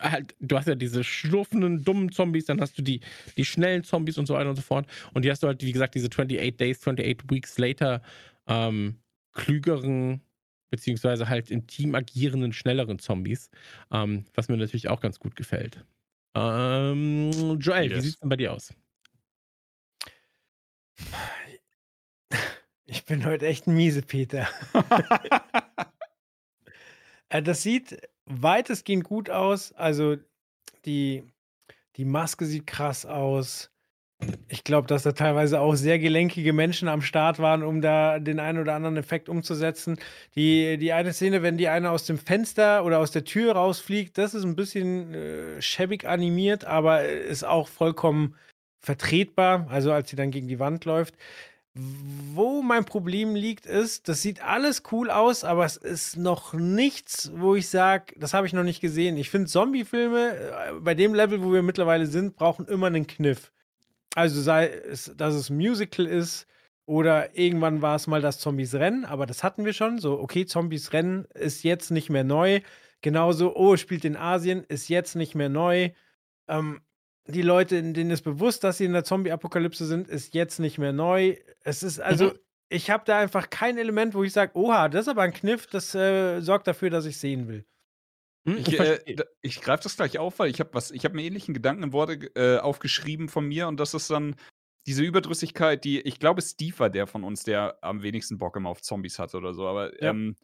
halt, 0.00 0.34
du 0.40 0.56
hast 0.56 0.68
ja 0.68 0.74
diese 0.74 1.04
schlurfenden, 1.04 1.84
dummen 1.84 2.12
Zombies, 2.12 2.46
dann 2.46 2.60
hast 2.60 2.78
du 2.78 2.82
die, 2.82 3.00
die 3.36 3.44
schnellen 3.44 3.84
Zombies 3.84 4.18
und 4.18 4.26
so 4.26 4.34
weiter 4.34 4.50
und 4.50 4.56
so 4.56 4.62
fort. 4.62 4.86
Und 5.12 5.24
die 5.24 5.30
hast 5.30 5.42
du 5.42 5.46
halt, 5.46 5.62
wie 5.62 5.72
gesagt, 5.72 5.94
diese 5.94 6.08
28 6.08 6.56
Days, 6.56 6.80
28 6.80 7.30
Weeks 7.30 7.58
Later 7.58 8.02
ähm, 8.46 8.96
klügeren, 9.32 10.20
beziehungsweise 10.70 11.28
halt 11.28 11.50
im 11.50 11.66
Team 11.66 11.94
agierenden, 11.94 12.52
schnelleren 12.52 12.98
Zombies, 12.98 13.50
ähm, 13.92 14.24
was 14.34 14.48
mir 14.48 14.56
natürlich 14.56 14.88
auch 14.88 15.00
ganz 15.00 15.18
gut 15.18 15.36
gefällt. 15.36 15.84
Ähm, 16.34 17.58
Joel, 17.60 17.90
yes. 17.90 17.96
wie 17.96 18.00
sieht 18.00 18.14
es 18.14 18.20
denn 18.20 18.28
bei 18.28 18.36
dir 18.36 18.52
aus? 18.52 18.74
Ich 22.86 23.04
bin 23.04 23.24
heute 23.24 23.46
echt 23.46 23.66
ein 23.66 23.74
miese 23.74 24.02
Peter. 24.02 24.48
Äh, 27.30 27.42
das 27.42 27.62
sieht 27.62 27.98
weitestgehend 28.26 29.04
gut 29.04 29.30
aus. 29.30 29.72
Also 29.72 30.16
die, 30.84 31.24
die 31.96 32.04
Maske 32.04 32.46
sieht 32.46 32.66
krass 32.66 33.06
aus. 33.06 33.70
Ich 34.48 34.64
glaube, 34.64 34.86
dass 34.86 35.02
da 35.02 35.12
teilweise 35.12 35.60
auch 35.60 35.74
sehr 35.74 35.98
gelenkige 35.98 36.52
Menschen 36.52 36.88
am 36.88 37.02
Start 37.02 37.38
waren, 37.40 37.62
um 37.62 37.82
da 37.82 38.18
den 38.18 38.40
einen 38.40 38.58
oder 38.60 38.74
anderen 38.74 38.96
Effekt 38.96 39.28
umzusetzen. 39.28 39.98
Die, 40.34 40.78
die 40.78 40.92
eine 40.92 41.12
Szene, 41.12 41.42
wenn 41.42 41.58
die 41.58 41.68
eine 41.68 41.90
aus 41.90 42.06
dem 42.06 42.18
Fenster 42.18 42.84
oder 42.84 43.00
aus 43.00 43.10
der 43.10 43.24
Tür 43.24 43.54
rausfliegt, 43.54 44.16
das 44.16 44.34
ist 44.34 44.44
ein 44.44 44.56
bisschen 44.56 45.12
äh, 45.14 45.60
schäbig 45.60 46.06
animiert, 46.06 46.64
aber 46.64 47.04
ist 47.04 47.44
auch 47.44 47.68
vollkommen 47.68 48.34
vertretbar. 48.80 49.66
Also 49.68 49.92
als 49.92 50.10
sie 50.10 50.16
dann 50.16 50.30
gegen 50.30 50.48
die 50.48 50.60
Wand 50.60 50.84
läuft. 50.84 51.16
Wo 51.76 52.62
mein 52.62 52.84
Problem 52.84 53.34
liegt, 53.34 53.66
ist, 53.66 54.08
das 54.08 54.22
sieht 54.22 54.44
alles 54.44 54.84
cool 54.92 55.10
aus, 55.10 55.42
aber 55.42 55.64
es 55.64 55.76
ist 55.76 56.16
noch 56.16 56.52
nichts, 56.52 57.32
wo 57.34 57.56
ich 57.56 57.68
sage, 57.68 58.14
das 58.16 58.32
habe 58.32 58.46
ich 58.46 58.52
noch 58.52 58.62
nicht 58.62 58.80
gesehen. 58.80 59.16
Ich 59.16 59.28
finde, 59.28 59.48
Zombie-Filme, 59.48 60.36
äh, 60.36 60.72
bei 60.80 60.94
dem 60.94 61.14
Level, 61.14 61.42
wo 61.42 61.52
wir 61.52 61.62
mittlerweile 61.62 62.06
sind, 62.06 62.36
brauchen 62.36 62.66
immer 62.68 62.86
einen 62.86 63.08
Kniff. 63.08 63.50
Also 64.14 64.40
sei 64.40 64.68
es, 64.68 65.12
dass 65.16 65.34
es 65.34 65.50
Musical 65.50 66.06
ist 66.06 66.46
oder 66.86 67.36
irgendwann 67.36 67.82
war 67.82 67.96
es 67.96 68.06
mal 68.06 68.20
das 68.20 68.38
Zombies 68.38 68.74
Rennen, 68.74 69.04
aber 69.04 69.26
das 69.26 69.42
hatten 69.42 69.64
wir 69.64 69.72
schon. 69.72 69.98
So, 69.98 70.20
okay, 70.20 70.46
Zombies 70.46 70.92
Rennen 70.92 71.24
ist 71.34 71.64
jetzt 71.64 71.90
nicht 71.90 72.08
mehr 72.08 72.24
neu. 72.24 72.60
Genauso, 73.00 73.56
oh, 73.56 73.76
spielt 73.76 74.04
in 74.04 74.16
Asien, 74.16 74.64
ist 74.68 74.88
jetzt 74.88 75.16
nicht 75.16 75.34
mehr 75.34 75.48
neu. 75.48 75.90
Ähm, 76.46 76.80
die 77.26 77.42
Leute, 77.42 77.82
denen 77.82 78.10
ist 78.10 78.22
bewusst, 78.22 78.64
dass 78.64 78.78
sie 78.78 78.84
in 78.84 78.92
der 78.92 79.04
Zombie-Apokalypse 79.04 79.86
sind, 79.86 80.08
ist 80.08 80.34
jetzt 80.34 80.58
nicht 80.58 80.78
mehr 80.78 80.92
neu. 80.92 81.36
Es 81.62 81.82
ist 81.82 82.00
also, 82.00 82.26
mhm. 82.26 82.38
ich 82.68 82.90
habe 82.90 83.04
da 83.06 83.18
einfach 83.18 83.50
kein 83.50 83.78
Element, 83.78 84.14
wo 84.14 84.24
ich 84.24 84.32
sage, 84.32 84.52
oha, 84.54 84.88
das 84.88 85.02
ist 85.02 85.08
aber 85.08 85.22
ein 85.22 85.32
Kniff, 85.32 85.66
das 85.66 85.94
äh, 85.94 86.40
sorgt 86.40 86.66
dafür, 86.66 86.90
dass 86.90 87.06
ich 87.06 87.18
sehen 87.18 87.48
will. 87.48 87.64
Hm, 88.46 88.58
ich, 88.58 88.78
äh, 88.78 88.98
ich 89.40 89.60
greife 89.62 89.84
das 89.84 89.96
gleich 89.96 90.18
auf, 90.18 90.38
weil 90.38 90.50
ich 90.50 90.60
habe 90.60 90.70
was, 90.74 90.90
ich 90.90 91.04
habe 91.04 91.16
mir 91.16 91.22
ähnlichen 91.22 91.54
Gedanken 91.54 91.82
in 91.84 91.92
Worte 91.92 92.30
äh, 92.34 92.58
aufgeschrieben 92.58 93.28
von 93.28 93.46
mir 93.46 93.68
und 93.68 93.80
das 93.80 93.94
ist 93.94 94.10
dann 94.10 94.36
diese 94.86 95.02
Überdrüssigkeit, 95.02 95.82
die, 95.82 96.00
ich 96.00 96.18
glaube, 96.18 96.42
Steve 96.42 96.78
war 96.78 96.90
der 96.90 97.06
von 97.06 97.24
uns, 97.24 97.44
der 97.44 97.78
am 97.80 98.02
wenigsten 98.02 98.36
Bock 98.36 98.56
immer 98.56 98.68
auf 98.68 98.82
Zombies 98.82 99.18
hatte 99.18 99.38
oder 99.38 99.54
so, 99.54 99.66
aber 99.66 99.94
ja. 100.02 100.10
ähm, 100.10 100.36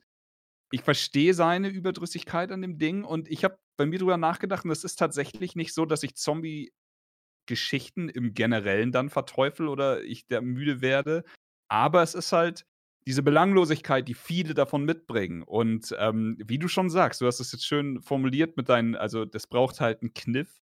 ich 0.70 0.82
verstehe 0.82 1.34
seine 1.34 1.68
Überdrüssigkeit 1.68 2.52
an 2.52 2.62
dem 2.62 2.78
Ding 2.78 3.04
und 3.04 3.28
ich 3.28 3.44
habe 3.44 3.58
bei 3.76 3.86
mir 3.86 3.98
drüber 3.98 4.16
nachgedacht 4.16 4.64
und 4.64 4.70
es 4.70 4.84
ist 4.84 4.96
tatsächlich 4.96 5.56
nicht 5.56 5.74
so, 5.74 5.84
dass 5.84 6.02
ich 6.02 6.14
Zombie-Geschichten 6.14 8.08
im 8.08 8.34
Generellen 8.34 8.92
dann 8.92 9.10
verteufel 9.10 9.68
oder 9.68 10.02
ich 10.04 10.26
der 10.26 10.42
müde 10.42 10.80
werde. 10.80 11.24
Aber 11.68 12.02
es 12.02 12.14
ist 12.14 12.32
halt 12.32 12.66
diese 13.06 13.22
Belanglosigkeit, 13.22 14.06
die 14.06 14.14
viele 14.14 14.54
davon 14.54 14.84
mitbringen. 14.84 15.42
Und 15.42 15.94
ähm, 15.98 16.36
wie 16.44 16.58
du 16.58 16.68
schon 16.68 16.90
sagst, 16.90 17.20
du 17.20 17.26
hast 17.26 17.40
es 17.40 17.52
jetzt 17.52 17.66
schön 17.66 18.02
formuliert 18.02 18.56
mit 18.56 18.68
deinen, 18.68 18.94
also 18.94 19.24
das 19.24 19.46
braucht 19.46 19.80
halt 19.80 20.02
einen 20.02 20.14
Kniff. 20.14 20.60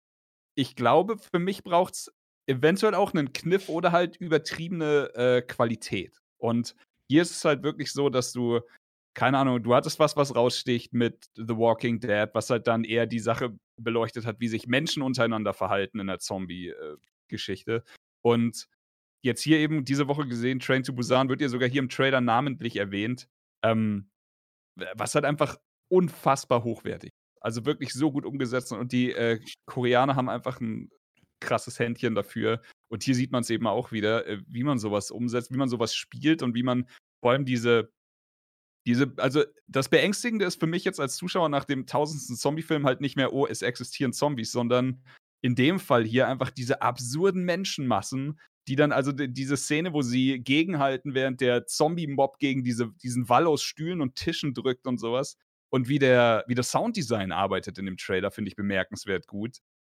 Ich 0.55 0.75
glaube, 0.75 1.17
für 1.17 1.39
mich 1.39 1.63
braucht 1.63 1.93
es 1.93 2.11
eventuell 2.47 2.95
auch 2.95 3.13
einen 3.13 3.31
Kniff 3.31 3.69
oder 3.69 3.91
halt 3.91 4.17
übertriebene 4.17 5.13
äh, 5.15 5.41
Qualität. 5.41 6.19
Und 6.37 6.75
hier 7.09 7.21
ist 7.21 7.31
es 7.31 7.45
halt 7.45 7.63
wirklich 7.63 7.91
so, 7.91 8.09
dass 8.09 8.33
du 8.33 8.59
keine 9.13 9.37
Ahnung, 9.37 9.61
du 9.61 9.75
hattest 9.75 9.99
was, 9.99 10.15
was 10.15 10.35
raussticht 10.35 10.93
mit 10.93 11.25
The 11.35 11.55
Walking 11.55 11.99
Dead, 11.99 12.29
was 12.33 12.49
halt 12.49 12.67
dann 12.67 12.83
eher 12.83 13.05
die 13.05 13.19
Sache 13.19 13.57
beleuchtet 13.77 14.25
hat, 14.25 14.39
wie 14.39 14.47
sich 14.47 14.67
Menschen 14.67 15.03
untereinander 15.03 15.53
verhalten 15.53 15.99
in 15.99 16.07
der 16.07 16.19
Zombie-Geschichte. 16.19 17.83
Und 18.21 18.67
jetzt 19.23 19.41
hier 19.41 19.59
eben 19.59 19.85
diese 19.85 20.07
Woche 20.07 20.27
gesehen, 20.27 20.59
Train 20.59 20.83
to 20.83 20.93
Busan 20.93 21.29
wird 21.29 21.41
ja 21.41 21.49
sogar 21.49 21.69
hier 21.69 21.81
im 21.81 21.89
Trailer 21.89 22.21
namentlich 22.21 22.77
erwähnt, 22.77 23.27
ähm, 23.63 24.09
was 24.95 25.15
halt 25.15 25.25
einfach 25.25 25.57
unfassbar 25.89 26.63
hochwertig. 26.63 27.11
Also 27.39 27.65
wirklich 27.65 27.93
so 27.93 28.11
gut 28.11 28.25
umgesetzt 28.25 28.71
und 28.71 28.91
die 28.91 29.11
äh, 29.11 29.39
Koreaner 29.65 30.15
haben 30.15 30.29
einfach 30.29 30.59
ein 30.59 30.89
krasses 31.39 31.77
Händchen 31.77 32.15
dafür. 32.15 32.61
Und 32.89 33.03
hier 33.03 33.15
sieht 33.15 33.31
man 33.31 33.41
es 33.41 33.49
eben 33.49 33.67
auch 33.67 33.91
wieder, 33.91 34.25
äh, 34.25 34.41
wie 34.47 34.63
man 34.63 34.79
sowas 34.79 35.11
umsetzt, 35.11 35.51
wie 35.51 35.57
man 35.57 35.69
sowas 35.69 35.93
spielt 35.93 36.41
und 36.41 36.55
wie 36.55 36.63
man 36.63 36.87
vor 37.21 37.31
allem 37.31 37.45
diese 37.45 37.91
diese, 38.85 39.13
also 39.17 39.43
das 39.67 39.89
Beängstigende 39.89 40.45
ist 40.45 40.59
für 40.59 40.67
mich 40.67 40.83
jetzt 40.83 40.99
als 40.99 41.15
Zuschauer 41.15 41.49
nach 41.49 41.65
dem 41.65 41.85
tausendsten 41.85 42.35
Zombie-Film 42.35 42.85
halt 42.85 43.01
nicht 43.01 43.15
mehr, 43.15 43.33
oh, 43.33 43.47
es 43.47 43.61
existieren 43.61 44.13
Zombies, 44.13 44.51
sondern 44.51 45.03
in 45.41 45.55
dem 45.55 45.79
Fall 45.79 46.05
hier 46.05 46.27
einfach 46.27 46.51
diese 46.51 46.81
absurden 46.81 47.43
Menschenmassen, 47.43 48.39
die 48.67 48.75
dann 48.75 48.91
also 48.91 49.11
diese 49.11 49.57
Szene, 49.57 49.93
wo 49.93 50.01
sie 50.01 50.39
gegenhalten, 50.39 51.13
während 51.13 51.41
der 51.41 51.65
Zombie-Mob 51.65 52.39
gegen 52.39 52.63
diese, 52.63 52.91
diesen 53.01 53.27
Wall 53.29 53.47
aus 53.47 53.61
Stühlen 53.61 54.01
und 54.01 54.15
Tischen 54.15 54.53
drückt 54.53 54.87
und 54.87 54.99
sowas. 54.99 55.37
Und 55.69 55.89
wie 55.89 55.99
der, 55.99 56.45
wie 56.47 56.55
das 56.55 56.71
Sounddesign 56.71 57.31
arbeitet 57.31 57.77
in 57.77 57.85
dem 57.85 57.97
Trailer, 57.97 58.31
finde 58.31 58.49
ich 58.49 58.55
bemerkenswert 58.55 59.27
gut. 59.27 59.57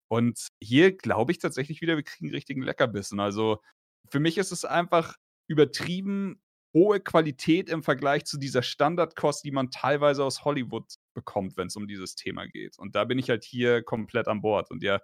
Und 0.08 0.48
hier 0.62 0.96
glaube 0.96 1.32
ich 1.32 1.38
tatsächlich 1.38 1.80
wieder, 1.80 1.96
wir 1.96 2.04
kriegen 2.04 2.30
richtigen 2.30 2.62
Leckerbissen. 2.62 3.20
Also 3.20 3.60
für 4.08 4.20
mich 4.20 4.38
ist 4.38 4.52
es 4.52 4.64
einfach 4.64 5.16
übertrieben 5.48 6.40
hohe 6.74 7.00
Qualität 7.00 7.70
im 7.70 7.82
Vergleich 7.82 8.24
zu 8.24 8.36
dieser 8.36 8.62
Standardkost, 8.62 9.44
die 9.44 9.52
man 9.52 9.70
teilweise 9.70 10.24
aus 10.24 10.44
Hollywood 10.44 10.96
bekommt, 11.14 11.56
wenn 11.56 11.68
es 11.68 11.76
um 11.76 11.86
dieses 11.86 12.16
Thema 12.16 12.46
geht. 12.46 12.78
Und 12.78 12.96
da 12.96 13.04
bin 13.04 13.18
ich 13.18 13.30
halt 13.30 13.44
hier 13.44 13.82
komplett 13.82 14.28
an 14.28 14.42
Bord. 14.42 14.70
Und 14.70 14.82
ja, 14.82 15.00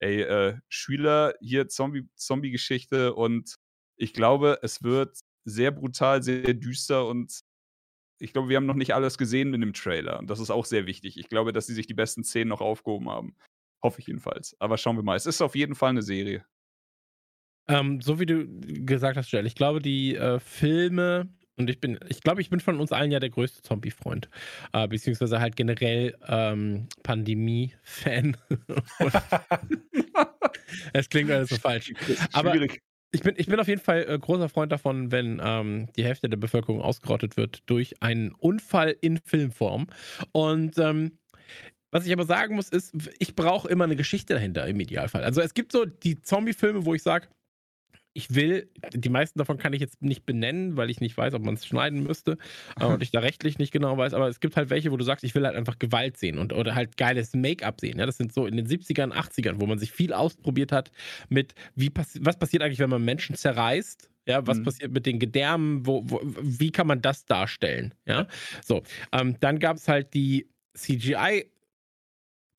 ey, 0.00 0.22
äh, 0.22 0.58
Schüler, 0.68 1.34
hier 1.40 1.68
Zombie, 1.68 2.08
Zombie-Geschichte 2.16 3.14
und 3.14 3.54
ich 3.96 4.12
glaube, 4.12 4.58
es 4.62 4.82
wird 4.82 5.20
sehr 5.44 5.70
brutal, 5.70 6.22
sehr 6.22 6.54
düster 6.54 7.06
und 7.06 7.40
ich 8.18 8.32
glaube, 8.32 8.48
wir 8.48 8.56
haben 8.56 8.66
noch 8.66 8.74
nicht 8.74 8.94
alles 8.94 9.18
gesehen 9.18 9.52
in 9.52 9.60
dem 9.60 9.72
Trailer. 9.72 10.18
Und 10.18 10.30
das 10.30 10.38
ist 10.38 10.50
auch 10.50 10.64
sehr 10.64 10.86
wichtig. 10.86 11.18
Ich 11.18 11.28
glaube, 11.28 11.52
dass 11.52 11.66
sie 11.66 11.74
sich 11.74 11.88
die 11.88 11.94
besten 11.94 12.22
Szenen 12.22 12.50
noch 12.50 12.60
aufgehoben 12.60 13.10
haben. 13.10 13.36
Hoffe 13.82 14.00
ich 14.00 14.06
jedenfalls. 14.06 14.56
Aber 14.60 14.78
schauen 14.78 14.96
wir 14.96 15.02
mal. 15.02 15.16
Es 15.16 15.26
ist 15.26 15.42
auf 15.42 15.56
jeden 15.56 15.74
Fall 15.74 15.90
eine 15.90 16.02
Serie. 16.02 16.46
Ähm, 17.68 18.00
so 18.00 18.18
wie 18.18 18.26
du 18.26 18.46
gesagt 18.84 19.16
hast, 19.16 19.30
Joel, 19.30 19.46
ich 19.46 19.54
glaube, 19.54 19.80
die 19.80 20.16
äh, 20.16 20.40
Filme 20.40 21.28
und 21.56 21.68
ich 21.68 21.80
bin, 21.80 21.98
ich 22.08 22.22
glaube, 22.22 22.40
ich 22.40 22.50
bin 22.50 22.60
von 22.60 22.80
uns 22.80 22.92
allen 22.92 23.12
ja 23.12 23.20
der 23.20 23.30
größte 23.30 23.62
Zombie-Freund. 23.62 24.28
Äh, 24.72 24.88
beziehungsweise 24.88 25.40
halt 25.40 25.54
generell 25.54 26.16
ähm, 26.26 26.88
Pandemie-Fan. 27.02 28.36
es 30.92 31.08
klingt 31.08 31.30
alles 31.30 31.50
so 31.50 31.56
falsch. 31.56 31.92
Aber 32.32 32.54
ich 33.14 33.22
bin, 33.22 33.34
ich 33.36 33.46
bin 33.46 33.60
auf 33.60 33.68
jeden 33.68 33.82
Fall 33.82 34.06
äh, 34.08 34.18
großer 34.18 34.48
Freund 34.48 34.72
davon, 34.72 35.12
wenn 35.12 35.40
ähm, 35.44 35.88
die 35.96 36.04
Hälfte 36.04 36.30
der 36.30 36.38
Bevölkerung 36.38 36.80
ausgerottet 36.80 37.36
wird 37.36 37.62
durch 37.66 38.02
einen 38.02 38.32
Unfall 38.32 38.96
in 39.02 39.18
Filmform. 39.18 39.88
Und 40.32 40.78
ähm, 40.78 41.18
was 41.90 42.06
ich 42.06 42.12
aber 42.14 42.24
sagen 42.24 42.54
muss, 42.54 42.70
ist, 42.70 42.94
ich 43.18 43.36
brauche 43.36 43.68
immer 43.68 43.84
eine 43.84 43.96
Geschichte 43.96 44.32
dahinter 44.32 44.66
im 44.66 44.80
Idealfall. 44.80 45.24
Also 45.24 45.42
es 45.42 45.52
gibt 45.52 45.72
so 45.72 45.84
die 45.84 46.22
Zombie-Filme, 46.22 46.86
wo 46.86 46.94
ich 46.94 47.02
sage, 47.02 47.28
ich 48.14 48.34
will, 48.34 48.70
die 48.92 49.08
meisten 49.08 49.38
davon 49.38 49.58
kann 49.58 49.72
ich 49.72 49.80
jetzt 49.80 50.02
nicht 50.02 50.26
benennen, 50.26 50.76
weil 50.76 50.90
ich 50.90 51.00
nicht 51.00 51.16
weiß, 51.16 51.34
ob 51.34 51.42
man 51.42 51.54
es 51.54 51.66
schneiden 51.66 52.02
müsste 52.02 52.36
äh, 52.78 52.84
und 52.84 53.02
ich 53.02 53.10
da 53.10 53.20
rechtlich 53.20 53.58
nicht 53.58 53.72
genau 53.72 53.96
weiß, 53.96 54.14
aber 54.14 54.28
es 54.28 54.40
gibt 54.40 54.56
halt 54.56 54.70
welche, 54.70 54.92
wo 54.92 54.96
du 54.96 55.04
sagst, 55.04 55.24
ich 55.24 55.34
will 55.34 55.46
halt 55.46 55.56
einfach 55.56 55.78
Gewalt 55.78 56.16
sehen 56.18 56.38
und 56.38 56.52
oder 56.52 56.74
halt 56.74 56.96
geiles 56.96 57.34
Make-up 57.34 57.80
sehen. 57.80 57.98
Ja, 57.98 58.06
das 58.06 58.18
sind 58.18 58.32
so 58.32 58.46
in 58.46 58.56
den 58.56 58.66
70ern, 58.66 59.12
80ern, 59.12 59.60
wo 59.60 59.66
man 59.66 59.78
sich 59.78 59.92
viel 59.92 60.12
ausprobiert 60.12 60.72
hat 60.72 60.90
mit, 61.28 61.54
wie 61.74 61.90
passi 61.90 62.20
was 62.22 62.38
passiert 62.38 62.62
eigentlich, 62.62 62.78
wenn 62.78 62.90
man 62.90 63.04
Menschen 63.04 63.34
zerreißt. 63.34 64.10
Ja, 64.26 64.46
was 64.46 64.58
mhm. 64.58 64.64
passiert 64.64 64.92
mit 64.92 65.04
den 65.04 65.18
Gedärmen? 65.18 65.84
Wo, 65.84 66.02
wo, 66.04 66.20
wie 66.22 66.70
kann 66.70 66.86
man 66.86 67.02
das 67.02 67.24
darstellen? 67.24 67.92
Ja, 68.06 68.28
so. 68.64 68.82
Ähm, 69.10 69.36
dann 69.40 69.58
gab 69.58 69.78
es 69.78 69.88
halt 69.88 70.14
die 70.14 70.48
CGI 70.74 71.46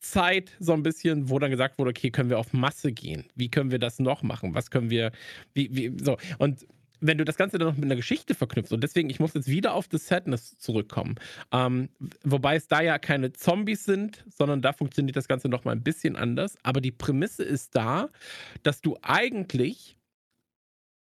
Zeit 0.04 0.52
so 0.60 0.74
ein 0.74 0.84
bisschen, 0.84 1.30
wo 1.30 1.40
dann 1.40 1.52
gesagt 1.52 1.80
wurde, 1.80 1.90
okay, 1.90 2.12
können 2.12 2.30
wir 2.30 2.40
auf 2.40 2.54
Masse 2.54 2.92
gehen? 2.92 3.26
Wie 3.36 3.50
können 3.50 3.72
wir 3.72 3.80
das 3.80 4.00
noch 4.00 4.22
machen? 4.22 4.54
Was 4.54 4.70
können 4.70 4.90
wir, 4.90 5.12
wie, 5.54 5.76
wie, 5.76 6.04
so. 6.04 6.18
Und 6.38 6.68
wenn 7.00 7.18
du 7.18 7.26
das 7.26 7.36
Ganze 7.36 7.58
dann 7.58 7.68
noch 7.68 7.76
mit 7.76 7.86
einer 7.86 7.96
Geschichte 7.96 8.34
verknüpfst, 8.34 8.72
und 8.72 8.82
deswegen, 8.82 9.10
ich 9.10 9.20
muss 9.20 9.34
jetzt 9.34 9.48
wieder 9.48 9.74
auf 9.74 9.88
The 9.92 9.98
Sadness 9.98 10.58
zurückkommen, 10.58 11.16
ähm, 11.52 11.90
wobei 12.24 12.56
es 12.56 12.68
da 12.68 12.82
ja 12.82 12.98
keine 12.98 13.34
Zombies 13.34 13.84
sind, 13.84 14.24
sondern 14.30 14.62
da 14.62 14.74
funktioniert 14.74 15.16
das 15.16 15.28
Ganze 15.28 15.50
noch 15.50 15.66
mal 15.66 15.72
ein 15.72 15.84
bisschen 15.84 16.16
anders, 16.16 16.58
aber 16.64 16.80
die 16.80 16.92
Prämisse 16.92 17.44
ist 17.44 17.76
da, 17.76 18.10
dass 18.64 18.82
du 18.82 18.98
eigentlich 19.02 19.98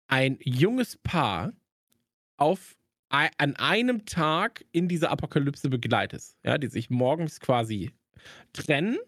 ein 0.09 0.38
junges 0.42 0.97
Paar 0.97 1.53
auf 2.36 2.76
an 3.09 3.55
einem 3.57 4.05
Tag 4.05 4.64
in 4.72 4.88
dieser 4.88 5.11
Apokalypse 5.11 5.70
begleitest, 5.70 6.36
ja, 6.44 6.59
die 6.59 6.66
sich 6.66 6.90
morgens 6.90 7.40
quasi 7.40 7.92
trennen. 8.52 8.98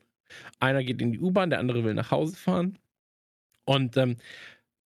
Einer 0.60 0.84
geht 0.84 1.00
in 1.00 1.12
die 1.12 1.20
U-Bahn, 1.20 1.50
der 1.50 1.58
andere 1.58 1.84
will 1.84 1.94
nach 1.94 2.10
Hause 2.10 2.36
fahren. 2.36 2.78
Und 3.64 3.96
ähm, 3.96 4.16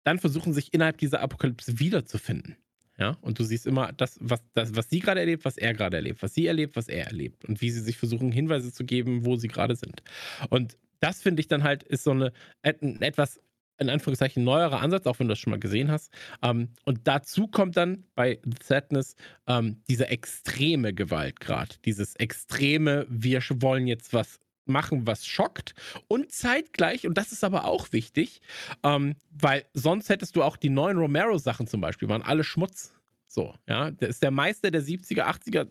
dann 0.04 0.20
versuchen 0.20 0.54
sich 0.54 0.74
innerhalb 0.74 0.98
dieser 0.98 1.22
Apokalypse 1.22 1.80
wiederzufinden. 1.80 2.58
Ja, 2.98 3.18
und 3.22 3.40
du 3.40 3.44
siehst 3.44 3.66
immer 3.66 3.94
das, 3.94 4.18
was, 4.22 4.42
das, 4.54 4.76
was 4.76 4.90
sie 4.90 5.00
gerade 5.00 5.22
erlebt, 5.22 5.44
was 5.46 5.58
er 5.58 5.74
gerade 5.74 5.98
erlebt, 5.98 6.22
was 6.22 6.36
sie 6.36 6.46
erlebt, 6.46 6.76
was 6.76 6.88
er 6.88 7.08
erlebt 7.08 7.46
und 7.46 7.60
wie 7.62 7.72
sie 7.72 7.80
sich 7.80 7.98
versuchen, 7.98 8.32
Hinweise 8.32 8.72
zu 8.72 8.86
geben, 8.86 9.26
wo 9.26 9.38
sie 9.38 9.48
gerade 9.48 9.76
sind. 9.76 10.04
Und 10.50 10.78
das 11.00 11.22
finde 11.22 11.40
ich 11.40 11.48
dann 11.48 11.64
halt, 11.64 11.82
ist 11.82 12.04
so 12.04 12.12
eine, 12.12 12.32
ein 12.62 13.02
etwas, 13.02 13.40
in 13.82 13.90
Anführungszeichen, 13.90 14.44
neuerer 14.44 14.82
Ansatz, 14.82 15.06
auch 15.08 15.20
wenn 15.20 15.28
du 15.28 15.32
das 15.32 15.40
schon 15.40 15.52
mal 15.52 15.60
gesehen 15.60 15.92
hast. 15.92 16.14
Ähm, 16.42 16.70
und 16.86 17.02
dazu 17.06 17.48
kommt 17.48 17.76
dann 17.78 18.06
bei 18.16 18.40
Sadness 18.64 19.16
ähm, 19.48 19.82
diese 19.90 20.08
extreme 20.08 20.94
Gewaltgrad, 20.94 21.84
dieses 21.86 22.16
extreme, 22.16 23.06
wir 23.10 23.42
wollen 23.56 23.88
jetzt 23.88 24.14
was 24.14 24.40
machen, 24.66 25.08
was 25.08 25.26
schockt. 25.26 25.74
Und 26.08 26.32
zeitgleich, 26.32 27.08
und 27.08 27.18
das 27.18 27.32
ist 27.32 27.44
aber 27.44 27.66
auch 27.66 27.92
wichtig, 27.92 28.42
ähm, 28.84 29.16
weil 29.32 29.66
sonst 29.74 30.10
hättest 30.10 30.36
du 30.36 30.44
auch 30.44 30.56
die 30.56 30.70
neuen 30.70 30.98
Romero-Sachen 30.98 31.68
zum 31.68 31.82
Beispiel, 31.82 32.08
waren 32.08 32.22
alle 32.22 32.44
Schmutz. 32.44 32.94
So, 33.28 33.56
ja. 33.68 33.92
Der 33.92 34.10
ist 34.10 34.22
der 34.24 34.32
Meister 34.32 34.72
der 34.72 34.84
70er, 34.84 35.24
80er 35.24 35.68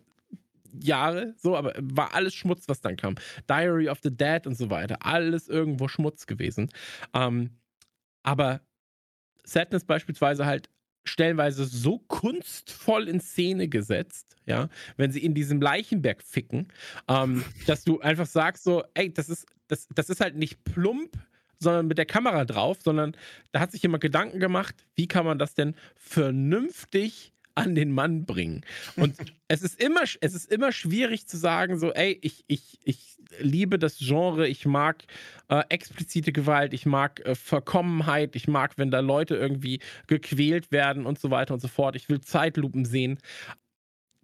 Jahre, 0.72 1.34
so, 1.36 1.56
aber 1.56 1.74
war 1.80 2.14
alles 2.14 2.34
Schmutz, 2.34 2.68
was 2.68 2.80
dann 2.80 2.96
kam. 2.96 3.16
Diary 3.48 3.88
of 3.88 3.98
the 4.02 4.14
Dead 4.14 4.46
und 4.46 4.56
so 4.56 4.70
weiter. 4.70 4.98
Alles 5.00 5.48
irgendwo 5.48 5.88
Schmutz 5.88 6.26
gewesen. 6.26 6.70
Ähm, 7.12 7.50
aber 8.22 8.60
Sadness 9.44 9.84
beispielsweise 9.84 10.46
halt 10.46 10.68
stellenweise 11.04 11.64
so 11.64 11.98
kunstvoll 11.98 13.08
in 13.08 13.20
Szene 13.20 13.68
gesetzt, 13.68 14.36
ja, 14.46 14.68
wenn 14.96 15.10
sie 15.10 15.24
in 15.24 15.34
diesem 15.34 15.60
Leichenberg 15.60 16.22
ficken, 16.22 16.68
ähm, 17.08 17.44
dass 17.66 17.84
du 17.84 18.00
einfach 18.00 18.26
sagst 18.26 18.64
so, 18.64 18.84
ey, 18.94 19.12
das 19.12 19.28
ist, 19.28 19.46
das, 19.68 19.88
das 19.94 20.10
ist 20.10 20.20
halt 20.20 20.36
nicht 20.36 20.62
plump, 20.64 21.16
sondern 21.58 21.86
mit 21.86 21.98
der 21.98 22.06
Kamera 22.06 22.44
drauf, 22.44 22.78
sondern 22.82 23.16
da 23.52 23.60
hat 23.60 23.72
sich 23.72 23.82
jemand 23.82 24.02
Gedanken 24.02 24.40
gemacht, 24.40 24.74
wie 24.94 25.08
kann 25.08 25.26
man 25.26 25.38
das 25.38 25.54
denn 25.54 25.74
vernünftig 25.96 27.32
an 27.60 27.74
den 27.74 27.92
Mann 27.92 28.24
bringen. 28.24 28.62
Und 28.96 29.16
es 29.48 29.62
ist 29.62 29.80
immer, 29.82 30.02
es 30.02 30.34
ist 30.34 30.50
immer 30.50 30.72
schwierig 30.72 31.26
zu 31.26 31.36
sagen, 31.36 31.78
so, 31.78 31.92
ey, 31.92 32.18
ich, 32.22 32.44
ich, 32.46 32.78
ich 32.84 33.18
liebe 33.38 33.78
das 33.78 33.98
Genre, 33.98 34.48
ich 34.48 34.66
mag 34.66 35.04
äh, 35.48 35.62
explizite 35.68 36.32
Gewalt, 36.32 36.74
ich 36.74 36.86
mag 36.86 37.20
äh, 37.24 37.34
Verkommenheit, 37.34 38.36
ich 38.36 38.48
mag, 38.48 38.78
wenn 38.78 38.90
da 38.90 39.00
Leute 39.00 39.36
irgendwie 39.36 39.80
gequält 40.06 40.72
werden 40.72 41.06
und 41.06 41.18
so 41.18 41.30
weiter 41.30 41.54
und 41.54 41.60
so 41.60 41.68
fort. 41.68 41.96
Ich 41.96 42.08
will 42.08 42.20
Zeitlupen 42.20 42.84
sehen. 42.84 43.18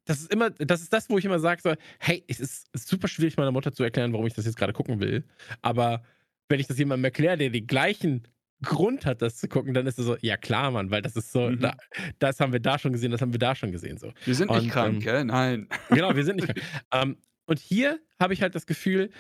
Das 0.05 0.21
ist 0.21 0.33
immer, 0.33 0.51
das 0.51 0.83
ist 0.83 0.93
das, 0.93 1.11
wo 1.11 1.19
ich 1.19 1.25
immer 1.25 1.41
sage, 1.41 1.61
so, 1.63 1.75
hey, 1.99 2.25
es 2.29 2.39
ist, 2.39 2.69
es 2.73 2.83
ist 2.83 2.89
super 2.89 3.09
schwierig, 3.09 3.37
meiner 3.37 3.53
Mutter 3.53 3.73
zu 3.73 3.83
erklären, 3.83 4.13
warum 4.13 4.27
ich 4.27 4.35
das 4.35 4.47
jetzt 4.47 4.57
gerade 4.57 4.73
gucken 4.73 5.01
will. 5.01 5.25
Aber 5.63 6.05
wenn 6.49 6.61
ich 6.61 6.69
das 6.69 6.79
jemandem 6.79 7.05
erkläre, 7.05 7.37
der 7.37 7.51
die 7.51 7.67
gleichen 7.67 8.23
Grund 8.63 9.05
hat, 9.05 9.23
das 9.23 9.37
zu 9.37 9.49
gucken, 9.49 9.75
dann 9.75 9.87
ist 9.87 9.99
es 9.99 10.07
so, 10.07 10.17
ja 10.21 10.37
klar, 10.37 10.71
Mann, 10.71 10.91
weil 10.91 11.03
das 11.03 11.17
ist 11.17 11.31
so, 11.31 11.51
mhm. 11.51 11.61
da, 11.61 11.77
das 12.19 12.41
haben 12.41 12.53
wir 12.53 12.61
da 12.61 12.79
schon 12.79 12.93
gesehen, 12.93 13.11
das 13.11 13.21
haben 13.21 13.33
wir 13.33 13.39
da 13.39 13.55
schon 13.55 13.73
gesehen. 13.73 13.99
So. 13.99 14.13
Wir 14.25 14.35
sind 14.35 14.49
und, 14.49 14.63
nicht 14.63 14.73
krank, 14.73 14.95
ähm, 14.95 15.01
gell? 15.01 15.25
Nein. 15.25 15.69
Genau, 15.91 16.15
wir 16.15 16.25
sind 16.25 16.37
nicht 16.37 16.47
krank. 16.47 16.63
ähm, 16.93 17.17
und 17.47 17.59
hier 17.59 18.01
habe 18.19 18.35
ich 18.35 18.43
halt 18.43 18.55
das 18.55 18.67
Gefühl, 18.67 19.11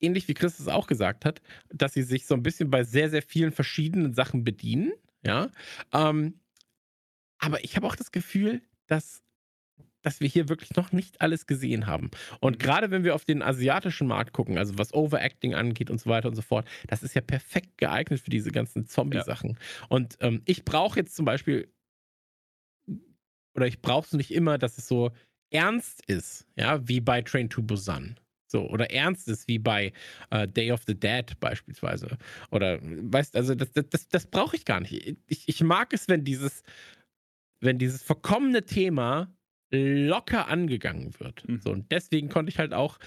ähnlich 0.00 0.28
wie 0.28 0.34
Chris 0.34 0.58
es 0.58 0.68
auch 0.68 0.86
gesagt 0.86 1.24
hat, 1.24 1.40
dass 1.72 1.94
sie 1.94 2.02
sich 2.02 2.26
so 2.26 2.34
ein 2.34 2.42
bisschen 2.42 2.70
bei 2.70 2.84
sehr, 2.84 3.10
sehr 3.10 3.22
vielen 3.22 3.50
verschiedenen 3.50 4.14
Sachen 4.14 4.44
bedienen. 4.44 4.92
Ja. 5.24 5.50
Ähm, 5.92 6.40
aber 7.38 7.64
ich 7.64 7.76
habe 7.76 7.86
auch 7.86 7.96
das 7.96 8.12
Gefühl, 8.12 8.62
dass 8.86 9.22
dass 10.06 10.20
wir 10.20 10.28
hier 10.28 10.48
wirklich 10.48 10.76
noch 10.76 10.92
nicht 10.92 11.20
alles 11.20 11.48
gesehen 11.48 11.88
haben. 11.88 12.12
Und 12.38 12.58
mhm. 12.58 12.58
gerade 12.60 12.90
wenn 12.92 13.02
wir 13.02 13.16
auf 13.16 13.24
den 13.24 13.42
asiatischen 13.42 14.06
Markt 14.06 14.32
gucken, 14.32 14.56
also 14.56 14.78
was 14.78 14.94
Overacting 14.94 15.56
angeht 15.56 15.90
und 15.90 16.00
so 16.00 16.08
weiter 16.08 16.28
und 16.28 16.36
so 16.36 16.42
fort, 16.42 16.68
das 16.86 17.02
ist 17.02 17.16
ja 17.16 17.20
perfekt 17.20 17.76
geeignet 17.76 18.20
für 18.20 18.30
diese 18.30 18.52
ganzen 18.52 18.86
Zombie-Sachen. 18.86 19.50
Ja. 19.50 19.86
Und 19.88 20.16
ähm, 20.20 20.42
ich 20.44 20.64
brauche 20.64 21.00
jetzt 21.00 21.16
zum 21.16 21.24
Beispiel, 21.24 21.68
oder 23.56 23.66
ich 23.66 23.82
brauche 23.82 24.06
es 24.06 24.12
nicht 24.12 24.32
immer, 24.32 24.58
dass 24.58 24.78
es 24.78 24.86
so 24.86 25.10
ernst 25.50 26.06
ist, 26.06 26.46
ja, 26.54 26.86
wie 26.86 27.00
bei 27.00 27.20
Train 27.22 27.50
to 27.50 27.60
Busan. 27.60 28.20
So, 28.46 28.70
oder 28.70 28.92
ernst 28.92 29.26
ist 29.26 29.48
wie 29.48 29.58
bei 29.58 29.92
uh, 30.32 30.46
Day 30.46 30.70
of 30.70 30.82
the 30.86 30.94
Dead 30.94 31.24
beispielsweise. 31.40 32.16
Oder, 32.52 32.78
weißt 32.80 33.34
also 33.34 33.56
das, 33.56 33.72
das, 33.72 34.06
das 34.06 34.26
brauche 34.28 34.54
ich 34.54 34.64
gar 34.64 34.78
nicht. 34.78 35.18
Ich, 35.26 35.48
ich 35.48 35.60
mag 35.64 35.92
es, 35.92 36.08
wenn 36.08 36.22
dieses, 36.22 36.62
wenn 37.58 37.80
dieses 37.80 38.04
verkommene 38.04 38.64
Thema 38.64 39.35
locker 39.70 40.48
angegangen 40.48 41.14
wird. 41.18 41.48
Mhm. 41.48 41.60
So, 41.60 41.70
und 41.70 41.90
deswegen 41.90 42.28
konnte 42.28 42.50
ich 42.50 42.58
halt 42.58 42.72
auch, 42.72 42.98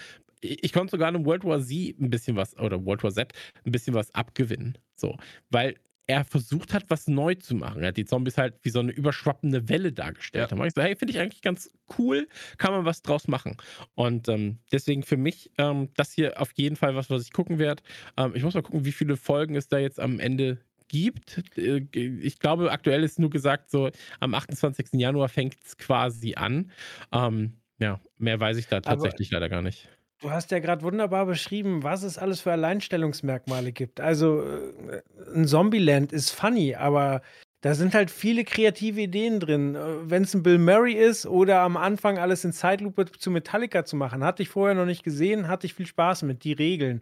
ich 0.41 0.71
konnte 0.73 0.91
sogar 0.91 1.07
einem 1.07 1.25
World 1.25 1.43
War 1.43 1.61
Z 1.61 1.99
ein 1.99 2.09
bisschen 2.09 2.35
was, 2.35 2.57
oder 2.57 2.85
World 2.85 3.03
War 3.03 3.11
Z 3.11 3.33
ein 3.65 3.71
bisschen 3.71 3.93
was 3.93 4.13
abgewinnen. 4.13 4.77
So, 4.95 5.17
weil 5.49 5.75
er 6.09 6.25
versucht 6.25 6.73
hat, 6.73 6.85
was 6.89 7.07
neu 7.07 7.35
zu 7.35 7.53
machen. 7.53 7.83
Er 7.83 7.89
hat 7.89 7.97
die 7.97 8.05
Zombies 8.05 8.39
halt 8.39 8.55
wie 8.63 8.71
so 8.71 8.79
eine 8.79 8.91
überschwappende 8.91 9.69
Welle 9.69 9.93
dargestellt. 9.93 10.49
Ja. 10.49 10.57
Da 10.57 10.65
ich 10.65 10.73
so, 10.73 10.81
hey, 10.81 10.95
finde 10.95 11.13
ich 11.13 11.19
eigentlich 11.19 11.43
ganz 11.43 11.69
cool, 11.99 12.27
kann 12.57 12.71
man 12.71 12.83
was 12.83 13.03
draus 13.03 13.27
machen. 13.27 13.57
Und 13.93 14.27
ähm, 14.27 14.57
deswegen 14.71 15.03
für 15.03 15.17
mich 15.17 15.51
ähm, 15.59 15.89
das 15.95 16.11
hier 16.11 16.41
auf 16.41 16.51
jeden 16.55 16.77
Fall 16.77 16.95
was, 16.95 17.11
was 17.11 17.21
ich 17.21 17.31
gucken 17.31 17.59
werde. 17.59 17.83
Ähm, 18.17 18.31
ich 18.33 18.41
muss 18.41 18.55
mal 18.55 18.63
gucken, 18.63 18.85
wie 18.85 18.91
viele 18.91 19.17
Folgen 19.17 19.55
es 19.55 19.67
da 19.67 19.77
jetzt 19.77 19.99
am 19.99 20.19
Ende 20.19 20.57
gibt. 20.89 21.57
Äh, 21.57 21.85
ich 21.93 22.39
glaube, 22.39 22.71
aktuell 22.71 23.03
ist 23.03 23.19
nur 23.19 23.29
gesagt, 23.29 23.69
so 23.69 23.89
am 24.19 24.33
28. 24.33 24.87
Januar 24.93 25.29
fängt 25.29 25.55
es 25.63 25.77
quasi 25.77 26.35
an. 26.35 26.71
Ähm, 27.13 27.53
ja, 27.79 28.01
mehr 28.17 28.39
weiß 28.39 28.57
ich 28.57 28.67
da 28.67 28.81
tatsächlich 28.81 29.29
Aber 29.29 29.39
leider 29.39 29.49
gar 29.49 29.61
nicht. 29.61 29.87
Du 30.21 30.31
hast 30.31 30.51
ja 30.51 30.59
gerade 30.59 30.81
wunderbar 30.81 31.25
beschrieben, 31.25 31.83
was 31.83 32.03
es 32.03 32.17
alles 32.17 32.41
für 32.41 32.51
Alleinstellungsmerkmale 32.51 33.71
gibt. 33.71 34.01
Also 34.01 34.43
äh, 34.43 35.01
ein 35.33 35.47
Zombieland 35.47 36.11
ist 36.11 36.31
funny, 36.31 36.75
aber 36.75 37.21
da 37.61 37.73
sind 37.73 37.93
halt 37.93 38.11
viele 38.11 38.43
kreative 38.43 39.01
Ideen 39.01 39.39
drin. 39.39 39.75
Äh, 39.75 40.09
Wenn 40.09 40.23
es 40.23 40.33
ein 40.33 40.43
Bill 40.43 40.57
Murray 40.57 40.93
ist 40.93 41.25
oder 41.25 41.61
am 41.61 41.77
Anfang 41.77 42.17
alles 42.17 42.43
in 42.43 42.51
Zeitlupe 42.51 43.05
zu 43.05 43.31
Metallica 43.31 43.85
zu 43.85 43.95
machen, 43.95 44.23
hatte 44.23 44.43
ich 44.43 44.49
vorher 44.49 44.75
noch 44.75 44.85
nicht 44.85 45.03
gesehen, 45.03 45.47
hatte 45.47 45.65
ich 45.65 45.73
viel 45.73 45.87
Spaß 45.87 46.23
mit, 46.23 46.43
die 46.43 46.53
Regeln. 46.53 46.99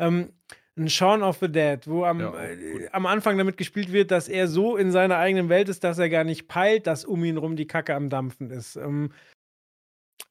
Ähm, 0.00 0.32
ein 0.76 0.90
Shaun 0.90 1.22
of 1.22 1.38
the 1.40 1.48
Dead, 1.48 1.86
wo 1.86 2.04
am, 2.04 2.20
ja, 2.20 2.34
äh, 2.44 2.88
am 2.92 3.06
Anfang 3.06 3.38
damit 3.38 3.56
gespielt 3.56 3.92
wird, 3.92 4.10
dass 4.10 4.28
er 4.28 4.46
so 4.48 4.76
in 4.76 4.92
seiner 4.92 5.16
eigenen 5.16 5.48
Welt 5.48 5.68
ist, 5.68 5.84
dass 5.84 5.98
er 5.98 6.10
gar 6.10 6.24
nicht 6.24 6.48
peilt, 6.48 6.86
dass 6.86 7.04
um 7.04 7.24
ihn 7.24 7.38
rum 7.38 7.56
die 7.56 7.66
Kacke 7.66 7.94
am 7.94 8.10
Dampfen 8.10 8.50
ist. 8.50 8.76
Ähm, 8.76 9.10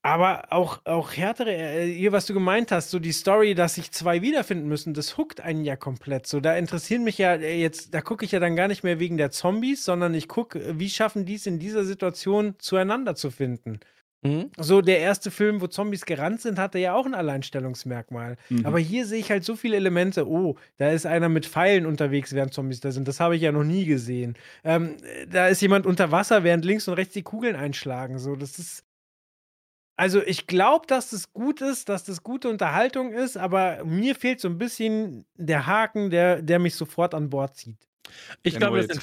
aber 0.01 0.51
auch, 0.51 0.81
auch 0.85 1.13
härtere, 1.13 1.51
äh, 1.51 1.91
hier, 1.91 2.11
was 2.11 2.27
du 2.27 2.35
gemeint 2.35 2.71
hast, 2.71 2.91
so 2.91 2.99
die 2.99 3.11
Story, 3.11 3.55
dass 3.55 3.73
sich 3.73 3.91
zwei 3.91 4.21
wiederfinden 4.21 4.67
müssen, 4.67 4.93
das 4.93 5.17
huckt 5.17 5.41
einen 5.41 5.65
ja 5.65 5.75
komplett. 5.75 6.27
So, 6.27 6.39
da 6.39 6.55
interessieren 6.55 7.03
mich 7.03 7.17
ja 7.17 7.33
äh, 7.33 7.59
jetzt, 7.59 7.93
da 7.95 8.01
gucke 8.01 8.23
ich 8.23 8.31
ja 8.31 8.39
dann 8.39 8.55
gar 8.55 8.67
nicht 8.67 8.83
mehr 8.83 8.99
wegen 8.99 9.17
der 9.17 9.31
Zombies, 9.31 9.83
sondern 9.83 10.13
ich 10.13 10.27
gucke, 10.27 10.79
wie 10.79 10.89
schaffen 10.91 11.25
die 11.25 11.35
es 11.35 11.47
in 11.47 11.57
dieser 11.57 11.85
Situation 11.85 12.53
zueinander 12.59 13.15
zu 13.15 13.31
finden. 13.31 13.79
Mhm. 14.25 14.49
So, 14.57 14.81
der 14.81 14.99
erste 14.99 15.29
Film, 15.29 15.61
wo 15.61 15.67
Zombies 15.67 16.05
gerannt 16.05 16.41
sind, 16.41 16.57
hatte 16.57 16.79
ja 16.79 16.95
auch 16.95 17.05
ein 17.05 17.13
Alleinstellungsmerkmal. 17.13 18.37
Mhm. 18.49 18.65
Aber 18.65 18.79
hier 18.79 19.05
sehe 19.05 19.19
ich 19.19 19.29
halt 19.29 19.43
so 19.43 19.55
viele 19.55 19.75
Elemente. 19.75 20.27
Oh, 20.27 20.55
da 20.77 20.89
ist 20.89 21.05
einer 21.05 21.29
mit 21.29 21.45
Pfeilen 21.45 21.85
unterwegs, 21.85 22.33
während 22.33 22.53
Zombies 22.53 22.79
da 22.79 22.91
sind. 22.91 23.07
Das 23.07 23.19
habe 23.19 23.35
ich 23.35 23.43
ja 23.43 23.51
noch 23.51 23.63
nie 23.63 23.85
gesehen. 23.85 24.35
Ähm, 24.63 24.95
da 25.29 25.47
ist 25.47 25.61
jemand 25.61 25.85
unter 25.85 26.11
Wasser, 26.11 26.43
während 26.43 26.65
links 26.65 26.87
und 26.87 26.95
rechts 26.95 27.13
die 27.13 27.21
Kugeln 27.21 27.55
einschlagen. 27.55 28.17
So, 28.17 28.35
das 28.35 28.57
ist. 28.57 28.83
Also, 29.97 30.21
ich 30.23 30.47
glaube, 30.47 30.87
dass 30.87 31.11
das 31.11 31.31
gut 31.31 31.61
ist, 31.61 31.87
dass 31.87 32.03
das 32.03 32.23
gute 32.23 32.49
Unterhaltung 32.49 33.13
ist, 33.13 33.37
aber 33.37 33.85
mir 33.85 34.15
fehlt 34.15 34.41
so 34.41 34.49
ein 34.49 34.57
bisschen 34.57 35.25
der 35.35 35.67
Haken, 35.67 36.09
der, 36.09 36.41
der 36.41 36.59
mich 36.59 36.75
sofort 36.75 37.13
an 37.13 37.29
Bord 37.29 37.55
zieht. 37.55 37.77
Ich 38.43 38.57
glaube, 38.57 38.85
das, 38.85 38.99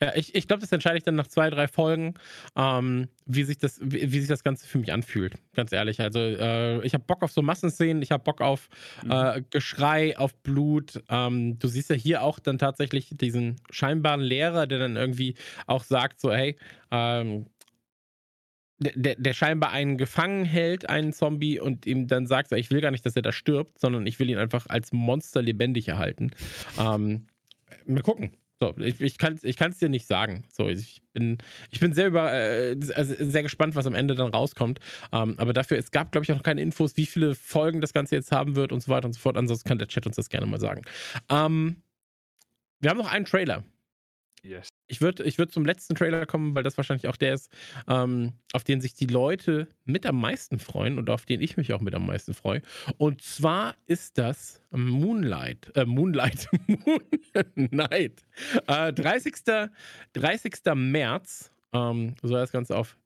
ja, 0.00 0.14
ich, 0.14 0.34
ich 0.34 0.46
glaube, 0.46 0.60
das 0.60 0.70
entscheide 0.70 0.96
ich 0.96 1.02
dann 1.02 1.16
nach 1.16 1.26
zwei, 1.26 1.50
drei 1.50 1.66
Folgen, 1.66 2.14
ähm, 2.56 3.08
wie, 3.26 3.42
sich 3.42 3.58
das, 3.58 3.80
wie, 3.82 4.12
wie, 4.12 4.20
sich 4.20 4.28
das 4.28 4.44
Ganze 4.44 4.66
für 4.66 4.78
mich 4.78 4.92
anfühlt. 4.92 5.34
Ganz 5.54 5.72
ehrlich. 5.72 6.00
Also, 6.00 6.20
äh, 6.20 6.84
ich 6.86 6.94
habe 6.94 7.04
Bock 7.04 7.22
auf 7.22 7.32
so 7.32 7.42
Massenszenen, 7.42 8.02
ich 8.02 8.12
habe 8.12 8.22
Bock 8.22 8.40
auf 8.40 8.68
mhm. 9.04 9.10
äh, 9.10 9.42
Geschrei, 9.50 10.16
auf 10.16 10.34
Blut. 10.36 11.02
Ähm, 11.08 11.58
du 11.58 11.66
siehst 11.66 11.90
ja 11.90 11.96
hier 11.96 12.22
auch 12.22 12.38
dann 12.38 12.58
tatsächlich 12.58 13.08
diesen 13.10 13.56
scheinbaren 13.70 14.20
Lehrer, 14.20 14.68
der 14.68 14.78
dann 14.78 14.96
irgendwie 14.96 15.34
auch 15.66 15.82
sagt: 15.82 16.20
so, 16.20 16.32
hey, 16.32 16.56
ähm, 16.92 17.46
der, 18.78 19.16
der 19.16 19.32
scheinbar 19.32 19.72
einen 19.72 19.98
gefangen 19.98 20.44
hält, 20.44 20.88
einen 20.88 21.12
Zombie, 21.12 21.58
und 21.58 21.86
ihm 21.86 22.06
dann 22.06 22.28
sagt, 22.28 22.52
ich 22.52 22.70
will 22.70 22.80
gar 22.80 22.92
nicht, 22.92 23.04
dass 23.04 23.16
er 23.16 23.22
da 23.22 23.32
stirbt, 23.32 23.80
sondern 23.80 24.06
ich 24.06 24.20
will 24.20 24.30
ihn 24.30 24.38
einfach 24.38 24.66
als 24.68 24.92
Monster 24.92 25.42
lebendig 25.42 25.88
erhalten. 25.88 26.30
Ähm, 26.78 27.26
mal 27.86 28.02
gucken. 28.02 28.30
So, 28.60 28.74
ich, 28.78 29.00
ich 29.00 29.18
kann 29.18 29.34
es 29.34 29.44
ich 29.44 29.56
dir 29.56 29.88
nicht 29.88 30.06
sagen. 30.06 30.44
So, 30.52 30.68
ich 30.68 31.00
bin, 31.12 31.38
ich 31.70 31.78
bin 31.78 31.92
sehr 31.92 32.08
über, 32.08 32.32
äh, 32.32 32.76
also 32.94 33.14
sehr 33.18 33.44
gespannt, 33.44 33.76
was 33.76 33.86
am 33.86 33.94
Ende 33.94 34.16
dann 34.16 34.32
rauskommt. 34.32 34.80
Ähm, 35.12 35.34
aber 35.38 35.52
dafür, 35.52 35.78
es 35.78 35.92
gab, 35.92 36.10
glaube 36.10 36.24
ich, 36.24 36.32
auch 36.32 36.36
noch 36.36 36.42
keine 36.42 36.60
Infos, 36.60 36.96
wie 36.96 37.06
viele 37.06 37.36
Folgen 37.36 37.80
das 37.80 37.92
Ganze 37.92 38.16
jetzt 38.16 38.32
haben 38.32 38.56
wird 38.56 38.72
und 38.72 38.82
so 38.82 38.90
weiter 38.90 39.06
und 39.06 39.12
so 39.12 39.20
fort. 39.20 39.36
Ansonsten 39.36 39.68
kann 39.68 39.78
der 39.78 39.86
Chat 39.86 40.06
uns 40.06 40.16
das 40.16 40.28
gerne 40.28 40.46
mal 40.46 40.58
sagen. 40.58 40.82
Ähm, 41.28 41.82
wir 42.80 42.90
haben 42.90 42.98
noch 42.98 43.10
einen 43.10 43.26
Trailer. 43.26 43.62
Yes. 44.42 44.68
Ich 44.86 45.00
würde 45.00 45.24
ich 45.24 45.38
würd 45.38 45.52
zum 45.52 45.64
letzten 45.64 45.94
Trailer 45.94 46.24
kommen, 46.26 46.54
weil 46.54 46.62
das 46.62 46.76
wahrscheinlich 46.76 47.08
auch 47.08 47.16
der 47.16 47.34
ist, 47.34 47.52
ähm, 47.88 48.32
auf 48.52 48.64
den 48.64 48.80
sich 48.80 48.94
die 48.94 49.06
Leute 49.06 49.68
mit 49.84 50.06
am 50.06 50.20
meisten 50.20 50.58
freuen 50.58 50.98
und 50.98 51.10
auf 51.10 51.26
den 51.26 51.40
ich 51.40 51.56
mich 51.56 51.72
auch 51.72 51.80
mit 51.80 51.94
am 51.94 52.06
meisten 52.06 52.34
freue. 52.34 52.62
Und 52.96 53.22
zwar 53.22 53.74
ist 53.86 54.18
das 54.18 54.62
Moonlight, 54.70 55.72
äh, 55.76 55.84
Moonlight, 55.84 56.48
Moonlight. 57.54 58.24
Äh, 58.66 58.92
30. 58.92 59.34
30. 60.12 60.52
März 60.74 61.50
ähm, 61.72 62.14
soll 62.22 62.40
das 62.40 62.52
Ganze 62.52 62.76
auf 62.76 62.96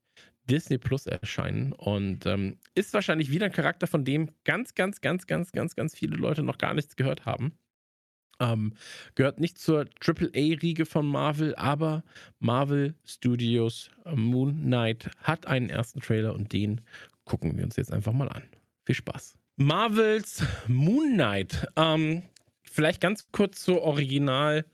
Disney 0.49 0.77
Plus 0.77 1.05
erscheinen 1.05 1.71
und 1.73 2.25
ähm, 2.25 2.57
ist 2.75 2.93
wahrscheinlich 2.93 3.31
wieder 3.31 3.45
ein 3.45 3.51
Charakter, 3.51 3.87
von 3.87 4.03
dem 4.03 4.29
ganz, 4.43 4.75
ganz, 4.75 4.99
ganz, 5.01 5.25
ganz, 5.25 5.51
ganz, 5.51 5.75
ganz 5.75 5.95
viele 5.95 6.17
Leute 6.17 6.43
noch 6.43 6.57
gar 6.57 6.73
nichts 6.73 6.95
gehört 6.95 7.25
haben. 7.25 7.57
Ähm, 8.39 8.73
gehört 9.15 9.39
nicht 9.39 9.57
zur 9.57 9.85
AAA-Riege 10.05 10.85
von 10.85 11.07
Marvel, 11.07 11.55
aber 11.55 12.03
Marvel 12.39 12.95
Studios 13.05 13.89
Moon 14.13 14.63
Knight 14.63 15.09
hat 15.21 15.47
einen 15.47 15.69
ersten 15.69 16.01
Trailer 16.01 16.33
und 16.33 16.51
den 16.51 16.81
gucken 17.25 17.57
wir 17.57 17.63
uns 17.63 17.75
jetzt 17.75 17.91
einfach 17.91 18.13
mal 18.13 18.29
an. 18.29 18.43
Viel 18.85 18.95
Spaß. 18.95 19.35
Marvels 19.55 20.43
Moon 20.67 21.13
Knight. 21.13 21.67
Ähm, 21.75 22.23
vielleicht 22.63 23.01
ganz 23.01 23.31
kurz 23.31 23.63
zur 23.63 23.81
Original 23.81 24.65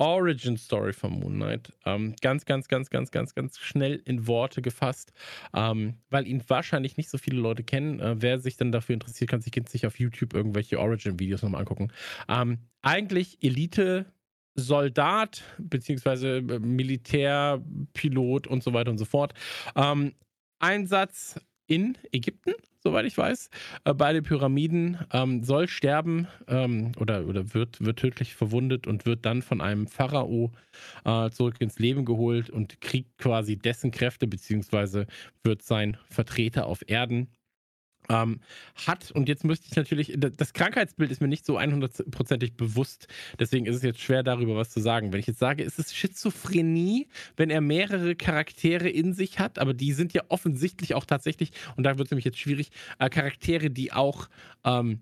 Origin 0.00 0.56
Story 0.56 0.94
von 0.94 1.12
Moon 1.12 1.34
Knight. 1.34 1.72
Ähm, 1.84 2.14
ganz, 2.22 2.46
ganz, 2.46 2.68
ganz, 2.68 2.88
ganz, 2.88 3.10
ganz, 3.10 3.34
ganz 3.34 3.58
schnell 3.58 4.00
in 4.06 4.26
Worte 4.26 4.62
gefasst, 4.62 5.12
ähm, 5.54 5.98
weil 6.08 6.26
ihn 6.26 6.42
wahrscheinlich 6.48 6.96
nicht 6.96 7.10
so 7.10 7.18
viele 7.18 7.38
Leute 7.38 7.62
kennen. 7.62 8.00
Äh, 8.00 8.16
wer 8.18 8.38
sich 8.38 8.56
dann 8.56 8.72
dafür 8.72 8.94
interessiert, 8.94 9.30
kann 9.30 9.42
sich, 9.42 9.52
sich 9.68 9.86
auf 9.86 9.98
YouTube 9.98 10.32
irgendwelche 10.32 10.80
Origin-Videos 10.80 11.42
nochmal 11.42 11.60
angucken. 11.60 11.92
Ähm, 12.28 12.58
eigentlich 12.82 13.42
Elite. 13.42 14.06
Soldat, 14.56 15.44
beziehungsweise 15.58 16.38
äh, 16.38 16.58
Militärpilot 16.58 18.48
und 18.48 18.64
so 18.64 18.74
weiter 18.74 18.90
und 18.90 18.98
so 18.98 19.04
fort. 19.04 19.32
Ähm, 19.76 20.12
Einsatz 20.58 21.40
in 21.70 21.96
Ägypten, 22.10 22.52
soweit 22.82 23.06
ich 23.06 23.16
weiß, 23.16 23.48
äh, 23.84 23.94
bei 23.94 24.12
den 24.12 24.24
Pyramiden, 24.24 24.98
ähm, 25.12 25.44
soll 25.44 25.68
sterben 25.68 26.26
ähm, 26.48 26.90
oder, 26.98 27.26
oder 27.26 27.54
wird, 27.54 27.80
wird 27.80 28.00
tödlich 28.00 28.34
verwundet 28.34 28.88
und 28.88 29.06
wird 29.06 29.24
dann 29.24 29.40
von 29.40 29.60
einem 29.60 29.86
Pharao 29.86 30.50
äh, 31.04 31.30
zurück 31.30 31.54
ins 31.60 31.78
Leben 31.78 32.04
geholt 32.04 32.50
und 32.50 32.80
kriegt 32.80 33.18
quasi 33.18 33.56
dessen 33.56 33.92
Kräfte, 33.92 34.26
beziehungsweise 34.26 35.06
wird 35.44 35.62
sein 35.62 35.96
Vertreter 36.08 36.66
auf 36.66 36.80
Erden 36.88 37.28
ähm, 38.10 38.40
hat. 38.86 39.10
Und 39.12 39.28
jetzt 39.28 39.44
müsste 39.44 39.68
ich 39.70 39.76
natürlich, 39.76 40.14
das 40.18 40.52
Krankheitsbild 40.52 41.10
ist 41.10 41.20
mir 41.20 41.28
nicht 41.28 41.46
so 41.46 41.58
100%ig 41.58 42.56
bewusst. 42.56 43.06
Deswegen 43.38 43.66
ist 43.66 43.76
es 43.76 43.82
jetzt 43.82 44.00
schwer, 44.00 44.22
darüber 44.22 44.56
was 44.56 44.70
zu 44.70 44.80
sagen. 44.80 45.12
Wenn 45.12 45.20
ich 45.20 45.28
jetzt 45.28 45.38
sage, 45.38 45.62
ist 45.62 45.78
es 45.78 45.94
Schizophrenie, 45.94 47.08
wenn 47.36 47.50
er 47.50 47.60
mehrere 47.60 48.16
Charaktere 48.16 48.88
in 48.88 49.14
sich 49.14 49.38
hat, 49.38 49.58
aber 49.58 49.72
die 49.72 49.92
sind 49.92 50.12
ja 50.12 50.22
offensichtlich 50.28 50.94
auch 50.94 51.04
tatsächlich, 51.04 51.52
und 51.76 51.84
da 51.84 51.96
wird 51.96 52.08
es 52.08 52.10
nämlich 52.10 52.24
jetzt 52.24 52.38
schwierig, 52.38 52.70
äh, 52.98 53.08
Charaktere, 53.08 53.70
die 53.70 53.92
auch 53.92 54.28
ähm, 54.64 55.00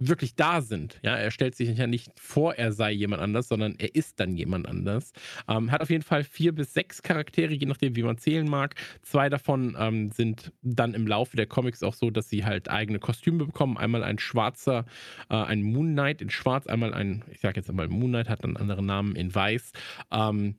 wirklich 0.00 0.34
da 0.34 0.62
sind. 0.62 0.98
Ja, 1.02 1.14
er 1.14 1.30
stellt 1.30 1.54
sich 1.54 1.76
ja 1.76 1.86
nicht 1.86 2.10
vor, 2.18 2.54
er 2.54 2.72
sei 2.72 2.90
jemand 2.90 3.22
anders, 3.22 3.48
sondern 3.48 3.76
er 3.78 3.94
ist 3.94 4.18
dann 4.18 4.36
jemand 4.36 4.66
anders. 4.66 5.12
Ähm, 5.46 5.70
hat 5.70 5.82
auf 5.82 5.90
jeden 5.90 6.02
Fall 6.02 6.24
vier 6.24 6.52
bis 6.54 6.72
sechs 6.72 7.02
Charaktere, 7.02 7.52
je 7.52 7.66
nachdem, 7.66 7.94
wie 7.94 8.02
man 8.02 8.18
zählen 8.18 8.48
mag. 8.48 8.74
Zwei 9.02 9.28
davon 9.28 9.76
ähm, 9.78 10.10
sind 10.10 10.52
dann 10.62 10.94
im 10.94 11.06
Laufe 11.06 11.36
der 11.36 11.46
Comics 11.46 11.82
auch 11.82 11.94
so, 11.94 12.10
dass 12.10 12.28
sie 12.28 12.44
halt 12.44 12.70
eigene 12.70 12.98
Kostüme 12.98 13.44
bekommen. 13.44 13.76
Einmal 13.76 14.02
ein 14.02 14.18
schwarzer, 14.18 14.86
äh, 15.28 15.36
ein 15.36 15.62
Moon 15.62 15.92
Knight 15.92 16.22
in 16.22 16.30
schwarz, 16.30 16.66
einmal 16.66 16.94
ein, 16.94 17.22
ich 17.30 17.40
sag 17.40 17.56
jetzt 17.56 17.68
einmal 17.68 17.88
Moon 17.88 18.10
Knight, 18.10 18.28
hat 18.28 18.42
einen 18.42 18.56
anderen 18.56 18.86
Namen 18.86 19.14
in 19.14 19.34
weiß. 19.34 19.72
Ähm, 20.10 20.56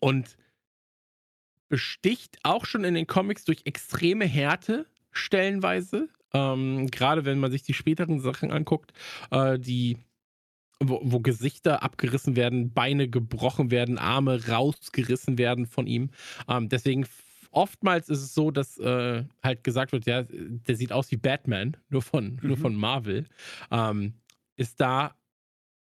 und 0.00 0.36
besticht 1.68 2.38
auch 2.42 2.66
schon 2.66 2.84
in 2.84 2.94
den 2.94 3.06
Comics 3.06 3.44
durch 3.44 3.62
extreme 3.64 4.26
Härte 4.26 4.86
stellenweise. 5.10 6.08
Ähm, 6.34 6.88
Gerade 6.90 7.24
wenn 7.24 7.38
man 7.38 7.50
sich 7.50 7.62
die 7.62 7.74
späteren 7.74 8.20
Sachen 8.20 8.50
anguckt, 8.50 8.92
äh, 9.30 9.58
die 9.58 9.98
wo, 10.80 11.00
wo, 11.02 11.20
Gesichter 11.20 11.82
abgerissen 11.82 12.36
werden, 12.36 12.72
Beine 12.72 13.08
gebrochen 13.08 13.70
werden, 13.70 13.96
Arme 13.96 14.48
rausgerissen 14.48 15.38
werden 15.38 15.66
von 15.66 15.86
ihm. 15.86 16.10
Ähm, 16.48 16.68
deswegen 16.68 17.06
oftmals 17.50 18.08
ist 18.08 18.22
es 18.22 18.34
so, 18.34 18.50
dass 18.50 18.78
äh, 18.78 19.24
halt 19.42 19.64
gesagt 19.64 19.92
wird, 19.92 20.06
ja, 20.06 20.24
der 20.28 20.76
sieht 20.76 20.92
aus 20.92 21.10
wie 21.10 21.16
Batman, 21.16 21.76
nur 21.88 22.02
von, 22.02 22.38
mhm. 22.42 22.48
nur 22.48 22.56
von 22.56 22.74
Marvel. 22.74 23.26
Ähm, 23.70 24.14
ist 24.56 24.80
da 24.80 25.14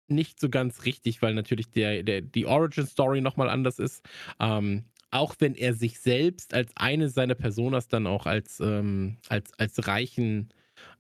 nicht 0.09 0.41
so 0.41 0.49
ganz 0.51 0.85
richtig, 0.85 1.23
weil 1.23 1.35
natürlich 1.35 1.71
der, 1.71 2.03
der, 2.03 2.21
die 2.21 2.47
Origin 2.47 2.87
Story 2.87 3.21
nochmal 3.21 3.49
anders 3.49 3.79
ist. 3.79 4.05
Ähm, 4.39 4.85
auch 5.13 5.37
wenn 5.39 5.55
er 5.55 5.75
sich 5.75 6.01
selbst 6.01 6.55
als 6.55 6.73
eine 6.77 7.09
seiner 7.09 7.35
Personas 7.35 7.87
dann 7.89 8.07
auch 8.07 8.27
als, 8.27 8.61
ähm, 8.61 9.19
als, 9.29 9.53
als 9.59 9.87
reichen, 9.87 10.53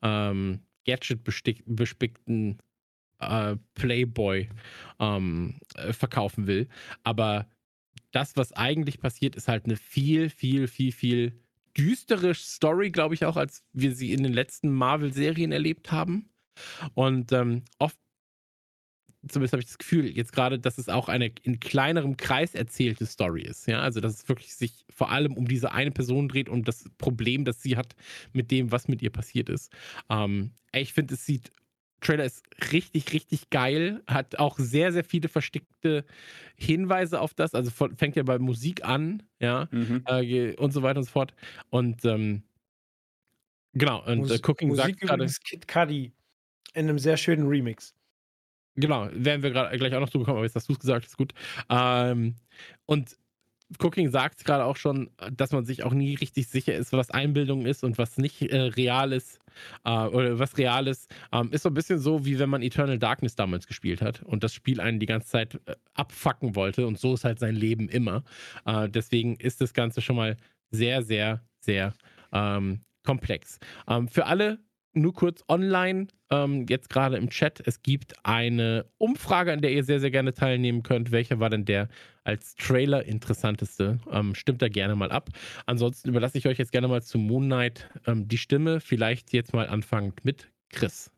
ähm, 0.02 0.60
Gadget-bespickten 0.86 2.58
äh, 3.20 3.56
Playboy 3.74 4.48
ähm, 5.00 5.58
äh, 5.74 5.92
verkaufen 5.92 6.46
will. 6.46 6.68
Aber 7.02 7.48
das, 8.10 8.36
was 8.36 8.52
eigentlich 8.52 9.00
passiert, 9.00 9.34
ist 9.36 9.48
halt 9.48 9.64
eine 9.64 9.76
viel, 9.76 10.28
viel, 10.28 10.68
viel, 10.68 10.92
viel 10.92 11.40
düstere 11.76 12.34
Story, 12.34 12.90
glaube 12.90 13.14
ich, 13.14 13.24
auch, 13.24 13.36
als 13.36 13.64
wir 13.72 13.94
sie 13.94 14.12
in 14.12 14.22
den 14.22 14.34
letzten 14.34 14.70
Marvel-Serien 14.70 15.52
erlebt 15.52 15.90
haben. 15.90 16.28
Und 16.94 17.32
ähm, 17.32 17.64
oft 17.78 17.96
zumindest 19.28 19.52
habe 19.52 19.60
ich 19.60 19.66
das 19.66 19.78
Gefühl, 19.78 20.06
jetzt 20.06 20.32
gerade, 20.32 20.58
dass 20.58 20.78
es 20.78 20.88
auch 20.88 21.08
eine 21.08 21.32
in 21.42 21.60
kleinerem 21.60 22.16
Kreis 22.16 22.54
erzählte 22.54 23.06
Story 23.06 23.42
ist. 23.42 23.66
Ja, 23.66 23.80
also 23.80 24.00
dass 24.00 24.14
es 24.14 24.28
wirklich 24.28 24.54
sich 24.54 24.84
vor 24.90 25.10
allem 25.10 25.34
um 25.34 25.46
diese 25.46 25.72
eine 25.72 25.90
Person 25.90 26.28
dreht 26.28 26.48
und 26.48 26.66
das 26.68 26.84
Problem, 26.98 27.44
das 27.44 27.62
sie 27.62 27.76
hat 27.76 27.94
mit 28.32 28.50
dem, 28.50 28.72
was 28.72 28.88
mit 28.88 29.02
ihr 29.02 29.10
passiert 29.10 29.48
ist. 29.48 29.72
Ähm, 30.10 30.52
ich 30.72 30.92
finde, 30.92 31.14
es 31.14 31.24
sieht 31.24 31.52
Trailer 32.02 32.24
ist 32.24 32.42
richtig, 32.72 33.12
richtig 33.12 33.50
geil. 33.50 34.02
Hat 34.06 34.38
auch 34.38 34.58
sehr, 34.58 34.92
sehr 34.92 35.04
viele 35.04 35.28
versteckte 35.28 36.04
Hinweise 36.56 37.20
auf 37.20 37.32
das. 37.32 37.54
Also 37.54 37.70
fängt 37.70 38.16
ja 38.16 38.24
bei 38.24 38.38
Musik 38.38 38.84
an, 38.84 39.22
ja, 39.38 39.68
mhm. 39.70 40.02
äh, 40.06 40.54
und 40.56 40.72
so 40.72 40.82
weiter 40.82 40.98
und 40.98 41.04
so 41.04 41.12
fort. 41.12 41.32
Und 41.70 42.04
ähm, 42.04 42.42
genau, 43.72 44.04
und 44.04 44.18
Mus 44.18 44.30
äh, 44.32 44.40
Cooking 44.42 44.68
Musik 44.68 44.84
sagt 44.84 45.00
gerade. 45.00 45.26
Kid 45.44 45.68
Cudi 45.68 46.12
in 46.74 46.88
einem 46.88 46.98
sehr 46.98 47.16
schönen 47.16 47.46
Remix. 47.46 47.94
Genau, 48.74 49.08
werden 49.12 49.42
wir 49.42 49.50
gerade 49.50 49.76
gleich 49.76 49.94
auch 49.94 50.00
noch 50.00 50.10
zugekommen, 50.10 50.38
aber 50.38 50.46
jetzt 50.46 50.56
hast 50.56 50.68
du 50.68 50.72
es 50.72 50.78
gesagt, 50.78 51.06
ist 51.06 51.18
gut. 51.18 51.34
Ähm, 51.68 52.36
und 52.86 53.16
Cooking 53.78 54.10
sagt 54.10 54.44
gerade 54.44 54.64
auch 54.64 54.76
schon, 54.76 55.10
dass 55.32 55.52
man 55.52 55.64
sich 55.64 55.82
auch 55.82 55.92
nie 55.92 56.14
richtig 56.14 56.48
sicher 56.48 56.74
ist, 56.74 56.92
was 56.92 57.10
Einbildung 57.10 57.66
ist 57.66 57.84
und 57.84 57.98
was 57.98 58.18
nicht 58.18 58.42
äh, 58.42 58.60
real 58.60 59.12
ist. 59.12 59.38
Äh, 59.84 59.90
oder 59.90 60.38
was 60.38 60.56
real 60.58 60.86
ist. 60.86 61.10
Ähm, 61.32 61.50
ist 61.52 61.62
so 61.62 61.70
ein 61.70 61.74
bisschen 61.74 61.98
so, 61.98 62.24
wie 62.24 62.38
wenn 62.38 62.50
man 62.50 62.62
Eternal 62.62 62.98
Darkness 62.98 63.34
damals 63.34 63.66
gespielt 63.66 64.02
hat 64.02 64.22
und 64.22 64.42
das 64.42 64.54
Spiel 64.54 64.80
einen 64.80 65.00
die 65.00 65.06
ganze 65.06 65.28
Zeit 65.28 65.60
äh, 65.66 65.74
abfacken 65.94 66.56
wollte. 66.56 66.86
Und 66.86 66.98
so 66.98 67.14
ist 67.14 67.24
halt 67.24 67.38
sein 67.38 67.54
Leben 67.54 67.88
immer. 67.88 68.24
Äh, 68.64 68.88
deswegen 68.88 69.36
ist 69.36 69.60
das 69.60 69.74
Ganze 69.74 70.00
schon 70.00 70.16
mal 70.16 70.36
sehr, 70.70 71.02
sehr, 71.02 71.42
sehr 71.60 71.92
ähm, 72.32 72.80
komplex. 73.04 73.58
Ähm, 73.88 74.08
für 74.08 74.26
alle 74.26 74.58
nur 74.94 75.12
kurz 75.14 75.42
online, 75.48 76.08
ähm, 76.30 76.66
jetzt 76.68 76.88
gerade 76.88 77.16
im 77.16 77.30
Chat. 77.30 77.62
Es 77.66 77.82
gibt 77.82 78.14
eine 78.24 78.86
Umfrage, 78.98 79.52
an 79.52 79.60
der 79.60 79.72
ihr 79.72 79.84
sehr, 79.84 80.00
sehr 80.00 80.10
gerne 80.10 80.34
teilnehmen 80.34 80.82
könnt. 80.82 81.12
Welcher 81.12 81.40
war 81.40 81.50
denn 81.50 81.64
der 81.64 81.88
als 82.24 82.54
Trailer 82.54 83.04
interessanteste? 83.04 83.98
Ähm, 84.10 84.34
stimmt 84.34 84.62
da 84.62 84.68
gerne 84.68 84.96
mal 84.96 85.10
ab. 85.10 85.30
Ansonsten 85.66 86.08
überlasse 86.08 86.38
ich 86.38 86.46
euch 86.46 86.58
jetzt 86.58 86.72
gerne 86.72 86.88
mal 86.88 87.02
zu 87.02 87.18
Moon 87.18 87.44
Knight 87.44 87.88
ähm, 88.06 88.28
die 88.28 88.38
Stimme. 88.38 88.80
Vielleicht 88.80 89.32
jetzt 89.32 89.52
mal 89.52 89.68
anfangend 89.68 90.24
mit 90.24 90.50
Chris. 90.70 91.10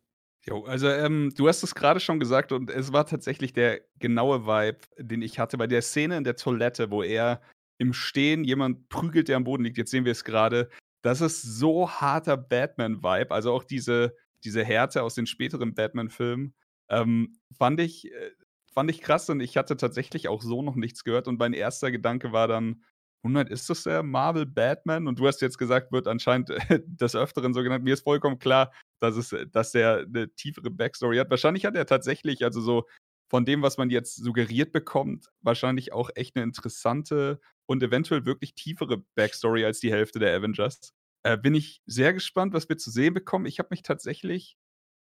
Jo, 0.47 0.65
also 0.65 0.89
ähm, 0.89 1.33
du 1.35 1.49
hast 1.49 1.63
es 1.63 1.75
gerade 1.75 2.01
schon 2.01 2.21
gesagt 2.21 2.53
und 2.53 2.71
es 2.71 2.93
war 2.93 3.07
tatsächlich 3.07 3.55
der 3.55 3.81
genaue 3.99 4.47
Vibe, 4.47 4.79
den 4.99 5.23
ich 5.23 5.39
hatte 5.39 5.57
bei 5.57 5.67
der 5.67 5.81
Szene 5.81 6.19
in 6.19 6.25
der 6.25 6.37
Toilette, 6.37 6.91
wo 6.91 7.03
er 7.03 7.41
im 7.79 7.93
Stehen 7.93 8.45
jemand 8.45 8.89
prügelt, 8.89 9.29
der 9.29 9.37
am 9.37 9.45
Boden 9.45 9.65
liegt. 9.65 9.79
Jetzt 9.79 9.91
sehen 9.91 10.05
wir 10.05 10.13
es 10.13 10.25
gerade. 10.25 10.69
Das 11.05 11.21
ist 11.21 11.43
so 11.43 11.91
harter 11.91 12.39
Batman-Vibe. 12.39 13.31
Also 13.31 13.53
auch 13.53 13.63
diese, 13.63 14.17
diese 14.43 14.65
Härte 14.65 15.03
aus 15.03 15.15
den 15.15 15.27
späteren 15.27 15.75
Batman-Filmen. 15.75 16.55
Ähm, 16.89 17.37
fand 17.53 17.79
ich, 17.81 18.11
äh, 18.11 18.31
fand 18.73 18.91
ich 18.91 19.03
krass 19.03 19.29
und 19.29 19.41
ich 19.41 19.59
hatte 19.59 19.77
tatsächlich 19.77 20.29
auch 20.29 20.41
so 20.41 20.63
noch 20.63 20.77
nichts 20.77 21.05
gehört. 21.05 21.29
Und 21.29 21.39
mein 21.39 21.53
erster 21.53 21.91
Gedanke 21.91 22.33
war 22.33 22.49
dann, 22.49 22.83
Moonlight, 23.23 23.51
ist 23.51 23.69
das 23.69 23.83
der 23.83 24.03
Marvel 24.03 24.47
Batman? 24.47 25.07
Und 25.07 25.19
du 25.19 25.27
hast 25.27 25.43
jetzt 25.43 25.59
gesagt, 25.59 25.93
wird 25.93 26.09
anscheinend 26.09 26.49
des 26.87 27.15
Öfteren 27.15 27.53
so 27.53 27.63
genannt. 27.63 27.85
Mir 27.85 27.93
ist 27.93 28.05
vollkommen 28.05 28.39
klar, 28.39 28.73
dass, 28.99 29.17
es, 29.17 29.35
dass 29.53 29.73
der 29.73 30.07
eine 30.07 30.35
tiefere 30.35 30.71
Backstory 30.71 31.19
hat. 31.19 31.29
Wahrscheinlich 31.29 31.67
hat 31.67 31.77
er 31.77 31.85
tatsächlich, 31.85 32.45
also 32.45 32.63
so 32.63 32.87
von 33.35 33.45
dem, 33.45 33.63
was 33.63 33.79
man 33.79 33.91
jetzt 33.91 34.15
suggeriert 34.15 34.71
bekommt, 34.71 35.33
wahrscheinlich 35.41 35.93
auch 35.93 36.09
echt 36.15 36.37
eine 36.37 36.45
interessante 36.45 37.41
und 37.67 37.83
eventuell 37.83 38.27
wirklich 38.27 38.55
tiefere 38.55 38.99
Backstory 39.17 39.65
als 39.65 39.81
die 39.81 39.91
Hälfte 39.91 40.21
der 40.21 40.37
Avengers. 40.37 40.93
Äh, 41.25 41.37
bin 41.37 41.53
ich 41.53 41.83
sehr 41.85 42.13
gespannt, 42.13 42.53
was 42.53 42.69
wir 42.69 42.79
zu 42.79 42.93
sehen 42.93 43.13
bekommen. 43.13 43.47
Ich 43.47 43.59
habe 43.59 43.71
mich 43.73 43.83
tatsächlich 43.83 44.57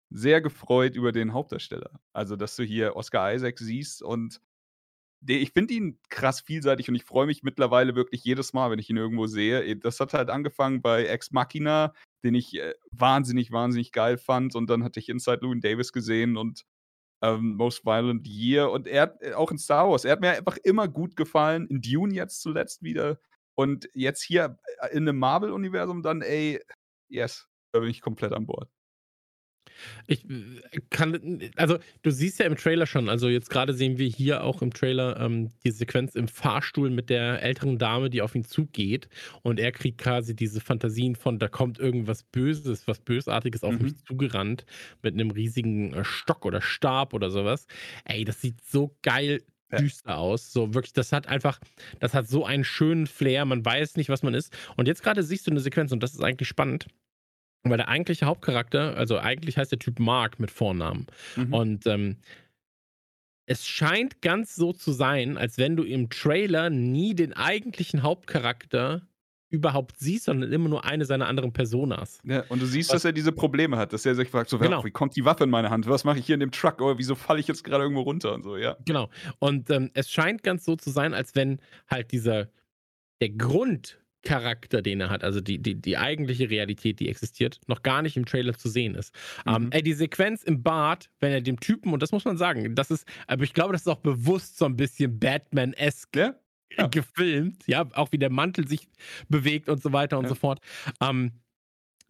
sehr 0.08 0.40
gefreut 0.40 0.96
über 0.96 1.12
den 1.12 1.34
Hauptdarsteller. 1.34 2.00
Also, 2.14 2.36
dass 2.36 2.56
du 2.56 2.62
hier 2.62 2.96
Oscar 2.96 3.34
Isaac 3.34 3.58
siehst 3.58 4.02
und 4.02 4.40
ich 5.26 5.52
finde 5.52 5.74
ihn 5.74 5.98
krass 6.08 6.40
vielseitig 6.40 6.88
und 6.88 6.94
ich 6.94 7.04
freue 7.04 7.26
mich 7.26 7.42
mittlerweile 7.42 7.94
wirklich 7.94 8.24
jedes 8.24 8.54
Mal, 8.54 8.70
wenn 8.70 8.78
ich 8.78 8.88
ihn 8.88 8.96
irgendwo 8.96 9.26
sehe. 9.26 9.76
Das 9.76 10.00
hat 10.00 10.14
halt 10.14 10.30
angefangen 10.30 10.80
bei 10.80 11.04
Ex 11.04 11.32
Machina, 11.32 11.92
den 12.24 12.34
ich 12.34 12.54
äh, 12.54 12.72
wahnsinnig, 12.92 13.52
wahnsinnig 13.52 13.92
geil 13.92 14.16
fand. 14.16 14.54
Und 14.54 14.70
dann 14.70 14.84
hatte 14.84 15.00
ich 15.00 15.10
Inside 15.10 15.40
Llewyn 15.42 15.60
Davis 15.60 15.92
gesehen 15.92 16.38
und 16.38 16.64
ähm, 17.22 17.56
Most 17.56 17.84
Violent 17.84 18.26
Year. 18.26 18.70
Und 18.70 18.86
er 18.86 19.02
hat 19.02 19.22
äh, 19.22 19.32
auch 19.34 19.50
in 19.50 19.58
Star 19.58 19.88
Wars, 19.88 20.04
er 20.04 20.12
hat 20.12 20.20
mir 20.20 20.30
einfach 20.30 20.58
immer 20.64 20.88
gut 20.88 21.16
gefallen. 21.16 21.66
In 21.68 21.80
Dune 21.80 22.14
jetzt 22.14 22.42
zuletzt 22.42 22.82
wieder. 22.82 23.18
Und 23.54 23.88
jetzt 23.94 24.22
hier 24.22 24.58
äh, 24.80 24.96
in 24.96 25.08
einem 25.08 25.18
Marvel-Universum 25.18 26.02
dann, 26.02 26.22
ey, 26.22 26.60
yes, 27.08 27.48
da 27.72 27.80
bin 27.80 27.90
ich 27.90 28.00
komplett 28.00 28.32
an 28.32 28.46
Bord. 28.46 28.68
Ich 30.06 30.24
äh, 30.24 30.80
kann, 30.90 31.40
also 31.56 31.78
du 32.02 32.10
siehst 32.10 32.38
ja 32.38 32.46
im 32.46 32.56
Trailer 32.56 32.86
schon, 32.86 33.08
also 33.08 33.28
jetzt 33.28 33.50
gerade 33.50 33.74
sehen 33.74 33.98
wir 33.98 34.08
hier 34.08 34.44
auch 34.44 34.62
im 34.62 34.72
Trailer 34.72 35.20
ähm, 35.20 35.50
die 35.64 35.70
Sequenz 35.70 36.14
im 36.14 36.28
Fahrstuhl 36.28 36.90
mit 36.90 37.10
der 37.10 37.42
älteren 37.42 37.78
Dame, 37.78 38.10
die 38.10 38.22
auf 38.22 38.34
ihn 38.34 38.44
zugeht 38.44 39.08
und 39.42 39.60
er 39.60 39.72
kriegt 39.72 39.98
quasi 39.98 40.34
diese 40.34 40.60
Fantasien 40.60 41.16
von, 41.16 41.38
da 41.38 41.48
kommt 41.48 41.78
irgendwas 41.78 42.22
Böses, 42.22 42.86
was 42.86 43.00
Bösartiges 43.00 43.64
auf 43.64 43.74
mhm. 43.74 43.82
mich 43.82 44.04
zugerannt 44.04 44.64
mit 45.02 45.14
einem 45.14 45.30
riesigen 45.30 45.92
äh, 45.94 46.04
Stock 46.04 46.44
oder 46.44 46.60
Stab 46.60 47.14
oder 47.14 47.30
sowas. 47.30 47.66
Ey, 48.04 48.24
das 48.24 48.40
sieht 48.40 48.60
so 48.62 48.96
geil 49.02 49.42
düster 49.78 50.18
aus. 50.18 50.52
So 50.52 50.74
wirklich, 50.74 50.92
das 50.92 51.12
hat 51.12 51.26
einfach, 51.26 51.58
das 52.00 52.14
hat 52.14 52.28
so 52.28 52.44
einen 52.44 52.64
schönen 52.64 53.06
Flair. 53.06 53.44
Man 53.44 53.64
weiß 53.64 53.96
nicht, 53.96 54.08
was 54.08 54.22
man 54.22 54.34
ist. 54.34 54.52
Und 54.76 54.86
jetzt 54.86 55.02
gerade 55.02 55.22
siehst 55.22 55.46
du 55.46 55.50
eine 55.50 55.60
Sequenz 55.60 55.92
und 55.92 56.02
das 56.02 56.14
ist 56.14 56.22
eigentlich 56.22 56.48
spannend. 56.48 56.86
Weil 57.64 57.76
der 57.76 57.88
eigentliche 57.88 58.26
Hauptcharakter, 58.26 58.96
also 58.96 59.18
eigentlich 59.18 59.56
heißt 59.56 59.70
der 59.70 59.78
Typ 59.78 60.00
Mark 60.00 60.40
mit 60.40 60.50
Vornamen. 60.50 61.06
Mhm. 61.36 61.54
Und 61.54 61.86
ähm, 61.86 62.16
es 63.46 63.66
scheint 63.66 64.22
ganz 64.22 64.54
so 64.54 64.72
zu 64.72 64.92
sein, 64.92 65.36
als 65.36 65.58
wenn 65.58 65.76
du 65.76 65.84
im 65.84 66.10
Trailer 66.10 66.70
nie 66.70 67.14
den 67.14 67.32
eigentlichen 67.32 68.02
Hauptcharakter 68.02 69.02
überhaupt 69.52 69.98
siehst, 69.98 70.24
sondern 70.24 70.50
immer 70.50 70.70
nur 70.70 70.84
eine 70.86 71.04
seiner 71.04 71.28
anderen 71.28 71.52
Personas. 71.52 72.20
Ja, 72.24 72.42
und 72.48 72.62
du 72.62 72.66
siehst, 72.66 72.88
Was, 72.88 72.94
dass 72.94 73.04
er 73.04 73.12
diese 73.12 73.32
Probleme 73.32 73.76
hat, 73.76 73.92
dass 73.92 74.06
er 74.06 74.14
sich 74.14 74.30
fragt, 74.30 74.48
so, 74.48 74.58
genau. 74.58 74.82
wie 74.82 74.90
kommt 74.90 75.14
die 75.14 75.26
Waffe 75.26 75.44
in 75.44 75.50
meine 75.50 75.68
Hand? 75.68 75.86
Was 75.86 76.04
mache 76.04 76.18
ich 76.18 76.26
hier 76.26 76.34
in 76.34 76.40
dem 76.40 76.52
Truck? 76.52 76.80
Oder 76.80 76.96
wieso 76.96 77.14
falle 77.14 77.38
ich 77.38 77.48
jetzt 77.48 77.62
gerade 77.62 77.84
irgendwo 77.84 78.00
runter 78.00 78.32
und 78.32 78.42
so, 78.42 78.56
ja. 78.56 78.76
Genau. 78.86 79.10
Und 79.38 79.68
ähm, 79.68 79.90
es 79.92 80.10
scheint 80.10 80.42
ganz 80.42 80.64
so 80.64 80.74
zu 80.74 80.90
sein, 80.90 81.12
als 81.12 81.34
wenn 81.34 81.60
halt 81.86 82.12
dieser 82.12 82.48
der 83.20 83.28
Grund 83.28 84.00
Charakter, 84.22 84.82
den 84.82 85.00
er 85.00 85.10
hat, 85.10 85.24
also 85.24 85.40
die, 85.40 85.58
die, 85.58 85.74
die 85.74 85.98
eigentliche 85.98 86.48
Realität, 86.48 87.00
die 87.00 87.08
existiert, 87.08 87.60
noch 87.66 87.82
gar 87.82 88.02
nicht 88.02 88.16
im 88.16 88.24
Trailer 88.24 88.56
zu 88.56 88.68
sehen 88.68 88.94
ist. 88.94 89.14
Ähm, 89.46 89.52
mhm. 89.52 89.62
Ähm, 89.64 89.72
ey, 89.72 89.82
die 89.82 89.92
Sequenz 89.92 90.42
im 90.42 90.62
Bad, 90.62 91.10
wenn 91.20 91.32
er 91.32 91.40
dem 91.40 91.60
Typen, 91.60 91.92
und 91.92 92.02
das 92.02 92.12
muss 92.12 92.24
man 92.24 92.36
sagen, 92.36 92.74
das 92.74 92.90
ist, 92.90 93.06
aber 93.26 93.44
ich 93.44 93.52
glaube, 93.52 93.72
das 93.72 93.82
ist 93.82 93.88
auch 93.88 94.00
bewusst 94.00 94.58
so 94.58 94.64
ein 94.64 94.76
bisschen 94.76 95.18
Batman-esque 95.18 96.16
ja? 96.16 96.34
ja. 96.76 96.86
gefilmt, 96.86 97.66
ja, 97.66 97.88
auch 97.92 98.12
wie 98.12 98.18
der 98.18 98.30
Mantel 98.30 98.66
sich 98.66 98.88
bewegt 99.28 99.68
und 99.68 99.82
so 99.82 99.92
weiter 99.92 100.18
und 100.18 100.24
ja. 100.24 100.28
so 100.30 100.34
fort. 100.34 100.60
Ähm, 101.00 101.32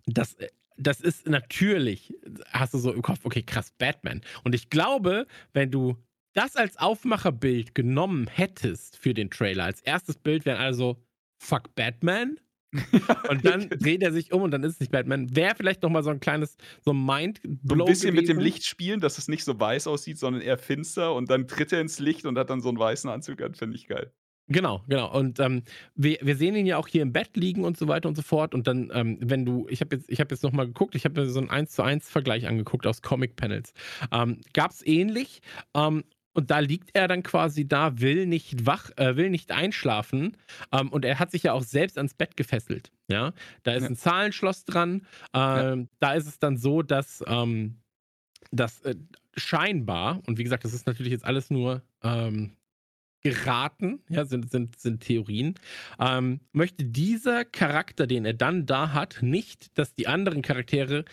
das, 0.07 0.37
das 0.77 1.01
ist 1.01 1.29
natürlich, 1.29 2.15
hast 2.51 2.75
du 2.75 2.79
so 2.79 2.93
im 2.93 3.03
Kopf, 3.03 3.21
okay, 3.25 3.43
krass, 3.43 3.73
Batman. 3.79 4.21
Und 4.45 4.55
ich 4.55 4.71
glaube, 4.71 5.27
wenn 5.53 5.71
du 5.71 5.97
das 6.35 6.57
als 6.57 6.79
Aufmacherbild 6.79 7.75
genommen 7.75 8.27
hättest 8.27 8.97
für 8.97 9.15
den 9.15 9.31
Trailer, 9.31 9.65
als 9.65 9.81
erstes 9.83 10.17
Bild 10.17 10.47
wären 10.47 10.59
also 10.59 11.03
fuck 11.43 11.75
Batman. 11.75 12.39
und 13.29 13.45
dann 13.45 13.69
dreht 13.69 14.03
er 14.03 14.13
sich 14.13 14.33
um 14.33 14.43
und 14.43 14.51
dann 14.51 14.65
ist 14.65 14.75
es 14.75 14.81
nicht 14.81 14.93
Batman. 14.93 15.37
Wäre 15.37 15.55
vielleicht 15.55 15.83
noch 15.83 15.91
mal 15.91 16.03
so 16.03 16.09
ein 16.09 16.21
kleines, 16.21 16.57
so 16.83 16.93
ein 16.93 17.05
Mindblow 17.05 17.77
So 17.77 17.85
ein 17.85 17.85
bisschen 17.85 18.15
gewesen. 18.15 18.15
mit 18.15 18.29
dem 18.29 18.39
Licht 18.39 18.65
spielen, 18.65 19.01
dass 19.01 19.19
es 19.19 19.29
nicht 19.29 19.45
so 19.45 19.59
weiß 19.61 19.87
aussieht, 19.87 20.19
sondern 20.19 20.41
eher 20.41 20.57
finster 20.57 21.15
und 21.15 21.29
dann 21.31 21.47
tritt 21.47 21.73
er 21.73 21.83
ins 21.83 21.99
Licht 21.99 22.25
und 22.25 22.39
hat 22.39 22.49
dann 22.49 22.63
so 22.63 22.71
einen 22.71 22.79
weißen 22.79 23.11
Anzug 23.11 23.43
an, 23.43 23.55
finde 23.55 23.77
ich 23.77 23.89
geil. 23.89 24.11
Genau, 24.49 24.83
genau. 24.89 25.13
Und 25.13 25.39
ähm, 25.39 25.63
wir, 25.95 26.19
wir 26.23 26.37
sehen 26.37 26.57
ihn 26.57 26.67
ja 26.67 26.77
auch 26.79 26.89
hier 26.89 27.03
im 27.03 27.13
Bett 27.13 27.37
liegen 27.37 27.65
und 27.65 27.77
so 27.77 27.89
weiter 27.89 28.09
und 28.09 28.17
so 28.17 28.23
fort. 28.23 28.55
Und 28.55 28.67
dann, 28.67 28.91
ähm, 28.95 29.19
wenn 29.21 29.45
du, 29.45 29.67
ich 29.69 29.81
habe 29.81 29.97
jetzt, 29.97 30.11
ich 30.11 30.21
habe 30.21 30.35
jetzt 30.35 30.43
noch 30.43 30.53
mal 30.53 30.67
geguckt, 30.67 30.95
ich 30.95 31.05
habe 31.05 31.21
mir 31.21 31.29
so 31.29 31.41
einen 31.41 31.51
1 31.51 31.73
zu 31.73 31.83
1 31.83 32.09
Vergleich 32.09 32.49
angeguckt 32.49 32.87
aus 32.87 33.03
Comic 33.03 33.37
Panels. 33.37 33.73
Ähm, 34.11 34.41
Gab 34.53 34.71
es 34.73 34.85
ähnlich. 34.85 35.43
Und 36.35 36.51
da 36.51 36.61
liegt 36.61 36.91
er 36.95 37.09
dann 37.09 37.23
quasi 37.23 37.67
da, 37.67 38.01
will 38.01 38.27
nicht 38.27 38.67
wach, 38.67 38.91
äh, 38.97 39.17
will 39.17 39.31
nicht 39.31 39.53
einschlafen. 39.53 40.37
Ähm, 40.73 40.89
und 40.91 41.05
er 41.05 41.19
hat 41.19 41.31
sich 41.31 41.45
ja 41.45 41.53
auch 41.53 41.63
selbst 41.63 41.99
ans 41.99 42.15
Bett 42.15 42.37
gefesselt. 42.37 42.91
Ja, 43.09 43.33
da 43.63 43.73
ist 43.73 43.83
ja. 43.83 43.89
ein 43.89 43.97
Zahlenschloss 43.97 44.65
dran. 44.65 45.07
Ähm, 45.35 45.81
ja. 45.81 45.87
Da 46.01 46.15
ist 46.15 46.27
es 46.27 46.39
dann 46.39 46.57
so, 46.57 46.83
dass, 46.83 47.23
ähm, 47.27 47.77
dass 48.51 48.81
äh, 48.83 48.95
scheinbar, 49.37 50.23
und 50.27 50.39
wie 50.39 50.45
gesagt, 50.45 50.65
das 50.65 50.75
ist 50.75 50.87
natürlich 50.87 51.13
jetzt 51.13 51.25
alles 51.25 51.51
nur 51.51 51.83
ähm, 52.03 52.57
geraten, 53.23 54.01
ja, 54.09 54.25
sind, 54.25 54.51
sind, 54.51 54.79
sind 54.79 55.01
Theorien, 55.01 55.55
ähm, 56.01 56.41
möchte 56.53 56.85
dieser 56.85 57.45
Charakter, 57.45 58.07
den 58.07 58.25
er 58.25 58.35
dann 58.35 58.67
da 58.67 58.93
hat, 58.93 59.19
nicht, 59.23 59.79
dass 59.79 59.95
die 59.95 60.09
anderen 60.09 60.43
Charaktere 60.43 61.05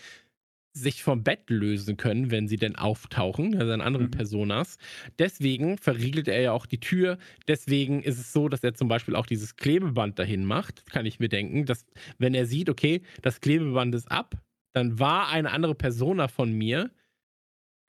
sich 0.80 1.02
vom 1.02 1.22
Bett 1.22 1.48
lösen 1.48 1.96
können, 1.96 2.30
wenn 2.30 2.48
sie 2.48 2.56
denn 2.56 2.76
auftauchen, 2.76 3.56
also 3.56 3.72
an 3.72 3.80
anderen 3.80 4.06
mhm. 4.06 4.12
Personas. 4.12 4.78
Deswegen 5.18 5.78
verriegelt 5.78 6.28
er 6.28 6.40
ja 6.40 6.52
auch 6.52 6.66
die 6.66 6.80
Tür. 6.80 7.18
Deswegen 7.48 8.02
ist 8.02 8.18
es 8.18 8.32
so, 8.32 8.48
dass 8.48 8.64
er 8.64 8.74
zum 8.74 8.88
Beispiel 8.88 9.16
auch 9.16 9.26
dieses 9.26 9.56
Klebeband 9.56 10.18
dahin 10.18 10.44
macht, 10.44 10.86
kann 10.90 11.06
ich 11.06 11.20
mir 11.20 11.28
denken, 11.28 11.66
dass 11.66 11.86
wenn 12.18 12.34
er 12.34 12.46
sieht, 12.46 12.68
okay, 12.68 13.02
das 13.22 13.40
Klebeband 13.40 13.94
ist 13.94 14.10
ab, 14.10 14.36
dann 14.72 14.98
war 14.98 15.28
eine 15.28 15.50
andere 15.50 15.74
Persona 15.74 16.28
von 16.28 16.52
mir 16.52 16.90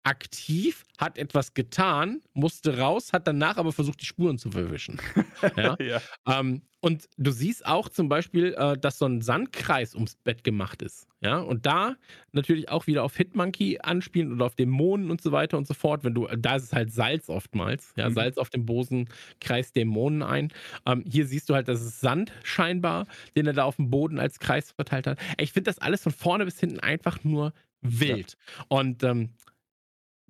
aktiv, 0.03 0.83
hat 0.97 1.17
etwas 1.17 1.53
getan, 1.53 2.21
musste 2.33 2.77
raus, 2.77 3.13
hat 3.13 3.27
danach 3.27 3.57
aber 3.57 3.71
versucht, 3.71 4.01
die 4.01 4.05
Spuren 4.05 4.37
zu 4.37 4.51
verwischen. 4.51 4.99
ja? 5.57 5.75
ja. 5.79 6.01
Ähm, 6.27 6.61
und 6.79 7.07
du 7.17 7.31
siehst 7.31 7.65
auch 7.67 7.89
zum 7.89 8.09
Beispiel, 8.09 8.55
äh, 8.57 8.75
dass 8.75 8.97
so 8.97 9.05
ein 9.05 9.21
Sandkreis 9.21 9.93
ums 9.93 10.15
Bett 10.15 10.43
gemacht 10.43 10.81
ist. 10.81 11.07
Ja, 11.21 11.37
und 11.37 11.67
da 11.67 11.95
natürlich 12.31 12.69
auch 12.69 12.87
wieder 12.87 13.03
auf 13.03 13.15
Hitmonkey 13.15 13.77
anspielen 13.83 14.33
oder 14.33 14.45
auf 14.47 14.55
Dämonen 14.55 15.11
und 15.11 15.21
so 15.21 15.31
weiter 15.31 15.59
und 15.59 15.67
so 15.67 15.75
fort. 15.75 16.03
Wenn 16.03 16.15
du, 16.15 16.27
da 16.35 16.55
ist 16.55 16.63
es 16.63 16.73
halt 16.73 16.91
Salz 16.91 17.29
oftmals. 17.29 17.93
Ja, 17.95 18.09
mhm. 18.09 18.15
Salz 18.15 18.37
auf 18.39 18.49
dem 18.49 18.65
Bosen 18.65 19.07
kreist 19.39 19.75
Dämonen 19.75 20.23
ein. 20.23 20.51
Ähm, 20.87 21.03
hier 21.07 21.27
siehst 21.27 21.47
du 21.49 21.53
halt, 21.53 21.67
das 21.67 21.81
ist 21.81 22.01
Sand 22.01 22.31
scheinbar, 22.43 23.05
den 23.35 23.45
er 23.45 23.53
da 23.53 23.65
auf 23.65 23.75
dem 23.75 23.91
Boden 23.91 24.19
als 24.19 24.39
Kreis 24.39 24.71
verteilt 24.71 25.05
hat. 25.05 25.19
Ich 25.37 25.53
finde 25.53 25.69
das 25.69 25.77
alles 25.77 26.01
von 26.01 26.11
vorne 26.11 26.45
bis 26.45 26.59
hinten 26.59 26.79
einfach 26.79 27.23
nur 27.23 27.53
wild. 27.81 28.37
Ja. 28.57 28.65
Und 28.69 29.03
ähm, 29.03 29.29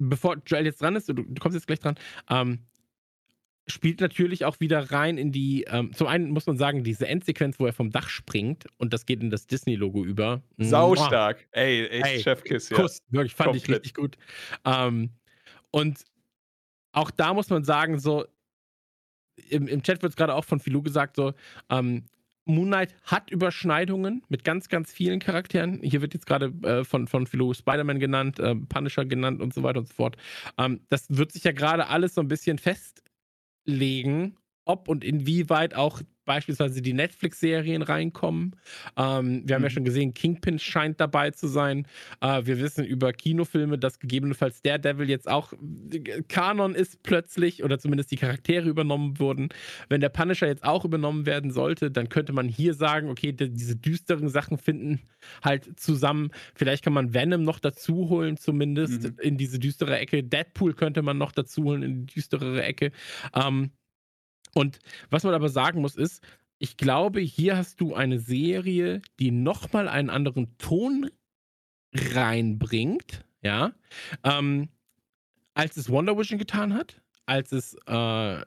bevor 0.09 0.37
Joel 0.45 0.65
jetzt 0.65 0.81
dran 0.81 0.95
ist, 0.95 1.07
du, 1.09 1.13
du 1.13 1.39
kommst 1.39 1.55
jetzt 1.55 1.67
gleich 1.67 1.79
dran, 1.79 1.95
ähm, 2.29 2.59
spielt 3.67 4.01
natürlich 4.01 4.45
auch 4.45 4.59
wieder 4.59 4.91
rein 4.91 5.17
in 5.17 5.31
die, 5.31 5.65
ähm, 5.69 5.93
zum 5.93 6.07
einen 6.07 6.31
muss 6.31 6.47
man 6.47 6.57
sagen, 6.57 6.83
diese 6.83 7.07
Endsequenz, 7.07 7.59
wo 7.59 7.65
er 7.65 7.73
vom 7.73 7.91
Dach 7.91 8.09
springt 8.09 8.65
und 8.77 8.93
das 8.93 9.05
geht 9.05 9.21
in 9.21 9.29
das 9.29 9.47
Disney-Logo 9.47 10.03
über. 10.03 10.41
Sau 10.57 10.95
stark. 10.95 11.47
Ey, 11.51 11.87
echt 11.87 12.05
Ey, 12.05 12.19
Chefkiss, 12.21 12.69
ja. 12.69 12.77
Kuss, 12.77 13.01
wirklich, 13.09 13.35
fand 13.35 13.51
Komplett. 13.51 13.63
ich 13.63 13.75
richtig 13.75 13.93
gut. 13.93 14.17
Ähm, 14.65 15.11
und 15.69 16.03
auch 16.91 17.11
da 17.11 17.33
muss 17.33 17.49
man 17.49 17.63
sagen, 17.63 17.99
so, 17.99 18.25
im, 19.49 19.67
im 19.67 19.83
Chat 19.83 20.01
wird 20.01 20.11
es 20.11 20.17
gerade 20.17 20.35
auch 20.35 20.45
von 20.45 20.59
Philou 20.59 20.81
gesagt, 20.81 21.15
so, 21.15 21.33
ähm, 21.69 22.05
Moon 22.45 22.67
Knight 22.67 22.95
hat 23.03 23.29
Überschneidungen 23.29 24.23
mit 24.29 24.43
ganz, 24.43 24.67
ganz 24.69 24.91
vielen 24.91 25.19
Charakteren. 25.19 25.79
Hier 25.81 26.01
wird 26.01 26.13
jetzt 26.13 26.25
gerade 26.25 26.53
äh, 26.63 26.83
von, 26.83 27.07
von 27.07 27.27
Philo 27.27 27.53
Spider-Man 27.53 27.99
genannt, 27.99 28.39
äh, 28.39 28.55
Punisher 28.55 29.05
genannt 29.05 29.41
und 29.41 29.53
so 29.53 29.63
weiter 29.63 29.79
und 29.79 29.87
so 29.87 29.93
fort. 29.93 30.17
Ähm, 30.57 30.81
das 30.89 31.05
wird 31.09 31.31
sich 31.31 31.43
ja 31.43 31.51
gerade 31.51 31.87
alles 31.87 32.15
so 32.15 32.21
ein 32.21 32.27
bisschen 32.27 32.57
festlegen, 32.57 34.37
ob 34.65 34.87
und 34.87 35.03
inwieweit 35.03 35.75
auch 35.75 36.01
beispielsweise 36.31 36.81
die 36.81 36.93
Netflix-Serien 36.93 37.81
reinkommen. 37.81 38.55
Ähm, 38.95 39.43
wir 39.45 39.55
haben 39.55 39.61
mhm. 39.61 39.65
ja 39.65 39.69
schon 39.69 39.83
gesehen, 39.83 40.13
Kingpin 40.13 40.59
scheint 40.59 41.01
dabei 41.01 41.31
zu 41.31 41.47
sein. 41.47 41.85
Äh, 42.21 42.45
wir 42.45 42.57
wissen 42.61 42.85
über 42.85 43.11
Kinofilme, 43.11 43.77
dass 43.77 43.99
gegebenenfalls 43.99 44.61
Daredevil 44.61 45.09
jetzt 45.09 45.27
auch 45.29 45.51
äh, 45.91 46.21
Kanon 46.29 46.73
ist 46.73 47.03
plötzlich 47.03 47.65
oder 47.65 47.79
zumindest 47.79 48.11
die 48.11 48.15
Charaktere 48.15 48.69
übernommen 48.69 49.19
wurden. 49.19 49.49
Wenn 49.89 49.99
der 49.99 50.07
Punisher 50.07 50.47
jetzt 50.47 50.63
auch 50.63 50.85
übernommen 50.85 51.25
werden 51.25 51.51
sollte, 51.51 51.91
dann 51.91 52.07
könnte 52.07 52.31
man 52.31 52.47
hier 52.47 52.75
sagen, 52.75 53.09
okay, 53.09 53.33
diese 53.33 53.75
düsteren 53.75 54.29
Sachen 54.29 54.57
finden 54.57 55.01
halt 55.43 55.77
zusammen. 55.77 56.31
Vielleicht 56.55 56.81
kann 56.81 56.93
man 56.93 57.13
Venom 57.13 57.43
noch 57.43 57.59
dazu 57.59 58.07
holen, 58.07 58.37
zumindest 58.37 59.03
mhm. 59.03 59.17
in 59.19 59.37
diese 59.37 59.59
düstere 59.59 59.99
Ecke. 59.99 60.23
Deadpool 60.23 60.75
könnte 60.75 61.01
man 61.01 61.17
noch 61.17 61.33
dazu 61.33 61.65
holen 61.65 61.83
in 61.83 62.05
die 62.05 62.13
düsterere 62.13 62.63
Ecke. 62.63 62.93
Ähm, 63.35 63.71
und 64.53 64.79
was 65.09 65.23
man 65.23 65.33
aber 65.33 65.49
sagen 65.49 65.81
muss, 65.81 65.95
ist, 65.95 66.23
ich 66.59 66.77
glaube, 66.77 67.21
hier 67.21 67.57
hast 67.57 67.81
du 67.81 67.95
eine 67.95 68.19
Serie, 68.19 69.01
die 69.19 69.31
nochmal 69.31 69.87
einen 69.87 70.09
anderen 70.09 70.57
Ton 70.57 71.09
reinbringt, 71.93 73.25
ja, 73.41 73.73
ähm, 74.23 74.69
als 75.53 75.77
es 75.77 75.89
Wonder 75.89 76.17
Vision 76.17 76.39
getan 76.39 76.73
hat, 76.73 77.01
als 77.25 77.51
es 77.51 77.75
äh, 77.87 78.41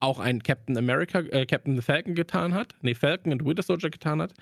auch 0.00 0.18
ein 0.18 0.42
Captain 0.42 0.76
America, 0.76 1.20
äh, 1.20 1.46
Captain 1.46 1.80
Falcon 1.80 2.14
getan 2.14 2.54
hat, 2.54 2.74
nee, 2.82 2.94
Falcon 2.94 3.32
und 3.32 3.44
Winter 3.44 3.62
Soldier 3.62 3.90
getan 3.90 4.20
hat, 4.20 4.34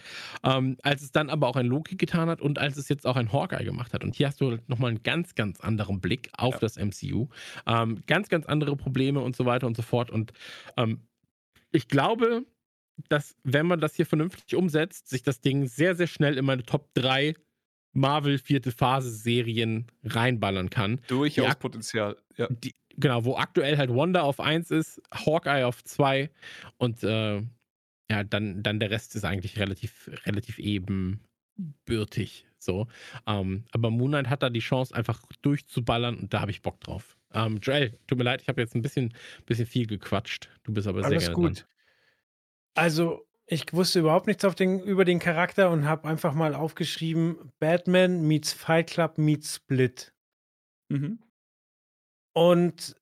ähm, 0.43 0.77
als 0.83 1.03
es 1.03 1.13
dann 1.13 1.31
aber 1.31 1.49
auch 1.49 1.57
ein 1.57 1.67
Loki 1.67 1.97
getan 1.97 2.29
hat 2.29 2.41
und 2.41 2.59
als 2.59 2.77
es 2.77 2.89
jetzt 2.89 3.07
auch 3.07 3.17
ein 3.17 3.33
Hawkeye 3.33 3.65
gemacht 3.65 3.95
hat. 3.95 4.03
Und 4.05 4.15
hier 4.15 4.29
hast 4.29 4.41
du 4.41 4.51
halt 4.51 4.69
nochmal 4.69 4.91
einen 4.91 5.03
ganz, 5.03 5.35
ganz 5.35 5.61
anderen 5.61 6.01
Blick 6.01 6.31
auf 6.37 6.55
ja. 6.55 6.61
das 6.61 6.77
MCU. 6.77 7.29
Ähm, 7.67 8.03
ganz, 8.07 8.29
ganz 8.29 8.47
andere 8.47 8.77
Probleme 8.77 9.21
und 9.21 9.37
so 9.37 9.47
weiter 9.47 9.67
und 9.67 9.77
so 9.77 9.83
fort. 9.83 10.11
Und 10.11 10.33
ähm, 10.77 11.01
ich 11.71 11.89
glaube, 11.89 12.45
dass, 13.09 13.37
wenn 13.43 13.67
man 13.67 13.81
das 13.81 13.95
hier 13.95 14.07
vernünftig 14.07 14.55
umsetzt, 14.57 15.09
sich 15.09 15.23
das 15.23 15.41
Ding 15.41 15.67
sehr, 15.67 15.95
sehr 15.95 16.07
schnell 16.07 16.39
in 16.39 16.45
meine 16.45 16.65
Top 16.65 16.93
3 16.95 17.35
Marvel 17.93 18.39
vierte 18.39 18.73
Phase 18.73 19.11
Serien 19.11 19.87
reinballern 20.05 20.71
kann. 20.71 21.01
Durchaus 21.09 21.55
Potenzial, 21.57 22.17
ja. 22.37 22.49
Die, 22.49 22.75
genau, 22.97 23.25
wo 23.25 23.37
aktuell 23.37 23.77
halt 23.77 23.91
Wanda 23.91 24.23
auf 24.23 24.41
1 24.41 24.71
ist, 24.71 25.03
Hawkeye 25.13 25.67
auf 25.67 25.85
2 25.85 26.31
und 26.79 27.03
äh, 27.03 27.43
ja, 28.11 28.25
dann, 28.25 28.63
dann 28.63 28.81
der 28.81 28.91
Rest 28.91 29.15
ist 29.15 29.25
eigentlich 29.25 29.59
relativ, 29.59 30.11
relativ 30.27 30.59
ebenbürtig. 30.59 32.47
So. 32.59 32.87
Ähm, 33.27 33.65
aber 33.73 33.91
Moonlight 33.91 34.29
hat 34.29 34.43
da 34.43 34.51
die 34.51 34.61
Chance, 34.61 34.95
einfach 34.95 35.21
durchzuballern 35.43 36.17
und 36.17 36.33
da 36.33 36.41
habe 36.41 36.51
ich 36.51 36.63
Bock 36.63 36.81
drauf. 36.81 37.17
Ähm, 37.35 37.59
Joel, 37.63 37.99
tut 38.07 38.19
mir 38.19 38.25
leid, 38.25 38.43
ich 38.43 38.49
habe 38.49 38.61
jetzt 38.61 38.75
ein 38.75 38.83
bisschen, 38.83 39.15
bisschen 39.47 39.67
viel 39.67 39.87
gequatscht. 39.87 40.49
Du 40.63 40.73
bist 40.73 40.87
aber 40.87 41.01
sehr 41.01 41.13
Alles 41.13 41.25
gerne 41.25 41.35
gut. 41.35 41.59
Dran. 41.61 41.67
Also, 42.75 43.27
ich 43.47 43.73
wusste 43.73 44.01
überhaupt 44.01 44.27
nichts 44.27 44.45
den, 44.55 44.81
über 44.81 45.05
den 45.05 45.19
Charakter 45.19 45.71
und 45.71 45.87
habe 45.87 46.09
einfach 46.09 46.35
mal 46.35 46.55
aufgeschrieben: 46.55 47.53
Batman 47.59 48.23
meets 48.23 48.53
Fight 48.53 48.91
Club 48.91 49.19
meets 49.19 49.57
Split. 49.57 50.13
Mhm. 50.89 51.19
Und 52.35 52.97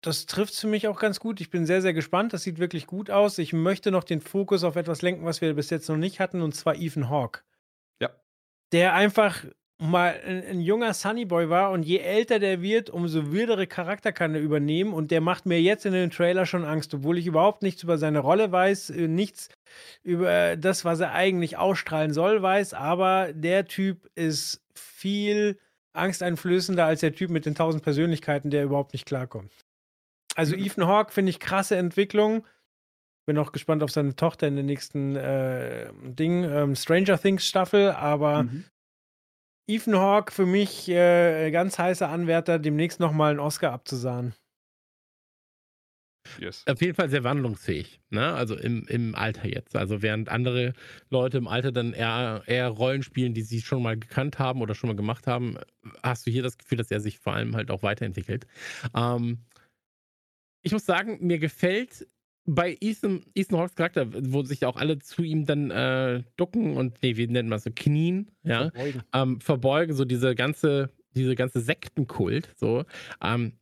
das 0.00 0.26
trifft 0.26 0.54
für 0.54 0.68
mich 0.68 0.86
auch 0.88 1.00
ganz 1.00 1.20
gut. 1.20 1.40
Ich 1.40 1.50
bin 1.50 1.66
sehr, 1.66 1.82
sehr 1.82 1.92
gespannt. 1.92 2.32
Das 2.32 2.42
sieht 2.42 2.58
wirklich 2.58 2.86
gut 2.86 3.10
aus. 3.10 3.38
Ich 3.38 3.52
möchte 3.52 3.90
noch 3.90 4.04
den 4.04 4.20
Fokus 4.20 4.64
auf 4.64 4.76
etwas 4.76 5.02
lenken, 5.02 5.24
was 5.24 5.40
wir 5.40 5.54
bis 5.54 5.70
jetzt 5.70 5.88
noch 5.88 5.96
nicht 5.96 6.20
hatten, 6.20 6.40
und 6.40 6.54
zwar 6.54 6.76
Ethan 6.76 7.10
Hawke. 7.10 7.42
Ja. 8.00 8.10
Der 8.72 8.94
einfach 8.94 9.44
mal 9.78 10.20
ein, 10.26 10.44
ein, 10.44 10.60
junger 10.60 10.92
Sunnyboy 10.92 11.48
war 11.50 11.70
und 11.70 11.84
je 11.84 11.98
älter 11.98 12.40
der 12.40 12.62
wird, 12.62 12.90
umso 12.90 13.30
wildere 13.30 13.68
Charakter 13.68 14.12
kann 14.12 14.34
er 14.34 14.40
übernehmen 14.40 14.92
und 14.92 15.12
der 15.12 15.20
macht 15.20 15.46
mir 15.46 15.60
jetzt 15.62 15.86
in 15.86 15.92
den 15.92 16.10
Trailer 16.10 16.46
schon 16.46 16.64
Angst, 16.64 16.92
obwohl 16.94 17.16
ich 17.16 17.26
überhaupt 17.26 17.62
nichts 17.62 17.84
über 17.84 17.96
seine 17.96 18.18
Rolle 18.18 18.50
weiß, 18.50 18.90
äh, 18.90 19.06
nichts 19.06 19.48
über 20.02 20.56
das, 20.56 20.84
was 20.84 20.98
er 20.98 21.12
eigentlich 21.12 21.58
ausstrahlen 21.58 22.12
soll, 22.12 22.42
weiß, 22.42 22.74
aber 22.74 23.32
der 23.32 23.66
Typ 23.66 24.10
ist 24.16 24.64
viel 24.74 25.58
angsteinflößender 25.92 26.84
als 26.84 27.00
der 27.00 27.14
Typ 27.14 27.30
mit 27.30 27.46
den 27.46 27.54
tausend 27.54 27.84
Persönlichkeiten, 27.84 28.50
der 28.50 28.64
überhaupt 28.64 28.92
nicht 28.92 29.06
klarkommt. 29.06 29.52
Also 30.34 30.56
mhm. 30.56 30.64
Ethan 30.64 30.86
Hawke 30.86 31.12
finde 31.12 31.30
ich 31.30 31.40
krasse 31.40 31.76
Entwicklung. 31.76 32.44
Bin 33.26 33.38
auch 33.38 33.52
gespannt 33.52 33.82
auf 33.82 33.90
seine 33.90 34.16
Tochter 34.16 34.48
in 34.48 34.54
der 34.54 34.64
nächsten 34.64 35.14
äh, 35.14 35.90
Ding, 36.02 36.44
ähm, 36.44 36.74
Stranger 36.74 37.18
Things 37.20 37.46
Staffel, 37.46 37.90
aber 37.90 38.44
mhm. 38.44 38.64
Ethan 39.68 39.96
Hawke 39.96 40.32
für 40.32 40.46
mich 40.46 40.88
äh, 40.88 41.50
ganz 41.50 41.78
heißer 41.78 42.08
Anwärter, 42.08 42.58
demnächst 42.58 43.00
nochmal 43.00 43.32
einen 43.32 43.40
Oscar 43.40 43.72
abzusahnen. 43.72 44.34
Yes. 46.38 46.64
Auf 46.66 46.80
jeden 46.80 46.94
Fall 46.94 47.08
sehr 47.08 47.24
wandlungsfähig, 47.24 48.00
ne? 48.10 48.34
Also 48.34 48.56
im, 48.56 48.86
im 48.88 49.14
Alter 49.14 49.46
jetzt. 49.46 49.76
Also 49.76 50.02
während 50.02 50.28
andere 50.28 50.74
Leute 51.10 51.38
im 51.38 51.48
Alter 51.48 51.72
dann 51.72 51.92
eher, 51.92 52.42
eher 52.46 52.68
Rollen 52.68 53.02
spielen, 53.02 53.34
die 53.34 53.42
sie 53.42 53.60
schon 53.60 53.82
mal 53.82 53.98
gekannt 53.98 54.38
haben 54.38 54.60
oder 54.60 54.74
schon 54.74 54.88
mal 54.88 54.96
gemacht 54.96 55.26
haben, 55.26 55.58
hast 56.02 56.26
du 56.26 56.30
hier 56.30 56.42
das 56.42 56.58
Gefühl, 56.58 56.78
dass 56.78 56.90
er 56.90 57.00
sich 57.00 57.18
vor 57.18 57.34
allem 57.34 57.56
halt 57.56 57.70
auch 57.70 57.82
weiterentwickelt. 57.82 58.46
Ähm, 58.94 59.44
ich 60.62 60.72
muss 60.72 60.84
sagen, 60.84 61.18
mir 61.20 61.38
gefällt 61.38 62.06
bei 62.48 62.78
Ethan, 62.80 63.20
Ethan 63.34 63.58
Hawks 63.58 63.74
Charakter, 63.74 64.06
wo 64.10 64.42
sich 64.42 64.64
auch 64.64 64.76
alle 64.76 64.98
zu 64.98 65.22
ihm 65.22 65.44
dann 65.44 65.70
äh, 65.70 66.22
ducken 66.36 66.76
und, 66.76 67.02
nee, 67.02 67.16
wie 67.16 67.26
nennen 67.26 67.50
wir 67.50 67.56
es 67.56 67.64
so, 67.64 67.70
knien, 67.74 68.30
ja, 68.42 68.70
verbeugen. 68.70 69.02
Ähm, 69.12 69.40
verbeugen, 69.40 69.94
so 69.94 70.04
diese 70.06 70.34
ganze, 70.34 70.90
diese 71.14 71.34
ganze 71.34 71.60
Sektenkult, 71.60 72.48
so. 72.56 72.84
Ähm, 73.22 73.52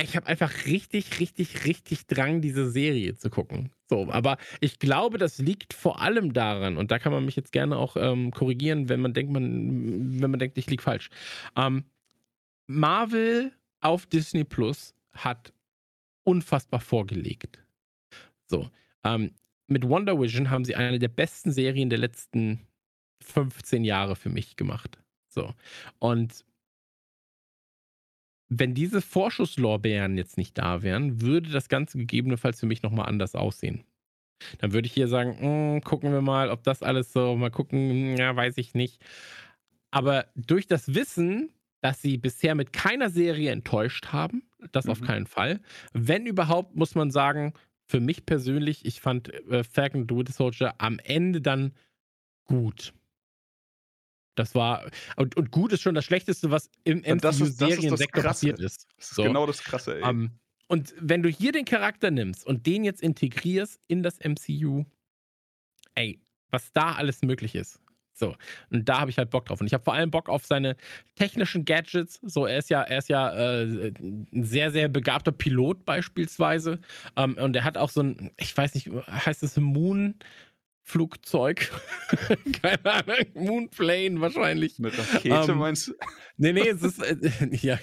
ich 0.00 0.16
habe 0.16 0.26
einfach 0.26 0.64
richtig, 0.64 1.20
richtig, 1.20 1.66
richtig 1.66 2.06
Drang, 2.06 2.40
diese 2.40 2.70
Serie 2.70 3.14
zu 3.16 3.28
gucken. 3.28 3.72
So, 3.88 4.08
aber 4.10 4.38
ich 4.60 4.78
glaube, 4.78 5.18
das 5.18 5.38
liegt 5.38 5.74
vor 5.74 6.00
allem 6.00 6.32
daran, 6.32 6.78
und 6.78 6.90
da 6.90 6.98
kann 6.98 7.12
man 7.12 7.26
mich 7.26 7.36
jetzt 7.36 7.52
gerne 7.52 7.76
auch 7.76 7.96
ähm, 7.98 8.30
korrigieren, 8.30 8.88
wenn 8.88 9.00
man 9.00 9.12
denkt, 9.12 9.32
man, 9.32 10.22
wenn 10.22 10.30
man 10.30 10.40
denkt, 10.40 10.56
ich 10.56 10.70
liege 10.70 10.82
falsch. 10.82 11.10
Ähm, 11.56 11.84
Marvel 12.66 13.52
auf 13.80 14.06
Disney 14.06 14.44
Plus 14.44 14.94
hat 15.12 15.52
unfassbar 16.24 16.80
vorgelegt. 16.80 17.58
So. 18.50 18.68
Ähm, 19.04 19.32
mit 19.66 19.88
Wonder 19.88 20.20
Vision 20.20 20.50
haben 20.50 20.64
sie 20.64 20.76
eine 20.76 20.98
der 20.98 21.08
besten 21.08 21.52
Serien 21.52 21.88
der 21.88 21.98
letzten 21.98 22.66
15 23.22 23.84
Jahre 23.84 24.16
für 24.16 24.28
mich 24.28 24.56
gemacht. 24.56 24.98
So. 25.28 25.54
Und 25.98 26.44
wenn 28.48 28.74
diese 28.74 29.00
Vorschusslorbeeren 29.00 30.18
jetzt 30.18 30.36
nicht 30.36 30.58
da 30.58 30.82
wären, 30.82 31.20
würde 31.20 31.50
das 31.50 31.68
Ganze 31.68 31.98
gegebenenfalls 31.98 32.58
für 32.58 32.66
mich 32.66 32.82
nochmal 32.82 33.08
anders 33.08 33.36
aussehen. 33.36 33.84
Dann 34.58 34.72
würde 34.72 34.86
ich 34.86 34.92
hier 34.92 35.06
sagen, 35.06 35.30
mh, 35.30 35.74
hm, 35.74 35.80
gucken 35.82 36.12
wir 36.12 36.22
mal, 36.22 36.50
ob 36.50 36.64
das 36.64 36.82
alles 36.82 37.12
so, 37.12 37.36
mal 37.36 37.50
gucken, 37.50 38.16
ja, 38.16 38.34
weiß 38.34 38.58
ich 38.58 38.74
nicht. 38.74 39.00
Aber 39.92 40.26
durch 40.34 40.66
das 40.66 40.94
Wissen, 40.94 41.50
dass 41.80 42.02
sie 42.02 42.16
bisher 42.16 42.54
mit 42.54 42.72
keiner 42.72 43.10
Serie 43.10 43.52
enttäuscht 43.52 44.08
haben, 44.08 44.42
das 44.72 44.86
mhm. 44.86 44.90
auf 44.90 45.00
keinen 45.00 45.26
Fall. 45.26 45.60
Wenn 45.92 46.26
überhaupt, 46.26 46.74
muss 46.74 46.94
man 46.94 47.10
sagen, 47.10 47.54
für 47.90 48.00
mich 48.00 48.24
persönlich, 48.24 48.84
ich 48.84 49.00
fand 49.00 49.34
äh, 49.50 49.64
Falcon 49.64 50.06
the 50.08 50.14
Winter 50.14 50.32
Soldier 50.32 50.74
am 50.78 51.00
Ende 51.00 51.40
dann 51.40 51.74
gut. 52.44 52.94
Das 54.36 54.54
war, 54.54 54.88
und, 55.16 55.36
und 55.36 55.50
gut 55.50 55.72
ist 55.72 55.82
schon 55.82 55.96
das 55.96 56.04
Schlechteste, 56.04 56.50
was 56.50 56.70
im 56.84 57.00
MCU-Seriensektor 57.00 58.22
passiert 58.22 58.60
ist. 58.60 58.86
Das 58.96 59.08
ist 59.08 59.14
so. 59.16 59.24
genau 59.24 59.44
das 59.44 59.62
Krasse, 59.62 59.96
ey. 59.96 60.02
Um, 60.02 60.08
ähm, 60.08 60.30
und 60.68 60.94
wenn 61.00 61.24
du 61.24 61.28
hier 61.28 61.50
den 61.50 61.64
Charakter 61.64 62.12
nimmst 62.12 62.46
und 62.46 62.64
den 62.64 62.84
jetzt 62.84 63.02
integrierst 63.02 63.80
in 63.88 64.04
das 64.04 64.20
MCU, 64.20 64.84
ey, 65.96 66.20
was 66.50 66.72
da 66.72 66.92
alles 66.92 67.22
möglich 67.22 67.56
ist. 67.56 67.80
So, 68.20 68.36
und 68.70 68.88
da 68.88 69.00
habe 69.00 69.10
ich 69.10 69.18
halt 69.18 69.30
Bock 69.30 69.46
drauf. 69.46 69.60
Und 69.60 69.66
ich 69.66 69.74
habe 69.74 69.82
vor 69.82 69.94
allem 69.94 70.10
Bock 70.10 70.28
auf 70.28 70.44
seine 70.46 70.76
technischen 71.16 71.64
Gadgets. 71.64 72.20
So, 72.22 72.46
er 72.46 72.58
ist 72.58 72.70
ja, 72.70 72.82
er 72.82 72.98
ist 72.98 73.08
ja 73.08 73.30
äh, 73.34 73.92
ein 73.98 74.44
sehr, 74.44 74.70
sehr 74.70 74.88
begabter 74.88 75.32
Pilot 75.32 75.84
beispielsweise. 75.84 76.78
Ähm, 77.16 77.36
und 77.36 77.56
er 77.56 77.64
hat 77.64 77.76
auch 77.78 77.90
so 77.90 78.02
ein, 78.02 78.30
ich 78.36 78.56
weiß 78.56 78.74
nicht, 78.74 78.90
heißt 79.08 79.42
es 79.42 79.56
Moon? 79.56 80.14
Flugzeug. 80.82 81.70
Keine 82.62 82.84
Ahnung, 82.84 83.26
Moonplane 83.34 84.20
wahrscheinlich. 84.20 84.78
Eine 84.78 84.96
Rakete 84.96 85.52
ähm, 85.52 85.58
meinst 85.58 85.88
du? 85.88 85.92
Nee, 86.36 86.52
nee, 86.52 86.68
es 86.68 86.82
ist, 86.82 87.00
äh, 87.00 87.48
ja, 87.52 87.78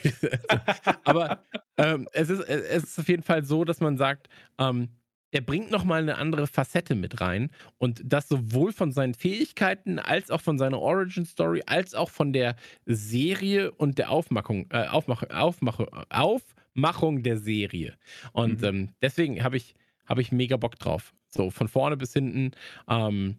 aber 1.06 1.46
ähm, 1.78 2.10
es, 2.12 2.30
ist, 2.30 2.42
es 2.42 2.84
ist 2.84 3.00
auf 3.00 3.08
jeden 3.08 3.24
Fall 3.24 3.46
so, 3.46 3.64
dass 3.64 3.80
man 3.80 3.98
sagt, 3.98 4.28
ähm, 4.60 4.90
er 5.32 5.42
bringt 5.42 5.72
nochmal 5.72 6.02
eine 6.02 6.18
andere 6.18 6.48
Facette 6.48 6.96
mit 6.96 7.20
rein 7.20 7.50
und 7.78 8.02
das 8.04 8.30
sowohl 8.30 8.72
von 8.72 8.92
seinen 8.92 9.14
Fähigkeiten 9.14 10.00
als 10.00 10.32
auch 10.32 10.42
von 10.42 10.58
seiner 10.58 10.80
Origin 10.80 11.26
Story 11.26 11.64
als 11.66 11.96
auch 11.96 12.10
von 12.10 12.32
der 12.34 12.56
Serie 12.86 13.72
und 13.72 13.98
der 13.98 14.10
Aufmachung, 14.10 14.68
äh, 14.72 14.88
Aufmach, 14.88 15.24
Aufmach, 15.30 15.80
Aufmachung 16.10 17.24
der 17.24 17.38
Serie. 17.38 17.98
Und 18.32 18.62
mhm. 18.62 18.68
ähm, 18.68 18.90
deswegen 19.02 19.44
habe 19.44 19.58
ich, 19.58 19.76
hab 20.06 20.18
ich 20.20 20.32
mega 20.32 20.56
Bock 20.58 20.80
drauf. 20.80 21.14
So 21.30 21.52
von 21.52 21.68
vorne 21.68 21.98
bis 21.98 22.14
hinten. 22.14 22.52
Ähm, 22.90 23.38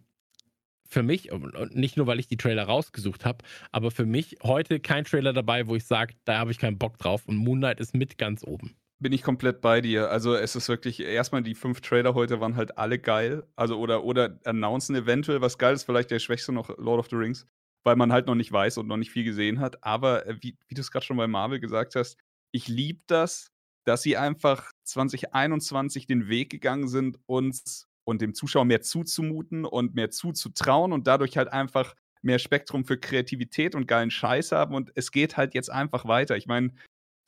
für 0.85 1.03
mich, 1.03 1.31
und 1.31 1.75
nicht 1.75 1.97
nur, 1.97 2.07
weil 2.07 2.19
ich 2.19 2.27
die 2.27 2.37
Trailer 2.37 2.63
rausgesucht 2.63 3.23
habe, 3.23 3.45
aber 3.71 3.91
für 3.91 4.07
mich 4.07 4.37
heute 4.41 4.79
kein 4.79 5.05
Trailer 5.05 5.33
dabei, 5.33 5.67
wo 5.67 5.75
ich 5.75 5.85
sage, 5.85 6.15
da 6.25 6.39
habe 6.39 6.49
ich 6.49 6.57
keinen 6.57 6.79
Bock 6.79 6.97
drauf 6.97 7.27
und 7.27 7.37
Moonlight 7.37 7.79
ist 7.79 7.95
mit 7.95 8.17
ganz 8.17 8.43
oben 8.43 8.75
bin 8.99 9.13
ich 9.13 9.23
komplett 9.23 9.61
bei 9.61 9.81
dir. 9.81 10.09
Also 10.09 10.35
es 10.35 10.55
ist 10.55 10.67
wirklich, 10.67 10.99
erstmal 10.99 11.41
die 11.41 11.55
fünf 11.55 11.81
Trailer 11.81 12.13
heute 12.13 12.41
waren 12.41 12.55
halt 12.55 12.77
alle 12.77 12.99
geil. 12.99 13.47
Also 13.55 13.79
oder, 13.79 14.03
oder 14.03 14.39
announcen 14.43 14.95
eventuell 14.95 15.41
was 15.41 15.57
geil 15.57 15.73
ist, 15.73 15.83
vielleicht 15.83 16.11
der 16.11 16.19
schwächste 16.19 16.51
noch 16.51 16.77
Lord 16.77 16.99
of 16.99 17.09
the 17.09 17.15
Rings, 17.15 17.47
weil 17.83 17.95
man 17.95 18.11
halt 18.11 18.27
noch 18.27 18.35
nicht 18.35 18.51
weiß 18.51 18.77
und 18.77 18.87
noch 18.87 18.97
nicht 18.97 19.11
viel 19.11 19.23
gesehen 19.23 19.59
hat. 19.59 19.83
Aber 19.83 20.27
äh, 20.27 20.35
wie, 20.41 20.57
wie 20.67 20.75
du 20.75 20.81
es 20.81 20.91
gerade 20.91 21.05
schon 21.05 21.17
bei 21.17 21.27
Marvel 21.27 21.59
gesagt 21.59 21.95
hast, 21.95 22.17
ich 22.51 22.67
liebe 22.67 23.01
das, 23.07 23.51
dass 23.85 24.01
sie 24.01 24.17
einfach 24.17 24.71
2021 24.83 26.05
den 26.05 26.27
Weg 26.27 26.49
gegangen 26.49 26.87
sind, 26.87 27.17
uns 27.25 27.87
und 28.03 28.21
dem 28.21 28.33
Zuschauer 28.33 28.65
mehr 28.65 28.81
zuzumuten 28.81 29.65
und 29.65 29.95
mehr 29.95 30.09
zuzutrauen 30.09 30.91
und 30.91 31.07
dadurch 31.07 31.37
halt 31.37 31.47
einfach 31.53 31.95
mehr 32.21 32.39
Spektrum 32.39 32.83
für 32.83 32.97
Kreativität 32.97 33.75
und 33.75 33.87
geilen 33.87 34.11
Scheiß 34.11 34.51
haben 34.51 34.75
und 34.75 34.91
es 34.95 35.11
geht 35.11 35.37
halt 35.37 35.53
jetzt 35.53 35.71
einfach 35.71 36.05
weiter. 36.05 36.35
Ich 36.35 36.47
meine, 36.47 36.73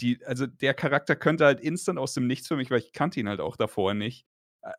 die, 0.01 0.23
also 0.25 0.47
der 0.47 0.73
Charakter 0.73 1.15
könnte 1.15 1.45
halt 1.45 1.59
instant 1.59 1.99
aus 1.99 2.13
dem 2.13 2.27
Nichts 2.27 2.47
für 2.47 2.55
mich, 2.55 2.71
weil 2.71 2.79
ich 2.79 2.93
kannte 2.93 3.19
ihn 3.19 3.29
halt 3.29 3.39
auch 3.39 3.55
davor 3.55 3.93
nicht. 3.93 4.25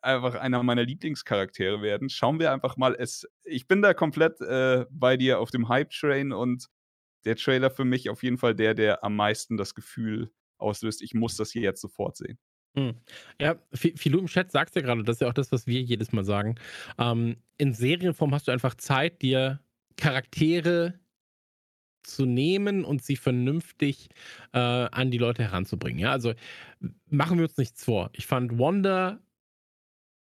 einfach 0.01 0.35
einer 0.35 0.63
meiner 0.63 0.83
Lieblingscharaktere 0.83 1.81
werden. 1.81 2.09
Schauen 2.09 2.39
wir 2.39 2.51
einfach 2.51 2.77
mal. 2.77 2.95
Es, 2.97 3.27
ich 3.43 3.67
bin 3.67 3.81
da 3.81 3.93
komplett 3.93 4.39
äh, 4.41 4.85
bei 4.89 5.17
dir 5.17 5.39
auf 5.39 5.51
dem 5.51 5.67
Hype-Train 5.69 6.31
und 6.31 6.67
der 7.25 7.35
Trailer 7.35 7.69
für 7.69 7.85
mich 7.85 8.09
auf 8.09 8.23
jeden 8.23 8.37
Fall 8.37 8.55
der, 8.55 8.73
der 8.73 9.03
am 9.03 9.15
meisten 9.15 9.57
das 9.57 9.75
Gefühl 9.75 10.31
auslöst, 10.57 11.01
ich 11.01 11.13
muss 11.13 11.35
das 11.37 11.51
hier 11.51 11.61
jetzt 11.61 11.81
sofort 11.81 12.17
sehen. 12.17 12.37
Hm. 12.75 12.95
Ja, 13.39 13.55
Philo 13.73 14.19
im 14.19 14.25
Chat 14.25 14.51
sagt 14.51 14.75
ja 14.75 14.81
gerade, 14.81 15.03
das 15.03 15.17
ist 15.17 15.21
ja 15.21 15.27
auch 15.27 15.33
das, 15.33 15.51
was 15.51 15.67
wir 15.67 15.81
jedes 15.81 16.11
Mal 16.11 16.23
sagen. 16.23 16.55
Ähm, 16.97 17.37
in 17.57 17.73
Serienform 17.73 18.33
hast 18.33 18.47
du 18.47 18.51
einfach 18.51 18.75
Zeit, 18.75 19.21
dir 19.21 19.59
Charaktere 19.95 20.99
zu 22.03 22.25
nehmen 22.25 22.85
und 22.85 23.03
sie 23.03 23.15
vernünftig 23.15 24.09
äh, 24.53 24.59
an 24.59 25.11
die 25.11 25.17
Leute 25.17 25.43
heranzubringen. 25.43 25.99
Ja, 25.99 26.11
also 26.11 26.33
machen 27.09 27.37
wir 27.37 27.45
uns 27.45 27.57
nichts 27.57 27.83
vor. 27.83 28.09
Ich 28.13 28.27
fand 28.27 28.59
Wanda 28.59 29.19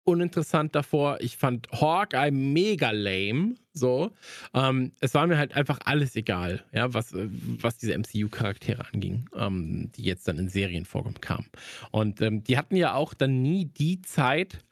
uninteressant 0.07 0.75
davor. 0.75 1.19
Ich 1.21 1.37
fand 1.37 1.69
Hawkeye 1.73 2.31
mega 2.31 2.91
lame. 2.93 3.57
So. 3.73 4.13
Ähm, 4.55 4.93
es 5.01 5.15
war 5.15 5.27
mir 5.27 5.37
halt 5.37 5.55
einfach 5.55 5.81
alles 5.85 6.17
egal, 6.17 6.65
ja, 6.73 6.95
was, 6.95 7.13
was 7.13 7.77
diese 7.77 7.99
MCU-Charaktere 7.99 8.87
anging, 8.93 9.29
ähm, 9.35 9.91
die 9.97 10.05
jetzt 10.05 10.29
dann 10.29 10.39
in 10.39 10.49
Serien 10.49 10.85
vorkamen. 10.85 11.47
Und 11.91 12.23
ähm, 12.23 12.43
die 12.45 12.57
hatten 12.57 12.77
ja 12.77 12.95
auch 12.95 13.13
dann 13.13 13.43
nie 13.43 13.67
die 13.67 14.01
Zeit 14.01 14.65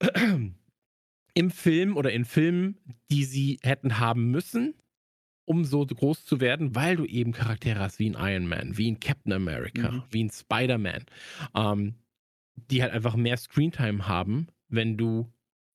im 1.34 1.50
Film 1.50 1.96
oder 1.96 2.10
in 2.12 2.24
Filmen, 2.24 2.78
die 3.10 3.24
sie 3.24 3.60
hätten 3.62 3.98
haben 3.98 4.30
müssen, 4.30 4.74
um 5.46 5.64
so 5.64 5.86
groß 5.86 6.26
zu 6.26 6.40
werden, 6.40 6.74
weil 6.74 6.96
du 6.96 7.06
eben 7.06 7.32
Charaktere 7.32 7.80
hast 7.80 7.98
wie 7.98 8.10
ein 8.10 8.16
Iron 8.18 8.46
Man, 8.46 8.76
wie 8.76 8.90
ein 8.90 9.00
Captain 9.00 9.32
America, 9.32 9.90
mhm. 9.90 10.02
wie 10.10 10.24
ein 10.24 10.30
Spider-Man. 10.30 11.04
Ähm, 11.54 11.94
die 12.70 12.82
halt 12.82 12.92
einfach 12.92 13.16
mehr 13.16 13.36
Screentime 13.36 14.08
haben, 14.08 14.48
wenn 14.68 14.96
du 14.96 15.30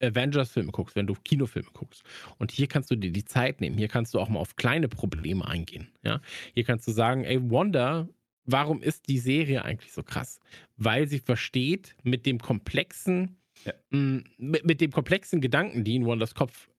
Avengers-Filme 0.02 0.72
guckst, 0.72 0.96
wenn 0.96 1.08
du 1.08 1.16
Kinofilme 1.16 1.70
guckst. 1.74 2.04
Und 2.38 2.52
hier 2.52 2.68
kannst 2.68 2.92
du 2.92 2.96
dir 2.96 3.12
die 3.12 3.26
Zeit 3.26 3.62
nehmen. 3.62 3.78
Hier 3.78 3.88
kannst 3.88 4.14
du 4.14 4.20
auch 4.20 4.30
mal 4.30 4.40
auf 4.40 4.56
kleine 4.56 4.88
Probleme 4.88 5.46
eingehen. 5.48 5.88
Ja? 6.04 6.22
Hier 6.54 6.64
kannst 6.64 6.88
du 6.88 6.92
sagen, 6.92 7.24
ey, 7.24 7.40
Wanda, 7.50 8.08
warum 8.46 8.82
ist 8.82 9.10
die 9.10 9.18
Serie 9.18 9.64
eigentlich 9.66 9.94
so 9.94 10.04
krass? 10.04 10.40
Weil 10.76 11.08
sie 11.08 11.20
versteht, 11.20 11.96
mit 12.04 12.26
dem 12.26 12.40
komplexen, 12.40 13.38
ja. 13.66 13.74
mh, 13.90 14.24
mit, 14.38 14.66
mit 14.66 14.82
dem 14.82 14.92
komplexen 14.92 15.42
Gedanken, 15.42 15.84
die 15.84 15.96
in 15.96 16.06
Wanders 16.06 16.36
Kopf 16.36 16.70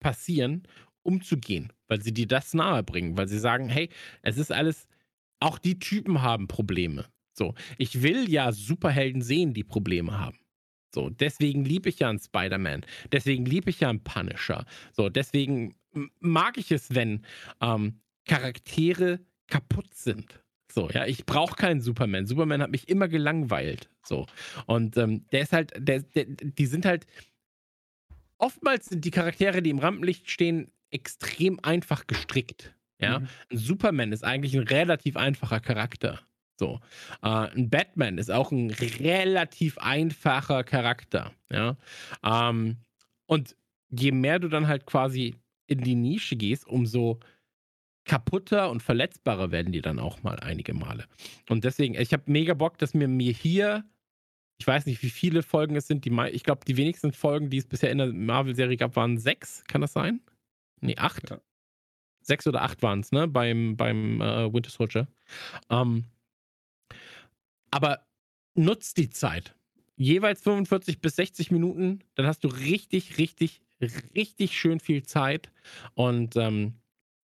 passieren, 0.00 0.64
umzugehen. 1.06 1.72
Weil 1.88 2.02
sie 2.02 2.12
dir 2.12 2.26
das 2.26 2.54
nahe 2.54 2.82
bringen. 2.82 3.16
Weil 3.16 3.28
sie 3.28 3.38
sagen, 3.38 3.68
hey, 3.68 3.88
es 4.22 4.38
ist 4.38 4.52
alles, 4.52 4.88
auch 5.40 5.58
die 5.58 5.78
Typen 5.78 6.22
haben 6.22 6.48
Probleme. 6.48 7.06
So, 7.32 7.54
ich 7.78 8.02
will 8.02 8.30
ja 8.30 8.52
Superhelden 8.52 9.22
sehen, 9.22 9.52
die 9.52 9.64
Probleme 9.64 10.18
haben. 10.18 10.38
So, 10.94 11.10
deswegen 11.10 11.64
liebe 11.64 11.90
ich 11.90 11.98
ja 11.98 12.08
einen 12.08 12.18
Spider-Man. 12.18 12.86
Deswegen 13.12 13.44
liebe 13.44 13.68
ich 13.68 13.80
ja 13.80 13.90
einen 13.90 14.02
Punisher. 14.02 14.64
So, 14.92 15.10
deswegen 15.10 15.74
mag 16.20 16.56
ich 16.56 16.72
es, 16.72 16.94
wenn 16.94 17.24
ähm, 17.60 18.00
Charaktere 18.24 19.20
kaputt 19.46 19.92
sind. 19.94 20.42
So, 20.72 20.88
ja, 20.90 21.06
ich 21.06 21.26
brauche 21.26 21.56
keinen 21.56 21.80
Superman. 21.80 22.26
Superman 22.26 22.62
hat 22.62 22.70
mich 22.70 22.88
immer 22.88 23.08
gelangweilt. 23.08 23.90
So. 24.04 24.26
Und 24.66 24.96
ähm, 24.96 25.26
der 25.32 25.42
ist 25.42 25.52
halt, 25.52 25.72
der, 25.76 26.00
der, 26.02 26.24
die 26.24 26.66
sind 26.66 26.86
halt. 26.86 27.06
Oftmals 28.38 28.86
sind 28.86 29.04
die 29.04 29.10
Charaktere, 29.10 29.62
die 29.62 29.70
im 29.70 29.78
Rampenlicht 29.78 30.30
stehen, 30.30 30.70
extrem 30.90 31.58
einfach 31.62 32.06
gestrickt. 32.06 32.74
Ja, 32.98 33.20
mhm. 33.20 33.28
ein 33.50 33.58
Superman 33.58 34.12
ist 34.12 34.24
eigentlich 34.24 34.56
ein 34.56 34.62
relativ 34.62 35.16
einfacher 35.16 35.60
Charakter. 35.60 36.20
So. 36.58 36.80
Äh, 37.22 37.28
ein 37.28 37.68
Batman 37.68 38.18
ist 38.18 38.30
auch 38.30 38.50
ein 38.50 38.70
relativ 38.70 39.78
einfacher 39.78 40.64
Charakter. 40.64 41.32
Ja. 41.50 41.76
Ähm, 42.24 42.78
und 43.26 43.56
je 43.90 44.12
mehr 44.12 44.38
du 44.38 44.48
dann 44.48 44.66
halt 44.66 44.86
quasi 44.86 45.34
in 45.66 45.80
die 45.82 45.94
Nische 45.94 46.36
gehst, 46.36 46.66
umso 46.66 47.20
kaputter 48.04 48.70
und 48.70 48.82
verletzbarer 48.82 49.50
werden 49.50 49.72
die 49.72 49.82
dann 49.82 49.98
auch 49.98 50.22
mal 50.22 50.38
einige 50.40 50.74
Male. 50.74 51.06
Und 51.48 51.64
deswegen, 51.64 51.94
ich 51.94 52.12
habe 52.12 52.22
mega 52.26 52.54
Bock, 52.54 52.78
dass 52.78 52.94
mir 52.94 53.08
mir 53.08 53.32
hier, 53.32 53.84
ich 54.58 54.66
weiß 54.66 54.86
nicht, 54.86 55.02
wie 55.02 55.10
viele 55.10 55.42
Folgen 55.42 55.76
es 55.76 55.86
sind, 55.86 56.04
die 56.04 56.10
ich 56.32 56.44
glaube, 56.44 56.64
die 56.66 56.76
wenigsten 56.76 57.12
Folgen, 57.12 57.50
die 57.50 57.58
es 57.58 57.66
bisher 57.66 57.90
in 57.90 57.98
der 57.98 58.12
Marvel-Serie 58.12 58.76
gab, 58.76 58.96
waren 58.96 59.18
sechs. 59.18 59.64
Kann 59.64 59.82
das 59.82 59.92
sein? 59.92 60.20
Nee, 60.80 60.96
acht. 60.96 61.30
Ja. 61.30 61.40
Sechs 62.22 62.46
oder 62.46 62.62
acht 62.62 62.82
waren 62.82 63.00
es, 63.00 63.12
ne? 63.12 63.28
Beim, 63.28 63.76
beim 63.76 64.20
äh, 64.20 64.52
Winter 64.52 64.70
Soldier. 64.70 65.08
Ähm, 65.70 66.04
aber 67.70 68.06
nutzt 68.54 68.96
die 68.96 69.10
Zeit. 69.10 69.54
Jeweils 69.96 70.42
45 70.42 71.00
bis 71.00 71.16
60 71.16 71.50
Minuten, 71.50 72.00
dann 72.14 72.26
hast 72.26 72.44
du 72.44 72.48
richtig, 72.48 73.18
richtig, 73.18 73.62
richtig 74.14 74.58
schön 74.58 74.80
viel 74.80 75.04
Zeit. 75.04 75.50
Und 75.94 76.36
ähm, 76.36 76.74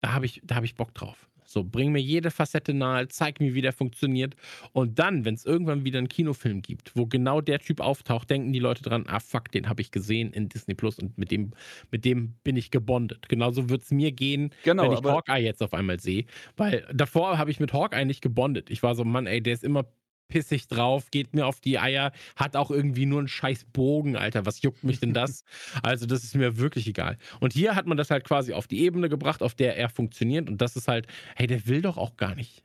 da 0.01 0.13
habe 0.13 0.27
ich, 0.27 0.43
hab 0.51 0.65
ich 0.65 0.75
Bock 0.75 0.95
drauf. 0.95 1.30
So, 1.51 1.65
bring 1.65 1.91
mir 1.91 2.01
jede 2.01 2.31
Facette 2.31 2.73
nahe, 2.73 3.09
zeig 3.09 3.41
mir, 3.41 3.55
wie 3.55 3.61
der 3.61 3.73
funktioniert. 3.73 4.37
Und 4.73 5.01
dann, 5.01 5.25
wenn 5.25 5.35
es 5.35 5.45
irgendwann 5.45 5.85
wieder 5.85 5.99
einen 5.99 6.07
Kinofilm 6.07 6.63
gibt, 6.63 6.93
wo 6.95 7.07
genau 7.07 7.41
der 7.41 7.59
Typ 7.59 7.81
auftaucht, 7.81 8.31
denken 8.31 8.53
die 8.53 8.61
Leute 8.61 8.85
dran, 8.85 9.05
ah 9.09 9.19
fuck, 9.19 9.51
den 9.51 9.69
habe 9.69 9.83
ich 9.83 9.91
gesehen 9.91 10.33
in 10.33 10.49
Disney 10.49 10.75
Plus 10.75 11.01
und 11.01 11.19
mit 11.19 11.33
dem, 11.33 11.51
mit 11.91 12.05
dem 12.05 12.35
bin 12.45 12.57
ich 12.57 12.71
gebondet. 12.71 13.29
Genauso 13.29 13.69
wird 13.69 13.83
es 13.83 13.91
mir 13.91 14.13
gehen, 14.13 14.51
genau, 14.63 14.85
wenn 14.85 14.93
ich 14.93 15.03
Hawkeye 15.03 15.43
jetzt 15.43 15.61
auf 15.61 15.75
einmal 15.75 15.99
sehe. 15.99 16.25
Weil 16.57 16.87
davor 16.93 17.37
habe 17.37 17.51
ich 17.51 17.59
mit 17.59 17.73
Hawkeye 17.73 18.05
nicht 18.05 18.23
gebondet. 18.23 18.71
Ich 18.71 18.85
war 18.85 18.95
so, 18.95 19.05
Mann, 19.05 19.27
ey, 19.27 19.43
der 19.43 19.55
ist 19.55 19.65
immer 19.65 19.87
pissig 20.31 20.69
drauf, 20.69 21.11
geht 21.11 21.35
mir 21.35 21.47
auf 21.47 21.61
die 21.61 21.79
Eier, 21.79 22.13
hat 22.37 22.57
auch 22.57 22.71
irgendwie 22.71 23.05
nur 23.05 23.19
einen 23.19 23.29
scheiß 23.29 23.67
Bogen, 23.73 24.17
Alter. 24.17 24.47
Was 24.47 24.63
juckt 24.63 24.83
mich 24.83 25.01
denn 25.01 25.13
das? 25.13 25.45
also, 25.83 26.07
das 26.07 26.25
ist 26.25 26.35
mir 26.35 26.57
wirklich 26.57 26.87
egal. 26.87 27.19
Und 27.41 27.53
hier 27.53 27.75
hat 27.75 27.87
man 27.87 27.99
das 27.99 28.11
halt 28.11 28.25
quasi 28.25 28.55
auf 28.55 28.67
die 28.67 28.81
Ebene 28.81 29.11
gebracht, 29.11 29.43
auf 29.43 29.55
der 29.55 29.77
er 29.77 29.91
funktioniert. 29.91 30.49
Und 30.49 30.63
das 30.63 30.77
ist 30.77 30.89
halt, 30.89 31.07
hey, 31.37 31.47
der 31.47 31.67
will 31.67 31.83
doch 31.83 31.99
auch 31.99 32.17
gar 32.17 32.35
nicht 32.35 32.63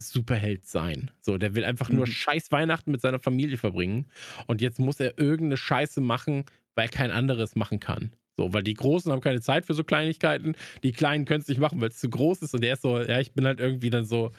Superheld 0.00 0.66
sein. 0.66 1.10
So, 1.20 1.38
der 1.38 1.54
will 1.54 1.64
einfach 1.64 1.90
nur 1.90 2.06
mhm. 2.06 2.10
scheiß 2.10 2.50
Weihnachten 2.52 2.90
mit 2.90 3.00
seiner 3.00 3.18
Familie 3.18 3.58
verbringen. 3.58 4.06
Und 4.46 4.60
jetzt 4.60 4.78
muss 4.78 5.00
er 5.00 5.18
irgendeine 5.18 5.56
Scheiße 5.56 6.00
machen, 6.00 6.44
weil 6.74 6.88
kein 6.88 7.10
anderes 7.10 7.56
machen 7.56 7.80
kann. 7.80 8.12
So, 8.36 8.52
weil 8.52 8.62
die 8.62 8.74
Großen 8.74 9.10
haben 9.10 9.20
keine 9.20 9.40
Zeit 9.40 9.66
für 9.66 9.74
so 9.74 9.82
Kleinigkeiten. 9.82 10.54
Die 10.84 10.92
Kleinen 10.92 11.24
können 11.24 11.40
es 11.40 11.48
nicht 11.48 11.58
machen, 11.58 11.80
weil 11.80 11.88
es 11.88 11.98
zu 11.98 12.08
groß 12.08 12.42
ist. 12.42 12.54
Und 12.54 12.62
der 12.62 12.74
ist 12.74 12.82
so, 12.82 13.00
ja, 13.00 13.18
ich 13.18 13.32
bin 13.32 13.44
halt 13.44 13.58
irgendwie 13.58 13.90
dann 13.90 14.04
so, 14.04 14.30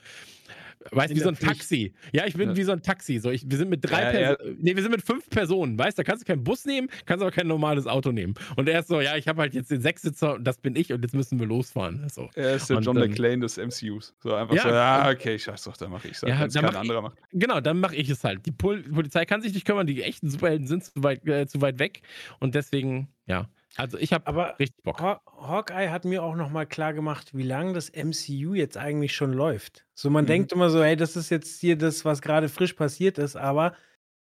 Weißt 0.92 1.12
du, 1.12 1.16
wie 1.16 1.20
so 1.20 1.30
ein 1.30 1.38
Taxi. 1.38 1.94
Ja, 2.14 2.26
ich 2.26 2.36
bin 2.36 2.52
ja. 2.52 2.56
wie 2.56 2.64
so 2.64 2.72
ein 2.72 2.82
Taxi. 2.82 3.20
So, 3.20 3.30
ich, 3.30 3.50
wir 3.50 3.58
sind 3.58 3.70
mit 3.70 3.84
drei 3.84 4.02
ja, 4.02 4.12
Personen. 4.12 4.58
Nee, 4.62 4.76
wir 4.76 4.82
sind 4.82 4.92
mit 4.92 5.02
fünf 5.02 5.30
Personen. 5.30 5.78
Weißt 5.78 5.98
du, 5.98 6.04
da 6.04 6.10
kannst 6.10 6.24
du 6.24 6.32
keinen 6.32 6.44
Bus 6.44 6.66
nehmen, 6.66 6.90
kannst 7.06 7.22
aber 7.22 7.32
kein 7.32 7.48
normales 7.48 7.86
Auto 7.86 8.12
nehmen. 8.12 8.34
Und 8.56 8.70
er 8.70 8.80
ist 8.80 8.88
so, 8.88 9.02
ja, 9.02 9.16
ich 9.18 9.28
habe 9.28 9.42
halt 9.42 9.54
jetzt 9.54 9.72
den 9.72 9.82
Sechssitzer 9.82 10.36
und 10.36 10.46
das 10.46 10.58
bin 10.58 10.76
ich 10.76 10.94
und 10.94 11.02
jetzt 11.02 11.14
müssen 11.14 11.40
wir 11.40 11.48
losfahren. 11.48 12.08
So. 12.10 12.30
Er 12.36 12.56
ist 12.56 12.70
der 12.70 12.78
und, 12.78 12.84
John 12.84 12.98
ähm, 12.98 13.10
McClane 13.10 13.40
des 13.40 13.58
MCUs. 13.58 14.14
So 14.20 14.34
einfach 14.34 14.56
ja, 14.56 14.64
so, 14.64 14.70
ja, 14.70 15.10
okay, 15.10 15.38
scheiß 15.38 15.64
doch, 15.64 15.76
dann 15.76 15.92
mache 15.92 16.08
ich 16.08 16.16
es. 16.16 16.22
Ja, 16.22 16.48
dann 16.48 16.66
kein 16.66 16.76
anderer 16.76 17.02
macht. 17.02 17.18
Genau, 17.32 17.60
dann 17.60 17.80
mache 17.80 17.96
ich 17.96 18.10
es 18.10 18.24
halt. 18.24 18.46
Die 18.46 18.52
Pol 18.52 18.82
Polizei 18.84 19.26
kann 19.26 19.42
sich 19.42 19.54
nicht 19.54 19.66
kümmern, 19.66 19.86
die 19.86 20.02
echten 20.02 20.30
Superhelden 20.30 20.68
sind 20.68 20.86
zu 20.86 21.04
weit, 21.04 21.28
äh, 21.28 21.48
zu 21.48 21.62
weit 21.62 21.80
weg. 21.80 22.02
Und 22.40 22.56
deswegen, 22.56 23.10
ja. 23.26 23.50
Also 23.76 23.98
ich 23.98 24.14
habe 24.14 24.56
richtig 24.60 24.84
Bock. 24.84 25.00
Haw 25.00 25.20
Hawkeye 25.42 25.90
hat 25.90 26.06
mir 26.06 26.24
auch 26.24 26.36
noch 26.36 26.50
mal 26.50 26.66
klar 26.66 26.94
gemacht, 26.94 27.30
wie 27.34 27.44
lange 27.44 27.74
das 27.74 27.92
MCU 27.92 28.54
jetzt 28.54 28.78
eigentlich 28.78 29.16
schon 29.16 29.34
läuft. 29.34 29.86
So 29.94 30.10
man 30.10 30.26
mhm. 30.26 30.30
denkt 30.30 30.52
immer 30.52 30.70
so, 30.70 30.84
hey, 30.84 30.96
das 30.96 31.16
ist 31.16 31.30
jetzt 31.30 31.60
hier 31.60 31.78
das, 31.78 32.04
was 32.04 32.22
gerade 32.22 32.50
frisch 32.50 32.74
passiert 32.74 33.18
ist, 33.18 33.36
aber 33.36 33.74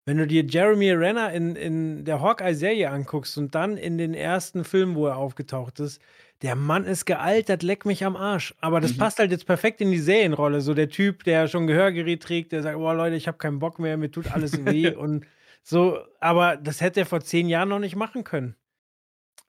wenn 0.08 0.18
du 0.18 0.28
dir 0.28 0.44
Jeremy 0.44 0.92
Renner 0.92 1.34
in, 1.34 1.56
in 1.56 2.06
der 2.06 2.22
Hawkeye-Serie 2.22 2.92
anguckst 2.92 3.38
und 3.40 3.56
dann 3.56 3.76
in 3.76 3.98
den 3.98 4.14
ersten 4.14 4.64
Filmen, 4.64 4.96
wo 4.96 5.08
er 5.08 5.18
aufgetaucht 5.18 5.80
ist, 5.80 6.00
der 6.44 6.56
Mann 6.56 6.86
ist 6.86 7.06
gealtert, 7.06 7.64
leck 7.64 7.86
mich 7.86 8.06
am 8.06 8.16
Arsch. 8.16 8.54
Aber 8.62 8.80
das 8.82 8.94
mhm. 8.94 8.98
passt 8.98 9.18
halt 9.18 9.32
jetzt 9.32 9.48
perfekt 9.48 9.82
in 9.82 9.90
die 9.90 10.00
Serienrolle. 10.00 10.62
So 10.62 10.76
der 10.76 10.90
Typ, 10.90 11.24
der 11.24 11.48
schon 11.48 11.66
Gehörgerät 11.66 12.22
trägt, 12.22 12.52
der 12.52 12.62
sagt, 12.62 12.78
boah 12.78 12.94
Leute, 12.94 13.16
ich 13.16 13.28
habe 13.28 13.40
keinen 13.40 13.58
Bock 13.58 13.80
mehr, 13.80 13.98
mir 13.98 14.12
tut 14.12 14.32
alles 14.32 14.64
weh 14.64 14.90
und 14.96 15.26
so. 15.64 15.98
Aber 16.20 16.56
das 16.58 16.82
hätte 16.82 17.00
er 17.00 17.06
vor 17.08 17.22
zehn 17.22 17.50
Jahren 17.50 17.70
noch 17.70 17.80
nicht 17.80 17.96
machen 17.96 18.24
können. 18.24 18.56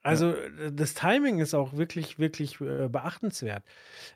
Also 0.03 0.29
ja. 0.29 0.71
das 0.71 0.93
Timing 0.93 1.39
ist 1.39 1.53
auch 1.53 1.73
wirklich, 1.73 2.19
wirklich 2.19 2.61
äh, 2.61 2.87
beachtenswert. 2.87 3.63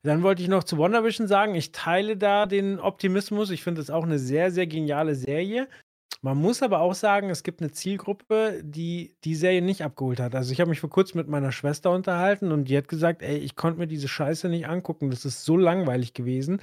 Dann 0.04 0.24
wollte 0.24 0.42
ich 0.42 0.48
noch 0.48 0.64
zu 0.64 0.78
WandaVision 0.78 1.28
sagen, 1.28 1.56
ich 1.56 1.72
teile 1.72 2.18
da 2.18 2.46
den 2.46 2.80
Optimismus. 2.80 3.50
Ich 3.50 3.64
finde 3.64 3.82
es 3.82 3.90
auch 3.90 4.04
eine 4.04 4.20
sehr, 4.20 4.52
sehr 4.52 4.68
geniale 4.68 5.16
Serie. 5.16 5.68
Man 6.24 6.38
muss 6.38 6.62
aber 6.62 6.82
auch 6.82 6.94
sagen, 6.94 7.32
es 7.32 7.42
gibt 7.42 7.62
eine 7.62 7.72
Zielgruppe, 7.72 8.62
die 8.64 9.16
die 9.24 9.34
Serie 9.34 9.64
nicht 9.64 9.84
abgeholt 9.84 10.20
hat. 10.20 10.36
Also 10.36 10.52
ich 10.52 10.62
habe 10.62 10.70
mich 10.70 10.80
vor 10.80 10.90
kurzem 10.90 11.18
mit 11.18 11.28
meiner 11.28 11.52
Schwester 11.52 11.90
unterhalten 11.90 12.52
und 12.52 12.66
die 12.66 12.78
hat 12.78 12.88
gesagt, 12.88 13.24
ey, 13.24 13.38
ich 13.38 13.56
konnte 13.56 13.80
mir 13.80 13.88
diese 13.88 14.08
Scheiße 14.08 14.48
nicht 14.48 14.68
angucken. 14.68 15.10
Das 15.10 15.26
ist 15.26 15.44
so 15.44 15.58
langweilig 15.58 16.14
gewesen. 16.14 16.62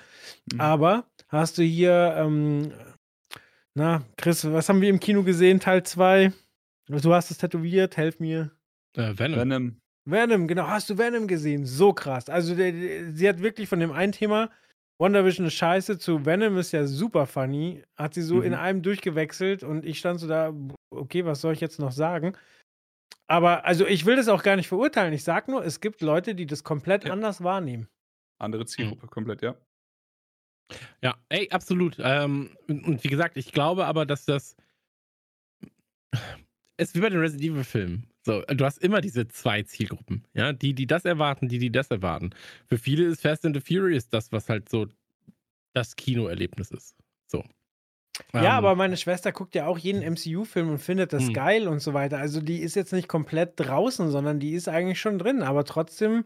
Mhm. 0.53 0.61
Aber 0.61 1.05
hast 1.27 1.59
du 1.59 1.63
hier, 1.63 2.15
ähm, 2.17 2.73
na, 3.75 4.03
Chris, 4.17 4.45
was 4.45 4.69
haben 4.69 4.81
wir 4.81 4.91
im 4.91 5.01
Kino 5.01 5.25
gesehen, 5.25 5.59
Teil 5.59 5.83
2? 5.83 6.33
Du 6.87 7.13
hast 7.13 7.33
es 7.33 7.39
tätowiert, 7.39 7.97
helf 7.97 8.21
mir. 8.21 8.53
Äh, 8.97 9.19
Venom. 9.19 9.39
Venom. 9.39 9.81
Venom, 10.05 10.49
genau. 10.49 10.67
Hast 10.67 10.89
du 10.91 10.97
Venom 10.97 11.27
gesehen? 11.27 11.67
So 11.67 11.93
krass. 11.93 12.29
Also, 12.29 12.55
der, 12.55 12.73
der, 12.73 13.13
sie 13.13 13.29
hat 13.29 13.43
wirklich 13.43 13.69
von 13.69 13.81
dem 13.81 13.93
einen 13.93 14.13
Thema, 14.13 14.51
WandaVision 15.01 15.47
ist 15.47 15.55
scheiße, 15.55 15.99
zu 15.99 16.27
Venom 16.27 16.57
ist 16.59 16.73
ja 16.73 16.87
super 16.87 17.27
funny, 17.27 17.85
hat 17.97 18.15
sie 18.15 18.23
so 18.23 18.37
mhm. 18.37 18.43
in 18.43 18.55
einem 18.55 18.83
durchgewechselt 18.83 19.63
und 19.63 19.85
ich 19.85 19.99
stand 19.99 20.19
so 20.19 20.27
da, 20.27 20.53
okay, 20.91 21.25
was 21.25 21.41
soll 21.41 21.53
ich 21.53 21.61
jetzt 21.61 21.79
noch 21.79 21.93
sagen? 21.93 22.37
Aber 23.29 23.65
also 23.65 23.87
ich 23.87 24.07
will 24.07 24.17
das 24.17 24.29
auch 24.29 24.43
gar 24.43 24.57
nicht 24.57 24.69
verurteilen. 24.69 25.13
Ich 25.13 25.23
sage 25.23 25.51
nur, 25.51 25.65
es 25.65 25.81
gibt 25.81 26.01
Leute, 26.01 26.35
die 26.35 26.47
das 26.47 26.65
komplett 26.65 27.05
Ja. 27.05 27.13
anders 27.13 27.45
wahrnehmen. 27.45 27.87
Andere 28.41 28.67
Zielgruppe 28.67 29.07
komplett, 29.07 29.43
ja. 29.43 29.55
Ja, 31.03 31.17
ey, 31.29 31.49
absolut. 31.51 31.97
Ähm, 32.01 32.57
und, 32.69 32.85
und 32.85 33.05
wie 33.05 33.09
gesagt, 33.09 33.37
ich 33.37 33.53
glaube 33.53 33.87
aber, 33.87 34.07
dass 34.07 34.25
das. 34.25 34.57
Es 36.77 36.89
ist 36.89 36.95
wie 36.95 37.01
bei 37.01 37.11
den 37.11 37.21
Resident 37.21 37.53
Evil-Filmen. 37.53 38.07
So, 38.29 38.43
du 38.43 38.63
hast 38.67 38.77
immer 38.85 39.01
diese 39.01 39.27
zwei 39.29 39.63
Zielgruppen, 39.63 40.23
ja, 40.35 40.53
die, 40.53 40.75
die 40.75 40.87
das 40.87 41.07
erwarten, 41.07 41.49
die, 41.49 41.59
die 41.59 41.73
das 41.73 41.91
erwarten. 41.91 42.29
Für 42.67 42.77
viele 42.77 43.05
ist 43.07 43.23
Fast 43.23 43.47
and 43.47 43.57
the 43.57 43.63
Furious 43.63 44.11
das, 44.11 44.33
was 44.33 44.51
halt 44.51 44.69
so 44.69 44.87
das 45.75 45.97
Kinoerlebnis 45.97 46.71
ist. 46.71 46.95
So. 47.27 47.43
Ja, 48.35 48.59
Ähm, 48.59 48.59
aber 48.59 48.75
meine 48.75 48.97
Schwester 48.99 49.33
guckt 49.33 49.55
ja 49.55 49.67
auch 49.67 49.79
jeden 49.79 50.03
MCU-Film 50.03 50.69
und 50.71 50.79
findet 50.79 51.13
das 51.15 51.29
Hm. 51.29 51.33
geil 51.33 51.69
und 51.69 51.81
so 51.81 51.95
weiter. 51.95 52.19
Also 52.19 52.41
die 52.43 52.59
ist 52.61 52.75
jetzt 52.77 52.93
nicht 52.93 53.09
komplett 53.09 53.55
draußen, 53.57 54.11
sondern 54.11 54.41
die 54.41 54.53
ist 54.53 54.69
eigentlich 54.69 55.01
schon 55.01 55.19
drin. 55.19 55.43
Aber 55.43 55.65
trotzdem 55.65 56.25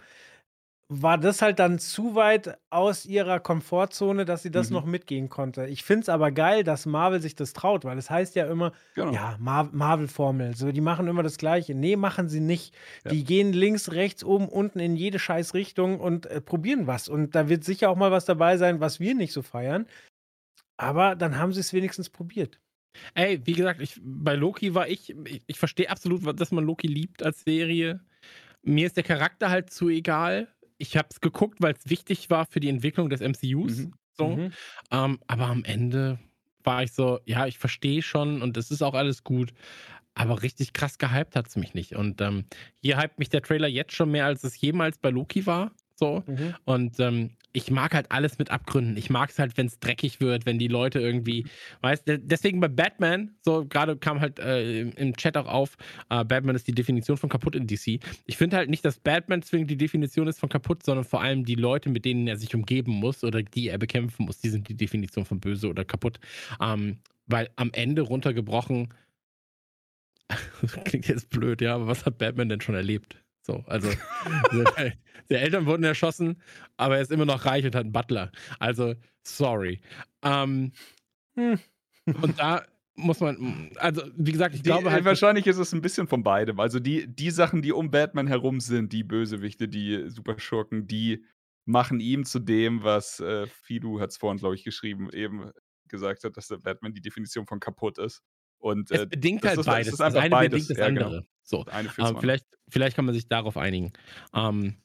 war 0.94 1.16
das 1.16 1.40
halt 1.40 1.58
dann 1.58 1.78
zu 1.78 2.14
weit 2.14 2.58
aus 2.68 3.06
ihrer 3.06 3.40
Komfortzone, 3.40 4.24
dass 4.26 4.42
sie 4.42 4.50
das 4.50 4.68
Mhm. 4.68 4.74
noch 4.76 4.84
mitgehen 4.84 5.28
konnte. 5.30 5.66
Ich 5.66 5.84
finde 5.84 6.02
es 6.02 6.08
aber 6.10 6.30
geil, 6.32 6.64
dass 6.64 6.84
Marvel 6.84 7.22
sich 7.22 7.34
das 7.34 7.54
traut, 7.54 7.84
weil 7.84 7.96
es 7.96 8.10
heißt 8.10 8.34
ja 8.34 8.46
immer, 8.46 8.72
Genau. 8.94 9.12
ja, 9.12 9.36
Mar 9.40 9.70
Marvel-Formel, 9.72 10.54
so, 10.54 10.70
die 10.70 10.80
machen 10.82 11.08
immer 11.08 11.22
das 11.22 11.38
Gleiche. 11.38 11.74
Nee, 11.74 11.96
machen 11.96 12.28
sie 12.28 12.40
nicht. 12.40 12.74
Ja. 13.04 13.12
Die 13.12 13.24
gehen 13.24 13.52
links, 13.52 13.92
rechts, 13.92 14.22
oben, 14.22 14.48
unten 14.48 14.80
in 14.80 14.94
jede 14.96 15.18
scheiß 15.18 15.54
Richtung 15.54 15.98
und 15.98 16.26
äh, 16.26 16.40
probieren 16.40 16.86
was. 16.86 17.08
Und 17.08 17.34
da 17.34 17.48
wird 17.48 17.64
sicher 17.64 17.88
auch 17.88 17.96
mal 17.96 18.10
was 18.10 18.24
dabei 18.26 18.56
sein, 18.58 18.80
was 18.80 19.00
wir 19.00 19.14
nicht 19.14 19.32
so 19.32 19.40
feiern. 19.42 19.86
Aber 20.76 21.16
dann 21.16 21.38
haben 21.38 21.52
sie 21.52 21.60
es 21.60 21.72
wenigstens 21.72 22.10
probiert. 22.10 22.58
Ey, 23.14 23.40
wie 23.46 23.52
gesagt, 23.54 23.80
ich, 23.80 23.98
bei 24.02 24.34
Loki 24.34 24.74
war 24.74 24.88
ich, 24.88 25.14
ich, 25.26 25.42
ich 25.46 25.58
verstehe 25.58 25.88
absolut, 25.88 26.38
dass 26.38 26.52
man 26.52 26.64
Loki 26.64 26.86
liebt 26.86 27.22
als 27.22 27.42
Serie. 27.44 28.00
Mir 28.62 28.86
ist 28.86 28.96
der 28.96 29.04
Charakter 29.04 29.48
halt 29.50 29.70
zu 29.70 29.88
egal. 29.88 30.48
Ich 30.78 30.96
habe 30.96 31.08
es 31.10 31.20
geguckt, 31.20 31.58
weil 31.60 31.74
es 31.74 31.88
wichtig 31.88 32.30
war 32.30 32.46
für 32.46 32.60
die 32.60 32.68
Entwicklung 32.68 33.08
des 33.08 33.20
MCUs. 33.20 33.78
Mhm. 33.78 33.94
So. 34.16 34.28
Mhm. 34.36 34.52
Ähm, 34.90 35.18
aber 35.26 35.46
am 35.46 35.64
Ende 35.64 36.18
war 36.64 36.82
ich 36.82 36.92
so, 36.92 37.20
ja, 37.26 37.46
ich 37.46 37.58
verstehe 37.58 38.02
schon 38.02 38.42
und 38.42 38.56
es 38.56 38.70
ist 38.70 38.82
auch 38.82 38.94
alles 38.94 39.24
gut. 39.24 39.52
Aber 40.14 40.42
richtig 40.42 40.74
krass 40.74 40.98
gehypt 40.98 41.36
hat 41.36 41.48
es 41.48 41.56
mich 41.56 41.74
nicht. 41.74 41.94
Und 41.94 42.20
ähm, 42.20 42.44
hier 42.80 43.00
hypt 43.00 43.18
mich 43.18 43.30
der 43.30 43.42
Trailer 43.42 43.68
jetzt 43.68 43.94
schon 43.94 44.10
mehr, 44.10 44.26
als 44.26 44.44
es 44.44 44.60
jemals 44.60 44.98
bei 44.98 45.10
Loki 45.10 45.46
war. 45.46 45.72
So. 45.94 46.22
Mhm. 46.26 46.54
Und 46.64 47.00
ähm, 47.00 47.30
ich 47.52 47.70
mag 47.70 47.94
halt 47.94 48.10
alles 48.10 48.38
mit 48.38 48.50
Abgründen. 48.50 48.96
Ich 48.96 49.10
mag 49.10 49.30
es 49.30 49.38
halt, 49.38 49.56
wenn 49.56 49.66
es 49.66 49.78
dreckig 49.78 50.20
wird, 50.20 50.46
wenn 50.46 50.58
die 50.58 50.68
Leute 50.68 51.00
irgendwie, 51.00 51.46
weißt 51.82 52.08
du, 52.08 52.18
deswegen 52.18 52.60
bei 52.60 52.68
Batman, 52.68 53.34
so 53.42 53.66
gerade 53.66 53.96
kam 53.96 54.20
halt 54.20 54.38
äh, 54.38 54.80
im, 54.80 55.16
Chat 55.16 55.36
auch 55.36 55.46
auf, 55.46 55.76
äh, 56.08 56.24
Batman 56.24 56.56
ist 56.56 56.66
die 56.66 56.74
Definition 56.74 57.16
von 57.16 57.28
kaputt 57.28 57.54
in 57.54 57.66
DC. 57.66 58.00
Ich 58.26 58.36
finde 58.36 58.56
halt 58.56 58.70
nicht, 58.70 58.84
dass 58.84 58.98
Batman 58.98 59.42
zwingend 59.42 59.70
die 59.70 59.76
Definition 59.76 60.28
ist 60.28 60.40
von 60.40 60.48
kaputt, 60.48 60.82
sondern 60.82 61.04
vor 61.04 61.20
allem 61.20 61.44
die 61.44 61.54
Leute, 61.54 61.90
mit 61.90 62.04
denen 62.04 62.26
er 62.26 62.36
sich 62.36 62.54
umgeben 62.54 62.92
muss 62.92 63.22
oder 63.22 63.42
die 63.42 63.68
er 63.68 63.78
bekämpfen 63.78 64.24
muss, 64.24 64.38
die 64.40 64.48
sind 64.48 64.68
die 64.68 64.76
Definition 64.76 65.24
von 65.24 65.40
böse 65.40 65.68
oder 65.68 65.84
kaputt. 65.84 66.18
Ähm, 66.60 66.98
weil 67.26 67.50
am 67.56 67.70
Ende 67.72 68.02
runtergebrochen, 68.02 68.94
klingt 70.84 71.08
jetzt 71.08 71.28
blöd, 71.30 71.60
ja, 71.60 71.74
aber 71.74 71.86
was 71.86 72.06
hat 72.06 72.18
Batman 72.18 72.48
denn 72.48 72.60
schon 72.60 72.74
erlebt? 72.74 73.21
So, 73.44 73.64
also, 73.66 73.90
seine 74.52 74.94
Eltern 75.28 75.66
wurden 75.66 75.84
erschossen, 75.84 76.40
aber 76.76 76.96
er 76.96 77.02
ist 77.02 77.10
immer 77.10 77.24
noch 77.24 77.44
reich 77.44 77.64
und 77.64 77.74
hat 77.74 77.82
einen 77.82 77.92
Butler. 77.92 78.30
Also, 78.58 78.94
sorry. 79.24 79.80
Ähm, 80.22 80.72
Hm. 81.34 81.58
und 82.20 82.38
da 82.38 82.62
muss 82.94 83.20
man, 83.20 83.70
also, 83.76 84.02
wie 84.16 84.32
gesagt, 84.32 84.54
ich 84.54 84.62
Die, 84.62 84.68
glaube 84.68 84.88
äh, 84.88 84.92
halt. 84.92 85.04
wahrscheinlich 85.06 85.46
ist 85.46 85.56
es 85.56 85.72
ein 85.72 85.80
bisschen 85.80 86.06
von 86.06 86.22
beidem. 86.22 86.60
Also 86.60 86.78
die, 86.78 87.06
die 87.06 87.30
Sachen, 87.30 87.62
die 87.62 87.72
um 87.72 87.90
Batman 87.90 88.26
herum 88.26 88.60
sind, 88.60 88.92
die 88.92 89.02
Bösewichte, 89.02 89.66
die 89.66 90.10
Superschurken, 90.10 90.86
die 90.86 91.24
machen 91.64 92.00
ihm 92.00 92.24
zu 92.26 92.38
dem, 92.38 92.82
was 92.82 93.18
äh, 93.20 93.46
Fidu 93.46 93.98
hat 94.00 94.10
es 94.10 94.18
vorhin, 94.18 94.38
glaube 94.38 94.56
ich, 94.56 94.62
geschrieben, 94.64 95.08
eben 95.10 95.50
gesagt 95.88 96.22
hat, 96.24 96.36
dass 96.36 96.48
der 96.48 96.58
Batman 96.58 96.92
die 96.92 97.00
Definition 97.00 97.46
von 97.46 97.60
kaputt 97.60 97.98
ist. 97.98 98.20
Und 98.58 98.90
es 98.90 99.00
äh, 99.00 99.06
bedingt 99.06 99.42
das 99.42 99.50
halt 99.50 99.58
ist- 99.60 99.66
das 99.66 99.74
beides. 99.74 99.88
ist 99.92 100.00
Das, 100.00 100.14
eine 100.14 100.30
beides. 100.30 100.50
bedingt 100.50 100.70
das 100.70 100.78
Ja, 100.78 100.88
genau. 100.90 101.22
So. 101.42 101.64
Ähm, 101.98 102.16
vielleicht, 102.20 102.46
vielleicht 102.68 102.96
kann 102.96 103.04
man 103.04 103.14
sich 103.14 103.28
darauf 103.28 103.56
einigen. 103.56 103.92
Ähm, 104.34 104.76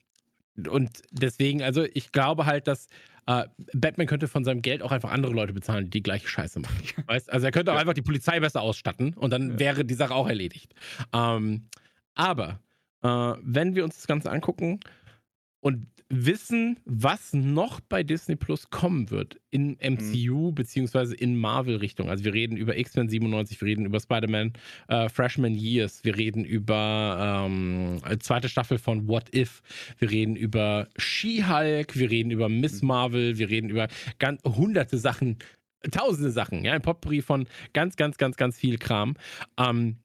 und 0.70 1.02
deswegen, 1.12 1.62
also 1.62 1.84
ich 1.94 2.12
glaube 2.12 2.46
halt, 2.46 2.68
dass 2.68 2.88
äh, 3.28 3.46
Batman 3.74 4.08
könnte 4.08 4.28
von 4.28 4.44
seinem 4.44 4.62
Geld 4.62 4.82
auch 4.82 4.92
einfach 4.92 5.12
andere 5.12 5.34
Leute 5.34 5.54
bezahlen, 5.54 5.86
die 5.86 5.90
die 5.92 6.04
gleiche 6.04 6.28
Scheiße 6.28 6.60
machen. 6.60 6.82
weißt? 7.08 7.32
Also 7.32 7.46
er 7.46 7.52
könnte 7.52 7.72
auch 7.72 7.76
Ja. 7.76 7.82
einfach 7.82 7.94
die 7.94 8.02
Polizei 8.02 8.40
besser 8.40 8.62
ausstatten 8.62 9.14
und 9.14 9.32
dann 9.32 9.52
Ja. 9.52 9.60
wäre 9.60 9.86
die 9.86 9.94
Sache 9.94 10.16
auch 10.16 10.28
erledigt. 10.28 10.74
Ähm, 11.14 11.70
aber 12.16 12.60
äh, 13.04 13.08
wenn 13.42 13.76
wir 13.76 13.84
uns 13.84 13.98
das 13.98 14.08
Ganze 14.08 14.32
angucken 14.32 14.80
und 15.60 15.88
wissen, 16.10 16.80
was 16.86 17.34
noch 17.34 17.82
bei 17.82 18.04
Disney 18.04 18.36
Plus 18.36 18.70
kommen 18.70 19.10
wird 19.10 19.40
in 19.50 19.78
MCU 19.82 20.52
beziehungsweise 20.54 21.16
in 21.16 21.38
Marvel-Richtung. 21.38 22.10
Also 22.10 22.24
wir 22.24 22.34
reden 22.34 22.56
über 22.56 22.78
X-Men 22.78 23.10
97, 23.10 23.60
wir 23.60 23.68
reden 23.68 23.86
über 23.86 24.00
Spider-Man 24.00 24.54
äh, 24.88 25.10
Freshman 25.10 25.54
Years, 25.54 26.04
wir 26.04 26.16
reden 26.16 26.46
über 26.46 27.46
ähm, 27.46 28.00
eine 28.04 28.20
zweite 28.20 28.48
Staffel 28.48 28.78
von 28.78 29.08
What 29.08 29.36
If, 29.36 29.62
wir 30.00 30.10
reden 30.10 30.36
über 30.36 30.88
She-Hulk, 30.98 31.98
wir 31.98 32.10
reden 32.10 32.32
über 32.32 32.48
Miss 32.48 32.82
Marvel, 32.82 33.38
wir 33.38 33.50
reden 33.50 33.70
über 33.70 33.88
ganz 34.20 34.42
hunderte 34.44 34.98
Sachen, 34.98 35.38
tausende 35.92 36.32
Sachen, 36.32 36.64
ja, 36.64 36.74
ein 36.74 36.82
Potpourri 36.82 37.22
von 37.22 37.48
ganz, 37.74 37.98
ganz, 37.98 38.18
ganz, 38.18 38.38
ganz 38.38 38.58
viel 38.58 38.78
Kram. 38.78 39.16
Ähm, 39.58 39.98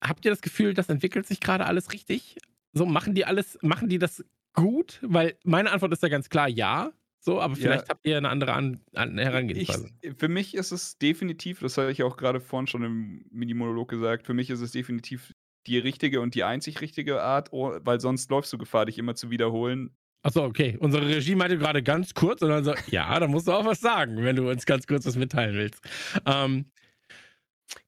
habt 0.00 0.24
ihr 0.24 0.30
das 0.30 0.40
Gefühl, 0.40 0.74
das 0.74 0.88
entwickelt 0.88 1.26
sich 1.26 1.40
gerade 1.40 1.66
alles 1.66 1.92
richtig? 1.92 2.36
So, 2.72 2.86
machen 2.86 3.14
die 3.14 3.24
alles, 3.24 3.58
machen 3.62 3.88
die 3.88 3.98
das 3.98 4.24
gut? 4.54 5.00
Weil 5.02 5.36
meine 5.44 5.70
Antwort 5.70 5.92
ist 5.92 6.02
ja 6.02 6.08
ganz 6.08 6.28
klar 6.28 6.48
ja. 6.48 6.92
So, 7.20 7.40
aber 7.40 7.54
Ja. 7.54 7.60
vielleicht 7.60 7.88
habt 7.88 8.04
ihr 8.06 8.16
eine 8.16 8.28
andere 8.28 8.52
An 8.52 8.80
An 8.94 9.16
Ich, 9.16 9.24
Herangehensweise. 9.24 9.90
für 10.16 10.28
mich 10.28 10.54
ist 10.54 10.72
es 10.72 10.98
definitiv, 10.98 11.60
das 11.60 11.78
habe 11.78 11.92
ich 11.92 12.02
auch 12.02 12.16
gerade 12.16 12.40
vorhin 12.40 12.66
schon 12.66 12.82
im 12.82 13.24
Mini-Monolog 13.30 13.88
gesagt, 13.88 14.26
für 14.26 14.34
mich 14.34 14.50
ist 14.50 14.60
es 14.60 14.72
definitiv 14.72 15.32
die 15.68 15.78
richtige 15.78 16.20
und 16.20 16.34
die 16.34 16.42
einzig 16.42 16.80
richtige 16.80 17.22
Art, 17.22 17.52
oh, 17.52 17.78
weil 17.82 18.00
sonst 18.00 18.28
läufst 18.30 18.52
du 18.52 18.58
Gefahr, 18.58 18.86
dich 18.86 18.98
immer 18.98 19.14
zu 19.14 19.30
wiederholen. 19.30 19.94
Achso, 20.24 20.44
okay. 20.44 20.76
Unsere 20.80 21.06
Regie 21.08 21.36
meinte 21.36 21.58
gerade 21.58 21.82
ganz 21.82 22.14
kurz 22.14 22.42
und 22.42 22.48
dann 22.48 22.64
so, 22.64 22.74
ja, 22.90 23.18
da 23.20 23.28
musst 23.28 23.46
du 23.46 23.52
auch 23.52 23.64
was 23.64 23.80
sagen, 23.80 24.16
wenn 24.24 24.34
du 24.36 24.50
uns 24.50 24.66
ganz 24.66 24.86
kurz 24.88 25.06
was 25.06 25.16
mitteilen 25.16 25.54
willst. 25.54 25.80
Ähm, 26.26 26.66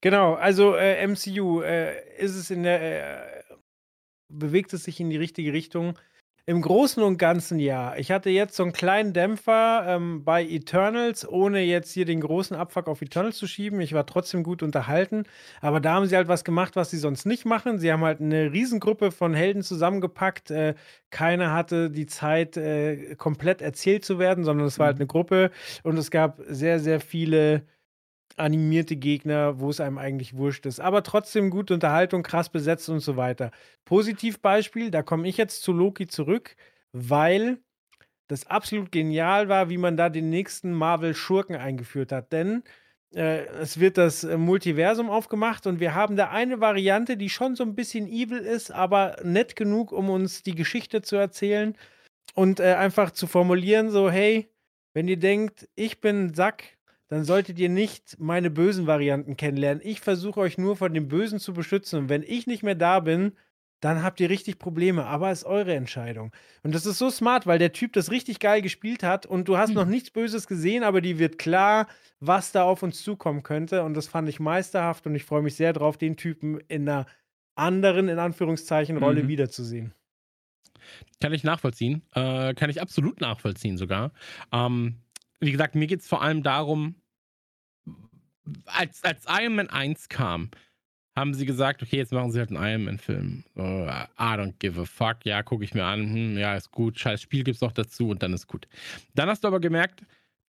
Genau, 0.01 0.35
also 0.35 0.75
äh, 0.77 1.07
MCU 1.07 1.61
äh, 1.61 2.17
ist 2.19 2.35
es 2.37 2.51
in 2.51 2.63
der, 2.63 3.41
äh, 3.51 3.55
bewegt 4.29 4.73
es 4.73 4.85
sich 4.85 4.99
in 5.01 5.11
die 5.11 5.17
richtige 5.19 5.53
Richtung. 5.53 5.99
Im 6.47 6.61
Großen 6.61 7.03
und 7.03 7.17
Ganzen 7.17 7.59
ja. 7.59 7.97
Ich 7.97 8.11
hatte 8.11 8.29
jetzt 8.29 8.55
so 8.55 8.65
einen 8.65 8.75
kleinen 8.75 9.15
Dämpfer 9.15 9.87
ähm, 9.89 10.25
bei 10.25 10.45
Eternals, 10.45 11.27
ohne 11.27 11.63
jetzt 11.63 11.91
hier 11.93 12.05
den 12.05 12.21
großen 12.21 12.55
Abfuck 12.55 12.87
auf 12.87 13.01
Eternals 13.01 13.39
zu 13.39 13.47
schieben. 13.47 13.81
Ich 13.81 13.95
war 13.95 14.05
trotzdem 14.05 14.43
gut 14.43 14.63
unterhalten. 14.63 15.25
Aber 15.63 15.81
da 15.81 15.95
haben 15.95 16.05
sie 16.05 16.17
halt 16.17 16.29
was 16.29 16.45
gemacht, 16.45 16.77
was 16.77 16.91
sie 16.91 16.99
sonst 16.99 17.25
nicht 17.25 17.47
machen. 17.47 17.79
Sie 17.79 17.91
haben 17.91 18.05
halt 18.05 18.21
eine 18.21 18.53
Riesengruppe 18.53 19.11
von 19.11 19.33
Helden 19.33 19.63
zusammengepackt. 19.63 20.51
Äh, 20.51 20.75
keiner 21.09 21.53
hatte 21.55 21.91
die 21.91 22.05
Zeit, 22.05 22.59
äh, 22.59 23.15
komplett 23.17 23.63
erzählt 23.63 24.05
zu 24.05 24.19
werden, 24.19 24.45
sondern 24.45 24.67
es 24.67 24.79
war 24.79 24.89
halt 24.89 24.97
eine 24.97 25.07
Gruppe. 25.07 25.51
Und 25.83 25.97
es 25.97 26.11
gab 26.11 26.43
sehr, 26.47 26.79
sehr 26.79 27.01
viele 27.01 27.63
animierte 28.37 28.97
Gegner, 28.97 29.61
wo 29.61 29.71
es 29.71 29.81
einem 29.81 29.99
eigentlich 29.99 30.37
wurscht 30.37 30.67
ist. 30.67 30.81
Aber 30.81 31.03
trotzdem 31.03 31.51
gute 31.51 31.75
Unterhaltung, 31.75 32.23
krass 32.23 32.49
besetzt 32.49 32.89
und 32.89 33.01
so 33.01 33.17
weiter. 33.17 33.51
Positivbeispiel, 33.85 34.91
da 34.91 35.03
komme 35.03 35.29
ich 35.29 35.37
jetzt 35.37 35.63
zu 35.63 35.73
Loki 35.73 36.07
zurück, 36.07 36.57
weil 36.93 37.59
das 38.29 38.47
absolut 38.47 38.91
genial 38.93 39.49
war, 39.49 39.69
wie 39.69 39.79
man 39.79 39.97
da 39.97 40.09
den 40.09 40.31
nächsten 40.31 40.73
Marvel-Schurken 40.73 41.57
eingeführt 41.57 42.13
hat. 42.13 42.33
Denn 42.33 42.63
äh, 43.15 43.47
es 43.61 43.79
wird 43.79 43.99
das 43.99 44.25
äh, 44.25 44.37
Multiversum 44.37 45.11
aufgemacht 45.11 45.67
und 45.67 45.81
wir 45.81 45.95
haben 45.95 46.17
da 46.17 46.31
eine 46.31 46.61
Variante, 46.61 47.17
die 47.17 47.31
schon 47.31 47.55
so 47.55 47.65
ein 47.65 47.75
bisschen 47.75 48.09
evil 48.09 48.39
ist, 48.39 48.71
aber 48.71 49.17
nett 49.23 49.57
genug, 49.57 49.93
um 49.93 50.11
uns 50.11 50.43
die 50.43 50.55
Geschichte 50.55 51.03
zu 51.03 51.17
erzählen 51.17 51.77
und 52.35 52.61
äh, 52.61 52.75
einfach 52.75 53.11
zu 53.13 53.27
formulieren, 53.27 53.91
so, 53.91 54.11
hey, 54.11 54.49
wenn 54.95 55.09
ihr 55.09 55.19
denkt, 55.19 55.69
ich 55.75 56.01
bin 56.01 56.35
Sack, 56.35 56.74
dann 57.15 57.25
solltet 57.25 57.59
ihr 57.59 57.69
nicht 57.69 58.17
meine 58.19 58.51
bösen 58.51 58.87
Varianten 58.87 59.37
kennenlernen. 59.37 59.83
Ich 59.85 60.01
versuche 60.01 60.41
euch 60.41 60.59
nur 60.59 60.77
von 60.77 60.93
dem 60.95 61.09
Bösen 61.09 61.39
zu 61.39 61.53
beschützen. 61.53 61.99
Und 62.01 62.09
wenn 62.09 62.23
ich 62.23 62.47
nicht 62.47 62.63
mehr 62.63 62.75
da 62.75 63.01
bin, 63.01 63.33
dann 63.81 64.03
habt 64.03 64.19
ihr 64.21 64.31
richtig 64.31 64.59
Probleme. 64.59 65.05
Aber 65.07 65.31
es 65.31 65.41
ist 65.41 65.45
eure 65.45 65.75
Entscheidung. 65.75 66.33
Und 66.63 66.75
das 66.75 66.87
ist 66.87 66.99
so 66.99 67.11
smart, 67.11 67.47
weil 67.47 67.59
der 67.59 67.73
Typ 67.73 67.93
das 67.93 68.11
richtig 68.11 68.39
geil 68.41 68.63
gespielt 68.63 69.03
hat 69.03 69.27
und 69.27 69.47
du 69.49 69.59
hast 69.59 69.71
Hm. 69.71 69.75
noch 69.77 69.85
nichts 69.85 70.11
Böses 70.11 70.47
gesehen, 70.47 70.83
aber 70.83 71.01
die 71.03 71.19
wird 71.19 71.39
klar, 71.39 71.87
was 72.21 72.53
da 72.53 72.63
auf 72.65 72.83
uns 72.83 73.03
zukommen 73.03 73.43
könnte. 73.43 73.83
Und 73.83 73.95
das 73.95 74.07
fand 74.09 74.29
ich 74.29 74.41
meisterhaft 74.41 75.07
und 75.07 75.15
ich 75.15 75.25
freue 75.25 75.43
mich 75.43 75.55
sehr 75.57 75.73
drauf, 75.75 75.99
den 75.99 76.17
Typen 76.17 76.61
in 76.69 76.89
einer 76.89 77.07
anderen, 77.57 78.09
in 78.09 78.19
Anführungszeichen, 78.19 78.97
Rolle 78.97 79.23
Mhm. 79.25 79.29
wiederzusehen. 79.29 79.95
Kann 81.21 81.33
ich 81.33 81.45
nachvollziehen. 81.45 82.03
Äh, 82.15 82.55
kann 82.55 82.71
ich 82.71 82.81
absolut 82.81 83.21
nachvollziehen 83.21 83.77
sogar. 83.79 84.13
Ähm, 84.53 84.97
wie 85.41 85.53
gesagt, 85.53 85.75
mir 85.75 85.87
geht 85.87 86.01
es 86.01 86.09
vor 86.09 86.23
allem 86.23 86.43
darum, 86.43 86.95
als, 88.67 89.03
als 89.05 89.25
Iron 89.29 89.57
Man 89.57 89.71
1 89.71 90.09
kam, 90.09 90.51
haben 91.17 91.35
sie 91.35 91.47
gesagt, 91.47 91.83
okay, 91.83 91.97
jetzt 91.97 92.13
machen 92.13 92.33
sie 92.33 92.41
halt 92.41 92.51
einen 92.51 92.65
Iron 92.65 92.85
Man-Film. 92.85 93.45
So, 93.55 93.63
I 93.63 94.35
don't 94.37 94.55
give 94.59 94.81
a 94.81 94.85
fuck. 94.85 95.25
Ja, 95.25 95.43
gucke 95.43 95.65
ich 95.65 95.75
mir 95.75 95.85
an. 95.85 96.13
Hm, 96.13 96.39
ja, 96.39 96.57
ist 96.57 96.73
gut. 96.73 96.99
Scheiß 96.99 97.23
Spiel 97.23 97.45
gibt's 97.45 97.61
noch 97.61 97.73
dazu 97.73 98.09
und 98.09 98.23
dann 98.23 98.33
ist 98.33 98.49
gut. 98.49 98.67
Dann 99.15 99.29
hast 99.29 99.45
du 99.45 99.49
aber 99.49 99.61
gemerkt, 99.61 100.03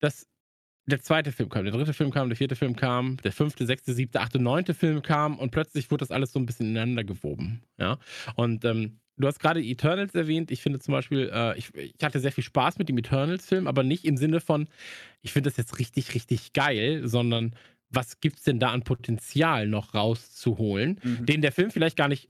dass 0.01 0.29
der 0.87 1.01
zweite 1.01 1.31
Film 1.33 1.49
kam, 1.49 1.65
der 1.65 1.73
dritte 1.73 1.93
Film 1.93 2.11
kam, 2.11 2.29
der 2.29 2.37
vierte 2.37 2.57
Film 2.57 2.75
kam, 2.75 3.17
der 3.19 3.33
fünfte, 3.33 3.67
sechste, 3.67 3.93
siebte, 3.93 4.21
achte, 4.21 4.41
neunte 4.41 4.75
Film 4.75 5.03
kam 5.03 5.39
und 5.39 5.51
plötzlich 5.51 5.91
wurde 5.91 6.03
das 6.03 6.11
alles 6.11 6.33
so 6.33 6.41
ein 6.41 6.47
bisschen 6.47 6.71
ineinander 6.71 7.05
gewoben. 7.05 7.63
Ja. 7.79 7.99
Und 8.35 8.65
ähm, 8.65 8.99
du 9.17 9.27
hast 9.27 9.39
gerade 9.39 9.63
Eternals 9.63 10.15
erwähnt. 10.15 10.51
Ich 10.51 10.61
finde 10.61 10.81
zum 10.81 10.93
Beispiel, 10.93 11.31
äh, 11.33 11.57
ich, 11.57 11.73
ich, 11.75 11.95
hatte 12.03 12.19
sehr 12.19 12.33
viel 12.33 12.45
Spaß 12.45 12.79
mit 12.79 12.89
dem 12.89 12.99
Eternals-Film, 12.99 13.69
aber 13.69 13.85
nicht 13.85 14.05
im 14.05 14.17
Sinne 14.17 14.41
von, 14.41 14.69
ich 15.23 15.33
finde 15.33 15.51
das 15.51 15.57
jetzt 15.57 15.79
richtig, 15.79 16.15
richtig 16.15 16.53
geil, 16.53 17.07
sondern 17.07 17.55
was 17.93 18.21
gibt 18.21 18.39
es 18.39 18.45
denn 18.45 18.59
da 18.59 18.71
an 18.71 18.83
Potenzial 18.83 19.67
noch 19.67 19.95
rauszuholen, 19.95 21.01
mhm. 21.03 21.27
den 21.27 21.43
der 21.43 21.53
Film 21.53 21.71
vielleicht 21.71 21.97
gar 21.97 22.09
nicht 22.09 22.29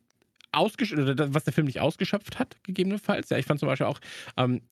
ausgeschöpft, 0.53 1.35
was 1.35 1.45
der 1.45 1.53
Film 1.53 1.67
nicht 1.67 1.81
ausgeschöpft 1.81 2.39
hat, 2.39 2.63
gegebenenfalls. 2.63 3.31
Ja, 3.31 3.39
ich 3.39 3.47
fand 3.47 3.61
zum 3.61 3.69
Beispiel 3.69 3.87
auch, 3.87 4.01
ähm, 4.37 4.63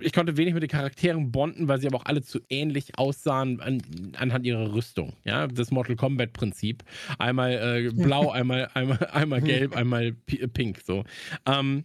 ich 0.00 0.12
konnte 0.12 0.36
wenig 0.36 0.52
mit 0.52 0.62
den 0.62 0.68
Charakteren 0.68 1.32
bonden, 1.32 1.66
weil 1.66 1.80
sie 1.80 1.86
aber 1.86 1.98
auch 1.98 2.04
alle 2.04 2.22
zu 2.22 2.40
ähnlich 2.50 2.98
aussahen 2.98 3.60
an, 3.60 3.82
anhand 4.16 4.44
ihrer 4.44 4.74
Rüstung. 4.74 5.14
Ja, 5.24 5.46
das 5.46 5.70
Mortal 5.70 5.96
Kombat 5.96 6.34
Prinzip. 6.34 6.84
Einmal 7.18 7.52
äh, 7.52 7.90
blau, 7.90 8.30
einmal, 8.30 8.68
einmal, 8.74 9.06
einmal 9.12 9.40
gelb, 9.40 9.74
einmal 9.74 10.12
pink. 10.12 10.80
So. 10.84 11.04
Ähm, 11.46 11.84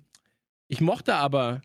ich 0.67 0.81
mochte 0.81 1.15
aber 1.15 1.61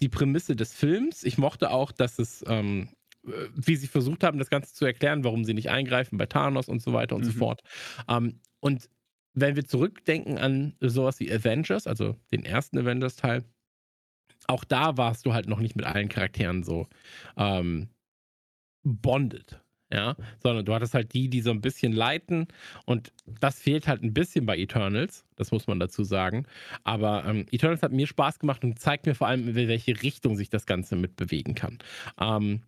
die 0.00 0.08
Prämisse 0.08 0.56
des 0.56 0.74
Films. 0.74 1.22
Ich 1.22 1.38
mochte 1.38 1.70
auch, 1.70 1.92
dass 1.92 2.18
es, 2.18 2.44
ähm, 2.48 2.88
wie 3.22 3.76
sie 3.76 3.88
versucht 3.88 4.24
haben, 4.24 4.38
das 4.38 4.50
Ganze 4.50 4.74
zu 4.74 4.84
erklären, 4.84 5.24
warum 5.24 5.44
sie 5.44 5.54
nicht 5.54 5.70
eingreifen 5.70 6.18
bei 6.18 6.26
Thanos 6.26 6.68
und 6.68 6.82
so 6.82 6.92
weiter 6.92 7.16
und 7.16 7.22
mhm. 7.22 7.30
so 7.30 7.32
fort. 7.32 7.62
Ähm, 8.08 8.40
und 8.60 8.88
wenn 9.34 9.56
wir 9.56 9.66
zurückdenken 9.66 10.38
an 10.38 10.74
sowas 10.80 11.20
wie 11.20 11.32
Avengers, 11.32 11.86
also 11.86 12.16
den 12.32 12.44
ersten 12.44 12.78
Avengers-Teil, 12.78 13.44
auch 14.46 14.64
da 14.64 14.96
warst 14.96 15.26
du 15.26 15.34
halt 15.34 15.48
noch 15.48 15.60
nicht 15.60 15.76
mit 15.76 15.84
allen 15.84 16.08
Charakteren 16.08 16.62
so 16.62 16.86
ähm, 17.36 17.88
bonded. 18.82 19.60
Ja, 19.90 20.16
sondern 20.42 20.66
du 20.66 20.74
hattest 20.74 20.92
halt 20.92 21.14
die, 21.14 21.30
die 21.30 21.40
so 21.40 21.50
ein 21.50 21.62
bisschen 21.62 21.94
leiten 21.94 22.46
und 22.84 23.10
das 23.40 23.58
fehlt 23.58 23.88
halt 23.88 24.02
ein 24.02 24.12
bisschen 24.12 24.44
bei 24.44 24.58
Eternals, 24.58 25.24
das 25.36 25.50
muss 25.50 25.66
man 25.66 25.80
dazu 25.80 26.04
sagen. 26.04 26.44
Aber 26.84 27.24
ähm, 27.24 27.46
Eternals 27.50 27.82
hat 27.82 27.92
mir 27.92 28.06
Spaß 28.06 28.38
gemacht 28.38 28.62
und 28.64 28.78
zeigt 28.78 29.06
mir 29.06 29.14
vor 29.14 29.28
allem, 29.28 29.48
in 29.48 29.54
welche 29.54 30.02
Richtung 30.02 30.36
sich 30.36 30.50
das 30.50 30.66
Ganze 30.66 30.94
mitbewegen 30.94 31.54
kann. 31.54 31.78
Ähm, 32.20 32.64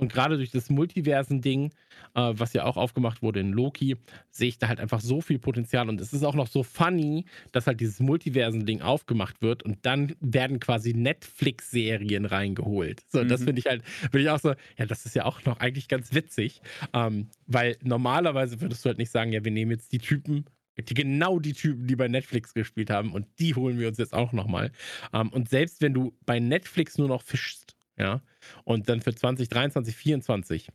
und 0.00 0.12
gerade 0.12 0.36
durch 0.36 0.50
das 0.50 0.70
Multiversen-Ding, 0.70 1.72
äh, 2.14 2.32
was 2.32 2.52
ja 2.54 2.64
auch 2.64 2.76
aufgemacht 2.76 3.22
wurde 3.22 3.40
in 3.40 3.52
Loki, 3.52 3.96
sehe 4.30 4.48
ich 4.48 4.58
da 4.58 4.68
halt 4.68 4.80
einfach 4.80 5.00
so 5.00 5.20
viel 5.20 5.38
Potenzial. 5.38 5.88
Und 5.88 6.00
es 6.00 6.12
ist 6.12 6.24
auch 6.24 6.34
noch 6.34 6.46
so 6.46 6.62
funny, 6.62 7.26
dass 7.52 7.66
halt 7.66 7.80
dieses 7.80 8.00
Multiversen-Ding 8.00 8.80
aufgemacht 8.80 9.42
wird 9.42 9.62
und 9.62 9.78
dann 9.82 10.14
werden 10.20 10.58
quasi 10.58 10.94
Netflix-Serien 10.94 12.24
reingeholt. 12.24 13.02
So, 13.08 13.22
mhm. 13.22 13.28
das 13.28 13.44
finde 13.44 13.60
ich 13.60 13.66
halt, 13.66 13.82
bin 14.10 14.22
ich 14.22 14.30
auch 14.30 14.40
so, 14.40 14.54
ja, 14.78 14.86
das 14.86 15.04
ist 15.04 15.14
ja 15.14 15.26
auch 15.26 15.44
noch 15.44 15.60
eigentlich 15.60 15.88
ganz 15.88 16.14
witzig. 16.14 16.62
Ähm, 16.94 17.28
weil 17.46 17.76
normalerweise 17.82 18.60
würdest 18.60 18.84
du 18.84 18.88
halt 18.88 18.98
nicht 18.98 19.10
sagen, 19.10 19.32
ja, 19.32 19.44
wir 19.44 19.52
nehmen 19.52 19.70
jetzt 19.70 19.92
die 19.92 19.98
Typen 19.98 20.46
die 20.88 20.94
genau 20.94 21.38
die 21.38 21.52
Typen, 21.52 21.86
die 21.86 21.94
bei 21.96 22.08
Netflix 22.08 22.54
gespielt 22.54 22.88
haben 22.88 23.12
und 23.12 23.26
die 23.38 23.54
holen 23.54 23.78
wir 23.78 23.88
uns 23.88 23.98
jetzt 23.98 24.14
auch 24.14 24.32
nochmal. 24.32 24.72
Ähm, 25.12 25.28
und 25.28 25.50
selbst 25.50 25.82
wenn 25.82 25.92
du 25.92 26.16
bei 26.24 26.40
Netflix 26.40 26.96
nur 26.96 27.08
noch 27.08 27.22
fischst, 27.22 27.76
ja, 28.00 28.22
und 28.64 28.88
dann 28.88 29.00
für 29.00 29.14
2023, 29.14 29.94
2024 29.94 30.68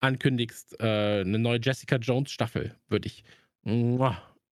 ankündigst, 0.00 0.78
äh, 0.80 1.20
eine 1.20 1.38
neue 1.38 1.58
Jessica 1.60 1.96
Jones 1.96 2.30
Staffel, 2.30 2.74
würde 2.88 3.06
ich, 3.06 3.24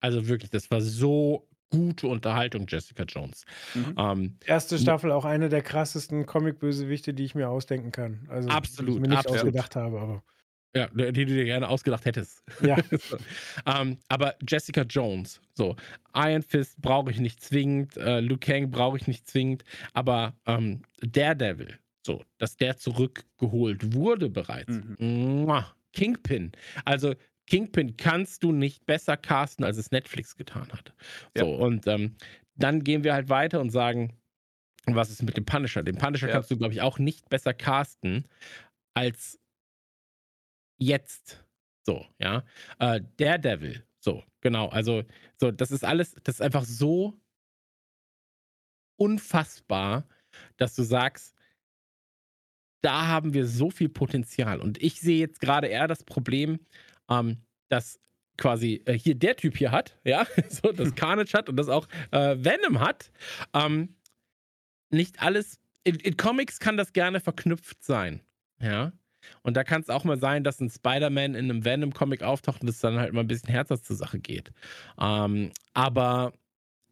also 0.00 0.26
wirklich, 0.26 0.50
das 0.50 0.70
war 0.70 0.80
so 0.80 1.46
gute 1.70 2.06
Unterhaltung, 2.08 2.66
Jessica 2.68 3.04
Jones. 3.04 3.44
Mhm. 3.74 3.94
Ähm, 3.98 4.38
Erste 4.46 4.78
Staffel 4.78 5.10
auch 5.10 5.24
eine 5.24 5.48
der 5.48 5.62
krassesten 5.62 6.26
Comic-Bösewichte, 6.26 7.14
die 7.14 7.24
ich 7.24 7.34
mir 7.34 7.48
ausdenken 7.48 7.92
kann. 7.92 8.26
Also, 8.28 8.48
absolut. 8.48 8.90
Die 8.90 8.96
ich 8.96 9.00
mir 9.02 9.08
nicht 9.08 9.18
absolut. 9.18 9.40
ausgedacht 9.40 9.76
habe, 9.76 10.00
aber. 10.00 10.22
Ja, 10.76 10.88
die 10.88 11.24
du 11.24 11.26
dir 11.26 11.44
gerne 11.44 11.68
ausgedacht 11.68 12.04
hättest. 12.04 12.42
Ja. 12.60 12.76
so. 12.90 13.16
ähm, 13.64 13.98
aber 14.08 14.34
Jessica 14.48 14.82
Jones, 14.82 15.40
so. 15.52 15.76
Iron 16.14 16.42
Fist 16.42 16.80
brauche 16.80 17.12
ich 17.12 17.20
nicht 17.20 17.40
zwingend, 17.42 17.96
äh, 17.96 18.20
Luke 18.20 18.40
Kang 18.40 18.70
brauche 18.70 18.96
ich 18.96 19.06
nicht 19.06 19.28
zwingend, 19.28 19.64
aber 19.92 20.34
ähm, 20.46 20.82
Daredevil, 21.00 21.78
so, 22.04 22.22
dass 22.38 22.56
der 22.56 22.76
zurückgeholt 22.76 23.94
wurde 23.94 24.28
bereits. 24.28 24.80
Mhm. 24.98 25.64
Kingpin. 25.92 26.52
Also 26.84 27.14
Kingpin 27.46 27.96
kannst 27.96 28.42
du 28.42 28.52
nicht 28.52 28.86
besser 28.86 29.16
casten, 29.16 29.64
als 29.64 29.76
es 29.76 29.90
Netflix 29.90 30.36
getan 30.36 30.70
hat. 30.72 30.92
So, 31.36 31.46
ja. 31.46 31.58
und 31.58 31.86
ähm, 31.86 32.16
dann 32.56 32.84
gehen 32.84 33.04
wir 33.04 33.14
halt 33.14 33.28
weiter 33.28 33.60
und 33.60 33.70
sagen, 33.70 34.16
was 34.86 35.10
ist 35.10 35.22
mit 35.22 35.36
dem 35.36 35.44
Punisher? 35.44 35.82
Den 35.82 35.96
Punisher 35.96 36.28
ja. 36.28 36.34
kannst 36.34 36.50
du, 36.50 36.58
glaube 36.58 36.74
ich, 36.74 36.82
auch 36.82 36.98
nicht 36.98 37.28
besser 37.28 37.54
casten 37.54 38.26
als 38.94 39.40
jetzt. 40.78 41.44
So, 41.86 42.06
ja. 42.18 42.44
Äh, 42.78 43.00
Daredevil, 43.16 43.86
so, 43.98 44.22
genau. 44.40 44.68
Also, 44.68 45.04
so, 45.38 45.50
das 45.50 45.70
ist 45.70 45.84
alles, 45.84 46.14
das 46.22 46.36
ist 46.36 46.40
einfach 46.40 46.64
so 46.64 47.18
unfassbar, 48.96 50.06
dass 50.56 50.74
du 50.74 50.82
sagst, 50.82 51.33
da 52.84 53.06
haben 53.06 53.32
wir 53.32 53.46
so 53.46 53.70
viel 53.70 53.88
Potenzial. 53.88 54.60
Und 54.60 54.82
ich 54.82 55.00
sehe 55.00 55.18
jetzt 55.18 55.40
gerade 55.40 55.68
eher 55.68 55.88
das 55.88 56.04
Problem, 56.04 56.60
ähm, 57.08 57.38
dass 57.68 57.98
quasi 58.36 58.82
äh, 58.84 58.92
hier 58.92 59.14
der 59.14 59.36
Typ 59.36 59.56
hier 59.56 59.70
hat, 59.70 59.96
ja, 60.04 60.26
so 60.48 60.72
das 60.72 60.94
Carnage 60.96 61.32
hat 61.32 61.48
und 61.48 61.56
das 61.56 61.68
auch 61.68 61.88
äh, 62.10 62.36
Venom 62.38 62.80
hat. 62.80 63.10
Ähm, 63.54 63.96
nicht 64.90 65.22
alles, 65.22 65.60
in, 65.82 65.96
in, 65.96 66.16
Comics 66.16 66.60
kann 66.60 66.76
das 66.76 66.92
gerne 66.92 67.20
verknüpft 67.20 67.82
sein, 67.82 68.20
ja. 68.60 68.92
Und 69.42 69.56
da 69.56 69.64
kann 69.64 69.80
es 69.80 69.88
auch 69.88 70.04
mal 70.04 70.18
sein, 70.18 70.44
dass 70.44 70.60
ein 70.60 70.68
Spider-Man 70.68 71.34
in 71.34 71.50
einem 71.50 71.64
Venom-Comic 71.64 72.22
auftaucht 72.22 72.60
und 72.60 72.68
es 72.68 72.80
dann 72.80 72.98
halt 72.98 73.14
mal 73.14 73.20
ein 73.20 73.26
bisschen 73.26 73.48
herzhaft 73.48 73.86
zur 73.86 73.96
Sache 73.96 74.18
geht. 74.18 74.52
Ähm, 75.00 75.50
aber 75.72 76.34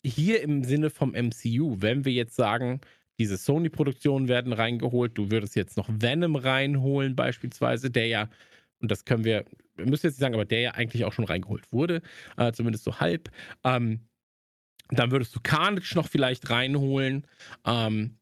hier 0.02 0.40
im 0.40 0.64
Sinne 0.64 0.89
vom 0.89 1.10
MCU, 1.10 1.77
wenn 1.81 2.06
wir 2.06 2.12
jetzt 2.12 2.35
sagen, 2.35 2.81
diese 3.18 3.36
Sony-Produktionen 3.36 4.28
werden 4.28 4.52
reingeholt. 4.52 5.16
Du 5.16 5.30
würdest 5.30 5.55
jetzt 5.56 5.76
noch 5.76 5.89
Venom 5.89 6.36
reinholen, 6.36 7.14
beispielsweise, 7.14 7.90
der 7.90 8.06
ja, 8.06 8.28
und 8.80 8.90
das 8.90 9.05
können 9.05 9.24
wir, 9.24 9.44
wir 9.76 9.86
müssen 9.86 10.06
jetzt 10.06 10.14
nicht 10.14 10.20
sagen, 10.20 10.34
aber 10.34 10.44
der 10.44 10.60
ja 10.60 10.70
eigentlich 10.72 11.05
auch 11.05 11.12
schon 11.12 11.24
reingeholt 11.24 11.70
wurde, 11.70 12.02
äh, 12.36 12.52
zumindest 12.52 12.84
so 12.84 12.98
halb. 13.01 13.30
Ähm, 13.64 14.01
dann 14.90 15.10
würdest 15.10 15.34
du 15.34 15.40
Carnage 15.40 15.94
noch 15.94 16.09
vielleicht 16.09 16.51
reinholen. 16.51 17.26
Ähm, 17.64 18.18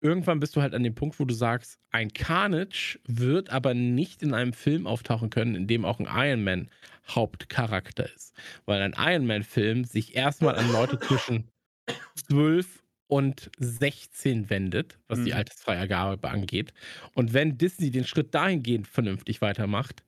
irgendwann 0.00 0.38
bist 0.38 0.54
du 0.54 0.62
halt 0.62 0.74
an 0.74 0.82
dem 0.82 0.94
Punkt, 0.94 1.18
wo 1.18 1.24
du 1.24 1.34
sagst, 1.34 1.80
ein 1.90 2.12
Carnage 2.12 3.00
wird 3.06 3.50
aber 3.50 3.74
nicht 3.74 4.22
in 4.22 4.34
einem 4.34 4.52
Film 4.52 4.86
auftauchen 4.86 5.30
können, 5.30 5.54
in 5.54 5.66
dem 5.66 5.84
auch 5.84 5.98
ein 5.98 6.06
Iron 6.08 6.44
Man 6.44 6.70
Hauptcharakter 7.08 8.12
ist. 8.14 8.34
Weil 8.66 8.82
ein 8.82 8.94
Iron 8.96 9.26
Man-Film 9.26 9.84
sich 9.84 10.14
erstmal 10.14 10.56
an 10.56 10.70
Leute 10.70 10.98
zwischen 11.00 11.48
12 12.28 12.83
und 13.06 13.50
16 13.58 14.50
wendet, 14.50 14.98
was 15.08 15.20
mhm. 15.20 15.24
die 15.26 15.34
Altersfreigabe 15.34 16.30
angeht. 16.30 16.72
Und 17.14 17.32
wenn 17.32 17.58
Disney 17.58 17.90
den 17.90 18.04
Schritt 18.04 18.34
dahingehend 18.34 18.86
vernünftig 18.86 19.40
weitermacht, 19.40 20.04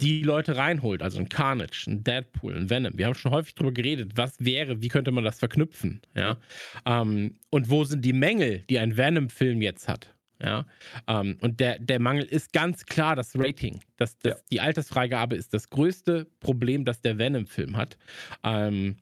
die 0.00 0.22
Leute 0.22 0.56
reinholt, 0.56 1.02
also 1.02 1.18
ein 1.18 1.28
Carnage, 1.28 1.86
ein 1.88 2.04
Deadpool, 2.04 2.54
ein 2.54 2.70
Venom. 2.70 2.96
Wir 2.96 3.06
haben 3.06 3.14
schon 3.14 3.32
häufig 3.32 3.54
darüber 3.54 3.72
geredet, 3.72 4.12
was 4.14 4.34
wäre, 4.38 4.80
wie 4.80 4.88
könnte 4.88 5.10
man 5.10 5.24
das 5.24 5.38
verknüpfen, 5.38 6.00
ja. 6.14 6.38
Ähm, 6.86 7.36
und 7.50 7.68
wo 7.68 7.84
sind 7.84 8.04
die 8.04 8.12
Mängel, 8.12 8.60
die 8.70 8.78
ein 8.78 8.96
Venom-Film 8.96 9.60
jetzt 9.60 9.88
hat, 9.88 10.14
ja. 10.40 10.66
Ähm, 11.08 11.36
und 11.40 11.58
der, 11.58 11.78
der 11.80 12.00
Mangel 12.00 12.24
ist 12.24 12.52
ganz 12.52 12.86
klar 12.86 13.16
das 13.16 13.32
Rating. 13.36 13.80
Das, 13.96 14.16
das, 14.18 14.38
ja. 14.38 14.44
Die 14.52 14.60
Altersfreigabe 14.60 15.34
ist 15.34 15.52
das 15.52 15.68
größte 15.68 16.26
Problem, 16.38 16.84
das 16.84 17.00
der 17.00 17.18
Venom-Film 17.18 17.76
hat. 17.76 17.98
Ähm, 18.44 18.98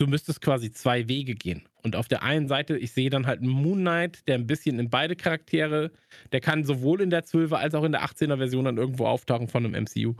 du 0.00 0.06
müsstest 0.06 0.40
quasi 0.40 0.72
zwei 0.72 1.08
Wege 1.08 1.34
gehen. 1.34 1.62
Und 1.82 1.94
auf 1.94 2.08
der 2.08 2.22
einen 2.22 2.48
Seite, 2.48 2.76
ich 2.76 2.92
sehe 2.92 3.10
dann 3.10 3.26
halt 3.26 3.40
einen 3.40 3.50
Moon 3.50 3.80
Knight, 3.80 4.26
der 4.26 4.36
ein 4.36 4.46
bisschen 4.46 4.78
in 4.78 4.88
beide 4.88 5.14
Charaktere, 5.14 5.90
der 6.32 6.40
kann 6.40 6.64
sowohl 6.64 7.02
in 7.02 7.10
der 7.10 7.24
12er 7.24 7.56
als 7.56 7.74
auch 7.74 7.84
in 7.84 7.92
der 7.92 8.02
18er 8.02 8.38
Version 8.38 8.64
dann 8.64 8.78
irgendwo 8.78 9.06
auftauchen 9.06 9.48
von 9.48 9.64
einem 9.64 9.84
MCU. 9.84 10.14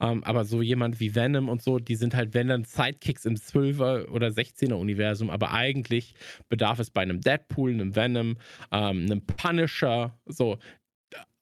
Ähm, 0.00 0.22
aber 0.22 0.44
so 0.44 0.62
jemand 0.62 1.00
wie 1.00 1.14
Venom 1.14 1.48
und 1.48 1.62
so, 1.62 1.78
die 1.78 1.96
sind 1.96 2.14
halt, 2.14 2.34
wenn 2.34 2.48
dann 2.48 2.64
Sidekicks 2.64 3.24
im 3.24 3.34
12er 3.34 4.08
oder 4.08 4.28
16er 4.28 4.74
Universum, 4.74 5.30
aber 5.30 5.52
eigentlich 5.52 6.14
bedarf 6.48 6.78
es 6.78 6.90
bei 6.90 7.02
einem 7.02 7.20
Deadpool, 7.20 7.72
einem 7.72 7.96
Venom, 7.96 8.36
ähm, 8.70 9.06
einem 9.06 9.26
Punisher, 9.26 10.16
so. 10.26 10.58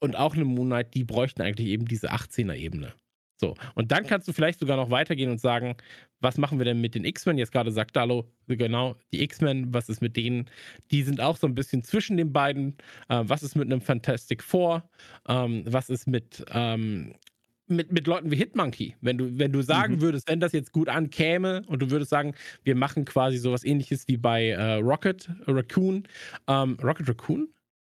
Und 0.00 0.16
auch 0.16 0.34
einem 0.34 0.48
Moon 0.48 0.68
Knight, 0.68 0.94
die 0.94 1.04
bräuchten 1.04 1.42
eigentlich 1.42 1.68
eben 1.68 1.84
diese 1.84 2.10
18er 2.10 2.56
Ebene. 2.56 2.92
So, 3.42 3.54
und 3.74 3.90
dann 3.90 4.06
kannst 4.06 4.28
du 4.28 4.32
vielleicht 4.32 4.60
sogar 4.60 4.76
noch 4.76 4.90
weitergehen 4.90 5.28
und 5.28 5.40
sagen, 5.40 5.74
was 6.20 6.38
machen 6.38 6.58
wir 6.58 6.64
denn 6.64 6.80
mit 6.80 6.94
den 6.94 7.04
X-Men? 7.04 7.38
Jetzt 7.38 7.50
gerade 7.50 7.72
sagt 7.72 7.96
Dalo, 7.96 8.30
genau, 8.46 8.94
die 9.12 9.20
X-Men, 9.24 9.74
was 9.74 9.88
ist 9.88 10.00
mit 10.00 10.16
denen? 10.16 10.48
Die 10.92 11.02
sind 11.02 11.20
auch 11.20 11.36
so 11.36 11.48
ein 11.48 11.54
bisschen 11.56 11.82
zwischen 11.82 12.16
den 12.16 12.32
beiden. 12.32 12.76
Äh, 13.08 13.22
was 13.24 13.42
ist 13.42 13.56
mit 13.56 13.66
einem 13.66 13.80
Fantastic 13.80 14.44
Four? 14.44 14.88
Ähm, 15.26 15.64
was 15.66 15.90
ist 15.90 16.06
mit, 16.06 16.44
ähm, 16.52 17.14
mit, 17.66 17.90
mit 17.90 18.06
Leuten 18.06 18.30
wie 18.30 18.36
Hitmonkey. 18.36 18.94
Wenn 19.00 19.18
du, 19.18 19.36
wenn 19.38 19.50
du 19.50 19.60
sagen 19.62 19.94
Mhm. 19.94 20.00
würdest, 20.02 20.28
wenn 20.28 20.38
das 20.38 20.52
jetzt 20.52 20.70
gut 20.70 20.88
ankäme 20.88 21.62
und 21.66 21.82
du 21.82 21.90
würdest 21.90 22.10
sagen, 22.10 22.34
wir 22.62 22.76
machen 22.76 23.04
quasi 23.04 23.38
sowas 23.38 23.64
ähnliches 23.64 24.06
wie 24.06 24.18
bei 24.18 24.50
äh, 24.50 24.74
Rocket 24.74 25.28
Raccoon. 25.48 26.06
Ähm, 26.46 26.78
Rocket 26.80 27.08
Raccoon? 27.08 27.48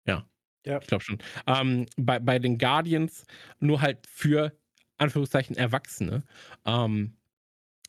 Ja. 0.07 0.27
Ja. 0.67 0.79
Ich 0.81 0.87
glaube 0.87 1.05
schon. 1.05 1.19
Ähm, 1.47 1.85
bei, 1.99 2.19
bei 2.19 2.39
den 2.39 2.57
Guardians 2.57 3.27
nur 3.61 3.83
halt 3.83 4.07
für 4.07 4.53
Anführungszeichen 4.99 5.57
Erwachsene. 5.57 6.23
Ähm, 6.65 7.17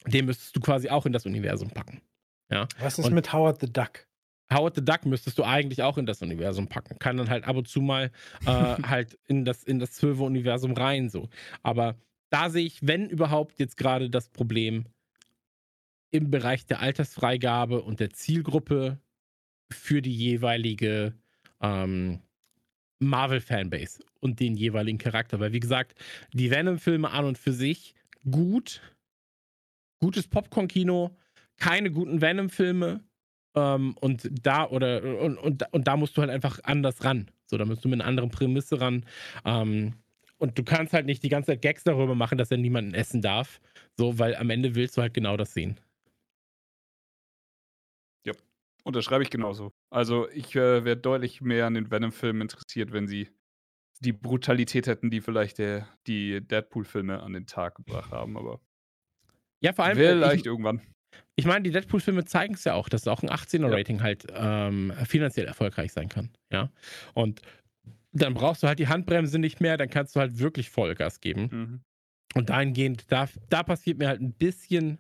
den 0.08 0.26
müsstest 0.26 0.56
du 0.56 0.60
quasi 0.60 0.90
auch 0.90 1.06
in 1.06 1.14
das 1.14 1.26
Universum 1.26 1.70
packen. 1.72 2.02
Was 2.80 3.00
ist 3.00 3.06
Und- 3.06 3.14
mit 3.14 3.34
Howard 3.34 3.60
the 3.62 3.72
Duck? 3.72 4.08
Howard 4.54 4.76
the 4.76 4.86
Duck 4.86 5.06
müsstest 5.06 5.40
du 5.40 5.44
eigentlich 5.44 5.82
auch 5.82 5.98
in 5.98 6.06
das 6.06 6.22
Universum 6.22 6.68
packen. 6.68 7.00
Kann 7.00 7.18
dann 7.18 7.30
halt 7.30 7.46
ab 7.46 7.56
und 7.56 7.68
zu 7.68 7.82
mal 7.82 8.12
äh, 8.46 8.46
halt 8.88 9.18
in 9.26 9.44
das, 9.44 9.64
in 9.64 9.80
das 9.80 9.94
Zwölfer-Universum 9.94 10.74
rein, 10.74 11.10
so. 11.10 11.30
Aber 11.64 11.96
da 12.30 12.50
sehe 12.52 12.66
ich, 12.66 12.86
wenn 12.86 13.10
überhaupt, 13.10 13.58
jetzt 13.60 13.78
gerade 13.78 14.10
das 14.10 14.30
Problem 14.30 14.86
im 16.12 16.30
Bereich 16.30 16.66
der 16.68 16.80
Altersfreigabe 16.80 17.82
und 17.82 18.00
der 18.00 18.12
Zielgruppe 18.12 19.00
für 19.72 20.02
die 20.04 20.16
jeweilige 20.16 21.16
ähm, 21.62 22.22
Marvel-Fanbase 23.00 24.04
und 24.20 24.40
den 24.40 24.56
jeweiligen 24.56 24.98
Charakter. 24.98 25.40
Weil, 25.40 25.54
wie 25.54 25.60
gesagt, 25.60 25.96
die 26.34 26.52
Venom-Filme 26.52 27.10
an 27.12 27.26
und 27.26 27.38
für 27.38 27.54
sich 27.54 27.96
gut, 28.30 28.82
gutes 30.00 30.28
Popcorn-Kino, 30.28 31.16
keine 31.58 31.92
guten 31.92 32.22
Venom-Filme, 32.22 33.04
ähm, 33.56 33.96
und 34.00 34.30
da 34.44 34.68
oder 34.68 35.02
und, 35.22 35.38
und, 35.38 35.64
und 35.72 35.88
da 35.88 35.98
musst 35.98 36.16
du 36.18 36.22
halt 36.22 36.32
einfach 36.32 36.60
anders 36.64 37.04
ran. 37.04 37.32
So, 37.46 37.58
da 37.58 37.66
musst 37.66 37.84
du 37.84 37.90
mit 37.90 38.02
einer 38.02 38.08
anderen 38.08 38.30
Prämisse 38.30 38.80
ran. 38.80 39.06
Ähm, 39.46 39.94
und 40.38 40.58
du 40.58 40.64
kannst 40.64 40.94
halt 40.94 41.06
nicht 41.06 41.24
die 41.24 41.30
ganze 41.30 41.52
Zeit 41.52 41.62
Gags 41.62 41.84
darüber 41.84 42.14
machen, 42.14 42.38
dass 42.38 42.52
er 42.52 42.58
niemanden 42.58 42.94
essen 42.94 43.22
darf. 43.22 43.62
So, 43.98 44.20
weil 44.20 44.36
am 44.36 44.50
Ende 44.50 44.76
willst 44.76 44.98
du 44.98 45.02
halt 45.02 45.14
genau 45.14 45.38
das 45.38 45.54
sehen. 45.54 45.80
Unterschreibe 48.86 49.24
ich 49.24 49.30
genauso. 49.32 49.72
Also 49.90 50.30
ich 50.30 50.56
äh, 50.56 50.86
wäre 50.86 50.96
deutlich 50.98 51.42
mehr 51.42 51.66
an 51.66 51.74
den 51.74 51.90
Venom-Filmen 51.90 52.44
interessiert, 52.44 52.94
wenn 52.94 53.08
sie 53.08 53.30
die 54.00 54.14
Brutalität 54.14 54.88
hätten, 54.88 55.10
die 55.10 55.22
vielleicht 55.22 55.58
der, 55.58 55.88
die 56.06 56.42
Deadpool-Filme 56.42 57.22
an 57.24 57.34
den 57.34 57.48
Tag 57.48 57.76
gebracht 57.76 58.12
haben. 58.12 58.38
Aber 58.38 58.60
Ja, 59.62 59.74
vor 59.74 59.86
allem. 59.86 59.98
äh, 59.98 60.12
vielleicht 60.12 60.42
ich, 60.42 60.46
irgendwann. 60.46 60.82
ich 61.36 61.46
meine, 61.46 61.64
die 61.64 61.72
Deadpool-Filme 61.72 62.26
zeigen 62.26 62.54
es 62.54 62.64
ja 62.64 62.74
auch, 62.76 62.88
dass 62.90 63.08
auch 63.08 63.24
ein 63.24 63.30
18er-Rating 63.30 64.04
halt 64.04 64.28
ähm, 64.32 64.94
finanziell 65.06 65.48
erfolgreich 65.48 65.92
sein 65.92 66.10
kann. 66.10 66.30
Ja. 66.52 66.70
Und 67.14 67.42
dann 68.12 68.34
brauchst 68.34 68.64
du 68.64 68.68
halt 68.68 68.80
die 68.80 68.88
Handbremse 68.88 69.40
nicht 69.40 69.62
mehr, 69.62 69.78
dann 69.78 69.90
kannst 69.90 70.16
du 70.16 70.20
halt 70.20 70.38
wirklich 70.40 70.70
Vollgas 70.70 71.20
geben. 71.22 71.50
Mhm. 71.52 71.82
Und 72.36 72.50
dahingehend, 72.50 73.12
da, 73.12 73.28
da 73.50 73.64
passiert 73.64 73.98
mir 73.98 74.10
halt 74.10 74.22
ein 74.22 74.34
bisschen 74.34 75.00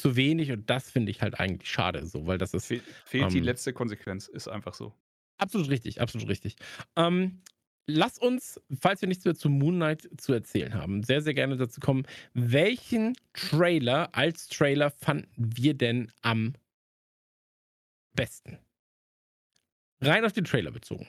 zu 0.00 0.16
wenig 0.16 0.52
und 0.52 0.68
das 0.70 0.90
finde 0.90 1.10
ich 1.10 1.22
halt 1.22 1.38
eigentlich 1.40 1.70
schade, 1.70 2.06
so, 2.06 2.26
weil 2.26 2.38
das 2.38 2.54
ist 2.54 2.66
Fe 2.66 2.84
fehlt 3.04 3.32
die 3.32 3.40
Ähm, 3.40 3.40
letzte 3.40 3.72
Konsequenz, 3.72 4.28
ist 4.28 4.48
einfach 4.48 4.74
so. 4.74 4.94
absolut 5.38 5.68
richtig, 5.70 6.00
absolut 6.00 6.28
richtig. 6.28 6.56
Ähm, 6.96 7.42
lass 7.86 8.18
uns, 8.18 8.60
falls 8.80 9.00
wir 9.00 9.08
nichts 9.08 9.24
mehr 9.24 9.34
zu 9.34 9.48
Moon 9.48 9.76
Knight 9.76 10.08
zu 10.20 10.32
erzählen 10.32 10.74
haben, 10.74 11.02
sehr, 11.02 11.22
sehr 11.22 11.34
gerne 11.34 11.56
dazu 11.56 11.80
kommen, 11.80 12.04
welchen 12.34 13.16
Trailer 13.32 14.14
als 14.14 14.48
Trailer 14.48 14.90
fanden 14.90 15.30
wir 15.36 15.74
denn 15.74 16.12
am 16.22 16.54
besten? 18.14 18.58
Rein 20.02 20.24
auf 20.26 20.32
den 20.32 20.44
Trailer 20.44 20.70
bezogen. 20.70 21.08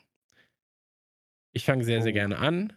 Ich 1.54 1.66
fange 1.66 1.84
sehr, 1.84 2.02
sehr 2.02 2.14
Oh. 2.14 2.14
gerne 2.14 2.38
an. 2.38 2.74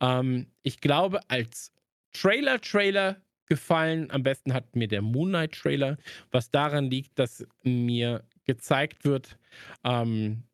Ähm, 0.00 0.52
ich 0.62 0.80
glaube, 0.80 1.20
als 1.28 1.72
Trailer-Trailer 2.12 3.22
gefallen 3.48 4.10
am 4.10 4.22
besten 4.22 4.54
hat 4.54 4.76
mir 4.76 4.88
der 4.88 5.02
Moon 5.02 5.30
Knight-Trailer, 5.30 5.96
was 6.30 6.50
daran 6.50 6.90
liegt, 6.90 7.18
dass 7.18 7.46
mir 7.62 8.24
gezeigt 8.44 9.04
wird, 9.04 9.38
ähm, 9.84 10.44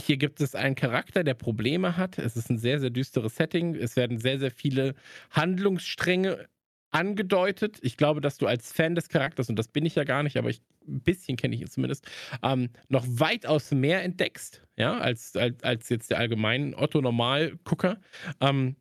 hier 0.00 0.16
gibt 0.16 0.40
es 0.40 0.54
einen 0.54 0.74
Charakter, 0.74 1.22
der 1.22 1.34
Probleme 1.34 1.96
hat. 1.96 2.18
Es 2.18 2.36
ist 2.36 2.50
ein 2.50 2.58
sehr, 2.58 2.80
sehr 2.80 2.90
düsteres 2.90 3.36
Setting. 3.36 3.74
Es 3.74 3.96
werden 3.96 4.18
sehr, 4.18 4.38
sehr 4.38 4.50
viele 4.50 4.94
Handlungsstränge 5.30 6.48
angedeutet. 6.90 7.78
Ich 7.82 7.96
glaube, 7.96 8.20
dass 8.20 8.38
du 8.38 8.46
als 8.46 8.72
Fan 8.72 8.94
des 8.94 9.08
Charakters, 9.08 9.48
und 9.48 9.56
das 9.56 9.68
bin 9.68 9.86
ich 9.86 9.94
ja 9.94 10.04
gar 10.04 10.22
nicht, 10.22 10.36
aber 10.36 10.50
ich, 10.50 10.62
ein 10.86 11.00
bisschen 11.00 11.36
kenne 11.36 11.54
ich 11.54 11.60
ihn 11.62 11.70
zumindest, 11.70 12.06
ähm, 12.42 12.70
noch 12.88 13.06
weitaus 13.08 13.70
mehr 13.70 14.02
entdeckst, 14.02 14.62
ja, 14.76 14.98
als, 14.98 15.36
als, 15.36 15.62
als 15.62 15.88
jetzt 15.88 16.10
der 16.10 16.18
allgemeine 16.18 16.76
Otto-Normal-Gucker. 16.76 18.00
Ähm, 18.40 18.76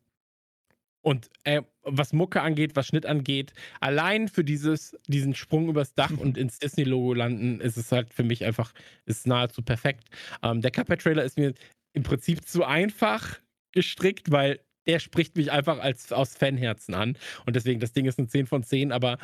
und 1.01 1.29
äh, 1.43 1.61
was 1.83 2.13
Mucke 2.13 2.41
angeht, 2.41 2.75
was 2.75 2.87
Schnitt 2.87 3.05
angeht, 3.05 3.53
allein 3.79 4.27
für 4.27 4.43
dieses, 4.43 4.97
diesen 5.07 5.33
Sprung 5.35 5.67
übers 5.69 5.93
Dach 5.93 6.11
und 6.17 6.37
ins 6.37 6.59
Disney-Logo 6.59 7.13
landen, 7.13 7.59
ist 7.59 7.77
es 7.77 7.91
halt 7.91 8.13
für 8.13 8.23
mich 8.23 8.45
einfach, 8.45 8.73
ist 9.05 9.27
nahezu 9.27 9.61
perfekt. 9.61 10.09
Ähm, 10.43 10.61
der 10.61 10.71
Cuphead-Trailer 10.71 11.23
ist 11.23 11.37
mir 11.37 11.53
im 11.93 12.03
Prinzip 12.03 12.45
zu 12.45 12.63
einfach 12.63 13.39
gestrickt, 13.71 14.31
weil 14.31 14.59
der 14.87 14.99
spricht 14.99 15.35
mich 15.37 15.51
einfach 15.51 15.79
als 15.79 16.11
aus 16.11 16.35
Fanherzen 16.35 16.95
an. 16.95 17.17
Und 17.45 17.55
deswegen, 17.55 17.79
das 17.79 17.93
Ding 17.93 18.05
ist 18.05 18.19
ein 18.19 18.29
10 18.29 18.47
von 18.47 18.63
10, 18.63 18.91
aber 18.91 19.17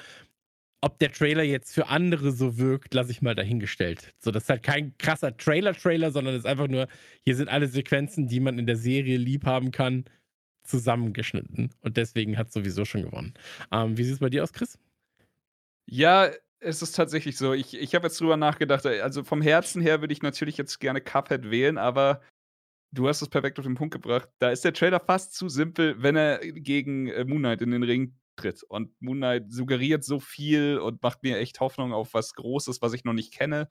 ob 0.82 1.00
der 1.00 1.12
Trailer 1.12 1.44
jetzt 1.44 1.74
für 1.74 1.88
andere 1.88 2.32
so 2.32 2.58
wirkt, 2.58 2.94
lasse 2.94 3.12
ich 3.12 3.22
mal 3.22 3.34
dahingestellt. 3.34 4.14
So, 4.20 4.30
das 4.30 4.44
ist 4.44 4.50
halt 4.50 4.64
kein 4.64 4.96
krasser 4.98 5.36
Trailer-Trailer, 5.36 6.12
sondern 6.12 6.36
es 6.36 6.42
ist 6.42 6.46
einfach 6.46 6.68
nur, 6.68 6.88
hier 7.24 7.36
sind 7.36 7.50
alle 7.50 7.68
Sequenzen, 7.68 8.28
die 8.28 8.40
man 8.40 8.60
in 8.60 8.68
der 8.68 8.76
Serie 8.76 9.18
lieb 9.18 9.46
haben 9.46 9.72
kann, 9.72 10.06
zusammengeschnitten. 10.68 11.72
Und 11.82 11.98
deswegen 11.98 12.38
hat 12.38 12.52
sowieso 12.52 12.86
schon 12.86 13.04
gewonnen. 13.04 13.34
Ähm, 13.72 13.98
wie 13.98 14.04
sieht 14.04 14.14
es 14.14 14.20
bei 14.20 14.30
dir 14.30 14.44
aus, 14.44 14.54
Chris? 14.54 14.78
Ja, 15.86 16.30
es 16.60 16.82
ist 16.82 16.94
tatsächlich 16.94 17.38
so. 17.38 17.54
Ich, 17.54 17.76
ich 17.76 17.96
habe 17.96 18.08
jetzt 18.08 18.20
drüber 18.20 18.38
nachgedacht. 18.38 18.86
Also 18.86 19.24
vom 19.24 19.42
Herzen 19.42 19.82
her 19.82 20.02
würde 20.02 20.14
ich 20.14 20.22
natürlich 20.22 20.58
jetzt 20.58 20.80
gerne 20.80 21.02
Cuphead 21.02 21.50
wählen, 21.50 21.78
aber 21.78 22.22
du 22.92 23.08
hast 23.08 23.22
es 23.22 23.30
perfekt 23.30 23.60
auf 23.60 23.66
den 23.66 23.76
Punkt 23.76 23.94
gebracht. 23.94 24.30
Da 24.40 24.50
ist 24.50 24.66
der 24.66 24.74
Trailer 24.74 25.00
fast 25.00 25.36
zu 25.36 25.50
simpel, 25.50 26.02
wenn 26.02 26.16
er 26.16 26.40
gegen 26.40 27.08
äh, 27.08 27.26
Moon 27.26 27.40
Knight 27.40 27.62
in 27.62 27.72
den 27.72 27.84
Ring 27.84 28.16
tritt. 28.36 28.64
Und 28.64 28.92
Moon 29.02 29.18
Knight 29.18 29.52
suggeriert 29.52 30.04
so 30.04 30.20
viel 30.20 30.78
und 30.80 31.02
macht 31.04 31.24
mir 31.24 31.38
echt 31.38 31.60
Hoffnung 31.60 31.94
auf 31.94 32.14
was 32.14 32.34
Großes, 32.34 32.82
was 32.82 32.94
ich 32.94 33.04
noch 33.04 33.14
nicht 33.14 33.34
kenne. 33.34 33.70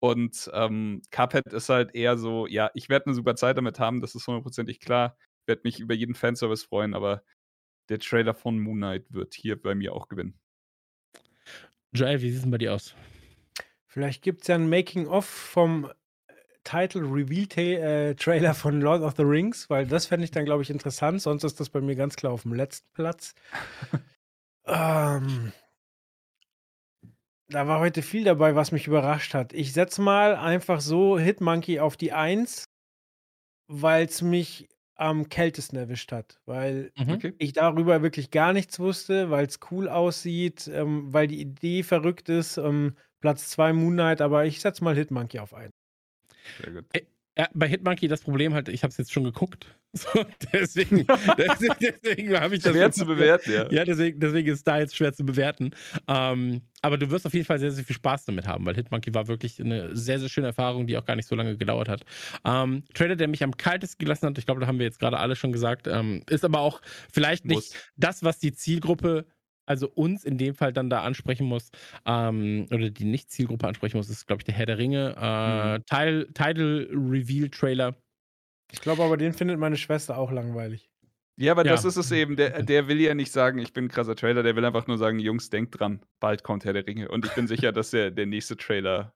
Und 0.00 0.50
ähm, 0.52 1.02
Cuphead 1.10 1.52
ist 1.52 1.68
halt 1.70 1.94
eher 1.94 2.18
so, 2.18 2.46
ja, 2.46 2.70
ich 2.74 2.88
werde 2.88 3.06
eine 3.06 3.14
super 3.14 3.36
Zeit 3.36 3.56
damit 3.56 3.78
haben, 3.78 4.00
das 4.02 4.14
ist 4.14 4.26
hundertprozentig 4.26 4.80
klar. 4.80 5.16
Ich 5.44 5.48
werde 5.48 5.60
mich 5.64 5.78
über 5.78 5.92
jeden 5.92 6.14
Fanservice 6.14 6.64
freuen, 6.64 6.94
aber 6.94 7.22
der 7.90 7.98
Trailer 7.98 8.32
von 8.32 8.58
Moon 8.58 8.78
Knight 8.78 9.12
wird 9.12 9.34
hier 9.34 9.60
bei 9.60 9.74
mir 9.74 9.92
auch 9.92 10.08
gewinnen. 10.08 10.40
Joel, 11.92 12.22
wie 12.22 12.30
sieht 12.30 12.36
es 12.36 12.42
denn 12.42 12.50
bei 12.50 12.56
dir 12.56 12.72
aus? 12.72 12.94
Vielleicht 13.86 14.22
gibt 14.22 14.40
es 14.40 14.48
ja 14.48 14.54
ein 14.54 14.70
Making-of 14.70 15.26
vom 15.26 15.92
Title 16.64 17.02
Reveal 17.02 17.58
äh, 17.58 18.14
Trailer 18.14 18.54
von 18.54 18.80
Lord 18.80 19.02
of 19.02 19.16
the 19.18 19.22
Rings, 19.22 19.68
weil 19.68 19.86
das 19.86 20.06
fände 20.06 20.24
ich 20.24 20.30
dann, 20.30 20.46
glaube 20.46 20.62
ich, 20.62 20.70
interessant. 20.70 21.20
Sonst 21.20 21.44
ist 21.44 21.60
das 21.60 21.68
bei 21.68 21.82
mir 21.82 21.94
ganz 21.94 22.16
klar 22.16 22.32
auf 22.32 22.42
dem 22.42 22.54
letzten 22.54 22.90
Platz. 22.94 23.34
ähm, 24.64 25.52
da 27.48 27.68
war 27.68 27.80
heute 27.80 28.00
viel 28.00 28.24
dabei, 28.24 28.56
was 28.56 28.72
mich 28.72 28.86
überrascht 28.86 29.34
hat. 29.34 29.52
Ich 29.52 29.74
setze 29.74 30.00
mal 30.00 30.36
einfach 30.36 30.80
so 30.80 31.18
Hitmonkey 31.18 31.80
auf 31.80 31.98
die 31.98 32.14
Eins, 32.14 32.64
weil 33.68 34.06
es 34.06 34.22
mich 34.22 34.70
am 34.96 35.28
kältesten 35.28 35.76
erwischt 35.76 36.12
hat. 36.12 36.40
Weil 36.46 36.92
Mhm. 36.96 37.10
Okay. 37.14 37.34
ich 37.38 37.52
darüber 37.52 38.02
wirklich 38.02 38.30
gar 38.30 38.52
nichts 38.52 38.78
wusste, 38.80 39.30
weil 39.30 39.46
es 39.46 39.58
cool 39.70 39.88
aussieht, 39.88 40.68
ähm, 40.72 41.12
weil 41.12 41.26
die 41.28 41.40
Idee 41.40 41.82
verrückt 41.82 42.28
ist. 42.28 42.56
Ähm, 42.58 42.96
Platz 43.20 43.48
2 43.50 43.72
Moon 43.72 43.94
Knight, 43.94 44.20
aber 44.20 44.44
ich 44.46 44.60
setze 44.60 44.84
mal 44.84 44.94
Hitmonkey 44.96 45.38
auf 45.40 45.54
ein. 45.54 45.70
Sehr 46.58 46.72
gut. 46.72 46.86
Ja, 47.36 47.48
bei 47.52 47.66
Hitmonkey 47.68 48.06
das 48.06 48.20
Problem 48.20 48.54
halt, 48.54 48.68
ich 48.68 48.84
habe 48.84 48.90
es 48.90 48.96
jetzt 48.96 49.12
schon 49.12 49.24
geguckt. 49.24 49.66
So, 49.96 50.24
deswegen 50.52 51.06
deswegen, 51.38 51.76
deswegen 51.80 52.40
habe 52.40 52.56
ich 52.56 52.62
das. 52.64 52.72
Schwer 52.72 52.90
zu 52.90 53.06
bewerten, 53.06 53.52
ja. 53.52 53.70
Ja, 53.70 53.84
deswegen, 53.84 54.18
deswegen 54.18 54.48
ist 54.48 54.66
da 54.66 54.80
jetzt 54.80 54.96
schwer 54.96 55.12
zu 55.12 55.24
bewerten. 55.24 55.70
Ähm, 56.08 56.62
aber 56.82 56.98
du 56.98 57.12
wirst 57.12 57.26
auf 57.26 57.32
jeden 57.32 57.46
Fall 57.46 57.60
sehr, 57.60 57.70
sehr 57.70 57.84
viel 57.84 57.94
Spaß 57.94 58.24
damit 58.24 58.48
haben, 58.48 58.66
weil 58.66 58.74
Hitmonkey 58.74 59.14
war 59.14 59.28
wirklich 59.28 59.60
eine 59.60 59.94
sehr, 59.94 60.18
sehr 60.18 60.28
schöne 60.28 60.48
Erfahrung, 60.48 60.88
die 60.88 60.98
auch 60.98 61.04
gar 61.04 61.14
nicht 61.14 61.28
so 61.28 61.36
lange 61.36 61.56
gedauert 61.56 61.88
hat. 61.88 62.04
Ähm, 62.44 62.82
Trailer, 62.92 63.14
der 63.14 63.28
mich 63.28 63.44
am 63.44 63.56
kaltesten 63.56 64.04
gelassen 64.04 64.26
hat, 64.26 64.36
ich 64.36 64.46
glaube, 64.46 64.60
da 64.60 64.66
haben 64.66 64.80
wir 64.80 64.84
jetzt 64.86 64.98
gerade 64.98 65.18
alle 65.18 65.36
schon 65.36 65.52
gesagt, 65.52 65.86
ähm, 65.86 66.24
ist 66.28 66.44
aber 66.44 66.58
auch 66.58 66.82
vielleicht 67.12 67.44
nicht 67.44 67.72
Muss. 67.72 67.74
das, 67.96 68.24
was 68.24 68.40
die 68.40 68.52
Zielgruppe, 68.52 69.26
also 69.66 69.88
uns 69.88 70.24
in 70.24 70.38
dem 70.38 70.54
Fall 70.54 70.72
dann 70.72 70.90
da 70.90 71.02
ansprechen 71.02 71.46
muss, 71.46 71.70
ähm, 72.06 72.66
oder 72.70 72.90
die 72.90 73.04
Nicht-Zielgruppe 73.04 73.66
ansprechen 73.66 73.96
muss, 73.96 74.10
ist, 74.10 74.26
glaube 74.26 74.40
ich, 74.40 74.44
der 74.44 74.54
Herr 74.54 74.66
der 74.66 74.78
Ringe. 74.78 75.14
Äh, 75.18 75.78
Mhm. 75.78 75.84
Title, 75.86 76.32
Title 76.32 76.88
Reveal 76.92 77.48
Trailer. 77.48 77.96
Ich 78.72 78.80
glaube 78.80 79.02
aber, 79.02 79.16
den 79.16 79.32
findet 79.32 79.58
meine 79.58 79.76
Schwester 79.76 80.18
auch 80.18 80.32
langweilig. 80.32 80.90
Ja, 81.36 81.52
aber 81.52 81.64
Ja. 81.64 81.72
das 81.72 81.84
ist 81.84 81.96
es 81.96 82.12
eben. 82.12 82.36
Der, 82.36 82.62
der 82.62 82.86
will 82.88 83.00
ja 83.00 83.14
nicht 83.14 83.32
sagen, 83.32 83.58
ich 83.58 83.72
bin 83.72 83.86
ein 83.86 83.88
krasser 83.88 84.14
Trailer, 84.16 84.42
der 84.42 84.54
will 84.56 84.64
einfach 84.64 84.86
nur 84.86 84.98
sagen, 84.98 85.18
Jungs, 85.18 85.50
denkt 85.50 85.78
dran, 85.78 86.00
bald 86.20 86.44
kommt 86.44 86.64
Herr 86.64 86.72
der 86.72 86.86
Ringe. 86.86 87.08
Und 87.08 87.24
ich 87.26 87.32
bin 87.34 87.46
sicher, 87.48 87.72
dass 87.72 87.90
der, 87.90 88.10
der 88.12 88.26
nächste 88.26 88.56
Trailer 88.56 89.14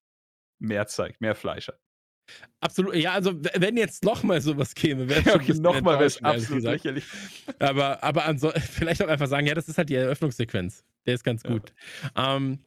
mehr 0.61 0.87
zeigt, 0.89 1.21
mehr 1.21 1.35
Fleisch 1.37 1.69
hat. 1.69 1.79
Absolut, 2.61 2.95
ja, 2.97 3.13
also 3.13 3.33
wenn 3.55 3.77
jetzt 3.77 4.05
nochmal 4.05 4.41
sowas 4.41 4.75
käme, 4.75 5.09
wäre 5.09 5.21
Ja, 5.27 5.35
okay, 5.37 5.55
nochmal 5.55 5.95
wäre 5.97 6.07
es 6.07 6.23
absolut 6.23 6.63
lächerlich. 6.65 7.05
Aber, 7.59 8.03
aber 8.03 8.25
vielleicht 8.61 9.03
auch 9.03 9.09
einfach 9.09 9.29
sagen, 9.29 9.47
ja, 9.47 9.55
das 9.55 9.69
ist 9.69 9.79
halt 9.79 9.89
die 9.89 9.95
Eröffnungssequenz. 9.95 10.85
Der 11.07 11.15
ist 11.15 11.25
ganz 11.25 11.43
Ja. 11.45 11.51
gut. 11.51 11.73
Ähm, 12.17 12.59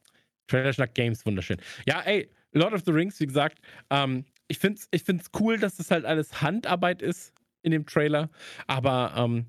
Trailer 0.48 0.74
Schnack 0.74 0.94
Games, 0.96 1.26
wunderschön. 1.26 1.58
Ja, 1.86 2.02
ey, 2.02 2.30
Lord 2.54 2.74
of 2.74 2.82
the 2.86 2.92
Rings, 2.92 3.20
wie 3.20 3.28
gesagt, 3.28 3.60
ähm, 3.90 4.26
ich 4.48 4.60
finde 4.60 4.80
es 4.80 4.88
ich 4.92 5.04
find's 5.04 5.28
cool, 5.40 5.58
dass 5.58 5.78
das 5.78 5.92
halt 5.92 6.06
alles 6.06 6.42
Handarbeit 6.42 7.02
ist 7.02 7.34
in 7.62 7.72
dem 7.72 7.86
Trailer. 7.86 8.30
Aber 8.68 9.14
ähm, 9.16 9.46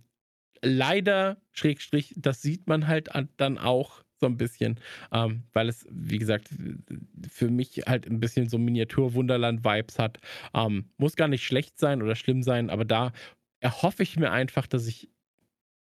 leider, 0.62 1.40
Schrägstrich, 1.52 2.14
das 2.16 2.43
sieht 2.43 2.68
man 2.68 2.86
halt 2.86 3.14
an- 3.14 3.28
dann 3.36 3.59
auch 3.59 4.02
so 4.22 4.26
ein 4.26 4.36
bisschen, 4.36 4.78
ähm, 5.12 5.42
weil 5.52 5.68
es, 5.68 5.84
wie 5.90 6.18
gesagt, 6.18 6.48
für 7.28 7.50
mich 7.50 7.82
halt 7.86 8.06
ein 8.06 8.20
bisschen 8.20 8.48
so 8.48 8.56
Miniatur-Wunderland-Vibes 8.56 9.98
hat. 9.98 10.18
Ähm, 10.54 10.86
muss 10.96 11.16
gar 11.16 11.28
nicht 11.28 11.44
schlecht 11.44 11.78
sein 11.78 12.02
oder 12.02 12.14
schlimm 12.14 12.42
sein, 12.42 12.70
aber 12.70 12.84
da 12.84 13.12
erhoffe 13.60 14.02
ich 14.02 14.16
mir 14.16 14.30
einfach, 14.30 14.66
dass 14.66 14.86
ich 14.86 15.10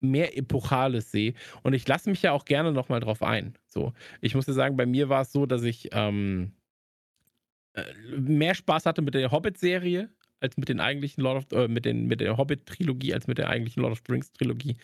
mehr 0.01 0.37
Epochales 0.37 1.11
sehe. 1.11 1.35
Und 1.63 1.75
ich 1.75 1.87
lasse 1.87 2.11
mich 2.11 2.23
ja 2.23 2.33
auch 2.33 2.45
gerne 2.45 2.73
nochmal 2.73 3.01
drauf 3.01 3.23
ein. 3.23 3.55
So, 3.67 3.93
ich 4.21 4.35
muss 4.35 4.47
ja 4.47 4.55
sagen, 4.55 4.77
bei 4.77 4.87
mir 4.87 5.09
war 5.09 5.23
es 5.23 5.33
so, 5.33 5.47
dass 5.47 5.63
ich 5.63 5.91
ähm, 5.93 6.53
äh, 7.75 7.85
mehr 8.17 8.55
Spaß 8.55 8.87
hatte 8.87 9.03
mit 9.03 9.15
der 9.15 9.31
Hobbit-Serie 9.31 10.11
als 10.41 10.57
mit 10.57 10.69
den 10.69 10.81
eigentlichen 10.81 11.23
Lord 11.23 11.53
of 11.53 11.59
äh, 11.59 11.69
mit, 11.69 11.85
den, 11.85 12.07
mit 12.07 12.21
der 12.21 12.37
Hobbit-Trilogie 12.37 13.15
als 13.15 13.29
mit 13.29 13.39
der 13.39 13.49
eigentlichen 13.49 13.83
Lord 13.83 13.93
of 13.93 14.03
the 14.07 14.13
Rings-Trilogie. 14.13 14.77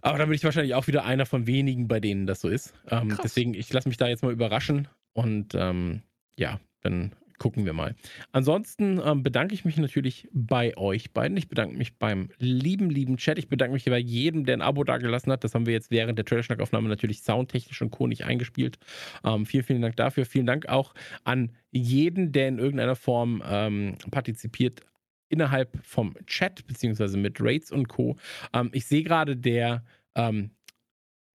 Aber 0.00 0.18
da 0.18 0.24
bin 0.26 0.34
ich 0.34 0.44
wahrscheinlich 0.44 0.74
auch 0.74 0.86
wieder 0.86 1.04
einer 1.04 1.26
von 1.26 1.46
wenigen, 1.46 1.88
bei 1.88 2.00
denen 2.00 2.26
das 2.26 2.40
so 2.40 2.48
ist. 2.48 2.72
Ähm, 2.90 3.18
deswegen, 3.22 3.54
ich 3.54 3.72
lasse 3.72 3.88
mich 3.88 3.96
da 3.96 4.08
jetzt 4.08 4.22
mal 4.22 4.32
überraschen 4.32 4.88
und 5.12 5.54
ähm, 5.54 6.02
ja, 6.36 6.60
dann 6.82 7.12
gucken 7.38 7.64
wir 7.64 7.72
mal. 7.72 7.94
Ansonsten 8.32 9.00
ähm, 9.04 9.22
bedanke 9.22 9.54
ich 9.54 9.64
mich 9.64 9.76
natürlich 9.76 10.28
bei 10.32 10.76
euch 10.76 11.12
beiden. 11.12 11.36
Ich 11.36 11.48
bedanke 11.48 11.76
mich 11.76 11.96
beim 11.96 12.30
lieben, 12.38 12.90
lieben 12.90 13.16
Chat. 13.16 13.38
Ich 13.38 13.48
bedanke 13.48 13.74
mich 13.74 13.84
bei 13.84 13.98
jedem, 13.98 14.44
der 14.44 14.56
ein 14.56 14.62
Abo 14.62 14.84
dagelassen 14.84 15.32
hat. 15.32 15.44
Das 15.44 15.54
haben 15.54 15.66
wir 15.66 15.72
jetzt 15.72 15.90
während 15.90 16.18
der 16.18 16.24
Trailerschnack-Aufnahme 16.24 16.88
natürlich 16.88 17.22
soundtechnisch 17.22 17.80
und 17.80 17.90
Co. 17.90 18.06
nicht 18.06 18.24
eingespielt. 18.24 18.78
Ähm, 19.24 19.46
vielen, 19.46 19.64
vielen 19.64 19.82
Dank 19.82 19.96
dafür. 19.96 20.26
Vielen 20.26 20.46
Dank 20.46 20.68
auch 20.68 20.94
an 21.24 21.52
jeden, 21.70 22.32
der 22.32 22.48
in 22.48 22.58
irgendeiner 22.58 22.96
Form 22.96 23.42
ähm, 23.48 23.96
partizipiert 24.10 24.82
innerhalb 25.28 25.78
vom 25.84 26.14
Chat, 26.26 26.66
beziehungsweise 26.66 27.16
mit 27.18 27.40
Raids 27.40 27.70
und 27.70 27.88
Co. 27.88 28.16
Ähm, 28.52 28.70
ich 28.72 28.86
sehe 28.86 29.02
gerade 29.02 29.36
der, 29.36 29.84
ähm, 30.14 30.50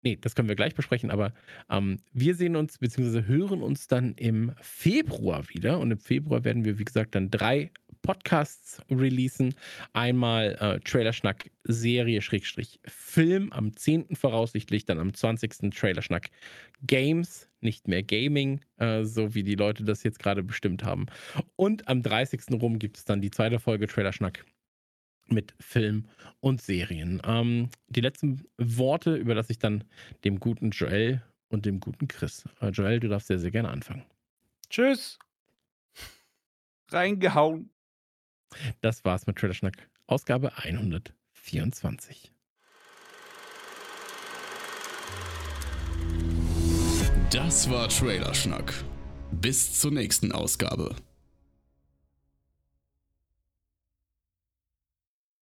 nee, 0.01 0.17
das 0.19 0.35
können 0.35 0.47
wir 0.49 0.55
gleich 0.55 0.75
besprechen, 0.75 1.11
aber 1.11 1.33
ähm, 1.69 1.99
wir 2.11 2.35
sehen 2.35 2.55
uns, 2.55 2.77
beziehungsweise 2.77 3.27
hören 3.27 3.61
uns 3.61 3.87
dann 3.87 4.13
im 4.15 4.53
Februar 4.61 5.47
wieder. 5.49 5.79
Und 5.79 5.91
im 5.91 5.99
Februar 5.99 6.43
werden 6.43 6.65
wir, 6.65 6.79
wie 6.79 6.85
gesagt, 6.85 7.15
dann 7.15 7.29
drei 7.29 7.71
Podcasts 8.03 8.81
releasen. 8.91 9.55
Einmal 9.93 10.55
äh, 10.59 10.79
Trailerschnack 10.81 11.49
Serie 11.63 12.21
Schrägstrich 12.21 12.79
Film 12.85 13.51
am 13.51 13.75
10. 13.75 14.15
voraussichtlich, 14.15 14.85
dann 14.85 14.99
am 14.99 15.13
20. 15.13 15.73
Trailerschnack 15.73 16.29
Games, 16.85 17.49
nicht 17.61 17.87
mehr 17.87 18.03
Gaming, 18.03 18.61
äh, 18.77 19.03
so 19.03 19.33
wie 19.33 19.43
die 19.43 19.55
Leute 19.55 19.83
das 19.83 20.03
jetzt 20.03 20.19
gerade 20.19 20.43
bestimmt 20.43 20.83
haben. 20.83 21.07
Und 21.55 21.87
am 21.87 22.03
30. 22.03 22.61
rum 22.61 22.77
gibt 22.77 22.97
es 22.97 23.05
dann 23.05 23.21
die 23.21 23.31
zweite 23.31 23.59
Folge 23.59 23.87
Trailerschnack 23.87 24.45
mit 25.27 25.55
Film 25.59 26.05
und 26.41 26.61
Serien. 26.61 27.21
Ähm, 27.25 27.69
die 27.87 28.01
letzten 28.01 28.45
Worte 28.57 29.15
überlasse 29.15 29.53
ich 29.53 29.59
dann 29.59 29.85
dem 30.25 30.39
guten 30.39 30.71
Joel 30.71 31.23
und 31.47 31.65
dem 31.65 31.79
guten 31.79 32.07
Chris. 32.07 32.43
Äh, 32.59 32.69
Joel, 32.69 32.99
du 32.99 33.07
darfst 33.07 33.27
sehr, 33.27 33.39
sehr 33.39 33.51
gerne 33.51 33.69
anfangen. 33.69 34.03
Tschüss. 34.69 35.17
Reingehauen. 36.89 37.72
Das 38.81 39.05
war's 39.05 39.27
mit 39.27 39.37
Trailerschnack, 39.37 39.89
Ausgabe 40.07 40.57
124. 40.57 42.31
Das 47.31 47.69
war 47.69 47.89
Trailerschnack. 47.89 48.73
Bis 49.31 49.79
zur 49.79 49.91
nächsten 49.91 50.31
Ausgabe. 50.31 50.95